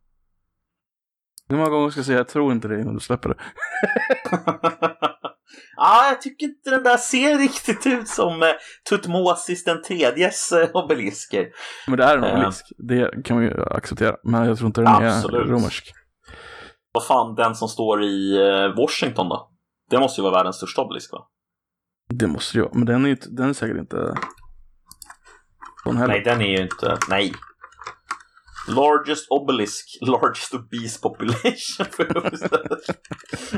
Hur 1.49 1.57
många 1.57 1.71
gånger 1.71 1.91
ska 1.91 1.99
jag 1.99 2.07
säga 2.07 2.19
jag 2.19 2.29
tror 2.29 2.53
inte 2.53 2.69
det 2.69 2.81
innan 2.81 2.95
du 2.95 3.01
släpper 3.01 3.29
det? 3.29 3.37
ah, 5.77 6.09
jag 6.09 6.21
tycker 6.23 6.47
inte 6.47 6.71
den 6.71 6.83
där 6.83 6.97
ser 6.97 7.39
riktigt 7.39 7.87
ut 7.87 8.09
som 8.09 8.43
eh, 8.43 8.49
Tutmosis 8.91 9.65
den 9.65 9.83
tredjes 9.83 10.53
eh, 10.53 10.69
obelisker. 10.73 11.49
Men 11.87 11.97
det 11.99 12.05
är 12.05 12.19
en 12.19 12.25
Eh. 12.25 12.35
obelisk. 12.35 12.67
Det 12.79 13.25
kan 13.25 13.37
man 13.37 13.45
ju 13.45 13.63
acceptera. 13.71 14.17
Men 14.25 14.47
jag 14.47 14.59
tror 14.59 14.67
inte 14.67 14.81
den 14.81 14.89
Absolut. 14.89 15.47
är 15.47 15.53
romersk. 15.53 15.93
Vad 16.93 17.07
fan, 17.07 17.35
den 17.35 17.55
som 17.55 17.69
står 17.69 18.05
i 18.05 18.37
eh, 18.37 18.77
Washington 18.77 19.29
då? 19.29 19.51
Det 19.91 19.99
måste 19.99 20.21
ju 20.21 20.23
vara 20.23 20.35
världens 20.35 20.57
största 20.57 20.83
obelisk 20.83 21.13
va? 21.13 21.19
Det 22.15 22.27
måste 22.27 22.57
ju 22.57 22.63
vara. 22.63 22.75
Men 22.75 22.87
den 22.87 23.07
är, 23.07 23.11
inte, 23.11 23.27
den 23.31 23.49
är 23.49 23.53
säkert 23.53 23.77
inte 23.77 24.15
heller. 25.85 26.07
Nej, 26.07 26.23
den 26.25 26.41
är 26.41 26.47
ju 26.47 26.63
inte... 26.63 26.99
Nej. 27.09 27.33
Largest 28.69 29.27
obelisk, 29.31 29.99
largest 30.01 30.55
obese 30.55 31.01
population. 31.03 31.87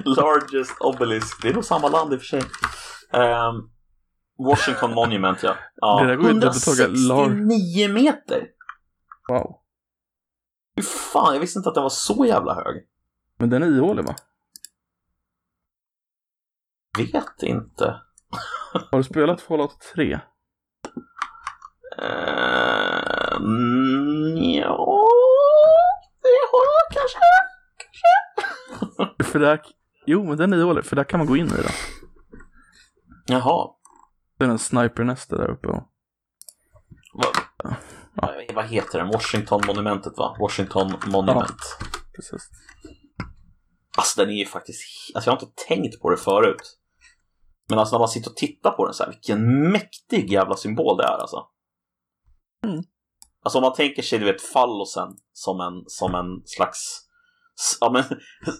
largest 0.04 0.76
obelisk, 0.80 1.42
det 1.42 1.48
är 1.48 1.54
nog 1.54 1.64
samma 1.64 1.88
land 1.88 2.12
i 2.12 2.16
och 2.16 2.20
för 2.20 2.26
sig. 2.26 2.42
Ehm, 3.12 3.54
Washington 4.38 4.94
Monument, 4.94 5.42
ja. 5.42 5.56
ja. 5.76 6.00
Det 6.02 6.08
där 6.08 6.16
går 6.16 6.26
ju 6.26 6.34
inte 6.34 6.48
att 6.48 6.54
betolka. 6.54 6.86
Lar- 6.86 7.26
169 7.26 7.88
meter! 7.88 8.46
Wow. 9.28 9.56
Fy 10.76 10.82
fan, 10.82 11.34
jag 11.34 11.40
visste 11.40 11.58
inte 11.58 11.68
att 11.68 11.74
den 11.74 11.82
var 11.82 11.90
så 11.90 12.24
jävla 12.24 12.54
hög. 12.54 12.86
Men 13.38 13.50
den 13.50 13.62
är 13.62 13.76
ihålig 13.76 14.04
va? 14.04 14.14
Vet 16.98 17.42
inte. 17.42 18.00
Har 18.90 18.98
du 18.98 19.04
spelat 19.04 19.40
Fallout 19.40 19.80
3? 19.94 20.20
Uh, 22.02 23.40
ja, 24.54 24.68
har 24.68 24.99
jag 24.99 24.99
kanske. 26.90 27.18
kanske. 27.76 29.24
För 29.32 29.38
där, 29.38 29.62
jo, 30.06 30.24
men 30.24 30.36
den 30.36 30.52
är 30.52 30.58
dålig, 30.58 30.84
för 30.84 30.96
där 30.96 31.04
kan 31.04 31.18
man 31.18 31.26
gå 31.26 31.36
in 31.36 31.46
i 31.46 31.50
den. 31.50 31.72
Jaha. 33.26 33.70
Det 34.38 34.44
är 34.44 34.48
en 34.48 34.58
snipernäste 34.58 35.36
där 35.36 35.50
uppe. 35.50 35.68
Och... 35.68 35.82
Vad, 37.12 37.36
ja. 38.14 38.54
vad 38.54 38.64
heter 38.64 38.98
den? 38.98 39.08
Washington-monumentet 39.08 40.16
va? 40.16 40.36
Washington 40.40 40.94
Monument. 41.06 41.76
Ja, 41.80 41.86
precis. 42.14 42.50
Alltså 43.96 44.20
den 44.20 44.30
är 44.30 44.38
ju 44.38 44.46
faktiskt, 44.46 44.82
alltså 45.14 45.30
jag 45.30 45.36
har 45.36 45.42
inte 45.42 45.62
tänkt 45.68 46.00
på 46.00 46.10
det 46.10 46.16
förut. 46.16 46.78
Men 47.68 47.78
alltså 47.78 47.94
när 47.94 47.98
man 47.98 48.08
sitter 48.08 48.30
och 48.30 48.36
tittar 48.36 48.70
på 48.70 48.84
den 48.84 48.94
så 48.94 49.04
här, 49.04 49.10
vilken 49.10 49.70
mäktig 49.70 50.32
jävla 50.32 50.56
symbol 50.56 50.96
det 50.96 51.04
är 51.04 51.18
alltså. 51.20 51.46
Mm. 52.64 52.82
Alltså 53.42 53.58
om 53.58 53.62
man 53.62 53.72
tänker 53.72 54.02
sig, 54.02 54.18
du 54.18 54.24
vet, 54.24 54.42
fallosen 54.42 55.16
som 55.32 55.60
en, 55.60 55.84
som 55.86 56.14
en 56.14 56.42
slags 56.44 57.10
ja, 57.80 57.90
men, 57.90 58.04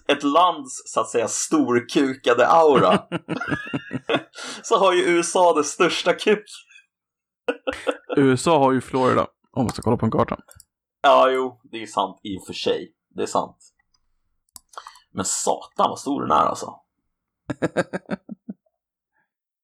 ett 0.17 0.23
lands 0.23 0.83
så 0.87 1.01
att 1.01 1.11
säga 1.11 1.29
storkukade 1.29 2.47
aura 2.47 2.99
så 4.63 4.79
har 4.79 4.93
ju 4.93 5.03
USA 5.03 5.55
det 5.55 5.65
största 5.65 6.13
kuk. 6.13 6.45
USA 8.17 8.59
har 8.59 8.73
ju 8.73 8.81
Florida, 8.81 9.27
om 9.53 9.65
man 9.65 9.73
ska 9.73 9.83
kolla 9.83 9.97
på 9.97 10.07
en 10.07 10.13
karta. 10.13 10.37
Ja, 11.03 11.31
jo, 11.31 11.61
det 11.63 11.83
är 11.83 11.87
sant 11.87 12.21
i 12.23 12.39
och 12.39 12.47
för 12.47 12.53
sig. 12.53 12.95
Det 13.09 13.23
är 13.23 13.27
sant. 13.27 13.57
Men 15.13 15.25
satan 15.25 15.91
vad 15.91 15.99
stor 15.99 16.23
den 16.23 16.31
är 16.31 16.45
alltså. 16.45 16.75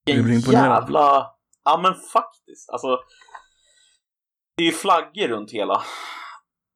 En 0.04 0.40
jävla... 0.40 1.32
Ja 1.64 1.80
men 1.82 1.94
faktiskt. 1.94 2.70
Alltså, 2.70 2.98
det 4.56 4.62
är 4.62 4.66
ju 4.66 4.72
flaggor 4.72 5.28
runt 5.28 5.50
hela. 5.50 5.82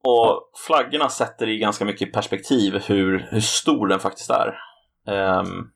Och 0.05 0.51
flaggorna 0.67 1.09
sätter 1.09 1.49
i 1.49 1.59
ganska 1.59 1.85
mycket 1.85 2.13
perspektiv 2.13 2.83
hur, 2.87 3.29
hur 3.31 3.41
stor 3.41 3.89
den 3.89 4.01
faktiskt 4.01 4.31
är. 4.31 4.59
Um, 5.41 5.71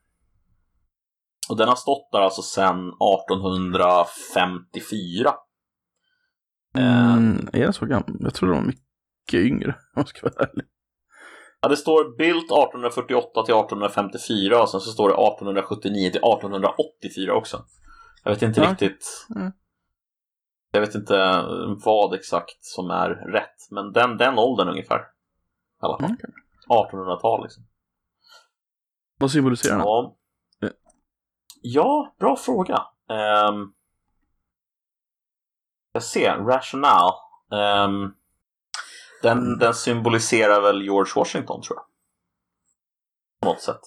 och 1.48 1.56
den 1.56 1.68
har 1.68 1.76
stått 1.76 2.12
där 2.12 2.20
alltså 2.20 2.42
sedan 2.42 2.88
1854. 2.88 5.34
Mm, 6.76 7.18
um, 7.18 7.48
är 7.52 7.60
den 7.60 7.72
så 7.72 7.86
gammal? 7.86 8.16
Jag 8.20 8.34
tror 8.34 8.48
de 8.48 8.58
var 8.58 8.66
mycket 8.66 9.34
yngre 9.34 9.70
om 9.70 9.76
jag 9.94 10.08
ska 10.08 10.28
vara 10.28 10.48
ärlig. 10.48 10.64
Ja, 11.60 11.68
det 11.68 11.76
står 11.76 12.16
Built 12.16 12.44
1848 12.44 13.44
till 13.44 13.54
1854 13.54 14.62
och 14.62 14.70
sen 14.70 14.80
så 14.80 14.90
står 14.90 15.08
det 15.08 15.14
1879 15.14 16.10
till 16.10 16.20
1884 16.20 17.34
också. 17.34 17.64
Jag 18.24 18.30
vet 18.30 18.42
inte 18.42 18.60
ja. 18.60 18.70
riktigt. 18.70 19.26
Mm. 19.36 19.52
Jag 20.74 20.80
vet 20.80 20.94
inte 20.94 21.44
vad 21.84 22.14
exakt 22.14 22.64
som 22.64 22.90
är 22.90 23.08
rätt, 23.08 23.70
men 23.70 23.92
den, 23.92 24.16
den 24.16 24.38
åldern 24.38 24.68
ungefär. 24.68 25.06
Alla. 25.80 25.94
Okay. 25.94 26.16
1800-tal 26.68 27.42
liksom. 27.42 27.66
Vad 29.18 29.30
symboliserar 29.30 29.76
den? 29.76 29.86
Ja. 29.86 30.16
ja, 31.62 32.14
bra 32.18 32.36
fråga. 32.36 32.86
Um, 33.08 33.74
jag 35.92 36.02
ser, 36.02 36.36
rational. 36.36 37.12
Um, 37.50 38.14
den, 39.22 39.38
mm. 39.38 39.58
den 39.58 39.74
symboliserar 39.74 40.60
väl 40.60 40.82
George 40.82 41.12
Washington 41.16 41.62
tror 41.62 41.78
jag. 41.78 41.86
På 43.40 43.48
något 43.48 43.62
sätt. 43.62 43.80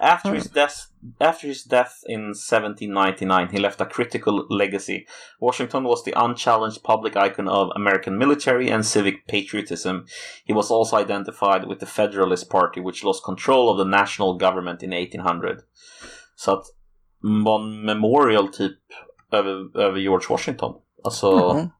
After 0.00 0.34
his, 0.34 0.46
death, 0.46 0.88
after 1.20 1.46
his 1.46 1.62
death 1.62 2.02
in 2.06 2.34
1799, 2.34 3.48
he 3.48 3.58
left 3.58 3.80
a 3.80 3.86
critical 3.86 4.46
legacy. 4.50 5.06
Washington 5.40 5.84
was 5.84 6.04
the 6.04 6.12
unchallenged 6.16 6.82
public 6.82 7.16
icon 7.16 7.48
of 7.48 7.70
American 7.74 8.18
military 8.18 8.68
and 8.70 8.84
civic 8.84 9.26
patriotism. 9.26 10.06
He 10.44 10.52
was 10.52 10.70
also 10.70 10.96
identified 10.96 11.66
with 11.66 11.80
the 11.80 11.86
Federalist 11.86 12.50
Party, 12.50 12.80
which 12.80 13.04
lost 13.04 13.24
control 13.24 13.70
of 13.70 13.78
the 13.78 13.84
national 13.84 14.38
government 14.38 14.82
in 14.82 14.90
1800. 14.90 15.62
Så 16.36 16.52
att 16.52 16.64
man 17.22 17.84
memorial 17.84 18.48
typ 18.48 18.78
över, 19.32 19.78
över 19.78 19.98
George 19.98 20.26
Washington. 20.30 20.74
Alltså... 21.04 21.26
Mm. 21.50 21.70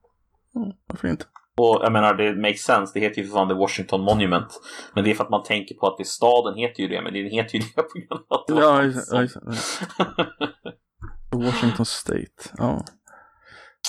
Mm, 0.56 0.72
varför 0.86 1.08
inte? 1.08 1.24
Och 1.60 1.80
jag 1.82 1.92
menar, 1.92 2.14
det 2.14 2.36
makes 2.36 2.60
sense. 2.60 2.92
Det 2.94 3.00
heter 3.00 3.22
ju 3.22 3.28
för 3.28 3.34
fan 3.34 3.48
The 3.48 3.54
Washington 3.54 4.00
Monument. 4.00 4.60
Men 4.94 5.04
det 5.04 5.10
är 5.10 5.14
för 5.14 5.24
att 5.24 5.30
man 5.30 5.42
tänker 5.42 5.74
på 5.74 5.86
att 5.86 5.98
det 5.98 6.04
staden 6.04 6.58
heter 6.58 6.82
ju 6.82 6.88
det, 6.88 7.02
men 7.02 7.12
den 7.12 7.30
heter 7.30 7.58
ju 7.58 7.64
det 7.76 7.82
på 7.92 7.98
grund 7.98 8.24
av 8.28 8.40
att 8.40 8.44
Ja, 8.48 8.84
exakt. 9.24 9.36
Washington 11.32 11.86
State. 11.86 12.54
Ja. 12.58 12.84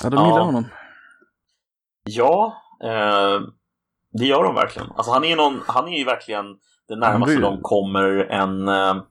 Ja, 0.04 0.10
de 0.10 0.26
gillar 0.26 0.38
ja. 0.38 0.44
honom. 0.44 0.66
Ja, 2.04 2.62
eh, 2.84 3.42
det 4.12 4.26
gör 4.26 4.44
de 4.44 4.56
verkligen. 4.56 4.92
Alltså 4.92 5.12
han 5.12 5.24
är, 5.24 5.36
någon, 5.36 5.62
han 5.68 5.88
är 5.88 5.98
ju 5.98 6.06
verkligen 6.06 6.46
det 6.88 6.96
närmaste 6.96 7.36
blir... 7.36 7.42
de 7.42 7.62
kommer 7.62 8.18
en... 8.18 8.68
Eh... 8.68 9.04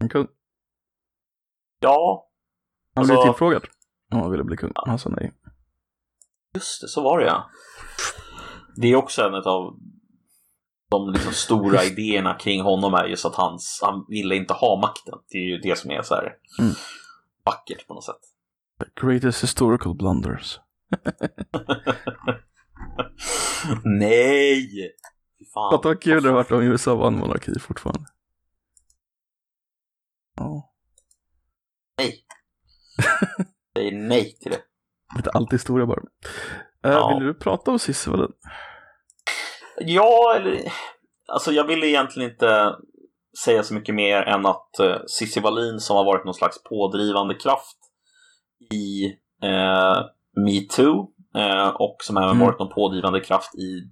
En 0.00 0.08
kung? 0.08 0.26
Ja. 1.80 2.28
Han 2.94 3.02
alltså... 3.02 3.14
blev 3.14 3.22
tillfrågad 3.22 3.62
om 4.12 4.20
han 4.20 4.30
ville 4.30 4.44
bli 4.44 4.56
kung. 4.56 4.72
Han 4.74 4.98
sa 4.98 5.10
nej. 5.10 5.32
Just 6.56 6.80
det, 6.80 6.88
så 6.88 7.02
var 7.02 7.18
det 7.18 7.26
ja. 7.26 7.50
Det 8.76 8.88
är 8.88 8.96
också 8.96 9.22
en 9.22 9.34
av 9.34 9.78
de 10.90 11.12
liksom 11.12 11.32
stora 11.32 11.84
idéerna 11.84 12.34
kring 12.34 12.62
honom 12.62 12.94
är 12.94 13.04
just 13.04 13.24
att 13.24 13.34
hans, 13.34 13.80
han 13.82 14.06
ville 14.08 14.36
inte 14.36 14.54
ha 14.54 14.80
makten. 14.80 15.18
Det 15.28 15.38
är 15.38 15.42
ju 15.42 15.58
det 15.58 15.78
som 15.78 15.90
är 15.90 16.02
så 16.02 16.14
här 16.14 16.36
mm. 16.58 16.72
vackert 17.44 17.86
på 17.86 17.94
något 17.94 18.04
sätt. 18.04 18.20
The 18.80 19.06
greatest 19.06 19.42
historical 19.42 19.94
blunders. 19.94 20.60
Nej! 23.84 24.92
Fan. 25.54 25.70
Fatta 25.70 25.88
vad 25.88 26.02
kul 26.02 26.22
det 26.22 26.28
hade 26.28 26.34
varit 26.34 26.50
om 26.50 26.62
USA 26.62 26.94
vann 26.94 27.18
monarki 27.18 27.58
fortfarande. 27.60 28.06
Ja. 30.36 30.72
Nej. 31.98 32.26
Säg 33.76 33.90
nej 33.90 34.36
till 34.40 34.52
det. 34.52 34.62
Lite 35.22 35.30
allt 35.30 35.52
historia 35.52 35.86
bara. 35.86 36.00
Uh, 36.00 36.92
ja. 36.92 37.16
Vill 37.18 37.26
du 37.26 37.34
prata 37.34 37.70
om 37.70 37.78
Cissi 37.78 38.10
Wallin? 38.10 38.32
Ja, 39.80 40.34
eller 40.36 40.72
alltså 41.32 41.52
jag 41.52 41.64
ville 41.64 41.86
egentligen 41.86 42.30
inte 42.30 42.74
säga 43.44 43.62
så 43.62 43.74
mycket 43.74 43.94
mer 43.94 44.22
än 44.22 44.46
att 44.46 44.70
Cissi 45.08 45.40
Wallin 45.40 45.80
som 45.80 45.96
har 45.96 46.04
varit 46.04 46.24
någon 46.24 46.34
slags 46.34 46.62
pådrivande 46.62 47.34
kraft 47.34 47.76
i 48.74 49.06
uh, 49.44 50.06
metoo 50.44 51.10
uh, 51.36 51.68
och 51.68 51.96
som 52.00 52.16
även 52.16 52.30
mm. 52.30 52.46
varit 52.46 52.58
någon 52.58 52.74
pådrivande 52.74 53.20
kraft 53.20 53.54
i 53.54 53.82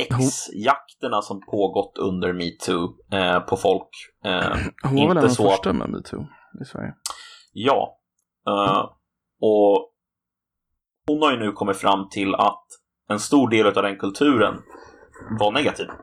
X-jakterna 0.00 1.22
som 1.22 1.40
pågått 1.40 1.98
under 1.98 2.32
metoo 2.32 2.88
uh, 3.14 3.40
på 3.40 3.56
folk. 3.56 3.88
Uh, 4.26 4.56
Hon 4.82 4.96
var 4.96 5.14
väl 5.14 5.24
den 5.24 5.30
första 5.30 5.72
med 5.72 5.90
metoo 5.90 6.26
i 6.62 6.64
Sverige? 6.64 6.94
Ja. 7.52 7.98
och 9.40 9.92
hon 11.08 11.22
har 11.22 11.32
ju 11.32 11.38
nu 11.38 11.52
kommit 11.52 11.76
fram 11.76 12.08
till 12.08 12.34
att 12.34 12.64
en 13.08 13.20
stor 13.20 13.48
del 13.48 13.66
av 13.66 13.82
den 13.82 13.96
kulturen 13.96 14.54
var 15.38 15.52
negativ. 15.52 15.86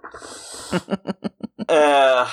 eh, 1.67 2.27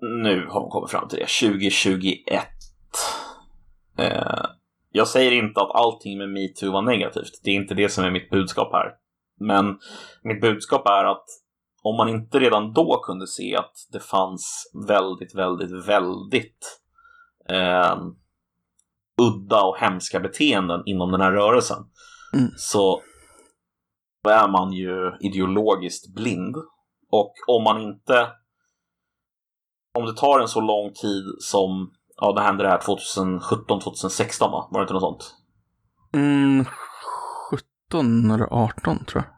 nu 0.00 0.46
har 0.46 0.60
hon 0.60 0.70
kommit 0.70 0.90
fram 0.90 1.08
till 1.08 1.18
det, 1.18 1.48
2021. 1.48 2.46
Eh, 3.98 4.44
jag 4.92 5.08
säger 5.08 5.32
inte 5.32 5.60
att 5.60 5.74
allting 5.74 6.18
med 6.18 6.28
metoo 6.28 6.72
var 6.72 6.82
negativt, 6.82 7.40
det 7.44 7.50
är 7.50 7.54
inte 7.54 7.74
det 7.74 7.88
som 7.88 8.04
är 8.04 8.10
mitt 8.10 8.30
budskap 8.30 8.72
här. 8.72 8.92
Men 9.40 9.78
mitt 10.22 10.40
budskap 10.40 10.88
är 10.88 11.04
att 11.04 11.24
om 11.82 11.96
man 11.96 12.08
inte 12.08 12.38
redan 12.38 12.72
då 12.72 13.00
kunde 13.02 13.26
se 13.26 13.56
att 13.56 13.72
det 13.92 14.00
fanns 14.00 14.72
väldigt, 14.88 15.34
väldigt, 15.34 15.88
väldigt 15.88 16.80
eh, 17.48 17.96
udda 19.22 19.62
och 19.62 19.76
hemska 19.78 20.20
beteenden 20.20 20.82
inom 20.86 21.12
den 21.12 21.20
här 21.20 21.32
rörelsen 21.32 21.78
mm. 22.34 22.50
så 22.56 23.02
är 24.28 24.48
man 24.48 24.72
ju 24.72 25.16
ideologiskt 25.20 26.14
blind. 26.14 26.56
Och 27.10 27.34
om 27.48 27.64
man 27.64 27.80
inte 27.80 28.28
om 29.98 30.04
det 30.06 30.16
tar 30.16 30.40
en 30.40 30.48
så 30.48 30.60
lång 30.60 30.92
tid 30.92 31.24
som 31.38 31.90
ja, 32.16 32.32
det 32.32 32.40
hände 32.40 32.62
det 32.62 32.68
här 32.68 32.80
2017, 32.80 33.80
2016 33.80 34.50
va? 34.50 34.68
Var 34.70 34.80
det 34.80 34.82
inte 34.82 34.94
något 34.94 35.02
sånt? 35.02 35.34
Mm, 36.14 36.64
17 37.50 38.30
eller 38.30 38.46
18 38.50 39.04
tror 39.04 39.24
jag. 39.24 39.34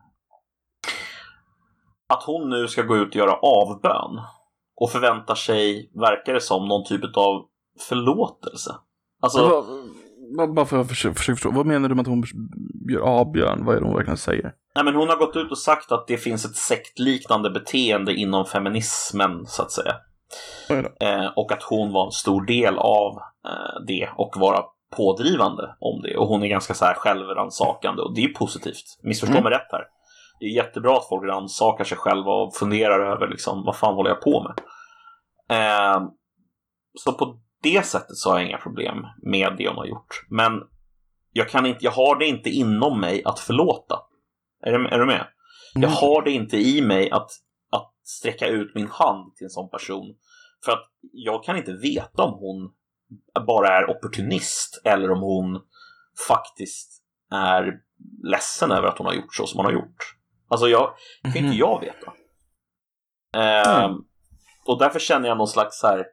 Att 2.16 2.22
hon 2.22 2.50
nu 2.50 2.68
ska 2.68 2.82
gå 2.82 2.96
ut 2.96 3.08
och 3.08 3.16
göra 3.16 3.36
avbön 3.36 4.20
och 4.76 4.90
förväntar 4.90 5.34
sig, 5.34 5.90
verkar 5.94 6.34
det 6.34 6.40
som, 6.40 6.68
någon 6.68 6.84
typ 6.84 7.16
av 7.16 7.44
förlåtelse. 7.88 8.74
Alltså... 9.26 9.64
Vad, 10.36 10.54
bara 10.54 10.66
för 10.66 10.78
att 10.78 10.88
försöka, 10.88 11.14
försöka 11.14 11.36
förstå, 11.36 11.50
vad 11.50 11.66
menar 11.66 11.88
du 11.88 11.94
med 11.94 12.02
att 12.02 12.08
hon 12.08 12.24
gör 12.90 13.00
avbjörn? 13.00 13.64
Vad 13.64 13.76
är 13.76 13.80
det 13.80 13.86
hon 13.86 13.96
verkligen 13.96 14.16
säger? 14.16 14.52
Nej, 14.74 14.84
men 14.84 14.94
hon 14.94 15.08
har 15.08 15.16
gått 15.16 15.36
ut 15.36 15.50
och 15.50 15.58
sagt 15.58 15.92
att 15.92 16.06
det 16.06 16.16
finns 16.16 16.44
ett 16.44 16.56
sektliknande 16.56 17.50
beteende 17.50 18.14
inom 18.14 18.46
feminismen, 18.46 19.46
så 19.46 19.62
att 19.62 19.72
säga. 19.72 19.94
Eh, 21.00 21.26
och 21.36 21.52
att 21.52 21.62
hon 21.62 21.92
var 21.92 22.04
en 22.04 22.12
stor 22.12 22.44
del 22.46 22.78
av 22.78 23.12
eh, 23.48 23.84
det 23.86 24.08
och 24.16 24.34
vara 24.36 24.64
pådrivande 24.96 25.76
om 25.80 26.02
det. 26.02 26.16
Och 26.16 26.26
hon 26.26 26.42
är 26.42 26.46
ganska 26.46 26.74
så 26.74 26.84
här 26.84 26.94
självrannsakande 26.94 28.02
och 28.02 28.14
det 28.14 28.24
är 28.24 28.28
positivt. 28.28 28.98
Missförstå 29.02 29.32
mm. 29.32 29.44
mig 29.44 29.52
rätt 29.52 29.72
här. 29.72 29.84
Det 30.40 30.46
är 30.46 30.50
jättebra 30.50 30.96
att 30.96 31.08
folk 31.08 31.24
rannsakar 31.24 31.84
sig 31.84 31.98
själva 31.98 32.32
och 32.32 32.56
funderar 32.56 33.12
över 33.12 33.28
liksom, 33.28 33.64
vad 33.64 33.76
fan 33.76 33.94
håller 33.94 34.10
jag 34.10 34.20
på 34.20 34.42
med. 34.42 34.60
Eh, 35.58 36.02
så 36.94 37.12
på 37.12 37.38
det 37.62 37.86
sättet 37.86 38.16
så 38.16 38.30
har 38.30 38.38
jag 38.38 38.48
inga 38.48 38.58
problem 38.58 38.96
med 39.22 39.54
det 39.58 39.68
hon 39.68 39.76
har 39.76 39.86
gjort. 39.86 40.26
Men 40.30 40.62
jag, 41.32 41.48
kan 41.48 41.66
inte, 41.66 41.84
jag 41.84 41.90
har 41.90 42.18
det 42.18 42.26
inte 42.26 42.50
inom 42.50 43.00
mig 43.00 43.22
att 43.24 43.38
förlåta. 43.38 43.98
Är 44.62 44.72
du, 44.72 44.88
är 44.88 44.98
du 44.98 45.06
med? 45.06 45.26
Jag 45.74 45.84
mm. 45.84 45.96
har 46.00 46.22
det 46.22 46.30
inte 46.30 46.56
i 46.56 46.82
mig 46.82 47.10
att, 47.10 47.30
att 47.70 47.92
sträcka 48.04 48.46
ut 48.46 48.74
min 48.74 48.88
hand 48.88 49.36
till 49.36 49.44
en 49.44 49.50
sån 49.50 49.70
person. 49.70 50.14
För 50.64 50.72
att 50.72 50.88
jag 51.12 51.44
kan 51.44 51.56
inte 51.56 51.72
veta 51.72 52.22
om 52.22 52.38
hon 52.38 52.72
bara 53.46 53.68
är 53.68 53.90
opportunist 53.90 54.82
eller 54.84 55.10
om 55.10 55.20
hon 55.20 55.60
faktiskt 56.28 57.02
är 57.32 57.72
ledsen 58.22 58.70
över 58.70 58.88
att 58.88 58.98
hon 58.98 59.06
har 59.06 59.14
gjort 59.14 59.34
så 59.34 59.46
som 59.46 59.58
hon 59.58 59.66
har 59.66 59.72
gjort. 59.72 60.16
Alltså, 60.48 60.68
jag, 60.68 60.94
det 61.22 61.28
kan 61.28 61.36
inte 61.36 61.48
mhm. 61.48 61.58
jag 61.58 61.80
veta. 61.80 62.12
Eh, 63.34 63.84
mm. 63.84 63.96
Och 64.66 64.78
därför 64.78 64.98
känner 64.98 65.28
jag 65.28 65.38
någon 65.38 65.48
slags 65.48 65.80
så 65.80 65.86
här. 65.86 66.06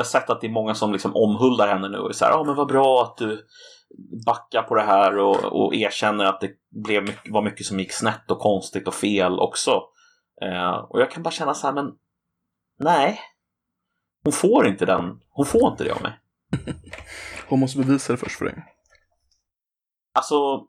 Jag 0.00 0.04
har 0.04 0.20
sett 0.20 0.30
att 0.30 0.40
det 0.40 0.46
är 0.46 0.50
många 0.50 0.74
som 0.74 0.92
liksom 0.92 1.16
omhuldar 1.16 1.68
henne 1.68 1.88
nu 1.88 1.98
och 1.98 2.14
säger 2.14 2.32
ja 2.32 2.38
ah, 2.38 2.44
men 2.44 2.54
vad 2.54 2.68
bra 2.68 3.02
att 3.02 3.16
du 3.16 3.46
backar 4.26 4.62
på 4.62 4.74
det 4.74 4.82
här 4.82 5.18
och, 5.18 5.36
och 5.44 5.74
erkänner 5.74 6.24
att 6.24 6.40
det 6.40 6.50
blev 6.70 7.02
mycket, 7.02 7.32
var 7.32 7.42
mycket 7.42 7.66
som 7.66 7.78
gick 7.78 7.92
snett 7.92 8.30
och 8.30 8.38
konstigt 8.38 8.88
och 8.88 8.94
fel 8.94 9.40
också. 9.40 9.82
Eh, 10.42 10.74
och 10.74 11.00
jag 11.00 11.10
kan 11.10 11.22
bara 11.22 11.30
känna 11.30 11.54
så 11.54 11.66
här, 11.66 11.74
men 11.74 11.92
nej, 12.78 13.20
hon 14.24 14.32
får 14.32 14.66
inte 14.66 14.86
den, 14.86 15.20
hon 15.30 15.46
får 15.46 15.70
inte 15.70 15.84
det 15.84 15.94
av 15.94 16.02
mig. 16.02 16.20
hon 17.48 17.60
måste 17.60 17.78
bevisa 17.78 18.12
det 18.12 18.16
först 18.16 18.38
för 18.38 18.44
dig. 18.44 18.64
Alltså, 20.14 20.66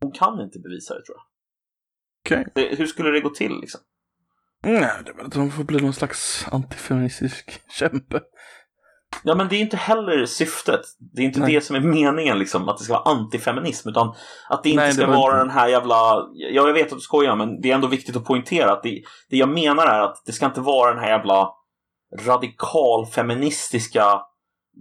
hon 0.00 0.12
kan 0.12 0.40
inte 0.40 0.58
bevisa 0.58 0.94
det 0.94 1.04
tror 1.04 1.16
jag. 1.16 2.46
Okay. 2.46 2.76
Hur 2.76 2.86
skulle 2.86 3.10
det 3.10 3.20
gå 3.20 3.30
till 3.30 3.60
liksom? 3.60 3.80
Nej, 4.62 4.90
det 5.04 5.10
är 5.10 5.16
väl 5.16 5.26
att 5.26 5.34
hon 5.34 5.50
får 5.50 5.64
bli 5.64 5.80
någon 5.80 5.92
slags 5.92 6.46
antifeministisk 6.52 7.60
kämpe. 7.70 8.20
Ja, 9.22 9.34
men 9.34 9.48
det 9.48 9.56
är 9.56 9.60
inte 9.60 9.76
heller 9.76 10.26
syftet. 10.26 10.80
Det 10.98 11.22
är 11.22 11.26
inte 11.26 11.40
Nej. 11.40 11.54
det 11.54 11.60
som 11.60 11.76
är 11.76 11.80
meningen, 11.80 12.38
liksom, 12.38 12.68
att 12.68 12.78
det 12.78 12.84
ska 12.84 12.92
vara 12.92 13.16
antifeminism, 13.16 13.88
utan 13.88 14.14
att 14.48 14.62
det 14.62 14.70
inte 14.70 14.82
Nej, 14.82 14.92
ska 14.92 15.06
det 15.06 15.16
vara 15.16 15.38
den 15.38 15.50
här 15.50 15.68
jävla... 15.68 15.94
Ja, 16.32 16.66
jag 16.66 16.72
vet 16.72 16.86
att 16.86 16.98
du 16.98 17.00
skojar, 17.00 17.36
men 17.36 17.60
det 17.60 17.70
är 17.70 17.74
ändå 17.74 17.86
viktigt 17.86 18.16
att 18.16 18.24
poängtera 18.24 18.72
att 18.72 18.82
det, 18.82 19.02
det 19.30 19.36
jag 19.36 19.48
menar 19.48 19.86
är 19.86 20.00
att 20.00 20.22
det 20.26 20.32
ska 20.32 20.46
inte 20.46 20.60
vara 20.60 20.94
den 20.94 21.02
här 21.02 21.10
jävla 21.10 21.50
radikalfeministiska 22.26 24.22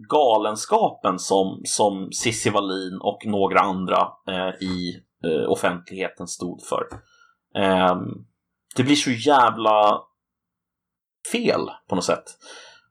galenskapen 0.10 1.19
som, 1.19 1.61
som 1.64 2.11
Cissi 2.11 2.49
Wallin 2.49 2.99
och 3.01 3.26
några 3.26 3.60
andra 3.60 4.07
eh, 4.27 4.68
i 4.68 4.95
eh, 5.26 5.51
offentligheten 5.51 6.27
stod 6.27 6.61
för. 6.65 6.84
Eh, 7.56 7.95
det 8.76 8.84
blir 8.84 8.96
så 8.96 9.12
jävla 9.12 10.02
fel 11.32 11.70
på 11.90 11.96
något 11.96 12.06
sätt. 12.06 12.24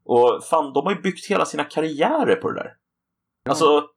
Och 0.05 0.45
fan, 0.45 0.73
de 0.73 0.87
har 0.87 0.95
ju 0.95 1.01
byggt 1.01 1.31
hela 1.31 1.45
sina 1.45 1.65
karriärer 1.65 2.37
på 2.37 2.51
det 2.51 2.61
där. 2.61 2.77
Ja. 3.45 3.51
Alltså, 3.51 3.89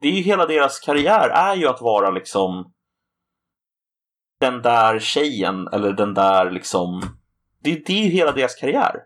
det 0.00 0.08
är 0.08 0.12
ju 0.12 0.22
hela 0.22 0.46
deras 0.46 0.80
karriär 0.80 1.28
är 1.28 1.54
ju 1.54 1.68
att 1.68 1.80
vara 1.80 2.10
liksom 2.10 2.72
den 4.40 4.62
där 4.62 4.98
tjejen 4.98 5.68
eller 5.68 5.92
den 5.92 6.14
där 6.14 6.50
liksom. 6.50 7.02
Det, 7.62 7.86
det 7.86 7.92
är 7.92 8.04
ju 8.04 8.10
hela 8.10 8.32
deras 8.32 8.54
karriär. 8.54 8.96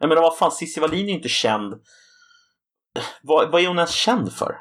Jag 0.00 0.08
menar, 0.08 0.22
vad 0.22 0.38
fan, 0.38 0.52
Cissi 0.52 0.80
Wallin 0.80 1.04
är 1.04 1.08
ju 1.08 1.14
inte 1.14 1.28
känd. 1.28 1.74
Vad, 3.22 3.50
vad 3.50 3.62
är 3.62 3.68
hon 3.68 3.78
ens 3.78 3.94
känd 3.94 4.32
för? 4.32 4.56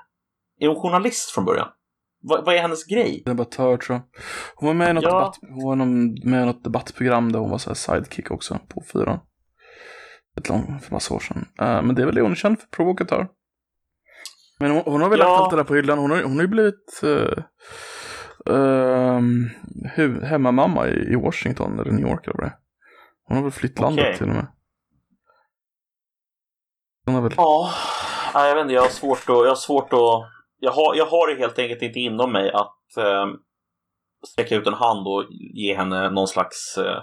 Är 0.59 0.67
hon 0.67 0.81
journalist 0.81 1.31
från 1.31 1.45
början? 1.45 1.69
Vad, 2.23 2.45
vad 2.45 2.55
är 2.55 2.61
hennes 2.61 2.85
grej? 2.85 3.23
Debattör 3.25 3.77
tror 3.77 3.97
jag. 3.97 4.21
Hon 4.55 4.67
var 4.67 4.73
med 4.73 4.89
i 4.89 4.93
något, 4.93 5.03
ja. 5.03 5.09
debatt, 5.09 5.39
hon 5.41 5.79
var 5.79 5.85
med 6.29 6.43
i 6.43 6.45
något 6.45 6.63
debattprogram 6.63 7.31
där 7.31 7.39
hon 7.39 7.49
var 7.49 7.57
så 7.57 7.75
sidekick 7.75 8.31
också 8.31 8.59
på 8.67 8.83
fyran. 8.93 9.19
Ett 10.37 10.49
långt, 10.49 10.83
för 10.83 10.91
massa 10.91 11.13
år 11.13 11.19
sedan. 11.19 11.47
Uh, 11.61 11.81
men 11.81 11.95
det 11.95 12.01
är 12.01 12.05
väl 12.05 12.15
det 12.15 12.21
hon 12.21 12.31
är 12.31 12.35
känd 12.35 12.59
för, 12.59 12.67
provokatör. 12.67 13.27
Men 14.59 14.71
hon, 14.71 14.83
hon 14.85 15.01
har 15.01 15.09
väl 15.09 15.19
ja. 15.19 15.29
lagt 15.29 15.41
allt 15.41 15.49
det 15.49 15.55
där 15.55 15.63
på 15.63 15.75
hyllan. 15.75 15.99
Hon 15.99 16.11
har, 16.11 16.23
hon 16.23 16.35
har 16.35 16.41
ju 16.41 16.47
blivit 16.47 17.01
uh, 17.03 17.43
uh, 18.49 20.23
hemmamamma 20.23 20.87
i, 20.87 21.13
i 21.13 21.15
Washington 21.15 21.79
eller 21.79 21.91
New 21.91 22.07
York 22.07 22.27
eller 22.27 22.37
vad 22.37 22.45
det 22.45 22.57
Hon 23.27 23.37
har 23.37 23.43
väl 23.43 23.51
flytt 23.51 23.79
okay. 23.79 23.83
landet 23.83 24.17
till 24.17 24.29
och 24.29 24.35
med. 24.35 24.47
Hon 27.05 27.15
har 27.15 27.21
väl... 27.21 27.33
Ja, 27.37 27.69
jag 28.33 28.55
vet 28.55 28.61
inte, 28.61 28.73
jag 28.73 28.81
har 28.81 28.89
svårt 28.89 29.19
att, 29.19 29.27
jag 29.27 29.47
har 29.47 29.55
svårt 29.55 29.93
att, 29.93 30.29
jag 30.63 30.71
har, 30.71 30.95
jag 30.95 31.05
har 31.05 31.27
det 31.27 31.39
helt 31.39 31.59
enkelt 31.59 31.81
inte 31.81 31.99
inom 31.99 32.31
mig 32.31 32.51
att 32.51 32.97
eh, 32.97 33.27
sträcka 34.27 34.55
ut 34.55 34.67
en 34.67 34.73
hand 34.73 35.07
och 35.07 35.25
ge 35.53 35.75
henne 35.75 36.09
någon 36.09 36.27
slags 36.27 36.77
eh, 36.77 37.01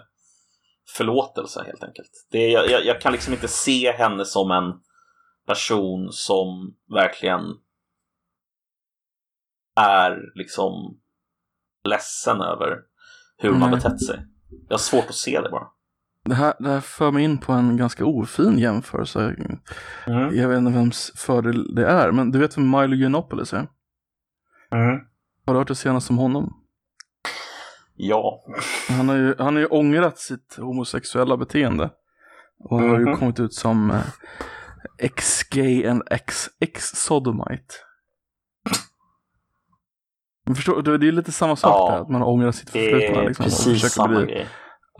förlåtelse 0.96 1.64
helt 1.66 1.82
enkelt. 1.82 2.10
Det, 2.30 2.48
jag, 2.48 2.84
jag, 2.84 3.00
kan 3.00 3.12
liksom 3.12 3.32
inte 3.32 3.48
se 3.48 3.92
henne 3.92 4.24
som 4.24 4.50
en 4.50 4.72
person 5.46 6.08
som 6.12 6.76
verkligen 6.94 7.40
är 9.80 10.18
liksom 10.34 11.00
ledsen 11.88 12.40
över 12.40 12.78
hur 13.36 13.52
man 13.52 13.70
betett 13.70 14.04
sig. 14.04 14.26
Jag 14.68 14.72
har 14.72 14.78
svårt 14.78 15.08
att 15.08 15.14
se 15.14 15.40
det 15.40 15.50
bara. 15.50 15.66
Det 16.30 16.36
här, 16.36 16.54
det 16.58 16.68
här 16.68 16.80
för 16.80 17.10
mig 17.10 17.24
in 17.24 17.38
på 17.38 17.52
en 17.52 17.76
ganska 17.76 18.04
ofin 18.04 18.58
jämförelse. 18.58 19.36
Mm. 20.06 20.36
Jag 20.36 20.48
vet 20.48 20.58
inte 20.58 20.72
vems 20.72 21.12
fördel 21.16 21.74
det 21.74 21.86
är, 21.86 22.12
men 22.12 22.30
du 22.30 22.38
vet 22.38 22.58
vem 22.58 22.70
Milo 22.70 22.94
Yiannopoulos 22.94 23.52
är? 23.52 23.66
Mm. 24.70 25.00
Har 25.46 25.54
du 25.54 25.58
hört 25.58 25.68
det 25.68 25.74
senaste 25.74 26.12
om 26.12 26.18
honom? 26.18 26.56
Ja. 27.94 28.40
Han 28.88 29.08
har 29.08 29.16
ju, 29.16 29.34
han 29.38 29.54
har 29.54 29.60
ju 29.60 29.66
ångrat 29.66 30.18
sitt 30.18 30.56
homosexuella 30.58 31.36
beteende. 31.36 31.90
Och 32.64 32.78
mm 32.78 32.90
har 32.90 32.98
ju 32.98 33.04
mhm. 33.04 33.16
kommit 33.16 33.40
ut 33.40 33.54
som 33.54 33.90
eh, 33.90 34.00
ex-gay 34.98 35.86
and 35.86 36.02
ex-sodomite. 36.60 37.74
Men 40.46 40.54
förstår 40.54 40.82
det 40.98 41.08
är 41.08 41.12
lite 41.12 41.32
samma 41.32 41.56
sak 41.56 41.70
ja, 41.70 41.94
där, 41.94 42.02
att 42.02 42.08
man 42.08 42.22
ångrar 42.22 42.52
sitt 42.52 42.70
förflutna. 42.70 43.22
Liksom, 43.22 43.44
precis 43.44 43.92
samma 43.92 44.08
bli 44.08 44.26
grej. 44.26 44.46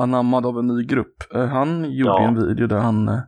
Anammad 0.03 0.47
av 0.47 0.59
en 0.59 0.67
ny 0.67 0.85
grupp. 0.85 1.35
Eh, 1.35 1.47
han 1.47 1.93
gjorde 1.93 2.23
ja. 2.23 2.29
en 2.29 2.47
video 2.47 2.67
där 2.67 2.79
han, 2.79 3.09
eh, 3.09 3.21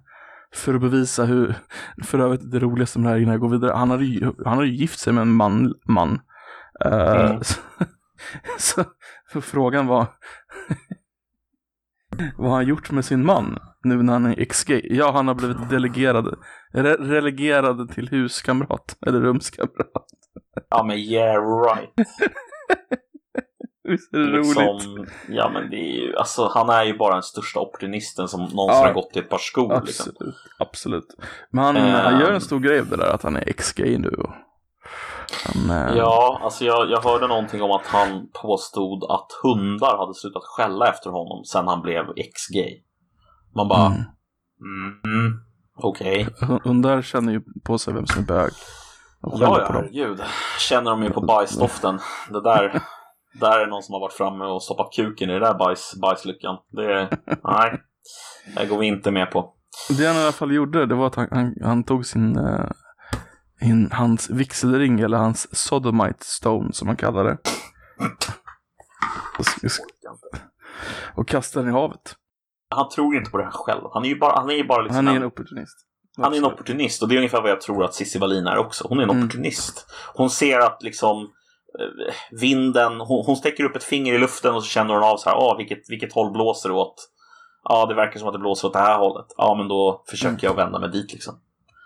för 0.54 0.74
att 0.74 0.80
bevisa 0.80 1.24
hur, 1.24 1.54
för 2.02 2.18
övrigt 2.18 2.50
det 2.50 2.58
roligaste 2.58 2.98
med 2.98 3.06
det 3.06 3.14
här 3.14 3.20
innan 3.20 3.32
jag 3.32 3.40
går 3.40 3.48
vidare, 3.48 3.72
han 3.72 3.90
hade 3.90 4.04
ju, 4.04 4.32
han 4.44 4.54
hade 4.54 4.66
ju 4.66 4.74
gift 4.74 4.98
sig 4.98 5.12
med 5.12 5.22
en 5.22 5.32
man. 5.32 5.74
man. 5.84 6.20
Mm. 6.84 7.40
så, 7.42 7.60
så, 8.58 8.84
för 9.28 9.40
frågan 9.40 9.86
var 9.86 10.06
vad 12.36 12.50
har 12.50 12.56
han 12.56 12.66
gjort 12.66 12.90
med 12.90 13.04
sin 13.04 13.24
man 13.24 13.58
nu 13.84 14.02
när 14.02 14.12
han 14.12 14.26
är 14.26 14.40
ex-gay? 14.40 14.82
Ja, 14.90 15.12
han 15.12 15.28
har 15.28 15.34
blivit 15.34 15.70
delegerad, 15.70 16.38
re 16.72 16.96
relegerad 16.96 17.90
till 17.90 18.08
huskamrat, 18.08 18.96
eller 19.06 19.20
rumskamrat. 19.20 20.08
Ja, 20.70 20.84
men 20.84 20.98
yeah 20.98 21.36
right. 21.64 22.08
Visst 23.92 24.14
är 24.14 24.18
det 24.18 24.38
liksom, 24.38 24.62
roligt? 24.62 25.10
Ja, 25.28 25.50
men 25.54 25.70
det 25.70 25.76
är 25.76 26.00
ju, 26.00 26.16
alltså 26.16 26.50
han 26.54 26.68
är 26.68 26.84
ju 26.84 26.96
bara 26.98 27.14
den 27.14 27.22
största 27.22 27.60
opportunisten 27.60 28.28
som 28.28 28.40
någonsin 28.40 28.80
ja, 28.80 28.86
har 28.86 28.92
gått 28.92 29.16
i 29.16 29.18
ett 29.18 29.28
par 29.28 29.38
skor. 29.38 29.82
Liksom. 29.86 30.06
Absolut, 30.08 30.18
liksom. 30.20 30.56
absolut. 30.58 31.06
Men 31.50 31.64
han, 31.64 31.76
um, 31.76 31.82
han 31.82 32.20
gör 32.20 32.32
en 32.32 32.40
stor 32.40 32.60
grej 32.60 32.80
av 32.80 32.86
det 32.86 32.96
där 32.96 33.14
att 33.14 33.22
han 33.22 33.36
är 33.36 33.48
ex-gay 33.48 33.98
nu. 33.98 34.10
Men, 35.54 35.88
eh, 35.88 35.96
ja, 35.96 36.40
alltså 36.42 36.64
jag, 36.64 36.90
jag 36.90 37.00
hörde 37.00 37.26
någonting 37.26 37.62
om 37.62 37.70
att 37.70 37.86
han 37.86 38.28
påstod 38.42 39.04
att 39.04 39.26
hundar 39.42 39.98
hade 39.98 40.14
slutat 40.14 40.42
skälla 40.44 40.88
efter 40.88 41.10
honom 41.10 41.44
sen 41.44 41.68
han 41.68 41.82
blev 41.82 42.04
ex-gay. 42.16 42.82
Man 43.54 43.68
bara, 43.68 43.86
mm. 43.86 44.04
Mm, 45.04 45.40
okej. 45.76 46.28
Okay. 46.42 46.58
Hundar 46.64 47.02
känner 47.02 47.32
ju 47.32 47.42
på 47.64 47.78
sig 47.78 47.94
vem 47.94 48.06
som 48.06 48.22
är 48.22 48.26
bög. 48.26 48.52
Ja, 49.22 49.36
ja, 49.40 49.68
herregud. 49.72 50.22
Känner 50.58 50.90
de 50.90 51.02
ju 51.02 51.10
på 51.10 51.20
bajsdoften. 51.20 51.98
Det 52.30 52.42
där, 52.42 52.82
där 53.40 53.58
är 53.58 53.66
någon 53.66 53.82
som 53.82 53.92
har 53.92 54.00
varit 54.00 54.12
framme 54.12 54.44
och 54.44 54.62
stoppat 54.62 54.92
kuken 54.92 55.30
i 55.30 55.32
det 55.32 55.38
där 55.38 55.54
bajs, 55.54 55.94
bajslyckan. 56.02 56.56
Det, 56.70 57.08
nej, 57.44 57.80
det 58.56 58.66
går 58.66 58.78
vi 58.78 58.86
inte 58.86 59.10
med 59.10 59.30
på. 59.30 59.54
Det 59.98 60.06
han 60.06 60.16
i 60.16 60.22
alla 60.22 60.32
fall 60.32 60.54
gjorde, 60.54 60.86
det 60.86 60.94
var 60.94 61.06
att 61.06 61.14
han, 61.14 61.28
han, 61.30 61.54
han 61.62 61.84
tog 61.84 62.06
sin 62.06 62.38
uh, 62.38 62.70
in 63.60 63.90
hans 63.92 64.30
vigselring 64.30 65.00
eller 65.00 65.16
hans 65.16 65.56
sodomite 65.56 66.24
stone 66.24 66.72
som 66.72 66.86
man 66.86 66.96
kallar 66.96 67.24
det. 67.24 67.38
Och 71.14 71.28
kastar 71.28 71.60
den 71.60 71.70
i 71.70 71.72
havet. 71.72 72.16
Han 72.74 72.88
tror 72.88 73.16
inte 73.16 73.30
på 73.30 73.38
det 73.38 73.44
här 73.44 73.50
själv. 73.50 73.80
Han 73.92 74.04
är 74.04 74.08
ju 74.08 74.18
bara, 74.18 74.40
han 74.40 74.50
är 74.50 74.64
bara 74.64 74.82
liksom 74.82 75.06
Han 75.06 75.16
är 75.16 75.20
en 75.20 75.24
opportunist. 75.24 75.76
Han 76.16 76.32
är 76.32 76.36
en 76.36 76.44
opportunist 76.44 77.02
och 77.02 77.08
det 77.08 77.14
är 77.14 77.16
ungefär 77.16 77.42
vad 77.42 77.50
jag 77.50 77.60
tror 77.60 77.84
att 77.84 77.94
Cissi 77.94 78.18
Wallin 78.18 78.46
är 78.46 78.56
också. 78.56 78.88
Hon 78.88 78.98
är 78.98 79.02
en 79.02 79.10
mm. 79.10 79.22
opportunist. 79.22 79.86
Hon 80.14 80.30
ser 80.30 80.58
att 80.58 80.82
liksom 80.82 81.30
vinden, 82.30 83.00
hon, 83.00 83.24
hon 83.26 83.36
sticker 83.36 83.64
upp 83.64 83.76
ett 83.76 83.84
finger 83.84 84.14
i 84.14 84.18
luften 84.18 84.54
och 84.54 84.62
så 84.64 84.68
känner 84.68 84.94
hon 84.94 85.02
av 85.02 85.16
så 85.16 85.30
här, 85.30 85.36
ah, 85.36 85.54
vilket, 85.58 85.90
vilket 85.90 86.12
håll 86.12 86.32
blåser 86.32 86.68
det 86.68 86.74
åt? 86.74 87.08
Ja, 87.64 87.86
det 87.86 87.94
verkar 87.94 88.18
som 88.18 88.28
att 88.28 88.34
det 88.34 88.38
blåser 88.40 88.68
åt 88.68 88.72
det 88.74 88.78
här 88.78 88.98
hållet. 88.98 89.26
Ja, 89.36 89.54
men 89.58 89.68
då 89.68 90.04
försöker 90.06 90.46
jag 90.46 90.54
vända 90.54 90.78
mig 90.78 90.90
dit 90.90 91.12
liksom. 91.12 91.34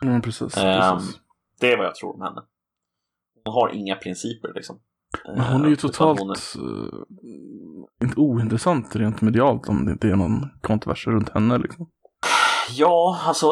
Mm, 0.03 0.23
precis, 0.23 0.57
Ehm, 0.57 0.97
precis. 0.97 1.17
det 1.61 1.73
är 1.73 1.77
vad 1.77 1.87
jag 1.87 1.95
tror 1.95 2.15
om 2.15 2.21
henne. 2.23 2.43
Hon 3.45 3.55
har 3.55 3.69
inga 3.75 3.97
principer 3.97 4.53
liksom. 4.55 4.79
Men 5.27 5.41
hon 5.41 5.63
är 5.65 5.67
ju 5.69 5.73
Eh, 5.73 5.79
totalt 5.79 6.21
är- 6.21 6.59
eh, 6.59 8.03
inte 8.03 8.21
ointressant 8.21 8.97
rent 8.97 9.21
medialt 9.21 9.69
om 9.69 9.85
det 9.87 9.93
inte 9.93 10.09
är 10.09 10.17
någon 10.17 10.51
kontrovers 10.63 11.07
runt 11.07 11.29
henne 11.29 11.59
liksom. 11.59 11.91
Ja, 12.71 13.19
alltså. 13.27 13.51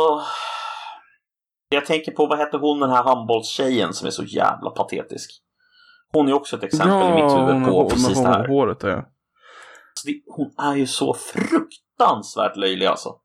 Jag 1.69 1.87
tänker 1.87 2.13
på, 2.13 2.27
vad 2.27 2.39
hette 2.39 2.57
hon 2.57 2.81
den 2.81 2.91
här 2.91 3.03
handbollstjejen 3.05 3.93
som 3.95 4.07
är 4.07 4.11
så 4.11 4.25
jävla 4.25 4.71
patetisk? 4.71 5.31
Hon 6.15 6.29
är 6.29 6.33
också 6.33 6.57
ett 6.57 6.63
exempel 6.63 7.09
i 7.11 7.15
mitt 7.15 7.33
hon 7.33 7.47
huvud 7.47 7.65
på 7.65 7.71
hår- 7.71 7.91
precis 7.91 8.17
med 8.23 8.27
det 8.33 8.37
här. 8.39 8.49
håret 8.49 8.85
är. 8.85 8.89
Alltså, 8.97 10.07
det- 10.07 10.23
Hon 10.27 10.55
är 10.59 10.75
ju 10.77 10.87
så 10.87 11.15
fruktansvärt 11.15 12.57
löjlig 12.57 12.87
alltså. 12.87 13.17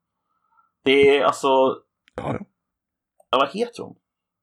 Det 0.83 1.17
är 1.17 1.23
alltså, 1.23 1.47
Ja, 1.47 2.23
ja. 2.33 2.39
ja, 3.31 3.37
vad 3.37 3.49
heter 3.49 3.83
hon? 3.83 3.95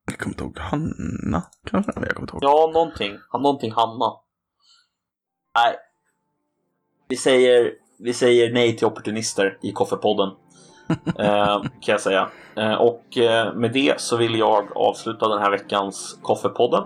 Jag 0.07 0.19
kommer 0.19 0.33
inte 0.35 0.45
ihåg. 0.45 0.59
Hanna 0.59 1.43
kanske? 1.71 1.93
Jag 1.97 2.09
kommer 2.15 2.21
inte 2.21 2.33
ihåg. 2.35 2.45
Ja, 2.45 2.71
någonting. 2.75 3.19
Någonting 3.33 3.73
Hanna. 3.73 4.13
Nej. 5.55 5.77
Vi 7.09 7.17
säger, 7.17 7.73
vi 7.99 8.13
säger 8.15 8.53
nej 8.53 8.77
till 8.77 8.87
opportunister 8.87 9.59
i 9.63 9.73
Koffepodden. 9.73 10.29
eh, 11.19 11.63
kan 11.63 11.93
jag 11.93 12.01
säga. 12.01 12.31
Eh, 12.57 12.75
och 12.75 13.19
eh, 13.19 13.55
med 13.55 13.73
det 13.73 14.01
så 14.01 14.17
vill 14.17 14.39
jag 14.39 14.77
avsluta 14.77 15.29
den 15.29 15.39
här 15.43 15.51
veckans 15.51 16.19
Koffepodden. 16.23 16.85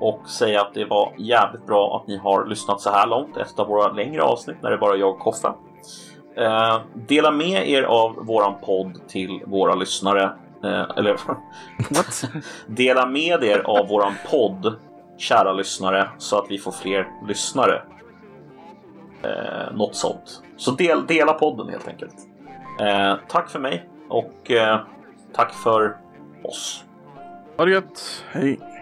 Och 0.00 0.28
säga 0.28 0.60
att 0.60 0.74
det 0.74 0.84
var 0.84 1.12
jävligt 1.18 1.66
bra 1.66 1.96
att 1.96 2.08
ni 2.08 2.16
har 2.16 2.46
lyssnat 2.46 2.80
så 2.80 2.90
här 2.90 3.06
långt. 3.06 3.36
Ett 3.36 3.58
av 3.58 3.68
våra 3.68 3.92
längre 3.92 4.22
avsnitt 4.22 4.56
när 4.62 4.70
det 4.70 4.78
bara 4.78 4.94
är 4.94 4.98
jag 4.98 5.10
och 5.10 5.18
Koffe. 5.18 5.52
Eh, 6.36 6.80
dela 6.94 7.30
med 7.30 7.68
er 7.68 7.82
av 7.82 8.14
våran 8.26 8.54
podd 8.64 9.00
till 9.08 9.42
våra 9.46 9.74
lyssnare. 9.74 10.22
Eh, 10.64 10.84
eller 10.96 11.12
What? 11.90 12.24
Dela 12.66 13.06
med 13.06 13.44
er 13.44 13.58
av 13.58 13.88
våran 13.88 14.14
podd, 14.30 14.74
kära 15.18 15.52
lyssnare, 15.52 16.08
så 16.18 16.38
att 16.38 16.50
vi 16.50 16.58
får 16.58 16.72
fler 16.72 17.08
lyssnare. 17.28 17.82
Eh, 19.22 19.74
något 19.74 19.94
sånt. 19.94 20.42
Så 20.56 20.70
del, 20.70 21.06
dela 21.06 21.32
podden 21.32 21.68
helt 21.68 21.88
enkelt. 21.88 22.14
Eh, 22.80 23.14
tack 23.28 23.50
för 23.50 23.58
mig 23.58 23.88
och 24.08 24.50
eh, 24.50 24.80
tack 25.32 25.52
för 25.54 25.96
oss. 26.44 26.84
Ha 27.56 27.64
det 27.64 27.70
gött. 27.70 28.24
Hej. 28.30 28.75